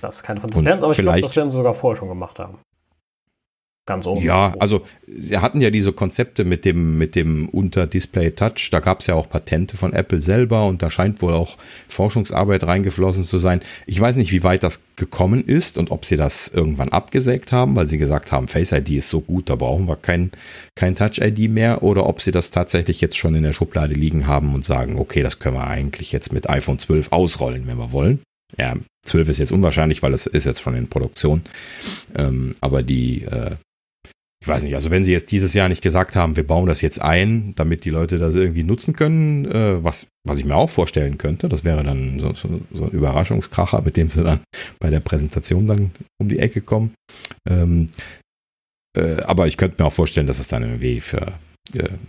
Das 0.00 0.22
ist. 0.22 0.42
Das 0.42 0.64
werden 0.64 0.82
aber 0.82 0.92
ich 0.92 0.98
glaube, 0.98 1.20
das 1.20 1.36
werden 1.36 1.50
sie 1.50 1.56
sogar 1.56 1.74
vorher 1.74 1.98
schon 1.98 2.08
gemacht 2.08 2.38
haben. 2.38 2.58
Ganz 3.86 4.06
oben. 4.06 4.22
Ja, 4.22 4.54
also 4.60 4.86
sie 5.06 5.36
hatten 5.36 5.60
ja 5.60 5.68
diese 5.68 5.92
Konzepte 5.92 6.46
mit 6.46 6.64
dem, 6.64 6.96
mit 6.96 7.14
dem 7.14 7.50
Unter-Display-Touch. 7.50 8.70
Da 8.70 8.80
gab 8.80 9.00
es 9.00 9.08
ja 9.08 9.14
auch 9.14 9.28
Patente 9.28 9.76
von 9.76 9.92
Apple 9.92 10.22
selber 10.22 10.66
und 10.66 10.80
da 10.80 10.88
scheint 10.88 11.20
wohl 11.20 11.34
auch 11.34 11.58
Forschungsarbeit 11.88 12.64
reingeflossen 12.64 13.24
zu 13.24 13.36
sein. 13.36 13.60
Ich 13.86 14.00
weiß 14.00 14.16
nicht, 14.16 14.32
wie 14.32 14.42
weit 14.42 14.62
das 14.62 14.80
gekommen 14.96 15.44
ist 15.44 15.76
und 15.76 15.90
ob 15.90 16.06
sie 16.06 16.16
das 16.16 16.48
irgendwann 16.48 16.88
abgesägt 16.88 17.52
haben, 17.52 17.76
weil 17.76 17.84
sie 17.84 17.98
gesagt 17.98 18.32
haben, 18.32 18.48
Face 18.48 18.72
ID 18.72 18.90
ist 18.92 19.10
so 19.10 19.20
gut, 19.20 19.50
da 19.50 19.56
brauchen 19.56 19.86
wir 19.86 19.96
kein, 19.96 20.30
kein 20.74 20.94
Touch-ID 20.94 21.50
mehr 21.50 21.82
oder 21.82 22.06
ob 22.06 22.22
sie 22.22 22.30
das 22.30 22.50
tatsächlich 22.50 23.02
jetzt 23.02 23.18
schon 23.18 23.34
in 23.34 23.42
der 23.42 23.52
Schublade 23.52 23.92
liegen 23.92 24.26
haben 24.26 24.54
und 24.54 24.64
sagen, 24.64 24.98
okay, 24.98 25.22
das 25.22 25.40
können 25.40 25.56
wir 25.56 25.66
eigentlich 25.66 26.10
jetzt 26.10 26.32
mit 26.32 26.48
iPhone 26.48 26.78
12 26.78 27.12
ausrollen, 27.12 27.66
wenn 27.66 27.76
wir 27.76 27.92
wollen. 27.92 28.20
Ja, 28.58 28.76
12 29.04 29.28
ist 29.28 29.38
jetzt 29.38 29.52
unwahrscheinlich, 29.52 30.02
weil 30.02 30.14
es 30.14 30.24
ist 30.24 30.46
jetzt 30.46 30.62
schon 30.62 30.74
in 30.74 30.88
Produktion. 30.88 31.42
Ähm, 32.16 32.52
aber 32.60 32.82
die 32.82 33.24
äh, 33.24 33.56
ich 34.44 34.48
weiß 34.48 34.62
nicht, 34.62 34.74
also 34.74 34.90
wenn 34.90 35.04
sie 35.04 35.12
jetzt 35.12 35.32
dieses 35.32 35.54
Jahr 35.54 35.70
nicht 35.70 35.80
gesagt 35.80 36.16
haben, 36.16 36.36
wir 36.36 36.46
bauen 36.46 36.66
das 36.66 36.82
jetzt 36.82 37.00
ein, 37.00 37.54
damit 37.56 37.86
die 37.86 37.90
Leute 37.90 38.18
das 38.18 38.34
irgendwie 38.34 38.62
nutzen 38.62 38.94
können, 38.94 39.46
äh, 39.46 39.82
was, 39.82 40.06
was 40.22 40.36
ich 40.36 40.44
mir 40.44 40.54
auch 40.54 40.68
vorstellen 40.68 41.16
könnte, 41.16 41.48
das 41.48 41.64
wäre 41.64 41.82
dann 41.82 42.20
so, 42.20 42.34
so, 42.34 42.60
so, 42.70 42.84
ein 42.84 42.90
Überraschungskracher, 42.90 43.80
mit 43.80 43.96
dem 43.96 44.10
sie 44.10 44.22
dann 44.22 44.40
bei 44.80 44.90
der 44.90 45.00
Präsentation 45.00 45.66
dann 45.66 45.92
um 46.20 46.28
die 46.28 46.40
Ecke 46.40 46.60
kommen. 46.60 46.92
Ähm, 47.48 47.86
äh, 48.94 49.22
aber 49.22 49.46
ich 49.46 49.56
könnte 49.56 49.82
mir 49.82 49.86
auch 49.86 49.94
vorstellen, 49.94 50.26
dass 50.26 50.40
es 50.40 50.48
dann 50.48 50.62
irgendwie 50.62 51.00
für 51.00 51.32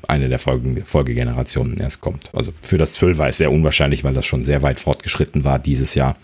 eine 0.08 0.30
der 0.30 0.40
Folgen, 0.40 0.86
Folgegenerationen 0.86 1.78
erst 1.78 2.02
kommt. 2.02 2.30
Also 2.34 2.54
für 2.62 2.78
das 2.78 2.92
12 2.94 3.18
war 3.18 3.30
es 3.30 3.38
sehr 3.38 3.52
unwahrscheinlich, 3.52 4.04
weil 4.04 4.14
das 4.14 4.26
schon 4.26 4.44
sehr 4.44 4.62
weit 4.62 4.80
fortgeschritten 4.80 5.44
war 5.44 5.60
dieses 5.60 5.96
Jahr. 5.96 6.18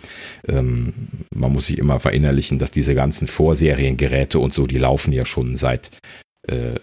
Ähm, 0.47 0.93
man 1.33 1.51
muss 1.51 1.67
sich 1.67 1.77
immer 1.77 1.99
verinnerlichen, 1.99 2.59
dass 2.59 2.71
diese 2.71 2.93
ganzen 2.93 3.27
Vorseriengeräte 3.27 4.37
und 4.37 4.53
so, 4.53 4.67
die 4.67 4.77
laufen 4.77 5.13
ja 5.13 5.25
schon 5.25 5.57
seit 5.57 5.91
äh, 6.47 6.75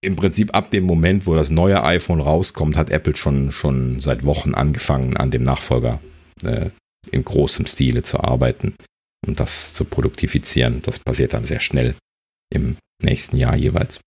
im 0.00 0.16
Prinzip 0.16 0.54
ab 0.54 0.70
dem 0.70 0.84
Moment, 0.84 1.26
wo 1.26 1.34
das 1.34 1.50
neue 1.50 1.82
iPhone 1.82 2.20
rauskommt, 2.20 2.76
hat 2.76 2.90
Apple 2.90 3.16
schon, 3.16 3.50
schon 3.52 4.00
seit 4.00 4.24
Wochen 4.24 4.54
angefangen, 4.54 5.16
an 5.16 5.30
dem 5.30 5.42
Nachfolger 5.42 6.00
äh, 6.44 6.70
in 7.10 7.24
großem 7.24 7.66
Stile 7.66 8.02
zu 8.02 8.22
arbeiten 8.22 8.74
und 9.26 9.40
das 9.40 9.74
zu 9.74 9.84
produktifizieren. 9.84 10.82
Das 10.82 10.98
passiert 10.98 11.32
dann 11.32 11.46
sehr 11.46 11.60
schnell 11.60 11.94
im 12.52 12.76
nächsten 13.02 13.36
Jahr 13.36 13.56
jeweils. 13.56 14.00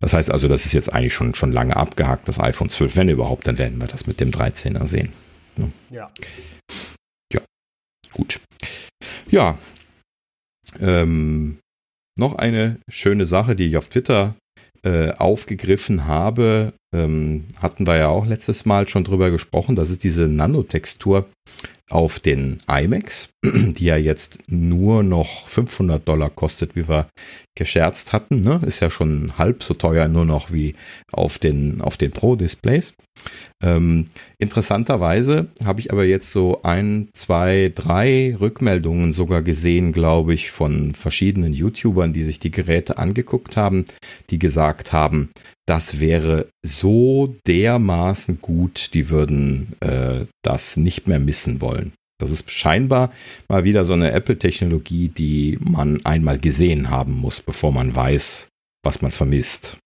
Das 0.00 0.14
heißt 0.14 0.30
also, 0.30 0.48
das 0.48 0.64
ist 0.64 0.72
jetzt 0.72 0.92
eigentlich 0.92 1.12
schon, 1.12 1.34
schon 1.34 1.52
lange 1.52 1.76
abgehakt, 1.76 2.26
das 2.26 2.40
iPhone 2.40 2.70
12. 2.70 2.96
Wenn 2.96 3.08
überhaupt, 3.08 3.46
dann 3.46 3.58
werden 3.58 3.80
wir 3.80 3.86
das 3.86 4.06
mit 4.06 4.18
dem 4.20 4.30
13er 4.30 4.86
sehen. 4.86 5.12
Ne? 5.56 5.70
Ja. 5.90 6.10
Ja, 7.32 7.40
gut. 8.12 8.40
Ja. 9.30 9.58
Ähm, 10.80 11.58
noch 12.18 12.34
eine 12.34 12.80
schöne 12.90 13.26
Sache, 13.26 13.54
die 13.54 13.66
ich 13.66 13.76
auf 13.76 13.88
Twitter 13.88 14.36
äh, 14.82 15.10
aufgegriffen 15.12 16.06
habe, 16.06 16.72
ähm, 16.94 17.44
hatten 17.62 17.86
wir 17.86 17.96
ja 17.96 18.08
auch 18.08 18.26
letztes 18.26 18.64
Mal 18.64 18.88
schon 18.88 19.04
drüber 19.04 19.30
gesprochen. 19.30 19.76
Das 19.76 19.90
ist 19.90 20.04
diese 20.04 20.28
Nanotextur 20.28 21.26
auf 21.90 22.20
den 22.20 22.58
iMacs, 22.68 23.30
die 23.44 23.84
ja 23.84 23.96
jetzt 23.96 24.38
nur 24.48 25.02
noch 25.02 25.48
500 25.48 26.06
Dollar 26.06 26.30
kostet, 26.30 26.76
wie 26.76 26.88
wir 26.88 27.08
gescherzt 27.56 28.12
hatten. 28.12 28.40
Ne? 28.40 28.60
Ist 28.64 28.80
ja 28.80 28.90
schon 28.90 29.36
halb 29.38 29.62
so 29.62 29.74
teuer 29.74 30.08
nur 30.08 30.24
noch 30.24 30.52
wie 30.52 30.74
auf 31.12 31.38
den, 31.38 31.80
auf 31.82 31.96
den 31.96 32.12
Pro-Displays. 32.12 32.94
Ähm, 33.62 34.06
interessanterweise 34.38 35.48
habe 35.64 35.80
ich 35.80 35.92
aber 35.92 36.04
jetzt 36.04 36.32
so 36.32 36.62
ein, 36.62 37.08
zwei, 37.12 37.70
drei 37.74 38.36
Rückmeldungen 38.40 39.12
sogar 39.12 39.42
gesehen, 39.42 39.92
glaube 39.92 40.32
ich, 40.32 40.50
von 40.50 40.94
verschiedenen 40.94 41.52
YouTubern, 41.52 42.12
die 42.12 42.24
sich 42.24 42.38
die 42.38 42.50
Geräte 42.50 42.98
angeguckt 42.98 43.56
haben, 43.56 43.84
die 44.30 44.38
gesagt 44.38 44.92
haben, 44.92 45.30
das 45.70 46.00
wäre 46.00 46.48
so 46.66 47.36
dermaßen 47.46 48.40
gut, 48.40 48.92
die 48.92 49.08
würden 49.08 49.76
äh, 49.78 50.26
das 50.42 50.76
nicht 50.76 51.06
mehr 51.06 51.20
missen 51.20 51.60
wollen. 51.60 51.92
Das 52.20 52.32
ist 52.32 52.50
scheinbar 52.50 53.12
mal 53.48 53.62
wieder 53.62 53.84
so 53.84 53.92
eine 53.92 54.10
Apple-Technologie, 54.10 55.10
die 55.10 55.58
man 55.60 56.04
einmal 56.04 56.40
gesehen 56.40 56.90
haben 56.90 57.12
muss, 57.12 57.40
bevor 57.40 57.70
man 57.70 57.94
weiß, 57.94 58.48
was 58.84 59.00
man 59.00 59.12
vermisst. 59.12 59.78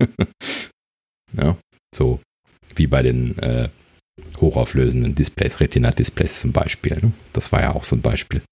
ja, 1.32 1.56
so 1.94 2.18
wie 2.74 2.88
bei 2.88 3.02
den 3.02 3.38
äh, 3.38 3.68
hochauflösenden 4.40 5.14
Displays, 5.14 5.60
Retina-Displays 5.60 6.40
zum 6.40 6.50
Beispiel. 6.50 6.96
Ne? 7.00 7.12
Das 7.32 7.52
war 7.52 7.60
ja 7.60 7.76
auch 7.76 7.84
so 7.84 7.94
ein 7.94 8.02
Beispiel. 8.02 8.42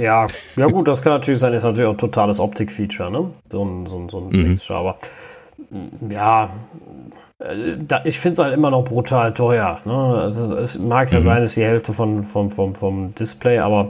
Ja, 0.00 0.28
ja 0.54 0.66
gut, 0.66 0.86
das 0.86 1.02
kann 1.02 1.12
natürlich 1.12 1.40
sein, 1.40 1.54
ist 1.54 1.64
natürlich 1.64 1.88
auch 1.88 1.94
ein 1.94 1.98
totales 1.98 2.38
Optik-Feature, 2.38 3.10
ne? 3.10 3.32
So 3.50 3.64
ein, 3.64 3.86
so 3.86 3.98
ein, 3.98 4.08
so 4.08 4.20
ein 4.20 4.28
mhm. 4.28 4.60
aber 4.68 4.98
ja, 6.08 6.50
äh, 7.38 7.76
ich 8.04 8.18
finde 8.18 8.32
es 8.32 8.38
halt 8.38 8.54
immer 8.54 8.70
noch 8.70 8.84
brutal 8.84 9.32
teuer. 9.32 9.80
Ne? 9.84 9.92
Also 9.92 10.56
es 10.56 10.78
mag 10.78 11.12
ja 11.12 11.20
mhm. 11.20 11.24
sein, 11.24 11.42
es 11.42 11.50
ist 11.50 11.56
die 11.56 11.64
Hälfte 11.64 11.92
von, 11.92 12.24
von, 12.24 12.50
vom, 12.50 12.74
vom 12.74 13.14
Display, 13.14 13.58
aber 13.58 13.88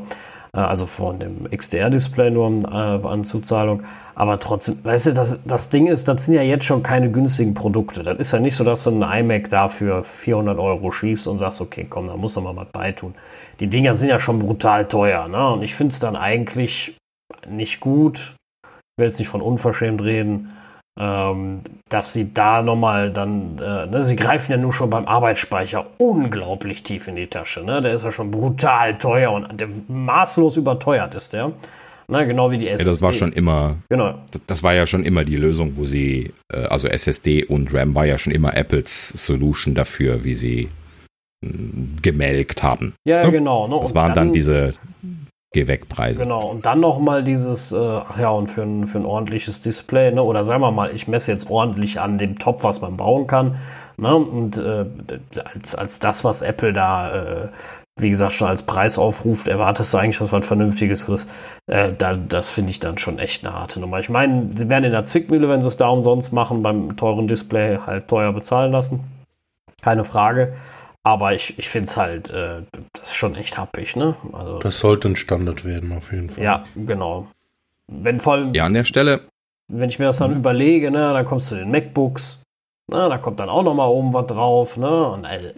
äh, 0.53 0.59
also 0.59 0.87
von 0.87 1.19
dem 1.19 1.49
XDR-Display 1.51 2.31
nur 2.31 2.51
äh, 2.65 3.07
an 3.07 3.25
Zuzahlung. 3.25 3.83
Aber 4.15 4.41
trotzdem, 4.41 4.83
weißt 4.83 5.09
du, 5.09 5.13
das, 5.13 5.39
das 5.45 5.69
Ding 5.69 5.89
ist, 5.89 6.09
das 6.09 6.25
sind 6.25 6.35
ja 6.35 6.43
jetzt 6.43 6.65
schon 6.65 6.83
keine 6.83 7.11
günstigen 7.11 7.53
Produkte. 7.53 8.03
Das 8.03 8.19
ist 8.19 8.33
ja 8.33 8.41
nicht 8.41 8.57
so, 8.57 8.65
dass 8.65 8.83
du 8.85 8.91
einen 8.91 9.03
iMac 9.03 9.51
dafür 9.51 10.03
400 10.03 10.59
Euro 10.59 10.91
schiebst 10.91 11.29
und 11.29 11.37
sagst, 11.37 11.61
okay, 11.61 11.87
komm, 11.89 12.07
da 12.07 12.17
muss 12.17 12.35
man 12.37 12.45
mal 12.45 12.57
was 12.57 12.73
beitun. 12.73 13.15
Die 13.61 13.67
Dinger 13.67 13.95
sind 13.95 14.09
ja 14.09 14.19
schon 14.19 14.39
brutal 14.39 14.89
teuer. 14.89 15.29
Ne? 15.29 15.51
Und 15.51 15.63
ich 15.63 15.75
finde 15.75 15.93
es 15.93 15.99
dann 15.99 16.17
eigentlich 16.17 16.97
nicht 17.47 17.81
gut. 17.81 18.35
Ich 18.65 19.03
will 19.03 19.09
jetzt 19.09 19.19
nicht 19.19 19.29
von 19.29 19.43
unverschämt 19.43 20.03
reden 20.03 20.51
ähm, 20.99 21.61
dass 21.89 22.13
sie 22.13 22.33
da 22.33 22.63
nochmal 22.63 23.13
dann, 23.13 23.59
äh, 23.59 23.87
ne, 23.87 24.01
sie 24.01 24.17
greifen 24.17 24.53
ja 24.53 24.57
nur 24.57 24.73
schon 24.73 24.89
beim 24.89 25.07
Arbeitsspeicher 25.07 25.87
unglaublich 25.99 26.83
tief 26.83 27.07
in 27.07 27.17
die 27.17 27.27
Tasche. 27.27 27.63
Ne? 27.63 27.83
Der 27.83 27.93
ist 27.93 28.05
ja 28.05 28.11
schon 28.11 28.31
brutal 28.31 28.97
teuer 28.99 29.33
und 29.33 29.61
der, 29.61 29.69
maßlos 29.89 30.57
überteuert 30.57 31.15
ist 31.15 31.33
der. 31.33 31.53
Ne, 32.09 32.27
genau 32.27 32.51
wie 32.53 32.59
die 32.59 32.69
SSD. 32.69 32.87
Ja, 32.87 32.93
das 32.93 33.03
war 33.03 33.13
schon 33.13 33.33
immer, 33.33 33.77
genau. 33.89 34.15
Das, 34.31 34.41
das, 34.47 34.63
war 34.63 34.75
ja 34.75 34.87
schon 34.87 35.03
immer 35.03 35.25
die 35.25 35.37
Lösung, 35.37 35.77
wo 35.77 35.87
sie, 35.87 36.33
äh, 36.53 36.65
also 36.67 36.87
SSD 36.87 37.45
und 37.45 37.75
RAM 37.75 37.95
war 37.95 38.07
ja 38.07 38.17
schon 38.17 38.33
immer 38.33 38.57
Apples 38.57 39.09
Solution 39.09 39.75
dafür, 39.75 40.23
wie 40.23 40.35
sie 40.35 40.69
mm, 41.45 41.97
gemelkt 42.03 42.63
haben. 42.63 42.95
Ja, 43.05 43.25
ne? 43.25 43.33
genau. 43.33 43.67
Ne? 43.67 43.81
Das 43.83 43.95
waren 43.95 44.15
dann, 44.15 44.29
dann 44.29 44.33
diese 44.33 44.75
Geh 45.53 45.69
weg 45.69 45.89
Preise. 45.89 46.23
Genau, 46.23 46.45
und 46.47 46.67
dann 46.67 46.81
nochmal 46.81 47.23
dieses, 47.25 47.73
äh, 47.73 47.77
ach 47.77 48.19
ja, 48.19 48.31
und 48.31 48.49
für 48.49 48.63
ein, 48.63 48.87
für 48.87 48.99
ein 48.99 49.07
ordentliches 49.07 49.61
Display, 49.61 50.13
ne? 50.13 50.23
oder 50.23 50.45
sagen 50.45 50.61
wir 50.61 50.71
mal, 50.71 50.95
ich 50.95 51.09
messe 51.09 51.33
jetzt 51.33 51.51
ordentlich 51.51 52.01
an 52.01 52.19
dem 52.19 52.39
Top, 52.39 52.65
was 52.65 52.81
man 52.81 52.97
bauen 52.97 53.27
kann. 53.27 53.57
Ne? 53.97 54.15
Und 54.15 54.59
äh, 54.59 54.85
als, 55.43 55.75
als 55.75 55.99
das, 55.99 56.25
was 56.25 56.43
Apple 56.43 56.73
da, 56.73 57.15
äh, 57.15 57.49
wie 57.99 58.11
gesagt, 58.11 58.35
schon 58.35 58.49
als 58.49 58.65
Preis 58.65 58.99
aufruft, 58.99 59.49
erwartest 59.49 59.95
du 59.95 59.99
eigentlich, 59.99 60.19
dass 60.19 60.33
was 60.33 60.47
Vernünftiges 60.47 61.07
kriegst. 61.07 61.29
Äh, 61.67 61.93
da, 61.97 62.15
das 62.15 62.51
finde 62.51 62.73
ich 62.73 62.81
dann 62.81 62.99
schon 62.99 63.19
echt 63.19 63.47
eine 63.47 63.55
harte 63.55 63.81
Nummer. 63.81 63.99
Ich 64.01 64.11
meine, 64.11 64.51
sie 64.55 64.69
werden 64.69 64.85
in 64.85 64.93
der 64.93 65.05
Zwickmühle, 65.05 65.49
wenn 65.49 65.63
sie 65.63 65.69
es 65.69 65.79
da 65.79 65.89
umsonst 65.89 66.33
machen, 66.33 66.63
beim 66.63 66.97
teuren 66.97 67.29
Display 67.29 67.79
halt 67.87 68.09
teuer 68.09 68.33
bezahlen 68.33 68.73
lassen. 68.73 69.05
Keine 69.81 70.05
Frage. 70.05 70.55
Aber 71.07 71.35
ich, 71.35 71.57
ich 71.57 71.69
finde 71.69 71.89
es 71.89 71.97
halt, 71.97 72.31
äh, 72.31 72.63
das 72.93 73.11
ist 73.11 73.15
schon 73.15 73.37
echt 73.37 73.57
happig, 73.57 73.95
ne? 73.95 74.17
Also, 74.33 74.59
das 74.59 74.79
sollte 74.79 75.07
ein 75.07 75.15
Standard 75.15 75.65
werden, 75.65 75.93
auf 75.93 76.11
jeden 76.11 76.31
Fall. 76.31 76.43
Ja, 76.43 76.65
genau. 76.75 77.29
Wenn 77.87 78.19
vor 78.19 78.33
allem, 78.33 78.55
ja, 78.55 78.65
an 78.65 78.75
der 78.75 78.83
Stelle. 78.83 79.21
Wenn 79.69 79.89
ich 79.89 80.01
mir 80.01 80.07
das 80.07 80.19
dann 80.19 80.33
mhm. 80.33 80.39
überlege, 80.39 80.91
ne, 80.91 81.13
dann 81.13 81.25
kommst 81.25 81.53
du 81.53 81.55
zu 81.55 81.61
den 81.61 81.71
MacBooks, 81.71 82.43
ne, 82.89 83.09
da 83.09 83.19
kommt 83.19 83.39
dann 83.39 83.49
auch 83.49 83.63
nochmal 83.63 83.89
oben 83.89 84.13
was 84.15 84.27
drauf, 84.27 84.77
ne? 84.79 85.07
Und 85.07 85.23
äh, 85.23 85.55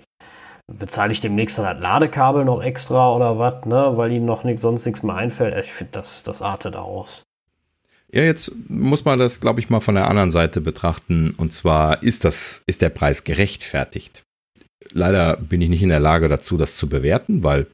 bezahle 0.70 1.12
ich 1.12 1.22
demnächst 1.22 1.56
dann 1.56 1.64
das 1.64 1.80
Ladekabel 1.80 2.44
noch 2.44 2.62
extra 2.62 3.16
oder 3.16 3.38
was, 3.38 3.64
ne? 3.64 3.92
Weil 3.96 4.12
ihm 4.12 4.26
noch 4.26 4.44
nix, 4.44 4.60
sonst 4.60 4.84
nichts 4.84 5.02
mehr 5.02 5.16
einfällt. 5.16 5.56
Ich 5.64 5.72
finde, 5.72 5.92
das, 5.92 6.24
das 6.24 6.42
artet 6.42 6.76
aus. 6.76 7.22
Ja, 8.12 8.20
jetzt 8.20 8.52
muss 8.68 9.06
man 9.06 9.18
das, 9.18 9.40
glaube 9.40 9.60
ich, 9.60 9.70
mal 9.70 9.80
von 9.80 9.94
der 9.94 10.08
anderen 10.10 10.30
Seite 10.30 10.60
betrachten. 10.60 11.34
Und 11.38 11.54
zwar 11.54 12.02
ist 12.02 12.26
das, 12.26 12.64
ist 12.66 12.82
der 12.82 12.90
Preis 12.90 13.24
gerechtfertigt? 13.24 14.24
Leider 14.92 15.36
bin 15.36 15.60
ich 15.60 15.68
nicht 15.68 15.82
in 15.82 15.88
der 15.88 16.00
Lage 16.00 16.28
dazu, 16.28 16.56
das 16.56 16.76
zu 16.76 16.88
bewerten, 16.88 17.42
weil 17.42 17.66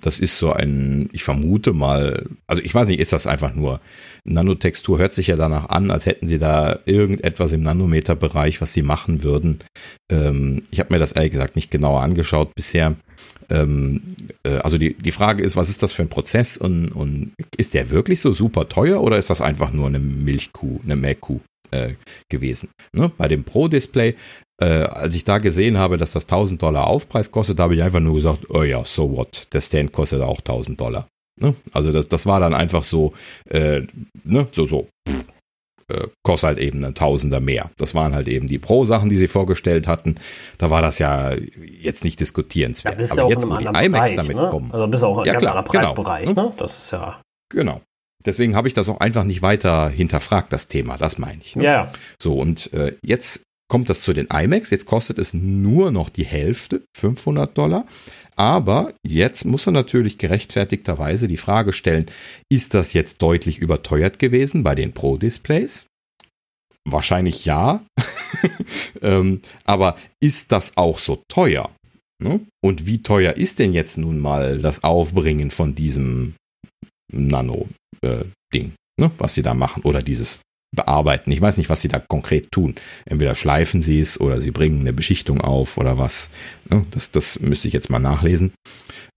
das 0.00 0.18
ist 0.18 0.38
so 0.38 0.52
ein, 0.52 1.08
ich 1.12 1.22
vermute 1.22 1.72
mal, 1.72 2.26
also 2.46 2.62
ich 2.62 2.74
weiß 2.74 2.88
nicht, 2.88 3.00
ist 3.00 3.12
das 3.12 3.26
einfach 3.26 3.54
nur 3.54 3.80
Nanotextur, 4.24 4.98
hört 4.98 5.12
sich 5.12 5.28
ja 5.28 5.36
danach 5.36 5.68
an, 5.68 5.90
als 5.90 6.06
hätten 6.06 6.26
sie 6.26 6.38
da 6.38 6.78
irgendetwas 6.84 7.52
im 7.52 7.62
Nanometerbereich, 7.62 8.60
was 8.60 8.72
sie 8.72 8.82
machen 8.82 9.22
würden. 9.22 9.58
Ähm, 10.10 10.62
ich 10.70 10.80
habe 10.80 10.92
mir 10.92 10.98
das 10.98 11.12
ehrlich 11.12 11.32
gesagt 11.32 11.56
nicht 11.56 11.70
genauer 11.70 12.02
angeschaut 12.02 12.54
bisher. 12.54 12.96
Ähm, 13.50 14.02
äh, 14.42 14.56
also 14.58 14.78
die, 14.78 14.94
die 14.94 15.12
Frage 15.12 15.42
ist, 15.42 15.56
was 15.56 15.68
ist 15.68 15.82
das 15.82 15.92
für 15.92 16.02
ein 16.02 16.10
Prozess 16.10 16.56
und, 16.56 16.88
und 16.88 17.32
ist 17.56 17.74
der 17.74 17.90
wirklich 17.90 18.20
so 18.20 18.32
super 18.32 18.68
teuer 18.68 19.00
oder 19.02 19.18
ist 19.18 19.30
das 19.30 19.40
einfach 19.40 19.72
nur 19.72 19.86
eine 19.86 20.00
Milchkuh, 20.00 20.80
eine 20.84 20.96
Melkkuh? 20.96 21.40
Äh, 21.70 21.96
gewesen. 22.30 22.70
Ne? 22.94 23.12
Bei 23.18 23.28
dem 23.28 23.44
Pro-Display 23.44 24.14
äh, 24.60 24.84
als 24.84 25.14
ich 25.14 25.24
da 25.24 25.38
gesehen 25.38 25.78
habe, 25.78 25.96
dass 25.96 26.12
das 26.12 26.24
1000 26.24 26.62
Dollar 26.62 26.86
Aufpreis 26.86 27.30
kostet, 27.30 27.60
habe 27.60 27.74
ich 27.74 27.82
einfach 27.82 28.00
nur 28.00 28.14
gesagt, 28.14 28.46
oh 28.50 28.62
ja, 28.62 28.84
so 28.84 29.16
what, 29.16 29.46
der 29.52 29.60
Stand 29.60 29.92
kostet 29.92 30.22
auch 30.22 30.38
1000 30.38 30.80
Dollar. 30.80 31.06
Ne? 31.40 31.54
Also 31.72 31.92
das, 31.92 32.08
das 32.08 32.26
war 32.26 32.40
dann 32.40 32.54
einfach 32.54 32.82
so, 32.82 33.12
äh, 33.48 33.82
ne, 34.24 34.48
so, 34.52 34.66
so, 34.66 34.88
pff, 35.08 35.24
äh, 35.90 36.08
kostet 36.22 36.48
halt 36.48 36.58
eben 36.58 36.84
ein 36.84 36.94
Tausender 36.94 37.40
mehr. 37.40 37.70
Das 37.78 37.94
waren 37.94 38.14
halt 38.14 38.28
eben 38.28 38.46
die 38.46 38.58
Pro-Sachen, 38.58 39.08
die 39.08 39.16
sie 39.16 39.28
vorgestellt 39.28 39.86
hatten. 39.86 40.16
Da 40.58 40.70
war 40.70 40.82
das 40.82 40.98
ja 40.98 41.32
jetzt 41.80 42.04
nicht 42.04 42.20
diskutierenswert. 42.20 42.98
Ja, 42.98 43.12
Aber 43.12 43.30
jetzt, 43.30 43.48
wo 43.48 43.56
die 43.56 43.64
iMacs 43.64 44.14
damit 44.16 44.36
ne? 44.36 44.48
kommen. 44.50 44.70
Also 44.72 44.86
bist 44.88 45.02
du 45.02 45.06
auch 45.06 45.24
ja, 45.24 45.36
klar, 45.36 45.62
genau. 45.62 45.62
Preisbereich, 45.62 46.26
genau. 46.26 46.48
ne? 46.48 46.54
Das 46.56 46.78
ist 46.78 46.90
ja. 46.90 47.20
Genau. 47.50 47.80
Deswegen 48.26 48.56
habe 48.56 48.66
ich 48.66 48.74
das 48.74 48.88
auch 48.88 48.98
einfach 48.98 49.24
nicht 49.24 49.42
weiter 49.42 49.88
hinterfragt, 49.88 50.52
das 50.52 50.66
Thema, 50.68 50.98
das 50.98 51.18
meine 51.18 51.40
ich. 51.40 51.54
Ne? 51.54 51.64
Ja. 51.64 51.92
So, 52.20 52.34
und 52.34 52.72
äh, 52.72 52.96
jetzt 53.02 53.44
kommt 53.68 53.88
das 53.90 54.02
zu 54.02 54.12
den 54.12 54.26
iMacs. 54.26 54.70
Jetzt 54.70 54.86
kostet 54.86 55.18
es 55.18 55.34
nur 55.34 55.90
noch 55.90 56.08
die 56.08 56.24
Hälfte, 56.24 56.82
500 56.96 57.56
Dollar. 57.56 57.86
Aber 58.36 58.94
jetzt 59.02 59.44
muss 59.44 59.66
er 59.66 59.72
natürlich 59.72 60.18
gerechtfertigterweise 60.18 61.28
die 61.28 61.36
Frage 61.36 61.72
stellen, 61.72 62.06
ist 62.50 62.74
das 62.74 62.92
jetzt 62.92 63.20
deutlich 63.20 63.58
überteuert 63.58 64.18
gewesen 64.18 64.62
bei 64.62 64.74
den 64.74 64.92
Pro-Displays? 64.92 65.86
Wahrscheinlich 66.84 67.44
ja. 67.44 67.84
ähm, 69.02 69.42
aber 69.64 69.96
ist 70.20 70.52
das 70.52 70.76
auch 70.76 70.98
so 70.98 71.22
teuer? 71.28 71.70
Ne? 72.22 72.40
Und 72.62 72.86
wie 72.86 73.02
teuer 73.02 73.34
ist 73.34 73.58
denn 73.58 73.72
jetzt 73.72 73.98
nun 73.98 74.18
mal 74.18 74.58
das 74.58 74.82
Aufbringen 74.82 75.50
von 75.50 75.74
diesem 75.74 76.34
Nano-Ding, 77.12 78.66
äh, 78.66 79.00
ne? 79.00 79.10
was 79.18 79.34
sie 79.34 79.42
da 79.42 79.54
machen? 79.54 79.82
Oder 79.82 80.02
dieses 80.02 80.40
bearbeiten. 80.74 81.30
Ich 81.30 81.40
weiß 81.40 81.56
nicht, 81.56 81.70
was 81.70 81.82
sie 81.82 81.88
da 81.88 81.98
konkret 81.98 82.52
tun. 82.52 82.74
Entweder 83.06 83.34
schleifen 83.34 83.80
sie 83.80 84.00
es 84.00 84.20
oder 84.20 84.40
sie 84.40 84.50
bringen 84.50 84.80
eine 84.80 84.92
Beschichtung 84.92 85.40
auf 85.40 85.76
oder 85.76 85.98
was. 85.98 86.30
Das, 86.90 87.10
das 87.10 87.40
müsste 87.40 87.68
ich 87.68 87.74
jetzt 87.74 87.90
mal 87.90 87.98
nachlesen. 87.98 88.52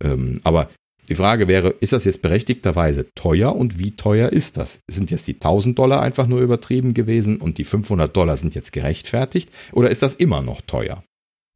Ähm, 0.03 0.39
aber 0.43 0.69
die 1.09 1.15
Frage 1.15 1.49
wäre, 1.49 1.71
ist 1.81 1.91
das 1.91 2.05
jetzt 2.05 2.21
berechtigterweise 2.21 3.09
teuer 3.15 3.55
und 3.55 3.79
wie 3.79 3.95
teuer 3.97 4.29
ist 4.29 4.55
das? 4.55 4.79
Sind 4.89 5.11
jetzt 5.11 5.27
die 5.27 5.33
1000 5.33 5.77
Dollar 5.77 6.01
einfach 6.01 6.25
nur 6.25 6.39
übertrieben 6.39 6.93
gewesen 6.93 7.37
und 7.37 7.57
die 7.57 7.65
500 7.65 8.15
Dollar 8.15 8.37
sind 8.37 8.55
jetzt 8.55 8.71
gerechtfertigt 8.71 9.51
oder 9.73 9.89
ist 9.89 10.01
das 10.01 10.15
immer 10.15 10.41
noch 10.41 10.61
teuer? 10.61 11.03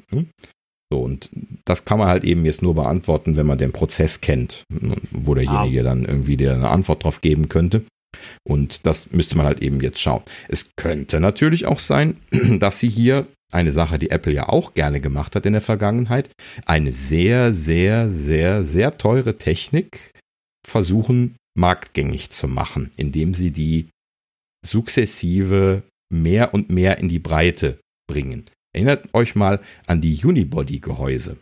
Hm? 0.09 0.27
So, 0.91 1.01
und 1.01 1.29
das 1.63 1.85
kann 1.85 1.99
man 1.99 2.09
halt 2.09 2.23
eben 2.25 2.45
jetzt 2.45 2.61
nur 2.61 2.75
beantworten, 2.75 3.37
wenn 3.37 3.47
man 3.47 3.57
den 3.57 3.71
Prozess 3.71 4.21
kennt, 4.21 4.63
wo 5.11 5.33
derjenige 5.33 5.83
dann 5.83 6.05
irgendwie 6.05 6.37
dir 6.37 6.53
eine 6.53 6.69
Antwort 6.69 7.03
drauf 7.03 7.21
geben 7.21 7.49
könnte. 7.49 7.83
Und 8.43 8.85
das 8.85 9.11
müsste 9.11 9.37
man 9.37 9.45
halt 9.45 9.61
eben 9.61 9.81
jetzt 9.81 9.99
schauen. 9.99 10.23
Es 10.47 10.71
könnte 10.75 11.19
natürlich 11.19 11.65
auch 11.65 11.79
sein, 11.79 12.17
dass 12.59 12.79
sie 12.79 12.89
hier 12.89 13.27
eine 13.51 13.71
Sache, 13.71 13.97
die 13.97 14.09
Apple 14.09 14.33
ja 14.33 14.49
auch 14.49 14.73
gerne 14.73 14.99
gemacht 14.99 15.35
hat 15.35 15.45
in 15.45 15.53
der 15.53 15.61
Vergangenheit, 15.61 16.29
eine 16.65 16.91
sehr, 16.91 17.53
sehr, 17.53 18.09
sehr, 18.09 18.63
sehr 18.63 18.97
teure 18.97 19.37
Technik 19.37 20.11
versuchen 20.65 21.35
marktgängig 21.57 22.31
zu 22.31 22.47
machen, 22.47 22.91
indem 22.97 23.33
sie 23.33 23.51
die 23.51 23.89
sukzessive 24.65 25.83
mehr 26.11 26.53
und 26.53 26.69
mehr 26.69 26.97
in 26.97 27.07
die 27.07 27.19
Breite 27.19 27.79
bringen. 28.07 28.45
Erinnert 28.73 29.13
euch 29.13 29.35
mal 29.35 29.61
an 29.87 30.01
die 30.01 30.19
Unibody-Gehäuse. 30.23 31.37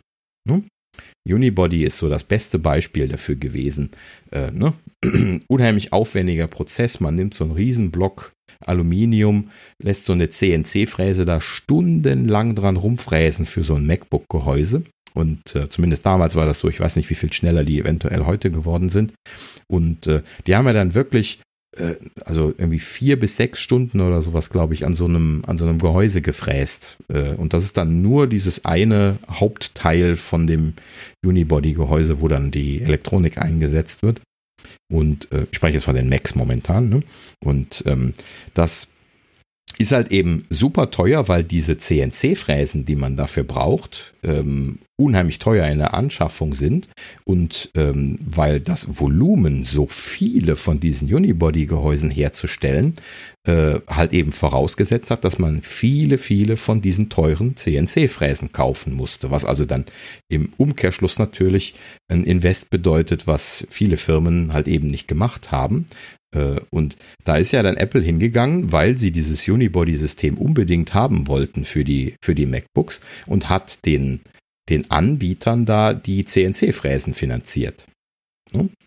Ne? 0.46 0.64
Unibody 1.26 1.84
ist 1.84 1.98
so 1.98 2.08
das 2.08 2.24
beste 2.24 2.58
Beispiel 2.58 3.08
dafür 3.08 3.36
gewesen. 3.36 3.90
Äh, 4.30 4.50
ne? 4.50 4.74
Unheimlich 5.48 5.92
aufwendiger 5.92 6.46
Prozess. 6.46 7.00
Man 7.00 7.14
nimmt 7.14 7.34
so 7.34 7.44
einen 7.44 7.54
Riesenblock 7.54 8.32
Aluminium, 8.60 9.50
lässt 9.82 10.04
so 10.04 10.12
eine 10.12 10.28
CNC-Fräse 10.28 11.24
da 11.24 11.40
stundenlang 11.40 12.54
dran 12.54 12.76
rumfräsen 12.76 13.46
für 13.46 13.62
so 13.62 13.74
ein 13.74 13.86
MacBook-Gehäuse. 13.86 14.84
Und 15.14 15.54
äh, 15.54 15.68
zumindest 15.68 16.04
damals 16.04 16.34
war 16.34 16.44
das 16.44 16.58
so. 16.58 16.68
Ich 16.68 16.80
weiß 16.80 16.96
nicht, 16.96 17.08
wie 17.08 17.14
viel 17.14 17.32
schneller 17.32 17.64
die 17.64 17.78
eventuell 17.78 18.26
heute 18.26 18.50
geworden 18.50 18.88
sind. 18.88 19.14
Und 19.68 20.06
äh, 20.06 20.22
die 20.46 20.56
haben 20.56 20.66
ja 20.66 20.72
dann 20.72 20.94
wirklich 20.94 21.40
äh, 21.78 21.96
also 22.24 22.54
irgendwie 22.56 22.78
vier 22.78 23.18
bis 23.18 23.36
sechs 23.36 23.60
Stunden 23.60 24.00
oder 24.00 24.22
sowas, 24.22 24.50
glaube 24.50 24.74
ich, 24.74 24.86
an 24.86 24.94
so 24.94 25.04
einem, 25.04 25.42
an 25.46 25.58
so 25.58 25.66
einem 25.66 25.78
Gehäuse 25.78 26.22
gefräst. 26.22 26.98
Äh, 27.08 27.34
und 27.34 27.52
das 27.52 27.64
ist 27.64 27.76
dann 27.76 28.02
nur 28.02 28.26
dieses 28.26 28.64
eine 28.64 29.18
Hauptteil 29.28 30.16
von 30.16 30.46
dem 30.46 30.74
Unibody-Gehäuse, 31.24 32.20
wo 32.20 32.28
dann 32.28 32.50
die 32.50 32.82
Elektronik 32.82 33.38
eingesetzt 33.38 34.02
wird. 34.02 34.20
Und 34.90 35.30
äh, 35.32 35.46
ich 35.50 35.56
spreche 35.56 35.74
jetzt 35.74 35.84
von 35.84 35.96
den 35.96 36.08
Macs 36.08 36.34
momentan. 36.34 36.88
Ne? 36.88 37.00
Und 37.42 37.84
ähm, 37.86 38.14
das 38.54 38.88
ist 39.78 39.92
halt 39.92 40.10
eben 40.12 40.44
super 40.50 40.90
teuer, 40.90 41.28
weil 41.28 41.44
diese 41.44 41.76
CNC-Fräsen, 41.76 42.84
die 42.84 42.96
man 42.96 43.16
dafür 43.16 43.44
braucht, 43.44 44.14
ähm, 44.22 44.78
unheimlich 44.96 45.40
teuer 45.40 45.66
in 45.66 45.78
der 45.78 45.94
Anschaffung 45.94 46.54
sind 46.54 46.88
und 47.24 47.70
ähm, 47.74 48.16
weil 48.24 48.60
das 48.60 49.00
Volumen 49.00 49.64
so 49.64 49.86
viele 49.88 50.54
von 50.54 50.78
diesen 50.78 51.12
Unibody-Gehäusen 51.12 52.10
herzustellen, 52.10 52.94
äh, 53.46 53.80
halt 53.88 54.12
eben 54.12 54.30
vorausgesetzt 54.30 55.10
hat, 55.10 55.24
dass 55.24 55.40
man 55.40 55.62
viele, 55.62 56.16
viele 56.16 56.56
von 56.56 56.80
diesen 56.80 57.08
teuren 57.08 57.56
CNC-Fräsen 57.56 58.52
kaufen 58.52 58.94
musste, 58.94 59.32
was 59.32 59.44
also 59.44 59.64
dann 59.64 59.84
im 60.28 60.52
Umkehrschluss 60.58 61.18
natürlich 61.18 61.74
ein 62.08 62.22
Invest 62.22 62.70
bedeutet, 62.70 63.26
was 63.26 63.66
viele 63.70 63.96
Firmen 63.96 64.52
halt 64.52 64.68
eben 64.68 64.86
nicht 64.86 65.08
gemacht 65.08 65.50
haben. 65.50 65.86
Äh, 66.34 66.60
und 66.70 66.96
da 67.24 67.36
ist 67.36 67.52
ja 67.52 67.62
dann 67.62 67.76
Apple 67.76 68.02
hingegangen, 68.02 68.72
weil 68.72 68.96
sie 68.96 69.10
dieses 69.10 69.48
Unibody-System 69.48 70.36
unbedingt 70.38 70.94
haben 70.94 71.28
wollten 71.28 71.64
für 71.64 71.84
die, 71.84 72.16
für 72.22 72.34
die 72.34 72.46
MacBooks 72.46 73.00
und 73.26 73.48
hat 73.48 73.84
den 73.86 74.20
den 74.68 74.90
Anbietern 74.90 75.64
da 75.64 75.92
die 75.92 76.24
CNC-Fräsen 76.24 77.14
finanziert. 77.14 77.86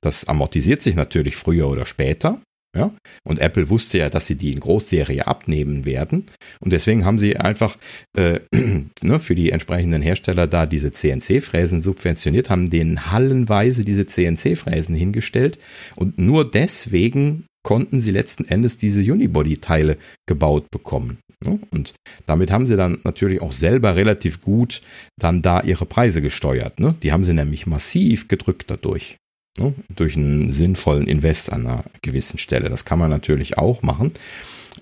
Das 0.01 0.27
amortisiert 0.27 0.81
sich 0.81 0.95
natürlich 0.95 1.35
früher 1.35 1.67
oder 1.67 1.85
später. 1.85 2.41
Ja? 2.75 2.91
Und 3.23 3.39
Apple 3.39 3.69
wusste 3.69 3.97
ja, 3.97 4.09
dass 4.09 4.27
sie 4.27 4.35
die 4.35 4.51
in 4.51 4.59
Großserie 4.59 5.25
abnehmen 5.25 5.85
werden. 5.85 6.25
Und 6.59 6.73
deswegen 6.73 7.05
haben 7.05 7.19
sie 7.19 7.37
einfach 7.37 7.77
äh, 8.17 8.39
ne, 9.01 9.19
für 9.19 9.35
die 9.35 9.51
entsprechenden 9.51 10.01
Hersteller 10.01 10.47
da 10.47 10.65
diese 10.65 10.91
CNC-Fräsen 10.91 11.81
subventioniert, 11.81 12.49
haben 12.49 12.69
denen 12.69 13.11
hallenweise 13.11 13.83
diese 13.83 14.05
CNC-Fräsen 14.05 14.95
hingestellt. 14.95 15.57
Und 15.95 16.17
nur 16.17 16.49
deswegen 16.49 17.45
konnten 17.63 17.99
sie 17.99 18.11
letzten 18.11 18.45
Endes 18.45 18.77
diese 18.77 19.01
Unibody-Teile 19.01 19.97
gebaut 20.25 20.71
bekommen. 20.71 21.19
Ne? 21.43 21.59
Und 21.71 21.93
damit 22.25 22.51
haben 22.51 22.65
sie 22.65 22.77
dann 22.77 22.99
natürlich 23.03 23.41
auch 23.41 23.51
selber 23.51 23.95
relativ 23.95 24.41
gut 24.41 24.81
dann 25.19 25.41
da 25.41 25.61
ihre 25.61 25.85
Preise 25.85 26.21
gesteuert. 26.21 26.79
Ne? 26.79 26.95
Die 27.03 27.11
haben 27.11 27.23
sie 27.23 27.33
nämlich 27.33 27.67
massiv 27.67 28.27
gedrückt 28.27 28.71
dadurch. 28.71 29.17
Ne? 29.59 29.73
Durch 29.95 30.15
einen 30.15 30.51
sinnvollen 30.51 31.07
Invest 31.07 31.51
an 31.51 31.65
einer 31.65 31.83
gewissen 32.01 32.37
Stelle. 32.37 32.69
Das 32.69 32.85
kann 32.85 32.99
man 32.99 33.09
natürlich 33.09 33.57
auch 33.57 33.81
machen. 33.81 34.11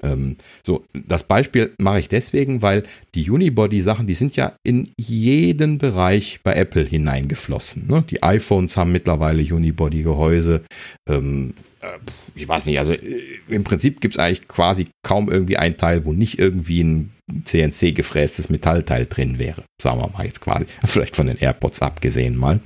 Ähm, 0.03 0.37
so, 0.63 0.85
das 0.93 1.23
Beispiel 1.23 1.73
mache 1.77 1.99
ich 1.99 2.09
deswegen, 2.09 2.61
weil 2.61 2.83
die 3.15 3.29
Unibody-Sachen, 3.29 4.07
die 4.07 4.13
sind 4.13 4.35
ja 4.35 4.53
in 4.63 4.89
jeden 4.97 5.77
Bereich 5.77 6.39
bei 6.43 6.53
Apple 6.53 6.83
hineingeflossen. 6.83 7.87
Ne? 7.87 8.03
Die 8.09 8.23
iPhones 8.23 8.77
haben 8.77 8.91
mittlerweile 8.91 9.41
Unibody-Gehäuse. 9.41 10.61
Ähm, 11.07 11.53
äh, 11.81 11.87
ich 12.35 12.47
weiß 12.47 12.65
nicht, 12.67 12.79
also 12.79 12.93
äh, 12.93 13.21
im 13.47 13.63
Prinzip 13.63 14.01
gibt 14.01 14.15
es 14.15 14.19
eigentlich 14.19 14.47
quasi 14.47 14.87
kaum 15.03 15.29
irgendwie 15.29 15.57
ein 15.57 15.77
Teil, 15.77 16.05
wo 16.05 16.13
nicht 16.13 16.39
irgendwie 16.39 16.83
ein 16.83 17.11
CNC 17.43 17.95
gefrästes 17.95 18.49
Metallteil 18.49 19.05
drin 19.07 19.39
wäre. 19.39 19.63
Sagen 19.81 19.99
wir 19.99 20.09
mal 20.09 20.25
jetzt 20.25 20.41
quasi, 20.41 20.65
vielleicht 20.85 21.15
von 21.15 21.27
den 21.27 21.37
AirPods 21.37 21.81
abgesehen 21.81 22.37
mal. 22.37 22.59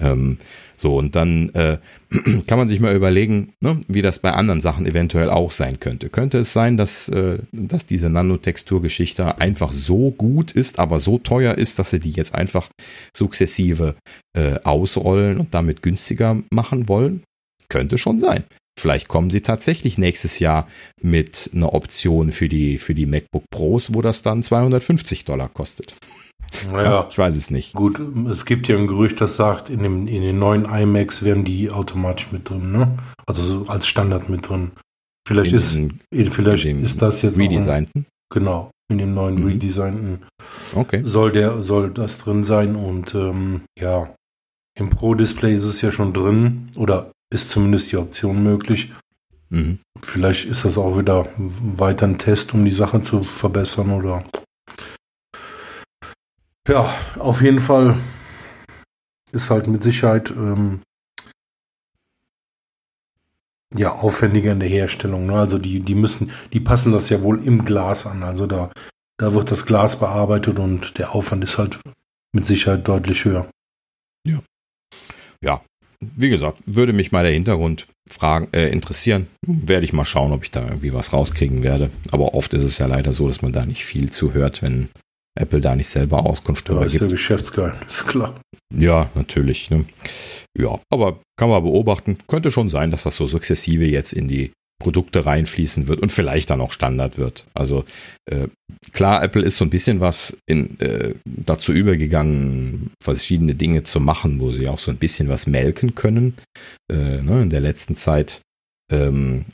Ähm, 0.00 0.38
so, 0.76 0.96
und 0.96 1.14
dann 1.14 1.50
äh, 1.50 1.78
kann 2.46 2.58
man 2.58 2.68
sich 2.68 2.80
mal 2.80 2.94
überlegen, 2.94 3.52
ne, 3.60 3.80
wie 3.88 4.02
das 4.02 4.18
bei 4.18 4.32
anderen 4.32 4.60
Sachen 4.60 4.86
eventuell 4.86 5.30
auch 5.30 5.50
sein 5.50 5.80
könnte. 5.80 6.08
Könnte 6.08 6.38
es 6.38 6.52
sein, 6.52 6.76
dass, 6.76 7.08
äh, 7.08 7.38
dass 7.52 7.86
diese 7.86 8.10
Nanotexturgeschichte 8.10 9.40
einfach 9.40 9.72
so 9.72 10.10
gut 10.10 10.52
ist, 10.52 10.78
aber 10.78 10.98
so 10.98 11.18
teuer 11.18 11.54
ist, 11.56 11.78
dass 11.78 11.90
sie 11.90 12.00
die 12.00 12.10
jetzt 12.10 12.34
einfach 12.34 12.68
sukzessive 13.16 13.94
äh, 14.36 14.56
ausrollen 14.64 15.38
und 15.38 15.54
damit 15.54 15.82
günstiger 15.82 16.42
machen 16.50 16.88
wollen? 16.88 17.22
Könnte 17.68 17.98
schon 17.98 18.18
sein. 18.18 18.44
Vielleicht 18.78 19.06
kommen 19.08 19.30
sie 19.30 19.40
tatsächlich 19.40 19.98
nächstes 19.98 20.40
Jahr 20.40 20.68
mit 21.00 21.50
einer 21.54 21.74
Option 21.74 22.32
für 22.32 22.48
die, 22.48 22.78
für 22.78 22.94
die 22.94 23.06
MacBook 23.06 23.44
Pros, 23.50 23.94
wo 23.94 24.02
das 24.02 24.22
dann 24.22 24.42
250 24.42 25.24
Dollar 25.24 25.48
kostet. 25.48 25.94
Naja, 26.70 27.06
ich 27.10 27.18
weiß 27.18 27.36
es 27.36 27.50
nicht. 27.50 27.74
Gut, 27.74 28.00
es 28.30 28.44
gibt 28.44 28.68
ja 28.68 28.76
ein 28.76 28.86
Gerücht, 28.86 29.20
das 29.20 29.36
sagt, 29.36 29.70
in, 29.70 29.82
dem, 29.82 30.06
in 30.06 30.22
den 30.22 30.38
neuen 30.38 30.64
iMacs 30.64 31.22
wären 31.22 31.44
die 31.44 31.70
automatisch 31.70 32.32
mit 32.32 32.48
drin, 32.48 32.72
ne? 32.72 32.98
Also 33.26 33.42
so 33.42 33.70
als 33.70 33.86
Standard 33.86 34.28
mit 34.28 34.48
drin. 34.48 34.72
Vielleicht 35.26 35.52
in 35.52 35.56
ist, 35.56 35.74
den, 35.74 36.00
vielleicht 36.30 36.66
ist 36.66 37.00
das 37.00 37.22
jetzt. 37.22 37.38
Redesignten? 37.38 38.06
genau, 38.34 38.70
in 38.90 38.98
dem 38.98 39.14
neuen 39.14 39.36
mhm. 39.36 39.46
redesignten 39.46 40.26
okay. 40.74 41.00
soll 41.04 41.32
der, 41.32 41.62
soll 41.62 41.90
das 41.90 42.18
drin 42.18 42.44
sein 42.44 42.76
und 42.76 43.14
ähm, 43.14 43.62
ja, 43.78 44.14
im 44.78 44.90
Pro-Display 44.90 45.54
ist 45.54 45.64
es 45.64 45.80
ja 45.80 45.90
schon 45.90 46.12
drin 46.12 46.70
oder 46.76 47.12
ist 47.32 47.50
zumindest 47.50 47.92
die 47.92 47.96
Option 47.96 48.42
möglich. 48.42 48.92
Mhm. 49.48 49.78
Vielleicht 50.02 50.46
ist 50.46 50.64
das 50.64 50.76
auch 50.76 50.98
wieder 50.98 51.28
weiter 51.36 52.06
ein 52.06 52.18
Test, 52.18 52.52
um 52.54 52.64
die 52.64 52.70
Sache 52.70 53.00
zu 53.00 53.22
verbessern 53.22 53.92
oder 53.92 54.24
ja, 56.68 56.94
auf 57.18 57.42
jeden 57.42 57.60
Fall 57.60 57.98
ist 59.32 59.50
halt 59.50 59.66
mit 59.66 59.82
Sicherheit 59.82 60.30
ähm, 60.30 60.80
ja 63.74 63.92
aufwendiger 63.92 64.52
in 64.52 64.60
der 64.60 64.68
Herstellung. 64.68 65.26
Ne? 65.26 65.34
Also 65.34 65.58
die, 65.58 65.80
die 65.80 65.94
müssen, 65.94 66.30
die 66.52 66.60
passen 66.60 66.92
das 66.92 67.08
ja 67.08 67.22
wohl 67.22 67.44
im 67.44 67.64
Glas 67.64 68.06
an. 68.06 68.22
Also 68.22 68.46
da, 68.46 68.70
da 69.18 69.34
wird 69.34 69.50
das 69.50 69.66
Glas 69.66 69.98
bearbeitet 69.98 70.58
und 70.58 70.98
der 70.98 71.14
Aufwand 71.14 71.44
ist 71.44 71.58
halt 71.58 71.80
mit 72.32 72.46
Sicherheit 72.46 72.86
deutlich 72.86 73.24
höher. 73.24 73.48
Ja. 74.26 74.40
Ja, 75.40 75.62
wie 76.00 76.30
gesagt, 76.30 76.62
würde 76.66 76.92
mich 76.92 77.12
mal 77.12 77.24
der 77.24 77.32
Hintergrund 77.32 77.86
fragen, 78.08 78.48
äh, 78.52 78.68
interessieren. 78.68 79.28
Werde 79.46 79.84
ich 79.84 79.92
mal 79.92 80.04
schauen, 80.04 80.32
ob 80.32 80.44
ich 80.44 80.50
da 80.50 80.64
irgendwie 80.64 80.92
was 80.92 81.12
rauskriegen 81.12 81.62
werde. 81.62 81.90
Aber 82.12 82.34
oft 82.34 82.54
ist 82.54 82.62
es 82.62 82.78
ja 82.78 82.86
leider 82.86 83.12
so, 83.12 83.28
dass 83.28 83.42
man 83.42 83.52
da 83.52 83.66
nicht 83.66 83.84
viel 83.84 84.10
zuhört, 84.10 84.62
wenn 84.62 84.88
Apple 85.38 85.60
da 85.60 85.74
nicht 85.74 85.88
selber 85.88 86.24
Auskunft 86.24 86.68
darüber 86.68 86.86
gibt. 86.86 86.94
Das 86.94 87.02
ist 87.02 87.10
ja 87.10 87.14
Geschäftsgeheimnis, 87.16 88.04
klar. 88.06 88.40
Ja, 88.74 89.10
natürlich. 89.14 89.70
Ne? 89.70 89.84
Ja, 90.58 90.80
aber 90.90 91.20
kann 91.38 91.48
man 91.48 91.62
beobachten. 91.62 92.18
Könnte 92.26 92.50
schon 92.50 92.68
sein, 92.68 92.90
dass 92.90 93.04
das 93.04 93.16
so 93.16 93.26
sukzessive 93.26 93.84
jetzt 93.84 94.12
in 94.12 94.28
die 94.28 94.52
Produkte 94.82 95.24
reinfließen 95.24 95.86
wird 95.86 96.00
und 96.00 96.10
vielleicht 96.10 96.50
dann 96.50 96.60
auch 96.60 96.72
Standard 96.72 97.16
wird. 97.16 97.46
Also 97.54 97.84
äh, 98.30 98.48
klar, 98.92 99.22
Apple 99.22 99.42
ist 99.42 99.56
so 99.56 99.64
ein 99.64 99.70
bisschen 99.70 100.00
was 100.00 100.36
in, 100.46 100.78
äh, 100.80 101.14
dazu 101.24 101.72
übergegangen, 101.72 102.90
verschiedene 103.02 103.54
Dinge 103.54 103.84
zu 103.84 104.00
machen, 104.00 104.40
wo 104.40 104.52
sie 104.52 104.68
auch 104.68 104.78
so 104.78 104.90
ein 104.90 104.98
bisschen 104.98 105.28
was 105.28 105.46
melken 105.46 105.94
können. 105.94 106.34
Äh, 106.92 107.22
ne, 107.22 107.42
in 107.42 107.50
der 107.50 107.60
letzten 107.60 107.94
Zeit 107.94 108.42
ähm, 108.92 109.46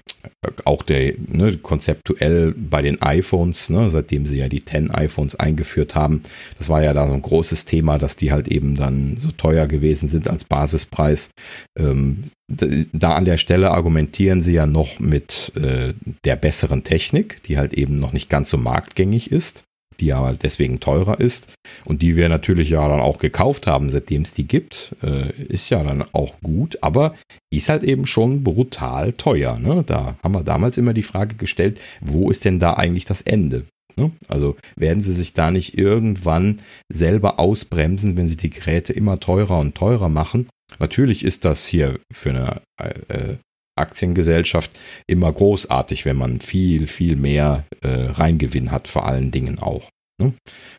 auch 0.65 0.83
der 0.83 1.15
ne, 1.29 1.57
konzeptuell 1.59 2.53
bei 2.53 2.83
den 2.83 3.01
iPhones, 3.03 3.71
ne, 3.71 3.91
seitdem 3.91 4.27
sie 4.27 4.39
ja 4.39 4.49
die 4.49 4.65
10 4.65 4.91
iPhones 4.91 5.37
eingeführt 5.37 5.95
haben, 5.95 6.23
das 6.59 6.69
war 6.69 6.83
ja 6.83 6.93
da 6.93 7.07
so 7.09 7.15
ein 7.15 7.23
großes 7.23 7.65
Thema, 7.65 7.99
dass 7.99 8.17
die 8.17 8.33
halt 8.33 8.49
eben 8.49 8.75
dann 8.75 9.17
so 9.19 9.31
teuer 9.31 9.67
gewesen 9.67 10.09
sind 10.09 10.29
als 10.29 10.45
Basispreis. 10.45 11.31
Ähm, 11.79 12.25
da 12.49 13.15
an 13.15 13.25
der 13.25 13.37
Stelle 13.37 13.71
argumentieren 13.71 14.41
sie 14.41 14.55
ja 14.55 14.67
noch 14.67 14.99
mit 14.99 15.53
äh, 15.57 15.95
der 16.25 16.37
besseren 16.37 16.83
Technik, 16.83 17.43
die 17.45 17.59
halt 17.59 17.75
eben 17.75 17.97
noch 17.97 18.13
nicht 18.13 18.29
ganz 18.29 18.51
so 18.51 18.57
marktgängig 18.57 19.31
ist 19.31 19.65
die 20.01 20.07
ja 20.07 20.33
deswegen 20.33 20.81
teurer 20.81 21.21
ist 21.21 21.53
und 21.85 22.03
die 22.03 22.17
wir 22.17 22.29
natürlich 22.29 22.71
ja 22.71 22.87
dann 22.89 23.01
auch 23.01 23.19
gekauft 23.19 23.67
haben, 23.67 23.91
seitdem 23.91 24.23
es 24.23 24.33
die 24.33 24.47
gibt, 24.47 24.95
äh, 25.03 25.31
ist 25.45 25.71
ja 25.71 25.83
dann 25.83 26.05
auch 26.13 26.41
gut, 26.43 26.79
aber 26.83 27.15
ist 27.53 27.69
halt 27.69 27.83
eben 27.83 28.07
schon 28.07 28.43
brutal 28.43 29.13
teuer. 29.13 29.59
Ne? 29.59 29.85
Da 29.87 30.17
haben 30.23 30.35
wir 30.35 30.45
damals 30.45 30.79
immer 30.79 30.95
die 30.95 31.03
Frage 31.03 31.37
gestellt, 31.37 31.81
wo 32.01 32.31
ist 32.31 32.45
denn 32.45 32.59
da 32.59 32.75
eigentlich 32.75 33.05
das 33.05 33.23
Ende? 33.23 33.67
Ne? 33.97 34.13
Also 34.29 34.57
werden 34.77 35.03
sie 35.03 35.13
sich 35.13 35.35
da 35.35 35.51
nicht 35.51 35.77
irgendwann 35.77 36.61
selber 36.93 37.39
ausbremsen, 37.39 38.17
wenn 38.17 38.29
sie 38.29 38.37
die 38.37 38.51
Geräte 38.51 38.93
immer 38.93 39.21
teurer 39.21 39.59
und 39.59 39.75
teurer 39.75 40.09
machen. 40.09 40.49
Natürlich 40.79 41.25
ist 41.25 41.45
das 41.45 41.67
hier 41.67 41.99
für 42.13 42.31
eine 42.31 42.63
äh, 43.09 43.37
Aktiengesellschaft 43.81 44.79
immer 45.07 45.33
großartig, 45.33 46.05
wenn 46.05 46.17
man 46.17 46.41
viel, 46.41 46.87
viel 46.87 47.17
mehr 47.17 47.65
äh, 47.83 47.89
Reingewinn 47.89 48.71
hat, 48.71 48.89
vor 48.89 49.07
allen 49.07 49.31
Dingen 49.31 49.59
auch. 49.59 49.91
Ne? 50.21 50.35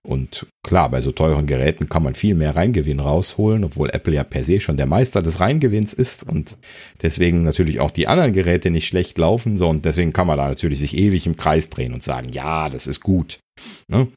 Und 0.08 0.46
klar, 0.64 0.90
bei 0.90 1.02
so 1.02 1.12
teuren 1.12 1.48
Geräten 1.48 1.90
kann 1.90 2.04
man 2.04 2.14
viel 2.14 2.36
mehr 2.36 2.56
Reingewinn 2.56 3.00
rausholen, 3.00 3.64
obwohl 3.64 3.90
Apple 3.90 4.14
ja 4.14 4.24
per 4.24 4.44
se 4.44 4.60
schon 4.60 4.78
der 4.78 4.86
Meister 4.86 5.22
des 5.24 5.40
Reingewinns 5.40 5.94
ist 5.94 6.28
und 6.28 6.58
deswegen 7.02 7.44
natürlich 7.44 7.80
auch 7.80 7.92
die 7.92 8.08
anderen 8.08 8.34
Geräte 8.34 8.70
nicht 8.70 8.88
schlecht 8.88 9.18
laufen. 9.18 9.58
So, 9.58 9.68
und 9.68 9.84
deswegen 9.86 10.14
kann 10.14 10.28
man 10.28 10.38
da 10.38 10.48
natürlich 10.48 10.80
sich 10.80 10.96
ewig 10.96 11.26
im 11.26 11.38
Kreis 11.38 11.70
drehen 11.70 11.94
und 11.94 12.04
sagen, 12.04 12.30
ja, 12.32 12.70
das 12.70 12.86
ist 12.86 13.02
gut. 13.02 13.40
Ne? 13.88 14.08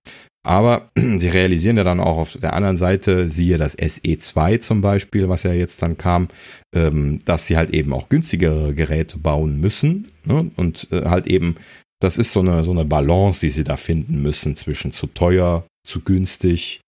Aber 0.44 0.90
sie 0.96 1.28
realisieren 1.28 1.76
ja 1.76 1.84
dann 1.84 2.00
auch 2.00 2.18
auf 2.18 2.36
der 2.36 2.52
anderen 2.52 2.76
Seite, 2.76 3.28
siehe 3.28 3.58
das 3.58 3.76
SE2 3.76 4.60
zum 4.60 4.80
Beispiel, 4.80 5.28
was 5.28 5.42
ja 5.42 5.52
jetzt 5.52 5.82
dann 5.82 5.98
kam, 5.98 6.28
ähm, 6.74 7.18
dass 7.24 7.46
sie 7.46 7.56
halt 7.56 7.70
eben 7.70 7.92
auch 7.92 8.08
günstigere 8.08 8.74
Geräte 8.74 9.18
bauen 9.18 9.58
müssen 9.60 10.08
ne? 10.24 10.50
und 10.56 10.88
äh, 10.92 11.06
halt 11.06 11.26
eben 11.26 11.56
das 12.04 12.18
ist 12.18 12.32
so 12.32 12.40
eine, 12.40 12.64
so 12.64 12.70
eine 12.70 12.84
Balance, 12.84 13.40
die 13.40 13.50
sie 13.50 13.64
da 13.64 13.78
finden 13.78 14.20
müssen 14.20 14.56
zwischen 14.56 14.92
zu 14.92 15.06
teuer, 15.06 15.64
zu 15.86 16.00
günstig, 16.00 16.80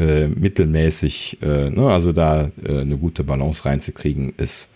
äh, 0.00 0.26
mittelmäßig. 0.26 1.38
Äh, 1.40 1.70
ne? 1.70 1.88
Also 1.88 2.12
da 2.12 2.50
äh, 2.64 2.80
eine 2.80 2.98
gute 2.98 3.22
Balance 3.22 3.64
reinzukriegen, 3.64 4.34
ist, 4.36 4.70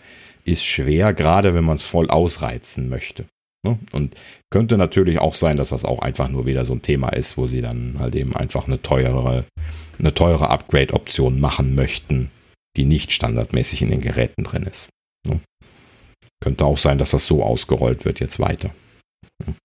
ist 0.45 0.63
schwer, 0.63 1.13
gerade 1.13 1.53
wenn 1.53 1.65
man 1.65 1.75
es 1.75 1.83
voll 1.83 2.09
ausreizen 2.09 2.87
möchte. 2.87 3.25
Ne? 3.63 3.77
Und 3.91 4.15
könnte 4.49 4.77
natürlich 4.77 5.19
auch 5.19 5.35
sein, 5.35 5.57
dass 5.57 5.69
das 5.69 5.85
auch 5.85 5.99
einfach 5.99 6.29
nur 6.29 6.45
wieder 6.45 6.65
so 6.65 6.73
ein 6.73 6.81
Thema 6.81 7.09
ist, 7.09 7.37
wo 7.37 7.47
sie 7.47 7.61
dann 7.61 7.97
halt 7.99 8.15
eben 8.15 8.35
einfach 8.35 8.67
eine 8.67 8.81
teurere, 8.81 9.45
eine 9.99 10.13
teure 10.13 10.49
Upgrade-Option 10.49 11.39
machen 11.39 11.75
möchten, 11.75 12.31
die 12.75 12.85
nicht 12.85 13.11
standardmäßig 13.11 13.83
in 13.83 13.89
den 13.89 14.01
Geräten 14.01 14.43
drin 14.43 14.63
ist. 14.63 14.89
Ne? 15.27 15.39
Könnte 16.41 16.65
auch 16.65 16.77
sein, 16.77 16.97
dass 16.97 17.11
das 17.11 17.27
so 17.27 17.43
ausgerollt 17.43 18.05
wird 18.05 18.19
jetzt 18.19 18.39
weiter. 18.39 18.71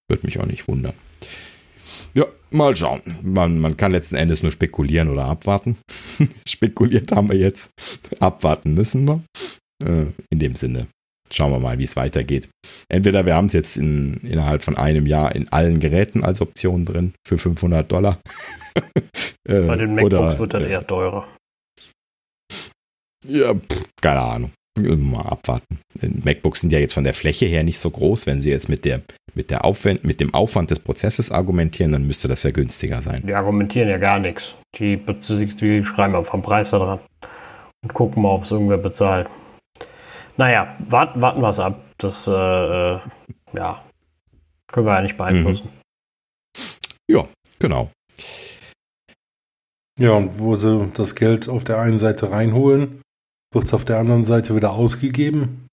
Würde 0.08 0.26
mich 0.26 0.38
auch 0.38 0.46
nicht 0.46 0.68
wundern. 0.68 0.94
Ja, 2.12 2.26
mal 2.50 2.76
schauen. 2.76 3.02
Man, 3.22 3.58
man 3.58 3.76
kann 3.76 3.92
letzten 3.92 4.16
Endes 4.16 4.42
nur 4.42 4.52
spekulieren 4.52 5.08
oder 5.08 5.24
abwarten. 5.26 5.78
Spekuliert 6.46 7.12
haben 7.12 7.30
wir 7.30 7.38
jetzt. 7.38 7.70
Abwarten 8.20 8.74
müssen 8.74 9.08
wir. 9.08 9.22
Äh, 9.82 10.06
in 10.30 10.38
dem 10.38 10.56
Sinne. 10.56 10.88
Schauen 11.32 11.52
wir 11.52 11.58
mal, 11.58 11.78
wie 11.78 11.84
es 11.84 11.96
weitergeht. 11.96 12.48
Entweder 12.88 13.26
wir 13.26 13.34
haben 13.34 13.46
es 13.46 13.52
jetzt 13.52 13.76
in, 13.76 14.14
innerhalb 14.18 14.62
von 14.62 14.76
einem 14.76 15.06
Jahr 15.06 15.34
in 15.34 15.50
allen 15.52 15.80
Geräten 15.80 16.24
als 16.24 16.40
Option 16.40 16.84
drin 16.84 17.14
für 17.26 17.38
500 17.38 17.90
Dollar. 17.90 18.18
äh, 19.48 19.60
Bei 19.62 19.76
den 19.76 19.94
MacBooks 19.94 20.34
oder, 20.34 20.38
wird 20.38 20.54
das 20.54 20.62
eher 20.62 20.86
teurer. 20.86 21.26
Ja, 23.26 23.54
pff, 23.54 23.84
keine 24.00 24.20
Ahnung. 24.20 24.50
Mal 24.78 25.22
abwarten. 25.22 25.78
MacBooks 26.02 26.60
sind 26.60 26.70
ja 26.70 26.78
jetzt 26.78 26.92
von 26.92 27.04
der 27.04 27.14
Fläche 27.14 27.46
her 27.46 27.62
nicht 27.62 27.78
so 27.78 27.90
groß. 27.90 28.26
Wenn 28.26 28.42
sie 28.42 28.50
jetzt 28.50 28.68
mit, 28.68 28.84
der, 28.84 29.00
mit, 29.34 29.50
der 29.50 29.64
Aufwand, 29.64 30.04
mit 30.04 30.20
dem 30.20 30.34
Aufwand 30.34 30.70
des 30.70 30.80
Prozesses 30.80 31.32
argumentieren, 31.32 31.92
dann 31.92 32.06
müsste 32.06 32.28
das 32.28 32.42
ja 32.42 32.50
günstiger 32.50 33.00
sein. 33.00 33.22
Die 33.26 33.34
argumentieren 33.34 33.88
ja 33.88 33.96
gar 33.96 34.18
nichts. 34.18 34.54
Die, 34.78 34.98
die 34.98 35.84
schreiben 35.84 36.14
einfach 36.14 36.30
vom 36.30 36.42
Preis 36.42 36.70
da 36.70 36.78
dran 36.78 36.98
und 37.82 37.94
gucken 37.94 38.22
mal, 38.22 38.34
ob 38.34 38.42
es 38.42 38.50
irgendwer 38.50 38.76
bezahlt. 38.76 39.28
Naja, 40.36 40.76
warten, 40.80 41.20
warten 41.20 41.40
wir 41.40 41.48
es 41.48 41.60
ab. 41.60 41.80
Das, 41.98 42.28
äh, 42.28 42.32
äh, 42.32 43.00
ja, 43.54 43.82
können 44.66 44.86
wir 44.86 44.94
ja 44.94 45.02
nicht 45.02 45.16
beeinflussen. 45.16 45.70
Mhm. 45.72 46.62
Ja, 47.08 47.24
genau. 47.58 47.90
Ja, 49.98 50.12
und 50.12 50.38
wo 50.38 50.56
sie 50.56 50.90
das 50.92 51.14
Geld 51.14 51.48
auf 51.48 51.64
der 51.64 51.78
einen 51.78 51.98
Seite 51.98 52.30
reinholen, 52.30 53.00
wird 53.52 53.64
es 53.64 53.72
auf 53.72 53.84
der 53.84 53.98
anderen 53.98 54.24
Seite 54.24 54.54
wieder 54.54 54.72
ausgegeben. 54.72 55.62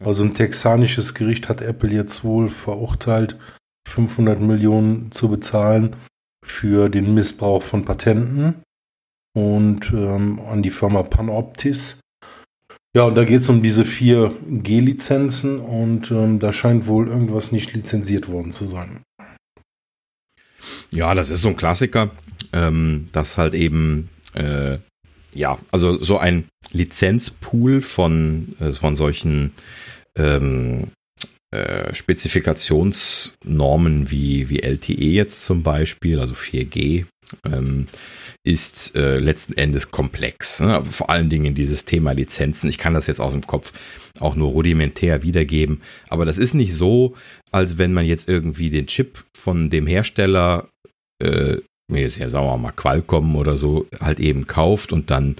Also 0.00 0.24
ein 0.24 0.34
texanisches 0.34 1.14
Gericht 1.14 1.48
hat 1.48 1.60
Apple 1.60 1.90
jetzt 1.90 2.24
wohl 2.24 2.48
verurteilt, 2.48 3.38
500 3.86 4.40
Millionen 4.40 5.12
zu 5.12 5.28
bezahlen 5.28 5.94
für 6.44 6.88
den 6.88 7.14
Missbrauch 7.14 7.62
von 7.62 7.84
Patenten 7.84 8.64
und 9.36 9.92
ähm, 9.92 10.40
an 10.40 10.62
die 10.64 10.70
Firma 10.70 11.04
Panoptis. 11.04 12.00
Ja, 12.96 13.02
und 13.02 13.14
da 13.14 13.24
geht 13.24 13.42
es 13.42 13.48
um 13.50 13.62
diese 13.62 13.84
vier 13.84 14.32
G-Lizenzen 14.48 15.60
und 15.60 16.10
ähm, 16.10 16.38
da 16.38 16.50
scheint 16.50 16.86
wohl 16.86 17.08
irgendwas 17.08 17.52
nicht 17.52 17.74
lizenziert 17.74 18.30
worden 18.30 18.52
zu 18.52 18.64
sein. 18.64 19.02
Ja, 20.90 21.14
das 21.14 21.28
ist 21.28 21.42
so 21.42 21.48
ein 21.48 21.58
Klassiker, 21.58 22.10
ähm, 22.54 23.08
dass 23.12 23.36
halt 23.36 23.52
eben 23.52 24.08
äh, 24.32 24.78
ja, 25.34 25.58
also 25.72 26.02
so 26.02 26.16
ein 26.16 26.46
Lizenzpool 26.72 27.82
von, 27.82 28.56
äh, 28.60 28.72
von 28.72 28.96
solchen 28.96 29.52
ähm, 30.16 30.88
äh, 31.50 31.94
Spezifikationsnormen 31.94 34.10
wie, 34.10 34.48
wie 34.48 34.60
LTE 34.60 35.04
jetzt 35.04 35.44
zum 35.44 35.62
Beispiel, 35.62 36.18
also 36.18 36.32
4G, 36.32 37.04
ähm, 37.44 37.86
ist 38.44 38.94
äh, 38.96 39.18
letzten 39.18 39.54
Endes 39.54 39.90
komplex. 39.90 40.60
Ne? 40.60 40.84
Vor 40.84 41.10
allen 41.10 41.28
Dingen 41.28 41.54
dieses 41.54 41.84
Thema 41.84 42.12
Lizenzen. 42.12 42.68
Ich 42.68 42.78
kann 42.78 42.94
das 42.94 43.06
jetzt 43.06 43.20
aus 43.20 43.32
dem 43.32 43.46
Kopf 43.46 43.72
auch 44.20 44.36
nur 44.36 44.50
rudimentär 44.50 45.22
wiedergeben, 45.22 45.82
aber 46.08 46.24
das 46.24 46.38
ist 46.38 46.54
nicht 46.54 46.74
so, 46.74 47.14
als 47.50 47.78
wenn 47.78 47.92
man 47.92 48.06
jetzt 48.06 48.28
irgendwie 48.28 48.70
den 48.70 48.86
Chip 48.86 49.24
von 49.36 49.70
dem 49.70 49.86
Hersteller 49.86 50.68
äh, 51.22 51.58
jetzt 51.88 52.18
ja, 52.18 52.28
sagen 52.28 52.46
wir 52.46 52.58
mal, 52.58 52.72
Qualcomm 52.72 53.36
oder 53.36 53.56
so, 53.56 53.86
halt 54.00 54.20
eben 54.20 54.46
kauft 54.46 54.92
und 54.92 55.10
dann 55.10 55.36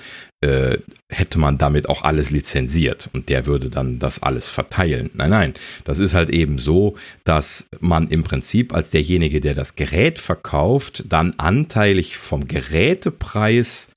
äh, 0.46 0.78
hätte 1.08 1.38
man 1.38 1.58
damit 1.58 1.88
auch 1.88 2.02
alles 2.02 2.30
lizenziert 2.30 3.10
und 3.12 3.28
der 3.28 3.46
würde 3.46 3.68
dann 3.68 3.98
das 3.98 4.22
alles 4.22 4.48
verteilen. 4.48 5.10
Nein, 5.14 5.30
nein, 5.30 5.54
das 5.84 5.98
ist 5.98 6.14
halt 6.14 6.30
eben 6.30 6.58
so, 6.58 6.96
dass 7.24 7.66
man 7.80 8.08
im 8.08 8.22
Prinzip 8.22 8.74
als 8.74 8.90
derjenige, 8.90 9.40
der 9.40 9.54
das 9.54 9.76
Gerät 9.76 10.18
verkauft, 10.18 11.04
dann 11.08 11.34
anteilig 11.38 12.16
vom 12.16 12.46
Gerätepreis 12.46 13.90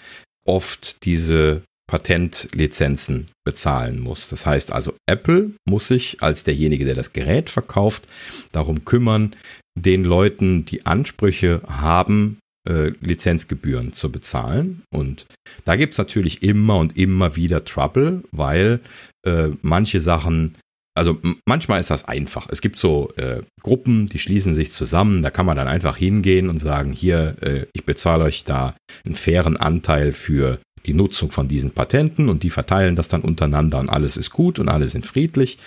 oft 0.45 1.05
diese 1.05 1.61
Patentlizenzen 1.87 3.29
bezahlen 3.43 3.99
muss. 3.99 4.29
Das 4.29 4.45
heißt 4.45 4.71
also, 4.71 4.93
Apple 5.07 5.51
muss 5.67 5.87
sich 5.87 6.21
als 6.21 6.43
derjenige, 6.43 6.85
der 6.85 6.95
das 6.95 7.13
Gerät 7.13 7.49
verkauft, 7.49 8.07
darum 8.51 8.85
kümmern, 8.85 9.35
den 9.75 10.03
Leuten, 10.03 10.65
die 10.65 10.85
Ansprüche 10.85 11.61
haben, 11.67 12.37
äh, 12.69 12.93
Lizenzgebühren 13.01 13.93
zu 13.93 14.11
bezahlen. 14.11 14.83
Und 14.93 15.25
da 15.65 15.75
gibt 15.75 15.93
es 15.93 15.97
natürlich 15.97 16.43
immer 16.43 16.77
und 16.77 16.97
immer 16.97 17.35
wieder 17.35 17.65
Trouble, 17.65 18.23
weil 18.31 18.79
äh, 19.25 19.49
manche 19.61 19.99
Sachen, 19.99 20.53
also 20.95 21.17
manchmal 21.47 21.79
ist 21.79 21.89
das 21.89 22.07
einfach. 22.07 22.47
Es 22.51 22.61
gibt 22.61 22.79
so 22.79 23.11
äh, 23.17 23.41
Gruppen, 23.61 24.05
die 24.05 24.19
schließen 24.19 24.53
sich 24.53 24.71
zusammen, 24.71 25.23
da 25.23 25.31
kann 25.31 25.45
man 25.45 25.57
dann 25.57 25.67
einfach 25.67 25.97
hingehen 25.97 26.47
und 26.47 26.59
sagen, 26.59 26.93
hier, 26.93 27.35
äh, 27.41 27.65
ich 27.73 27.85
bezahle 27.85 28.25
euch 28.25 28.43
da 28.43 28.75
einen 29.05 29.15
fairen 29.15 29.57
Anteil 29.57 30.11
für 30.11 30.59
die 30.85 30.93
Nutzung 30.93 31.31
von 31.31 31.47
diesen 31.47 31.71
Patenten 31.71 32.29
und 32.29 32.43
die 32.43 32.49
verteilen 32.49 32.95
das 32.95 33.07
dann 33.07 33.21
untereinander 33.21 33.79
und 33.79 33.89
alles 33.89 34.15
ist 34.15 34.29
gut 34.29 34.59
und 34.59 34.69
alle 34.69 34.87
sind 34.87 35.05
friedlich. 35.05 35.57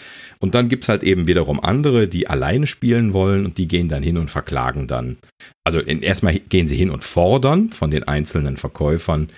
Und 0.43 0.57
dann 0.57 0.69
gibt 0.69 0.83
es 0.83 0.89
halt 0.89 1.05
eben 1.05 1.29
wiederum 1.29 1.61
andere, 1.61 2.09
die 2.09 2.29
alleine 2.29 2.67
spielen 2.67 3.13
wollen 3.13 3.47
und 3.47 3.59
die 3.59 3.69
gehen 3.69 3.89
dann 3.89 4.03
hin 4.03 4.19
und 4.19 4.29
verklagen 4.29 4.89
dann. 4.89 5.19
Also 5.65 5.79
in, 5.79 6.03
erstmal 6.03 6.37
gehen 6.37 6.67
sie 6.67 6.77
hin 6.77 6.91
und 6.91 7.05
fordern 7.05 7.71
von 7.71 7.93
den 7.93 8.03
einzelnen 8.09 8.57
Verkäufern 8.57 9.29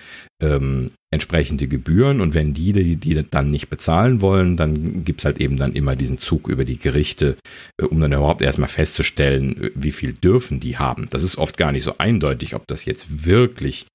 ähm, 0.41 0.87
entsprechende 1.13 1.67
Gebühren 1.67 2.21
und 2.21 2.33
wenn 2.33 2.55
die, 2.55 2.73
die, 2.73 2.95
die 2.95 3.23
dann 3.29 3.51
nicht 3.51 3.69
bezahlen 3.69 4.19
wollen, 4.19 4.57
dann 4.57 5.05
gibt 5.05 5.21
es 5.21 5.25
halt 5.25 5.39
eben 5.39 5.57
dann 5.57 5.73
immer 5.73 5.95
diesen 5.95 6.17
Zug 6.17 6.49
über 6.49 6.65
die 6.65 6.79
Gerichte, 6.79 7.37
äh, 7.79 7.85
um 7.85 8.01
dann 8.01 8.11
überhaupt 8.11 8.41
erstmal 8.41 8.67
festzustellen, 8.67 9.63
äh, 9.63 9.71
wie 9.75 9.91
viel 9.91 10.13
dürfen 10.13 10.59
die 10.59 10.77
haben. 10.77 11.07
Das 11.11 11.23
ist 11.23 11.37
oft 11.37 11.55
gar 11.55 11.71
nicht 11.71 11.83
so 11.83 11.99
eindeutig, 11.99 12.55
ob 12.55 12.65
das 12.67 12.83
jetzt 12.85 13.25
wirklich 13.25 13.85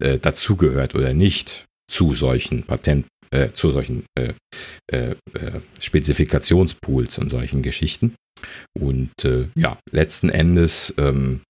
äh, 0.00 0.18
dazugehört 0.18 0.94
oder 0.94 1.14
nicht 1.14 1.64
zu 1.90 2.12
solchen 2.12 2.62
Patent 2.64 3.06
äh, 3.30 3.50
zu 3.52 3.70
solchen 3.70 4.04
äh, 4.18 4.32
äh, 4.92 5.10
äh, 5.10 5.60
Spezifikationspools 5.80 7.18
und 7.18 7.30
solchen 7.30 7.62
Geschichten. 7.62 8.14
Und 8.78 9.10
äh, 9.24 9.48
ja, 9.56 9.78
letzten 9.90 10.28
Endes 10.28 10.94
ähm, 10.96 11.40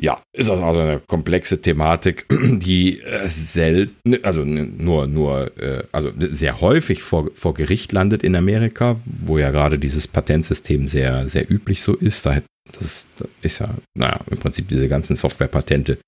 ja, 0.00 0.22
ist 0.34 0.48
das 0.48 0.60
also 0.60 0.80
eine 0.80 1.00
komplexe 1.06 1.60
Thematik, 1.60 2.26
die 2.30 3.00
äh, 3.00 3.28
selten, 3.28 4.16
also 4.22 4.44
nur, 4.44 5.06
nur, 5.06 5.50
also 5.92 6.12
sehr 6.18 6.60
häufig 6.60 7.02
vor, 7.02 7.30
vor 7.34 7.52
Gericht 7.52 7.92
landet 7.92 8.22
in 8.22 8.36
Amerika, 8.36 9.00
wo 9.04 9.38
ja 9.38 9.50
gerade 9.50 9.78
dieses 9.78 10.06
Patentsystem 10.06 10.88
sehr, 10.88 11.28
sehr 11.28 11.50
üblich 11.50 11.82
so 11.82 11.94
ist. 11.94 12.24
Da 12.24 12.38
das 12.72 13.06
ist 13.42 13.60
ja, 13.60 13.74
naja, 13.96 14.20
im 14.30 14.38
Prinzip 14.38 14.68
diese 14.68 14.88
ganzen 14.88 15.16
Softwarepatente 15.16 15.98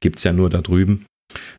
gibt 0.00 0.18
es 0.18 0.24
ja 0.24 0.32
nur 0.32 0.50
da 0.50 0.60
drüben. 0.60 1.06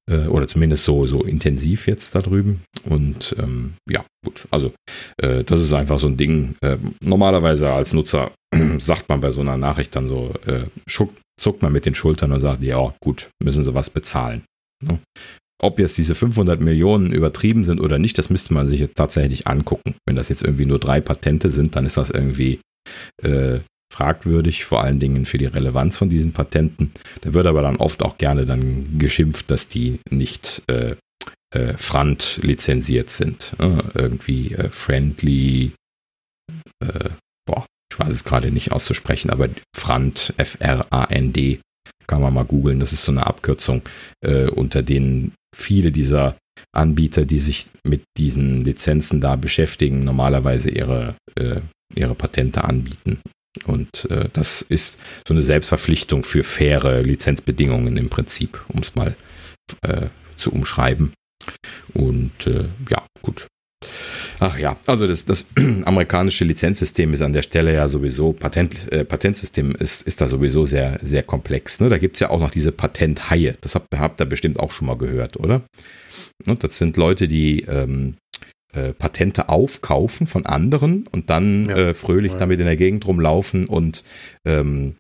Äh, 0.10 0.28
oder 0.28 0.48
zumindest 0.48 0.84
so, 0.84 1.06
so 1.06 1.24
intensiv 1.24 1.88
jetzt 1.88 2.16
da 2.16 2.22
drüben. 2.22 2.64
Und 2.86 3.36
ähm, 3.40 3.74
ja, 3.90 4.06
gut. 4.26 4.48
Also 4.52 4.74
äh, 5.18 5.44
das 5.44 5.62
ist 5.62 5.74
einfach 5.74 6.00
so 6.00 6.08
ein 6.08 6.18
Ding. 6.18 6.56
Äh, 6.62 6.78
normalerweise 7.02 7.72
als 7.72 7.94
Nutzer 7.94 8.32
sagt 8.80 9.10
man 9.10 9.22
bei 9.22 9.32
so 9.32 9.42
einer 9.42 9.58
Nachricht 9.58 9.96
dann 9.96 10.08
so, 10.08 10.34
äh, 10.46 10.66
zuckt 11.40 11.62
man 11.62 11.72
mit 11.74 11.86
den 11.86 11.96
Schultern 11.96 12.32
und 12.32 12.40
sagt, 12.40 12.62
ja 12.62 12.94
gut, 13.02 13.30
müssen 13.44 13.64
sie 13.64 13.74
was 13.74 13.90
bezahlen. 13.90 14.44
Ne? 14.84 15.00
Ob 15.62 15.80
jetzt 15.80 15.98
diese 15.98 16.14
500 16.14 16.60
Millionen 16.60 17.12
übertrieben 17.12 17.64
sind 17.64 17.80
oder 17.80 17.98
nicht, 17.98 18.18
das 18.18 18.30
müsste 18.30 18.54
man 18.54 18.68
sich 18.68 18.80
jetzt 18.80 18.98
tatsächlich 18.98 19.48
angucken. 19.48 19.96
Wenn 20.06 20.16
das 20.16 20.30
jetzt 20.30 20.44
irgendwie 20.44 20.66
nur 20.66 20.80
drei 20.80 21.00
Patente 21.00 21.50
sind, 21.50 21.76
dann 21.76 21.86
ist 21.86 21.96
das 21.96 22.10
irgendwie 22.10 22.60
äh, 23.22 23.60
fragwürdig, 23.94 24.66
vor 24.66 24.84
allen 24.84 25.00
Dingen 25.00 25.26
für 25.26 25.38
die 25.38 25.46
Relevanz 25.46 25.98
von 25.98 26.10
diesen 26.10 26.34
Patenten. 26.34 26.92
Da 27.22 27.34
wird 27.34 27.46
aber 27.46 27.62
dann 27.62 27.78
oft 27.78 28.02
auch 28.02 28.18
gerne 28.18 28.46
dann 28.46 28.98
geschimpft, 28.98 29.52
dass 29.52 29.68
die 29.68 30.00
nicht 30.10 30.64
äh, 30.68 30.96
äh, 31.54 31.78
Frant 31.78 32.40
lizenziert 32.42 33.12
sind. 33.12 33.56
Äh, 33.60 33.82
irgendwie 33.94 34.54
äh, 34.54 34.70
friendly, 34.70 35.74
äh, 36.84 37.10
boah, 37.46 37.66
ich 37.92 38.00
weiß 38.00 38.10
es 38.10 38.24
gerade 38.24 38.52
nicht 38.52 38.72
auszusprechen, 38.72 39.30
aber 39.30 39.50
Frant, 39.76 40.34
F-R-A-N-D, 40.38 41.60
kann 42.08 42.22
man 42.22 42.34
mal 42.34 42.46
googeln, 42.46 42.80
das 42.80 42.94
ist 42.94 43.04
so 43.04 43.12
eine 43.12 43.26
Abkürzung, 43.28 43.82
äh, 44.26 44.48
unter 44.48 44.82
denen 44.82 45.34
viele 45.56 45.92
dieser 45.92 46.36
Anbieter, 46.76 47.26
die 47.26 47.40
sich 47.40 47.68
mit 47.86 48.04
diesen 48.18 48.64
Lizenzen 48.64 49.22
da 49.22 49.36
beschäftigen, 49.36 50.00
normalerweise 50.00 50.72
ihre, 50.72 51.16
äh, 51.36 51.62
ihre 51.96 52.16
Patente 52.16 52.64
anbieten. 52.64 53.20
Und 53.66 54.10
äh, 54.10 54.30
das 54.34 54.62
ist 54.62 54.98
so 55.28 55.34
eine 55.34 55.44
Selbstverpflichtung 55.44 56.24
für 56.24 56.44
faire 56.44 57.02
Lizenzbedingungen 57.04 57.98
im 57.98 58.10
Prinzip, 58.10 58.60
um 58.70 58.82
es 58.82 58.96
mal 58.96 59.16
äh, 59.82 60.08
zu 60.36 60.52
umschreiben. 60.52 61.14
Und 61.94 62.48
äh, 62.48 62.66
ja, 62.90 63.06
gut. 63.22 63.48
Ach 64.40 64.58
ja, 64.58 64.78
also 64.88 65.08
das, 65.08 65.26
das 65.26 65.46
amerikanische 65.86 66.46
Lizenzsystem 66.46 67.14
ist 67.14 67.22
an 67.22 67.34
der 67.34 67.44
Stelle 67.44 67.74
ja 67.74 67.88
sowieso, 67.88 68.34
Patent, 68.34 68.92
äh, 68.92 69.06
Patentsystem 69.06 69.74
ist, 69.74 70.04
ist 70.04 70.22
da 70.22 70.28
sowieso 70.28 70.66
sehr, 70.66 71.00
sehr 71.02 71.24
komplex. 71.24 71.80
Ne? 71.80 71.90
Da 71.90 71.98
gibt's 71.98 72.20
ja 72.20 72.30
auch 72.30 72.40
noch 72.40 72.52
diese 72.52 72.72
Patenthaie. 72.72 73.56
Das 73.62 73.76
habt, 73.76 73.88
habt 73.96 74.22
ihr 74.22 74.26
bestimmt 74.26 74.60
auch 74.60 74.72
schon 74.72 74.88
mal 74.88 74.98
gehört, 74.98 75.38
oder? 75.38 75.64
Und 76.48 76.64
das 76.64 76.78
sind 76.78 76.98
Leute, 76.98 77.28
die 77.28 77.62
ähm, 77.62 78.16
äh, 78.74 78.94
Patente 78.94 79.50
aufkaufen 79.50 80.28
von 80.28 80.46
anderen 80.46 81.08
und 81.12 81.30
dann 81.30 81.70
ja. 81.70 81.76
äh, 81.76 81.94
fröhlich 81.94 82.34
ja. 82.34 82.40
damit 82.40 82.60
in 82.60 82.66
der 82.66 82.78
Gegend 82.78 83.08
rumlaufen 83.08 83.66
und 83.66 84.04
ähm, 84.46 84.96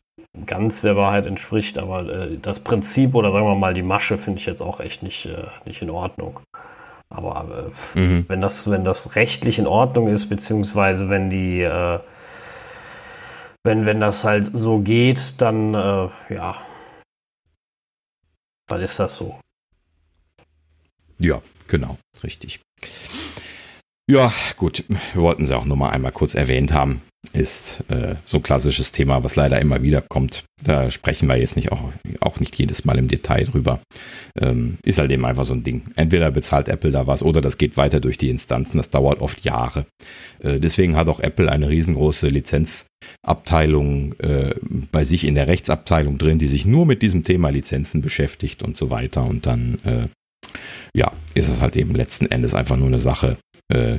ganz 0.47 0.83
der 0.83 0.97
Wahrheit 0.97 1.27
entspricht, 1.27 1.79
aber 1.79 2.09
äh, 2.09 2.39
das 2.39 2.61
Prinzip 2.61 3.15
oder 3.15 3.33
sagen 3.33 3.47
wir 3.47 3.55
mal 3.55 3.75
die 3.75 3.83
Masche 3.83 4.19
finde 4.19 4.41
ich 4.41 4.47
jetzt 4.47 4.63
auch 4.63 4.81
echt 4.81 5.03
nicht, 5.03 5.27
äh, 5.27 5.47
nicht 5.65 5.83
in 5.83 5.91
Ordnung. 5.91 6.41
Aber 7.11 7.73
äh, 7.95 7.99
mhm. 7.99 8.25
wenn, 8.29 8.41
das, 8.41 8.71
wenn 8.71 8.85
das 8.85 9.17
rechtlich 9.17 9.59
in 9.59 9.67
Ordnung 9.67 10.09
ist, 10.09 10.29
beziehungsweise 10.29 11.11
wenn 11.11 11.29
die, 11.29 11.61
äh, 11.61 12.01
wenn, 13.65 13.87
wenn 13.87 14.01
das 14.01 14.25
halt 14.25 14.47
so 14.47 14.79
geht, 14.81 15.41
dann 15.41 15.75
äh, 15.75 16.09
ja, 16.35 16.57
dann 18.69 18.81
ist 18.81 18.99
das 18.99 19.17
so. 19.17 19.39
Ja, 21.19 21.43
genau, 21.69 21.99
richtig. 22.25 22.61
Ja, 24.11 24.33
gut, 24.57 24.85
wir 24.89 25.23
wollten 25.23 25.45
sie 25.45 25.57
auch 25.57 25.65
nur 25.65 25.77
mal 25.77 25.91
einmal 25.91 26.11
kurz 26.11 26.35
erwähnt 26.35 26.73
haben 26.73 27.03
ist 27.33 27.85
äh, 27.89 28.17
so 28.25 28.39
ein 28.39 28.43
klassisches 28.43 28.91
Thema, 28.91 29.23
was 29.23 29.37
leider 29.37 29.61
immer 29.61 29.83
wieder 29.83 30.03
kommt. 30.03 30.45
Da 30.65 30.91
sprechen 30.91 31.29
wir 31.29 31.37
jetzt 31.37 31.57
nicht 31.57 31.71
auch, 31.71 31.91
auch 32.21 32.41
nicht 32.41 32.57
jedes 32.57 32.85
Mal 32.85 32.99
im 32.99 33.09
Detail 33.09 33.45
drüber. 33.45 33.81
Ähm, 34.41 34.79
ist 34.85 34.99
halt 34.99 35.13
eben 35.13 35.25
einfach 35.25 35.45
so 35.45 35.55
ein 35.55 35.63
Ding. 35.63 35.85
Entweder 35.95 36.31
bezahlt 36.31 36.69
Apple 36.69 36.91
da 36.91 37.07
was 37.07 37.23
oder 37.23 37.41
das 37.41 37.59
geht 37.59 37.77
weiter 37.77 38.01
durch 38.01 38.19
die 38.19 38.29
Instanzen. 38.29 38.77
Das 38.77 38.91
dauert 38.91 39.21
oft 39.21 39.45
Jahre. 39.45 39.87
Äh, 40.41 40.59
deswegen 40.59 40.97
hat 40.97 41.09
auch 41.09 41.21
Apple 41.21 41.51
eine 41.51 41.69
riesengroße 41.69 42.29
Lizenzabteilung 42.29 44.15
äh, 44.19 44.55
bei 44.91 45.05
sich 45.05 45.25
in 45.25 45.37
der 45.37 45.47
Rechtsabteilung 45.47 46.19
drin, 46.19 46.39
die 46.39 46.49
sich 46.49 46.67
nur 46.67 46.87
mit 46.87 47.03
diesem 47.03 47.23
Thema 47.23 47.51
Lizenzen 47.51 48.03
beschäftigt 48.03 48.63
und 48.63 48.77
so 48.77 48.91
weiter. 48.91 49.25
Und 49.25 49.47
dann 49.47 49.79
äh, 49.85 50.09
ja, 50.95 51.13
ist 51.35 51.49
es 51.49 51.61
halt 51.61 51.77
eben 51.77 51.95
letzten 51.95 52.27
Endes 52.27 52.53
einfach 52.53 52.77
nur 52.77 52.89
eine 52.89 53.01
Sache 53.01 53.39
äh, 53.73 53.99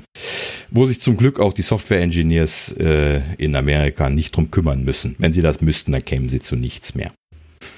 wo 0.70 0.86
sich 0.86 1.02
zum 1.02 1.18
Glück 1.18 1.40
auch 1.40 1.54
die 1.54 1.62
Software-Engineers 1.62 2.74
äh, 2.74 3.22
in 3.38 3.56
Amerika 3.56 4.10
nicht 4.10 4.36
drum 4.36 4.52
kümmern 4.52 4.84
müssen. 4.84 5.16
Wenn 5.18 5.32
sie 5.32 5.42
das 5.42 5.62
müssten, 5.62 5.92
dann 5.92 6.04
kämen 6.04 6.30
sie 6.30 6.40
zu 6.40 6.56
nichts 6.56 6.96
mehr. 6.96 7.12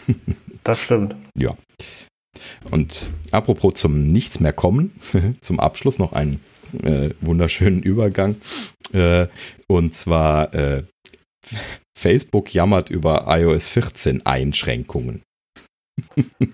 das 0.63 0.81
stimmt. 0.81 1.15
Ja. 1.37 1.55
Und 2.71 3.09
apropos 3.31 3.75
zum 3.75 4.07
Nichts 4.07 4.39
mehr 4.39 4.53
kommen, 4.53 4.91
zum 5.41 5.59
Abschluss 5.59 5.99
noch 5.99 6.13
einen 6.13 6.41
äh, 6.83 7.11
wunderschönen 7.21 7.81
Übergang. 7.81 8.35
Äh, 8.93 9.27
und 9.67 9.93
zwar 9.93 10.53
äh, 10.53 10.83
Facebook 11.97 12.53
jammert 12.53 12.89
über 12.89 13.25
iOS 13.27 13.69
14 13.69 14.25
Einschränkungen. 14.25 15.21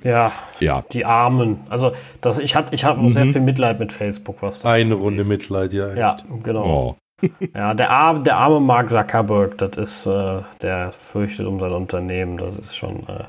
Ja, 0.03 0.31
ja, 0.59 0.83
die 0.91 1.05
Armen. 1.05 1.61
Also 1.69 1.93
das, 2.21 2.39
ich 2.39 2.55
hatte 2.55 2.73
ich 2.73 2.83
mhm. 2.83 3.09
sehr 3.09 3.25
viel 3.25 3.41
Mitleid 3.41 3.79
mit 3.79 3.91
Facebook. 3.91 4.41
Was 4.41 4.65
Eine 4.65 4.95
Runde 4.95 5.23
Mitleid, 5.23 5.73
ja. 5.73 5.93
Ja, 5.93 6.17
genau. 6.43 6.65
Oh. 6.65 6.95
ja, 7.55 7.73
der 7.73 7.91
arme, 7.91 8.23
der 8.23 8.37
arme 8.37 8.59
Mark 8.59 8.89
Zuckerberg, 8.89 9.57
das 9.57 9.77
ist, 9.77 10.05
äh, 10.07 10.41
der 10.61 10.91
fürchtet 10.91 11.45
um 11.45 11.59
sein 11.59 11.71
Unternehmen, 11.71 12.37
das 12.37 12.57
ist 12.57 12.75
schon. 12.75 13.07
Äh, 13.07 13.25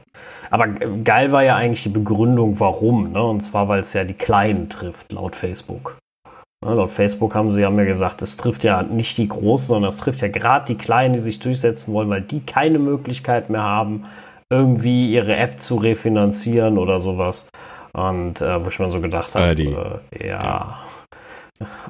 aber 0.50 0.68
geil 0.68 1.32
war 1.32 1.44
ja 1.44 1.56
eigentlich 1.56 1.82
die 1.82 1.88
Begründung, 1.90 2.58
warum, 2.58 3.12
ne? 3.12 3.22
Und 3.22 3.40
zwar, 3.40 3.68
weil 3.68 3.80
es 3.80 3.92
ja 3.92 4.04
die 4.04 4.14
Kleinen 4.14 4.68
trifft, 4.68 5.12
laut 5.12 5.36
Facebook. 5.36 5.98
Ja, 6.64 6.72
laut 6.72 6.90
Facebook 6.90 7.34
haben 7.34 7.50
sie 7.50 7.64
haben 7.64 7.78
ja 7.78 7.84
gesagt, 7.84 8.22
es 8.22 8.36
trifft 8.36 8.64
ja 8.64 8.82
nicht 8.82 9.18
die 9.18 9.28
Großen, 9.28 9.68
sondern 9.68 9.90
es 9.90 9.98
trifft 9.98 10.22
ja 10.22 10.28
gerade 10.28 10.64
die 10.66 10.76
Kleinen, 10.76 11.14
die 11.14 11.20
sich 11.20 11.40
durchsetzen 11.40 11.92
wollen, 11.92 12.08
weil 12.08 12.22
die 12.22 12.40
keine 12.40 12.78
Möglichkeit 12.78 13.50
mehr 13.50 13.62
haben, 13.62 14.04
irgendwie 14.52 15.12
ihre 15.12 15.34
App 15.36 15.58
zu 15.58 15.76
refinanzieren 15.76 16.78
oder 16.78 17.00
sowas. 17.00 17.48
Und 17.92 18.40
äh, 18.40 18.64
wo 18.64 18.68
ich 18.68 18.78
mir 18.78 18.90
so 18.90 19.00
gedacht 19.00 19.34
habe, 19.34 19.46
äh, 19.46 19.98
äh, 20.18 20.28
ja. 20.28 20.78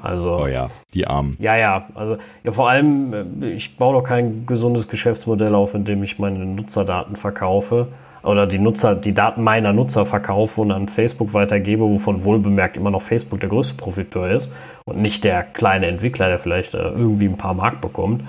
Also. 0.01 0.39
Oh 0.43 0.47
ja, 0.47 0.69
die 0.93 1.07
Armen. 1.07 1.35
Ja, 1.39 1.55
ja. 1.55 1.87
Also, 1.95 2.17
ja, 2.43 2.51
vor 2.51 2.69
allem, 2.69 3.41
äh, 3.41 3.49
ich 3.49 3.75
baue 3.75 3.93
doch 3.93 4.03
kein 4.03 4.45
gesundes 4.45 4.87
Geschäftsmodell 4.87 5.55
auf, 5.55 5.73
in 5.73 5.83
dem 5.83 6.03
ich 6.03 6.19
meine 6.19 6.45
Nutzerdaten 6.45 7.15
verkaufe. 7.15 7.87
Oder 8.23 8.47
die 8.47 8.59
Nutzer, 8.59 8.95
die 8.95 9.13
Daten 9.13 9.43
meiner 9.43 9.73
Nutzer 9.73 10.05
verkaufe 10.05 10.61
und 10.61 10.71
an 10.71 10.87
Facebook 10.87 11.33
weitergebe, 11.33 11.83
wovon 11.83 12.23
wohlbemerkt 12.23 12.77
immer 12.77 12.89
noch 12.89 13.01
Facebook 13.01 13.41
der 13.41 13.49
größte 13.49 13.75
Profiteur 13.75 14.31
ist 14.31 14.49
und 14.85 15.01
nicht 15.01 15.25
der 15.25 15.43
kleine 15.43 15.87
Entwickler, 15.87 16.29
der 16.29 16.39
vielleicht 16.39 16.73
äh, 16.73 16.77
irgendwie 16.77 17.25
ein 17.25 17.35
paar 17.35 17.53
Mark 17.53 17.81
bekommt. 17.81 18.23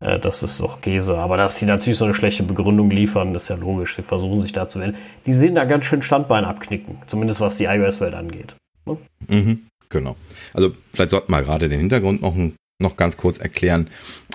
Äh, 0.00 0.18
das 0.18 0.42
ist 0.42 0.60
doch 0.60 0.80
Käse. 0.80 1.18
Aber 1.18 1.36
dass 1.36 1.56
die 1.56 1.66
natürlich 1.66 1.98
so 1.98 2.04
eine 2.04 2.14
schlechte 2.14 2.42
Begründung 2.42 2.90
liefern, 2.90 3.34
ist 3.34 3.48
ja 3.48 3.56
logisch. 3.56 3.96
Sie 3.96 4.02
versuchen 4.02 4.40
sich 4.40 4.52
da 4.52 4.68
zu 4.68 4.80
wählen. 4.80 4.96
Die 5.26 5.32
sehen 5.32 5.54
da 5.54 5.64
ganz 5.64 5.84
schön 5.84 6.02
Standbein 6.02 6.44
abknicken, 6.44 6.98
zumindest 7.06 7.40
was 7.40 7.56
die 7.56 7.64
iOS-Welt 7.64 8.14
angeht. 8.14 8.54
Ne? 8.86 8.96
Mhm, 9.28 9.66
genau. 9.88 10.16
Also 10.54 10.72
vielleicht 10.92 11.10
sollten 11.10 11.32
wir 11.32 11.42
gerade 11.42 11.68
den 11.68 11.80
Hintergrund 11.80 12.22
noch, 12.22 12.34
noch 12.80 12.96
ganz 12.96 13.16
kurz 13.16 13.38
erklären. 13.38 13.88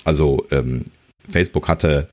Also 0.06 0.46
ähm, 0.52 0.86
Facebook 1.28 1.68
hatte 1.68 2.10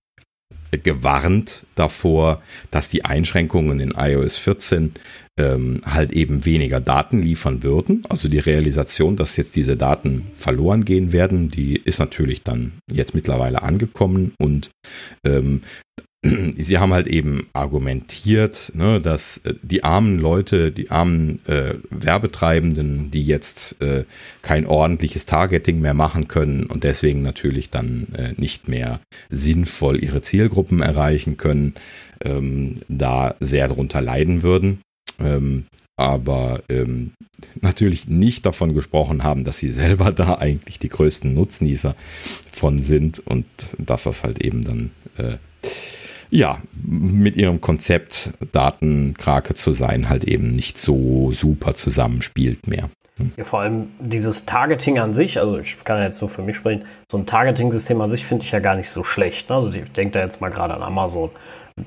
gewarnt 0.71 1.67
davor, 1.75 2.43
dass 2.71 2.89
die 2.89 3.05
Einschränkungen 3.05 3.81
in 3.81 3.93
iOS 3.97 4.37
14 4.37 4.95
ähm, 5.39 5.79
halt 5.85 6.13
eben 6.13 6.45
weniger 6.45 6.81
Daten 6.81 7.23
liefern 7.23 7.63
würden. 7.63 8.05
Also 8.09 8.29
die 8.29 8.39
Realisation, 8.39 9.17
dass 9.17 9.37
jetzt 9.37 9.57
diese 9.57 9.77
Daten 9.77 10.27
verloren 10.37 10.85
gehen 10.85 11.13
werden, 11.13 11.51
die 11.51 11.77
ist 11.77 11.99
natürlich 11.99 12.43
dann 12.43 12.73
jetzt 12.91 13.15
mittlerweile 13.15 13.63
angekommen 13.63 14.33
und 14.41 14.71
ähm, 15.27 15.63
sie 16.57 16.79
haben 16.79 16.93
halt 16.93 17.07
eben 17.07 17.49
argumentiert, 17.55 18.73
ne, 18.75 19.01
dass 19.01 19.39
äh, 19.39 19.55
die 19.63 19.85
armen 19.85 20.19
Leute, 20.19 20.71
die 20.71 20.91
armen 20.91 21.41
äh, 21.47 21.75
Werbetreibenden, 21.89 23.11
die 23.11 23.25
jetzt 23.25 23.81
äh, 23.81 24.05
kein 24.43 24.67
ordentliches 24.67 25.25
Targeting 25.25 25.81
mehr 25.81 25.95
machen 25.95 26.29
können 26.29 26.65
und 26.65 26.85
deswegen 26.85 27.23
natürlich 27.23 27.71
dann 27.71 28.09
äh, 28.15 28.35
nicht 28.37 28.69
mehr 28.69 29.01
sinnvoll 29.31 30.03
ihre 30.03 30.21
Zielgruppen 30.21 30.83
erreichen 30.83 31.39
können, 31.39 31.75
ähm, 32.23 32.83
da 32.89 33.35
sehr 33.41 33.69
drunter 33.69 34.03
leiden 34.03 34.43
würden. 34.43 34.81
Ähm, 35.21 35.67
aber 35.97 36.63
ähm, 36.71 37.13
natürlich 37.61 38.09
nicht 38.09 38.47
davon 38.47 38.75
gesprochen 38.75 39.23
haben, 39.23 39.45
dass 39.45 39.59
sie 39.59 39.69
selber 39.69 40.13
da 40.13 40.37
eigentlich 40.37 40.79
die 40.79 40.89
größten 40.89 41.35
Nutznießer 41.35 41.95
von 42.51 42.81
sind 42.81 43.19
und 43.27 43.45
dass 43.79 44.05
das 44.05 44.25
halt 44.25 44.43
eben 44.43 44.63
dann 44.63 44.91
äh, 45.19 45.37
ja, 46.31 46.59
mit 46.73 47.37
ihrem 47.37 47.61
Konzept 47.61 48.31
Datenkrake 48.53 49.55
zu 49.55 49.73
sein, 49.73 50.09
halt 50.09 50.25
eben 50.25 50.53
nicht 50.53 50.79
so 50.79 51.33
super 51.33 51.75
zusammenspielt 51.75 52.67
mehr. 52.67 52.89
Hm. 53.17 53.33
Ja, 53.37 53.45
vor 53.45 53.61
allem 53.61 53.89
dieses 53.99 54.47
Targeting 54.47 54.99
an 54.99 55.13
sich, 55.13 55.39
also 55.39 55.59
ich 55.59 55.83
kann 55.85 56.01
jetzt 56.03 56.19
so 56.19 56.29
für 56.29 56.43
mich 56.43 56.57
sprechen, 56.57 56.85
so 57.11 57.19
ein 57.19 57.27
Targeting-System 57.27 58.01
an 58.01 58.09
sich 58.09 58.25
finde 58.25 58.45
ich 58.45 58.53
ja 58.53 58.61
gar 58.61 58.77
nicht 58.77 58.91
so 58.91 59.05
schlecht. 59.05 59.51
Ne? 59.51 59.57
Also 59.57 59.71
ich 59.73 59.91
denke 59.93 60.13
da 60.13 60.21
jetzt 60.21 60.41
mal 60.41 60.51
gerade 60.51 60.75
an 60.75 60.83
Amazon. 60.83 61.31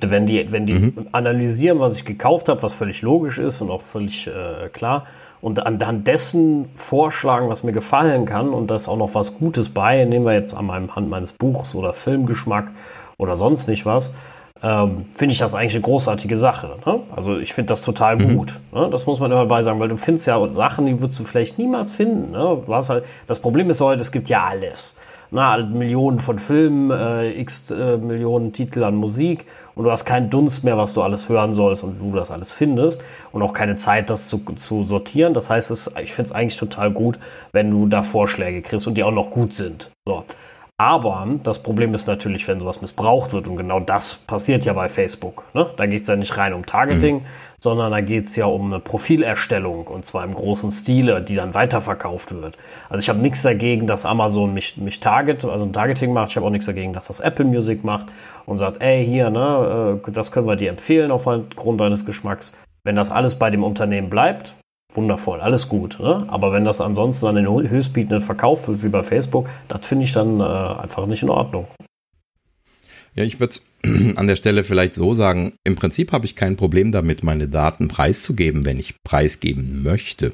Wenn 0.02 0.26
die, 0.26 0.52
wenn 0.52 0.66
die 0.66 0.74
mhm. 0.74 1.08
analysieren, 1.12 1.80
was 1.80 1.96
ich 1.98 2.06
gekauft 2.06 2.50
habe, 2.50 2.62
was 2.64 2.74
völlig 2.74 3.02
logisch 3.02 3.38
ist 3.38 3.62
und 3.62 3.70
auch 3.70 3.82
völlig 3.82 4.28
äh, 4.28 4.70
klar, 4.70 5.06
und 5.44 5.66
anhand 5.66 6.08
dessen 6.08 6.70
vorschlagen, 6.76 7.50
was 7.50 7.64
mir 7.64 7.74
gefallen 7.74 8.26
kann 8.26 8.50
und 8.50 8.72
da 8.72 8.76
ist 8.76 8.88
auch 8.88 8.96
noch 8.98 9.14
was 9.14 9.38
Gutes 9.38 9.70
bei, 9.70 10.06
nehmen 10.06 10.26
wir 10.26 10.34
jetzt 10.34 10.54
an 10.54 10.66
meinem 10.66 10.96
Hand 10.96 11.10
meines 11.10 11.34
Buchs 11.34 11.76
oder 11.76 11.92
Filmgeschmack 11.92 12.70
oder 13.18 13.36
sonst 13.36 13.68
nicht 13.68 13.86
was, 13.86 14.14
ähm, 14.64 15.06
finde 15.14 15.34
ich 15.34 15.40
das 15.40 15.54
eigentlich 15.54 15.74
eine 15.74 15.82
großartige 15.82 16.38
Sache. 16.38 16.78
Ne? 16.86 17.02
Also 17.14 17.38
ich 17.38 17.54
finde 17.54 17.74
das 17.74 17.82
total 17.82 18.16
mhm. 18.16 18.38
gut. 18.38 18.60
Ne? 18.72 18.88
Das 18.90 19.06
muss 19.06 19.20
man 19.20 19.30
immer 19.32 19.46
bei 19.46 19.62
sagen, 19.62 19.82
weil 19.82 19.90
du 19.90 19.98
findest 19.98 20.28
ja 20.28 20.48
Sachen, 20.48 20.86
die 20.86 21.02
würdest 21.02 21.20
du 21.20 21.26
vielleicht 21.26 21.60
niemals 21.60 21.92
finden. 21.92 22.32
Ne? 22.32 22.62
Halt, 22.70 23.04
das 23.28 23.40
Problem 23.40 23.70
ist 23.70 23.82
heute, 23.82 24.00
es 24.00 24.14
gibt 24.14 24.30
ja 24.30 24.46
alles. 24.46 24.96
Na, 25.30 25.58
Millionen 25.58 26.20
von 26.20 26.40
Filmen, 26.40 26.92
äh, 26.92 27.32
x 27.32 27.70
äh, 27.72 27.98
Millionen 27.98 28.54
Titel 28.54 28.84
an 28.86 28.96
Musik 28.96 29.46
und 29.76 29.86
du 29.86 29.92
hast 29.92 30.06
keinen 30.06 30.30
Dunst 30.30 30.64
mehr, 30.64 30.78
was 30.78 30.94
du 30.94 31.02
alles 31.02 31.30
hören 31.30 31.54
sollst 31.54 31.84
und 31.84 32.00
wo 32.00 32.12
du 32.12 32.18
das 32.18 32.32
alles 32.32 32.52
findest 32.52 33.02
und 33.32 33.42
auch 33.42 33.54
keine 33.54 33.76
Zeit, 33.76 34.10
das 34.10 34.28
zu, 34.28 34.40
zu 34.56 34.84
sortieren. 34.84 35.34
Das 35.34 35.50
heißt, 35.50 35.72
es, 35.72 35.92
ich 36.02 36.14
finde 36.14 36.30
es 36.30 36.32
eigentlich 36.32 36.58
total 36.58 36.92
gut, 36.92 37.20
wenn 37.52 37.72
du 37.72 37.88
da 37.88 38.04
Vorschläge 38.04 38.62
kriegst 38.62 38.88
und 38.88 38.96
die 38.96 39.04
auch 39.04 39.12
noch 39.12 39.32
gut 39.32 39.54
sind. 39.54 39.92
So. 40.06 40.24
Aber 40.78 41.28
das 41.44 41.62
Problem 41.62 41.94
ist 41.94 42.08
natürlich, 42.08 42.48
wenn 42.48 42.60
sowas 42.60 42.82
missbraucht 42.82 43.32
wird 43.32 43.48
und 43.48 43.58
genau 43.58 43.80
das 43.80 44.16
passiert 44.16 44.66
ja 44.66 44.74
bei 44.74 44.90
Facebook. 44.90 45.44
Ne? 45.54 45.70
Da 45.78 45.86
geht 45.86 46.02
es 46.02 46.08
ja 46.08 46.16
nicht 46.16 46.36
rein 46.36 46.54
um 46.54 46.66
Targeting, 46.66 47.18
mhm. 47.18 47.26
Sondern 47.64 47.94
da 47.94 48.02
geht 48.02 48.26
es 48.26 48.36
ja 48.36 48.46
um 48.46 48.66
eine 48.66 48.82
Profilerstellung 48.82 49.88
und 49.88 50.04
zwar 50.06 50.26
im 50.26 50.36
großen 50.36 50.70
Stile, 50.70 51.22
die 51.22 51.36
dann 51.36 51.54
weiterverkauft 51.54 52.34
wird. 52.34 52.58
Also 52.90 53.00
ich 53.00 53.08
habe 53.08 53.20
nichts 53.20 53.42
dagegen, 53.42 53.88
dass 53.88 54.06
Amazon 54.06 54.54
mich, 54.54 54.76
mich 54.76 55.00
target, 55.00 55.46
also 55.46 55.66
ein 55.66 55.72
Targeting 55.72 56.12
macht. 56.12 56.32
Ich 56.32 56.36
habe 56.36 56.46
auch 56.46 56.52
nichts 56.52 56.66
dagegen, 56.66 56.92
dass 56.92 57.08
das 57.08 57.22
Apple 57.22 57.46
Music 57.46 57.86
macht 57.86 58.08
und 58.46 58.58
sagt, 58.58 58.82
ey, 58.82 59.06
hier, 59.06 59.30
ne, 59.30 60.02
äh, 60.06 60.12
das 60.12 60.34
können 60.34 60.46
wir 60.46 60.58
dir 60.58 60.72
empfehlen 60.72 61.10
aufgrund 61.10 61.80
deines 61.80 62.06
Geschmacks. 62.06 62.52
Wenn 62.84 62.98
das 62.98 63.12
alles 63.12 63.36
bei 63.36 63.50
dem 63.50 63.64
Unternehmen 63.64 64.10
bleibt, 64.10 64.56
wundervoll, 64.92 65.40
alles 65.40 65.70
gut. 65.70 66.02
Ne? 66.02 66.26
Aber 66.28 66.52
wenn 66.52 66.66
das 66.66 66.82
ansonsten 66.82 67.28
an 67.28 67.36
den 67.36 67.48
Höchstbietenden 67.48 68.20
verkauft 68.20 68.68
wird, 68.68 68.84
wie 68.84 68.90
bei 68.90 69.04
Facebook, 69.04 69.48
das 69.70 69.88
finde 69.88 70.04
ich 70.04 70.12
dann 70.12 70.42
äh, 70.42 70.44
einfach 70.44 71.06
nicht 71.06 71.24
in 71.24 71.30
Ordnung. 71.30 71.68
Ja, 73.16 73.24
ich 73.24 73.40
würde 73.40 73.54
es 73.54 73.64
an 74.18 74.28
der 74.28 74.36
Stelle 74.36 74.64
vielleicht 74.64 74.94
so 74.94 75.14
sagen, 75.14 75.54
im 75.64 75.76
Prinzip 75.76 76.12
habe 76.12 76.26
ich 76.26 76.36
kein 76.36 76.56
Problem 76.56 76.92
damit, 76.92 77.24
meine 77.24 77.48
Daten 77.48 77.88
preiszugeben, 77.88 78.66
wenn 78.66 78.80
ich 78.80 78.96
preisgeben 79.04 79.84
möchte. 79.84 80.34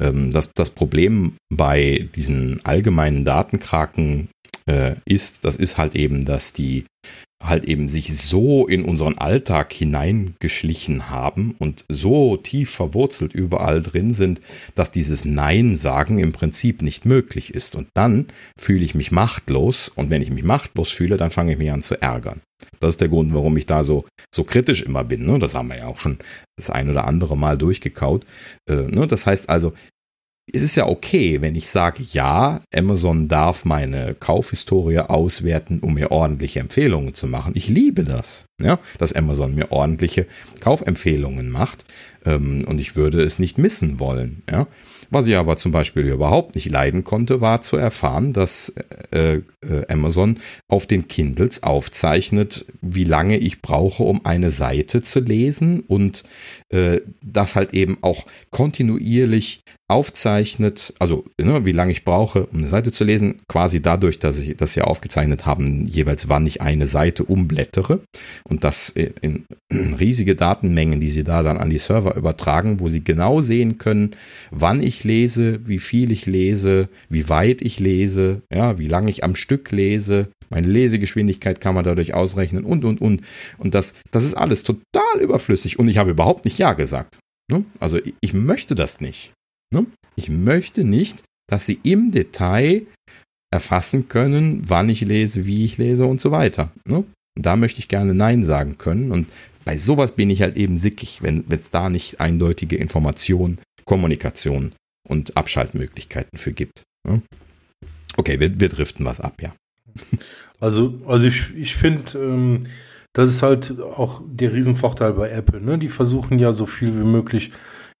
Ähm, 0.00 0.30
das, 0.30 0.52
das 0.54 0.70
Problem 0.70 1.34
bei 1.52 2.08
diesen 2.14 2.64
allgemeinen 2.64 3.24
Datenkraken 3.24 4.28
äh, 4.68 4.96
ist, 5.04 5.44
das 5.44 5.56
ist 5.56 5.78
halt 5.78 5.96
eben, 5.96 6.24
dass 6.24 6.52
die 6.52 6.84
halt 7.42 7.64
eben 7.64 7.88
sich 7.88 8.16
so 8.16 8.66
in 8.66 8.84
unseren 8.84 9.16
Alltag 9.16 9.72
hineingeschlichen 9.72 11.08
haben 11.08 11.54
und 11.58 11.84
so 11.88 12.36
tief 12.36 12.70
verwurzelt 12.70 13.32
überall 13.32 13.80
drin 13.80 14.12
sind, 14.12 14.40
dass 14.74 14.90
dieses 14.90 15.24
Nein 15.24 15.76
sagen 15.76 16.18
im 16.18 16.32
Prinzip 16.32 16.82
nicht 16.82 17.04
möglich 17.04 17.54
ist. 17.54 17.76
Und 17.76 17.88
dann 17.94 18.26
fühle 18.58 18.84
ich 18.84 18.96
mich 18.96 19.12
machtlos 19.12 19.88
und 19.88 20.10
wenn 20.10 20.20
ich 20.22 20.30
mich 20.30 20.42
machtlos 20.42 20.90
fühle, 20.90 21.16
dann 21.16 21.30
fange 21.30 21.52
ich 21.52 21.58
mich 21.58 21.70
an 21.70 21.80
zu 21.82 22.00
ärgern. 22.00 22.40
Das 22.80 22.94
ist 22.94 23.00
der 23.00 23.08
Grund, 23.08 23.32
warum 23.32 23.56
ich 23.56 23.66
da 23.66 23.84
so, 23.84 24.04
so 24.34 24.42
kritisch 24.42 24.82
immer 24.82 25.04
bin. 25.04 25.24
Ne? 25.24 25.38
Das 25.38 25.54
haben 25.54 25.68
wir 25.68 25.78
ja 25.78 25.86
auch 25.86 25.98
schon 25.98 26.18
das 26.56 26.70
ein 26.70 26.90
oder 26.90 27.06
andere 27.06 27.36
Mal 27.36 27.56
durchgekaut. 27.56 28.26
Äh, 28.68 28.82
ne? 28.82 29.06
Das 29.06 29.26
heißt 29.28 29.48
also, 29.48 29.74
es 30.52 30.62
ist 30.62 30.76
ja 30.76 30.86
okay, 30.86 31.40
wenn 31.40 31.54
ich 31.54 31.68
sage, 31.68 32.02
ja, 32.12 32.60
Amazon 32.74 33.28
darf 33.28 33.64
meine 33.64 34.14
Kaufhistorie 34.14 34.98
auswerten, 35.00 35.80
um 35.80 35.94
mir 35.94 36.10
ordentliche 36.10 36.60
Empfehlungen 36.60 37.14
zu 37.14 37.26
machen. 37.26 37.52
Ich 37.54 37.68
liebe 37.68 38.04
das, 38.04 38.46
ja, 38.60 38.78
dass 38.98 39.12
Amazon 39.12 39.54
mir 39.54 39.72
ordentliche 39.72 40.26
Kaufempfehlungen 40.60 41.50
macht 41.50 41.84
ähm, 42.24 42.64
und 42.66 42.80
ich 42.80 42.96
würde 42.96 43.22
es 43.22 43.38
nicht 43.38 43.58
missen 43.58 44.00
wollen. 44.00 44.42
Ja. 44.50 44.66
Was 45.10 45.26
ich 45.26 45.36
aber 45.36 45.56
zum 45.56 45.72
Beispiel 45.72 46.02
überhaupt 46.04 46.54
nicht 46.54 46.70
leiden 46.70 47.02
konnte, 47.02 47.40
war 47.40 47.62
zu 47.62 47.76
erfahren, 47.76 48.34
dass 48.34 48.72
äh, 49.10 49.36
äh, 49.36 49.42
Amazon 49.88 50.38
auf 50.68 50.86
den 50.86 51.08
Kindles 51.08 51.62
aufzeichnet, 51.62 52.66
wie 52.82 53.04
lange 53.04 53.38
ich 53.38 53.62
brauche, 53.62 54.02
um 54.02 54.26
eine 54.26 54.50
Seite 54.50 55.00
zu 55.00 55.20
lesen 55.20 55.80
und 55.80 56.24
äh, 56.70 57.00
das 57.22 57.56
halt 57.56 57.74
eben 57.74 57.98
auch 58.02 58.26
kontinuierlich 58.50 59.60
aufzeichnet, 59.90 60.92
also 60.98 61.24
ne, 61.40 61.64
wie 61.64 61.72
lange 61.72 61.92
ich 61.92 62.04
brauche, 62.04 62.44
um 62.46 62.58
eine 62.58 62.68
Seite 62.68 62.92
zu 62.92 63.04
lesen, 63.04 63.36
quasi 63.48 63.80
dadurch, 63.80 64.18
dass 64.18 64.38
ich 64.38 64.54
das 64.54 64.74
ja 64.74 64.84
aufgezeichnet 64.84 65.46
haben, 65.46 65.86
jeweils 65.86 66.28
wann 66.28 66.44
ich 66.44 66.60
eine 66.60 66.86
Seite 66.86 67.24
umblättere 67.24 68.00
und 68.44 68.64
das 68.64 68.90
in 68.90 69.46
riesige 69.72 70.34
Datenmengen, 70.34 71.00
die 71.00 71.10
sie 71.10 71.24
da 71.24 71.42
dann 71.42 71.56
an 71.56 71.70
die 71.70 71.78
Server 71.78 72.16
übertragen, 72.16 72.80
wo 72.80 72.90
sie 72.90 73.02
genau 73.02 73.40
sehen 73.40 73.78
können, 73.78 74.10
wann 74.50 74.82
ich 74.82 75.04
lese, 75.04 75.66
wie 75.66 75.78
viel 75.78 76.12
ich 76.12 76.26
lese, 76.26 76.90
wie 77.08 77.30
weit 77.30 77.62
ich 77.62 77.80
lese, 77.80 78.42
ja, 78.52 78.78
wie 78.78 78.88
lange 78.88 79.10
ich 79.10 79.24
am 79.24 79.34
Stück 79.34 79.70
lese, 79.70 80.28
meine 80.50 80.68
Lesegeschwindigkeit 80.68 81.60
kann 81.60 81.74
man 81.74 81.84
dadurch 81.84 82.14
ausrechnen 82.14 82.64
und 82.64 82.84
und 82.84 83.00
und 83.00 83.22
und 83.58 83.74
das 83.74 83.94
das 84.10 84.24
ist 84.24 84.34
alles 84.34 84.62
total 84.62 85.20
überflüssig 85.20 85.78
und 85.78 85.88
ich 85.88 85.98
habe 85.98 86.10
überhaupt 86.10 86.44
nicht 86.44 86.58
ja 86.58 86.72
gesagt. 86.72 87.18
Ne? 87.50 87.64
Also 87.80 87.98
ich 88.20 88.32
möchte 88.34 88.74
das 88.74 89.00
nicht. 89.00 89.32
Ne? 89.72 89.86
Ich 90.16 90.28
möchte 90.28 90.84
nicht, 90.84 91.22
dass 91.48 91.66
sie 91.66 91.80
im 91.82 92.10
Detail 92.10 92.86
erfassen 93.50 94.08
können, 94.08 94.62
wann 94.68 94.88
ich 94.88 95.00
lese, 95.00 95.46
wie 95.46 95.64
ich 95.64 95.78
lese 95.78 96.06
und 96.06 96.20
so 96.20 96.30
weiter. 96.30 96.70
Ne? 96.86 97.04
Und 97.36 97.46
da 97.46 97.56
möchte 97.56 97.80
ich 97.80 97.88
gerne 97.88 98.14
Nein 98.14 98.44
sagen 98.44 98.78
können. 98.78 99.10
Und 99.10 99.28
bei 99.64 99.76
sowas 99.78 100.12
bin 100.12 100.30
ich 100.30 100.42
halt 100.42 100.56
eben 100.56 100.76
sickig, 100.76 101.22
wenn 101.22 101.44
es 101.48 101.70
da 101.70 101.88
nicht 101.88 102.20
eindeutige 102.20 102.76
Information, 102.76 103.58
Kommunikation 103.84 104.72
und 105.08 105.36
Abschaltmöglichkeiten 105.36 106.38
für 106.38 106.52
gibt. 106.52 106.82
Okay, 108.16 108.40
wir, 108.40 108.60
wir 108.60 108.68
driften 108.68 109.06
was 109.06 109.20
ab, 109.20 109.40
ja. 109.40 109.54
Also, 110.60 110.94
also 111.06 111.24
ich, 111.24 111.54
ich 111.54 111.76
finde, 111.76 112.18
ähm, 112.18 112.64
das 113.12 113.30
ist 113.30 113.44
halt 113.44 113.80
auch 113.80 114.22
der 114.26 114.52
Riesenvorteil 114.52 115.12
bei 115.12 115.30
Apple. 115.30 115.60
Ne? 115.60 115.78
Die 115.78 115.88
versuchen 115.88 116.40
ja 116.40 116.50
so 116.50 116.66
viel 116.66 116.98
wie 116.98 117.06
möglich 117.06 117.52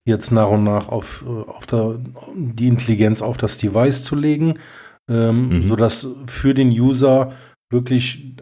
jetzt 0.04 0.32
nach 0.32 0.48
und 0.48 0.64
nach 0.64 0.88
auf, 0.88 1.24
äh, 1.26 1.28
auf 1.28 1.66
der, 1.66 2.00
die 2.34 2.66
Intelligenz 2.66 3.22
auf 3.22 3.36
das 3.36 3.58
Device 3.58 4.02
zu 4.02 4.16
legen, 4.16 4.54
ähm, 5.08 5.48
mhm. 5.48 5.68
sodass 5.68 6.08
für 6.26 6.54
den 6.54 6.70
User 6.70 7.32
wirklich 7.70 8.34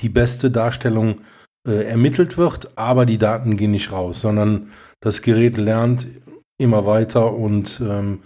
die 0.00 0.08
beste 0.08 0.50
Darstellung 0.50 1.22
äh, 1.66 1.84
ermittelt 1.84 2.36
wird, 2.36 2.76
aber 2.76 3.06
die 3.06 3.18
Daten 3.18 3.56
gehen 3.56 3.70
nicht 3.70 3.90
raus, 3.90 4.20
sondern 4.20 4.70
das 5.00 5.22
Gerät 5.22 5.56
lernt 5.56 6.06
immer 6.58 6.86
weiter 6.86 7.32
und 7.32 7.80
ähm, 7.84 8.22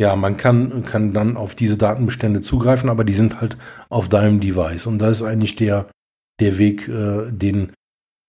ja, 0.00 0.14
man 0.14 0.36
kann, 0.36 0.84
kann 0.84 1.12
dann 1.12 1.36
auf 1.36 1.56
diese 1.56 1.76
Datenbestände 1.76 2.40
zugreifen, 2.40 2.88
aber 2.88 3.04
die 3.04 3.14
sind 3.14 3.40
halt 3.40 3.56
auf 3.88 4.08
deinem 4.08 4.40
Device. 4.40 4.86
Und 4.86 5.00
das 5.00 5.20
ist 5.20 5.26
eigentlich 5.26 5.56
der, 5.56 5.90
der 6.40 6.56
Weg, 6.56 6.88
äh, 6.88 7.30
den, 7.32 7.72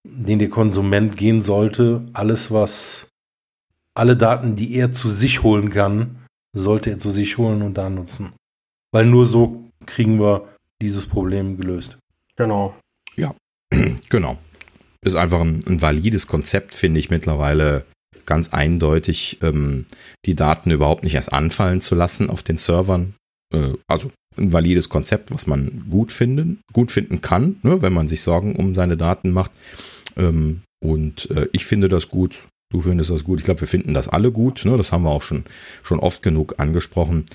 den 0.03 0.39
der 0.39 0.49
Konsument 0.49 1.15
gehen 1.15 1.41
sollte. 1.41 2.05
Alles, 2.13 2.51
was 2.51 3.09
alle 3.93 4.17
Daten, 4.17 4.55
die 4.55 4.73
er 4.75 4.91
zu 4.91 5.09
sich 5.09 5.43
holen 5.43 5.69
kann, 5.69 6.25
sollte 6.53 6.89
er 6.89 6.97
zu 6.97 7.11
sich 7.11 7.37
holen 7.37 7.61
und 7.61 7.77
da 7.77 7.89
nutzen. 7.89 8.33
Weil 8.91 9.05
nur 9.05 9.27
so 9.27 9.69
kriegen 9.85 10.19
wir 10.19 10.47
dieses 10.81 11.05
Problem 11.05 11.57
gelöst. 11.57 11.99
Genau. 12.35 12.75
Ja, 13.15 13.35
genau. 14.09 14.39
Ist 15.01 15.15
einfach 15.15 15.41
ein, 15.41 15.59
ein 15.67 15.81
valides 15.81 16.25
Konzept, 16.25 16.73
finde 16.73 16.99
ich 16.99 17.11
mittlerweile 17.11 17.85
ganz 18.29 18.53
eindeutig, 18.53 19.39
ähm, 19.41 19.85
die 20.25 20.35
Daten 20.35 20.71
überhaupt 20.71 21.03
nicht 21.03 21.15
erst 21.15 21.33
anfallen 21.33 21.81
zu 21.81 21.95
lassen 21.95 22.29
auf 22.29 22.43
den 22.43 22.57
Servern. 22.57 23.15
Äh, 23.53 23.73
also 23.87 24.11
ein 24.37 24.53
valides 24.53 24.87
Konzept, 24.87 25.31
was 25.31 25.47
man 25.47 25.87
gut 25.89 26.11
finden, 26.11 26.61
gut 26.71 26.91
finden 26.91 27.21
kann, 27.21 27.57
ne, 27.63 27.81
wenn 27.81 27.91
man 27.91 28.07
sich 28.07 28.21
Sorgen 28.21 28.55
um 28.55 28.75
seine 28.75 28.95
Daten 28.95 29.31
macht. 29.31 29.51
Ähm, 30.15 30.61
und 30.79 31.29
äh, 31.31 31.47
ich 31.51 31.65
finde 31.65 31.89
das 31.89 32.07
gut. 32.07 32.45
Du 32.71 32.81
findest 32.81 33.09
das 33.09 33.23
gut. 33.23 33.39
Ich 33.39 33.45
glaube, 33.45 33.61
wir 33.61 33.67
finden 33.67 33.95
das 33.95 34.07
alle 34.07 34.31
gut. 34.31 34.63
Ne? 34.63 34.77
Das 34.77 34.91
haben 34.91 35.03
wir 35.03 35.09
auch 35.09 35.23
schon, 35.23 35.45
schon 35.81 35.99
oft 35.99 36.21
genug 36.21 36.55
angesprochen. 36.59 37.25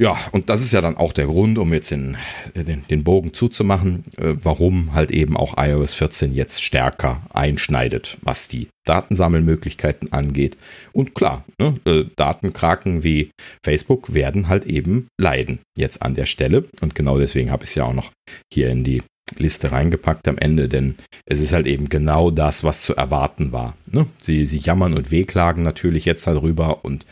Ja, 0.00 0.16
und 0.32 0.48
das 0.48 0.62
ist 0.62 0.72
ja 0.72 0.80
dann 0.80 0.96
auch 0.96 1.12
der 1.12 1.26
Grund, 1.26 1.58
um 1.58 1.74
jetzt 1.74 1.90
den, 1.90 2.16
den, 2.54 2.84
den 2.88 3.04
Bogen 3.04 3.34
zuzumachen, 3.34 4.02
äh, 4.16 4.34
warum 4.42 4.94
halt 4.94 5.10
eben 5.10 5.36
auch 5.36 5.58
iOS 5.58 5.92
14 5.92 6.32
jetzt 6.32 6.64
stärker 6.64 7.20
einschneidet, 7.28 8.16
was 8.22 8.48
die 8.48 8.68
Datensammelmöglichkeiten 8.86 10.10
angeht. 10.10 10.56
Und 10.92 11.14
klar, 11.14 11.44
ne, 11.60 11.78
äh, 11.84 12.04
Datenkraken 12.16 13.04
wie 13.04 13.30
Facebook 13.62 14.14
werden 14.14 14.48
halt 14.48 14.64
eben 14.64 15.08
leiden 15.20 15.58
jetzt 15.76 16.00
an 16.00 16.14
der 16.14 16.24
Stelle. 16.24 16.64
Und 16.80 16.94
genau 16.94 17.18
deswegen 17.18 17.50
habe 17.50 17.64
ich 17.64 17.70
es 17.70 17.74
ja 17.74 17.84
auch 17.84 17.92
noch 17.92 18.10
hier 18.50 18.70
in 18.70 18.84
die 18.84 19.02
Liste 19.36 19.70
reingepackt 19.70 20.26
am 20.28 20.38
Ende, 20.38 20.70
denn 20.70 20.96
es 21.26 21.40
ist 21.40 21.52
halt 21.52 21.66
eben 21.66 21.90
genau 21.90 22.30
das, 22.30 22.64
was 22.64 22.80
zu 22.80 22.96
erwarten 22.96 23.52
war. 23.52 23.76
Ne? 23.84 24.06
Sie, 24.18 24.46
sie 24.46 24.60
jammern 24.60 24.94
und 24.94 25.10
wehklagen 25.10 25.62
natürlich 25.62 26.06
jetzt 26.06 26.26
darüber 26.26 26.86
und 26.86 27.04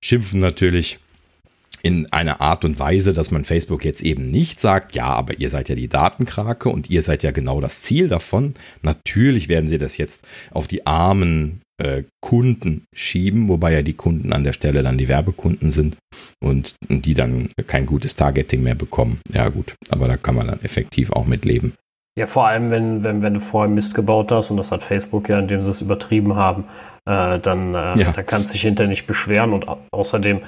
schimpfen 0.00 0.38
natürlich 0.38 1.00
in 1.82 2.12
einer 2.12 2.40
Art 2.40 2.64
und 2.64 2.78
Weise, 2.78 3.12
dass 3.12 3.30
man 3.30 3.44
Facebook 3.44 3.84
jetzt 3.84 4.02
eben 4.02 4.28
nicht 4.28 4.60
sagt, 4.60 4.94
ja, 4.94 5.06
aber 5.06 5.38
ihr 5.38 5.50
seid 5.50 5.68
ja 5.68 5.74
die 5.74 5.88
Datenkrake 5.88 6.68
und 6.68 6.90
ihr 6.90 7.02
seid 7.02 7.22
ja 7.22 7.30
genau 7.30 7.60
das 7.60 7.82
Ziel 7.82 8.08
davon. 8.08 8.54
Natürlich 8.82 9.48
werden 9.48 9.68
sie 9.68 9.78
das 9.78 9.96
jetzt 9.96 10.26
auf 10.50 10.68
die 10.68 10.86
armen 10.86 11.60
äh, 11.78 12.04
Kunden 12.20 12.84
schieben, 12.94 13.48
wobei 13.48 13.72
ja 13.72 13.82
die 13.82 13.94
Kunden 13.94 14.32
an 14.32 14.44
der 14.44 14.52
Stelle 14.52 14.82
dann 14.82 14.98
die 14.98 15.08
Werbekunden 15.08 15.70
sind 15.70 15.96
und 16.42 16.74
die 16.88 17.14
dann 17.14 17.50
kein 17.66 17.86
gutes 17.86 18.16
Targeting 18.16 18.62
mehr 18.62 18.74
bekommen. 18.74 19.20
Ja 19.32 19.48
gut, 19.48 19.74
aber 19.90 20.08
da 20.08 20.16
kann 20.16 20.34
man 20.34 20.48
dann 20.48 20.60
effektiv 20.62 21.12
auch 21.12 21.26
mit 21.26 21.44
leben. 21.44 21.74
Ja, 22.18 22.26
vor 22.26 22.46
allem, 22.46 22.70
wenn, 22.70 23.04
wenn, 23.04 23.20
wenn 23.20 23.34
du 23.34 23.40
vorher 23.40 23.70
Mist 23.70 23.94
gebaut 23.94 24.32
hast, 24.32 24.50
und 24.50 24.56
das 24.56 24.72
hat 24.72 24.82
Facebook 24.82 25.28
ja, 25.28 25.38
indem 25.38 25.60
sie 25.60 25.70
es 25.70 25.82
übertrieben 25.82 26.34
haben, 26.34 26.64
äh, 27.04 27.38
dann, 27.38 27.74
äh, 27.74 27.98
ja. 27.98 28.12
dann 28.12 28.24
kannst 28.24 28.50
du 28.50 28.52
dich 28.54 28.62
hinterher 28.62 28.88
nicht 28.88 29.06
beschweren 29.06 29.52
und 29.52 29.66
außerdem 29.92 30.40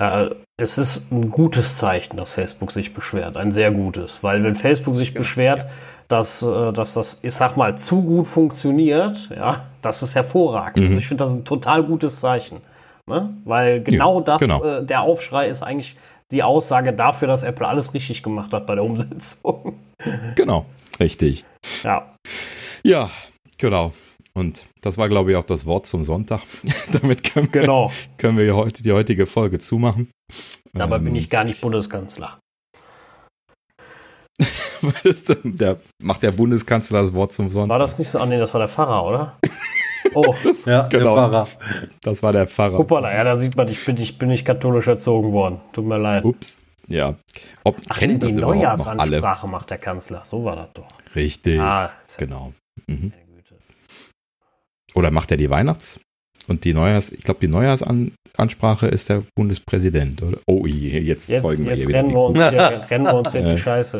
äh, 0.00 0.30
es 0.56 0.78
ist 0.78 1.10
ein 1.12 1.30
gutes 1.30 1.76
Zeichen, 1.76 2.16
dass 2.16 2.32
Facebook 2.32 2.70
sich 2.70 2.94
beschwert, 2.94 3.36
ein 3.36 3.52
sehr 3.52 3.70
gutes, 3.70 4.22
weil 4.22 4.42
wenn 4.44 4.54
Facebook 4.54 4.94
sich 4.94 5.14
beschwert, 5.14 5.66
dass, 6.08 6.42
äh, 6.42 6.72
dass 6.72 6.94
das, 6.94 7.20
ich 7.22 7.34
sag 7.34 7.56
mal, 7.56 7.76
zu 7.76 8.02
gut 8.02 8.26
funktioniert, 8.26 9.30
ja, 9.34 9.66
das 9.82 10.02
ist 10.02 10.14
hervorragend. 10.14 10.78
Mhm. 10.78 10.88
Also 10.88 11.00
ich 11.00 11.08
finde 11.08 11.24
das 11.24 11.34
ein 11.34 11.44
total 11.44 11.82
gutes 11.82 12.20
Zeichen. 12.20 12.60
Ne? 13.06 13.36
Weil 13.44 13.82
genau 13.82 14.18
ja, 14.18 14.24
das, 14.24 14.40
genau. 14.40 14.64
Äh, 14.64 14.84
der 14.84 15.02
Aufschrei 15.02 15.48
ist 15.48 15.62
eigentlich 15.62 15.96
die 16.30 16.42
Aussage 16.42 16.92
dafür, 16.92 17.28
dass 17.28 17.42
Apple 17.42 17.66
alles 17.66 17.92
richtig 17.94 18.22
gemacht 18.22 18.52
hat 18.52 18.66
bei 18.66 18.74
der 18.74 18.84
Umsetzung. 18.84 19.78
Genau, 20.34 20.66
richtig. 20.98 21.44
Ja. 21.82 22.14
Ja, 22.82 23.10
genau. 23.58 23.92
Und 24.36 24.66
das 24.80 24.98
war, 24.98 25.08
glaube 25.08 25.30
ich, 25.30 25.36
auch 25.36 25.44
das 25.44 25.64
Wort 25.64 25.86
zum 25.86 26.02
Sonntag. 26.04 26.40
Damit 26.92 27.22
können 27.22 27.52
wir, 27.52 27.62
genau. 27.62 27.92
können 28.18 28.36
wir 28.36 28.54
heute 28.56 28.82
die 28.82 28.92
heutige 28.92 29.26
Folge 29.26 29.58
zumachen. 29.58 30.10
Dabei 30.72 30.96
ähm, 30.96 31.04
bin 31.04 31.16
ich 31.16 31.30
gar 31.30 31.44
nicht 31.44 31.60
Bundeskanzler. 31.60 32.38
der, 35.44 35.78
macht 36.02 36.24
der 36.24 36.32
Bundeskanzler 36.32 37.02
das 37.02 37.14
Wort 37.14 37.32
zum 37.32 37.50
Sonntag? 37.50 37.70
War 37.70 37.78
das 37.78 37.98
nicht 37.98 38.08
so? 38.08 38.18
Ah, 38.18 38.26
nee, 38.26 38.38
das 38.38 38.52
war 38.52 38.58
der 38.58 38.68
Pfarrer, 38.68 39.04
oder? 39.04 39.38
Oh, 40.12 40.34
das, 40.44 40.66
ja, 40.66 40.86
genau. 40.88 41.16
der 41.16 41.44
Pfarrer. 41.44 41.48
Das 42.02 42.22
war 42.22 42.32
der 42.32 42.46
Pfarrer. 42.46 42.76
Hoppala, 42.78 43.12
ja, 43.12 43.24
da 43.24 43.36
sieht 43.36 43.56
man, 43.56 43.66
ich 43.68 43.84
bin, 43.84 43.96
ich 43.96 44.18
bin 44.18 44.28
nicht 44.28 44.44
katholisch 44.44 44.86
erzogen 44.86 45.32
worden. 45.32 45.60
Tut 45.72 45.86
mir 45.86 45.98
leid. 45.98 46.24
Ups. 46.24 46.58
Ja. 46.86 47.16
Ob, 47.64 47.80
Ach, 47.88 47.98
kennen 47.98 48.20
die 48.20 48.26
das 48.26 48.36
Neujahrsansprache 48.36 49.48
macht 49.48 49.70
der 49.70 49.78
Kanzler. 49.78 50.22
So 50.24 50.44
war 50.44 50.56
das 50.56 50.72
doch. 50.74 50.86
Richtig. 51.16 51.58
Ah, 51.58 51.90
genau. 52.18 52.52
Mhm. 52.86 53.12
Oder 54.94 55.10
macht 55.10 55.30
er 55.30 55.36
die 55.36 55.50
Weihnachts- 55.50 56.00
und 56.46 56.64
die 56.64 56.74
Neujahrs-, 56.74 57.10
ich 57.10 57.24
glaube, 57.24 57.40
die 57.40 57.48
Neujahrsansprache 57.48 58.86
ist 58.86 59.08
der 59.08 59.22
Bundespräsident, 59.34 60.22
oder? 60.22 60.38
Oh, 60.46 60.66
jetzt, 60.66 61.28
jetzt 61.28 61.42
zeugen 61.42 61.64
wir 61.64 61.74
jetzt 61.74 61.86
hier 61.86 61.94
rennen 61.94 62.10
wieder. 62.10 62.34
Wir 62.34 62.46
uns, 62.46 62.50
hier, 62.50 62.90
rennen 62.90 63.04
wir 63.04 63.14
uns 63.14 63.34
in 63.34 63.48
die 63.48 63.58
Scheiße. 63.58 63.98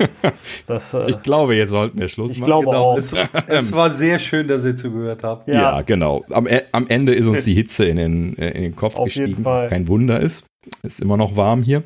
Das, 0.67 0.95
äh, 0.95 1.11
ich 1.11 1.23
glaube, 1.23 1.55
jetzt 1.55 1.71
sollten 1.71 1.99
wir 1.99 2.09
Schluss 2.09 2.33
ich 2.33 2.41
machen. 2.41 2.51
Ich 2.51 2.65
glaube 2.65 2.67
genau. 2.67 2.93
auch. 2.93 2.99
Es, 2.99 3.15
es, 3.47 3.73
war 3.73 3.89
sehr 3.91 4.19
schön, 4.19 4.47
dass 4.47 4.65
ihr 4.65 4.77
zugehört 4.77 5.23
habt. 5.23 5.49
Ja, 5.49 5.55
ja 5.55 5.83
genau. 5.83 6.23
Am, 6.31 6.47
e, 6.47 6.63
am, 6.73 6.87
Ende 6.87 7.15
ist 7.15 7.27
uns 7.27 7.45
die 7.45 7.55
Hitze 7.55 7.87
in 7.87 7.97
den, 7.97 8.35
in 8.35 8.63
den 8.63 8.77
Kopf 8.77 8.97
Auf 8.97 9.07
gestiegen, 9.07 9.45
was 9.45 9.71
kein 9.71 9.89
Wunder 9.89 10.21
ist. 10.21 10.45
Ist 10.83 11.01
immer 11.01 11.17
noch 11.17 11.37
warm 11.37 11.63
hier. 11.63 11.83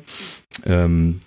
Ähm, 0.65 1.19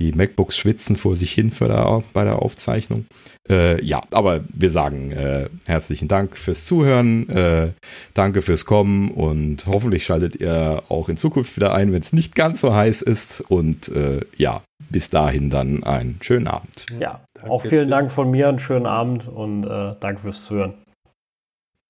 die 0.00 0.12
MacBooks 0.12 0.56
schwitzen 0.56 0.96
vor 0.96 1.14
sich 1.14 1.32
hin 1.32 1.52
der, 1.60 2.02
bei 2.14 2.24
der 2.24 2.40
Aufzeichnung. 2.40 3.04
Äh, 3.48 3.84
ja, 3.84 4.02
aber 4.12 4.40
wir 4.48 4.70
sagen 4.70 5.12
äh, 5.12 5.50
herzlichen 5.66 6.08
Dank 6.08 6.38
fürs 6.38 6.64
Zuhören, 6.64 7.28
äh, 7.28 7.72
danke 8.14 8.40
fürs 8.40 8.64
Kommen 8.64 9.10
und 9.10 9.66
hoffentlich 9.66 10.04
schaltet 10.06 10.36
ihr 10.36 10.82
auch 10.88 11.10
in 11.10 11.18
Zukunft 11.18 11.54
wieder 11.56 11.74
ein, 11.74 11.92
wenn 11.92 12.00
es 12.00 12.14
nicht 12.14 12.34
ganz 12.34 12.62
so 12.62 12.74
heiß 12.74 13.02
ist. 13.02 13.42
Und 13.42 13.88
äh, 13.88 14.22
ja, 14.36 14.62
bis 14.88 15.10
dahin 15.10 15.50
dann 15.50 15.84
einen 15.84 16.18
schönen 16.22 16.46
Abend. 16.46 16.86
Ja, 16.98 17.20
danke. 17.34 17.50
auch 17.50 17.62
vielen 17.62 17.90
Dank 17.90 18.10
von 18.10 18.30
mir, 18.30 18.48
einen 18.48 18.58
schönen 18.58 18.86
Abend 18.86 19.28
und 19.28 19.64
äh, 19.64 19.94
danke 20.00 20.22
fürs 20.22 20.44
Zuhören. 20.44 20.74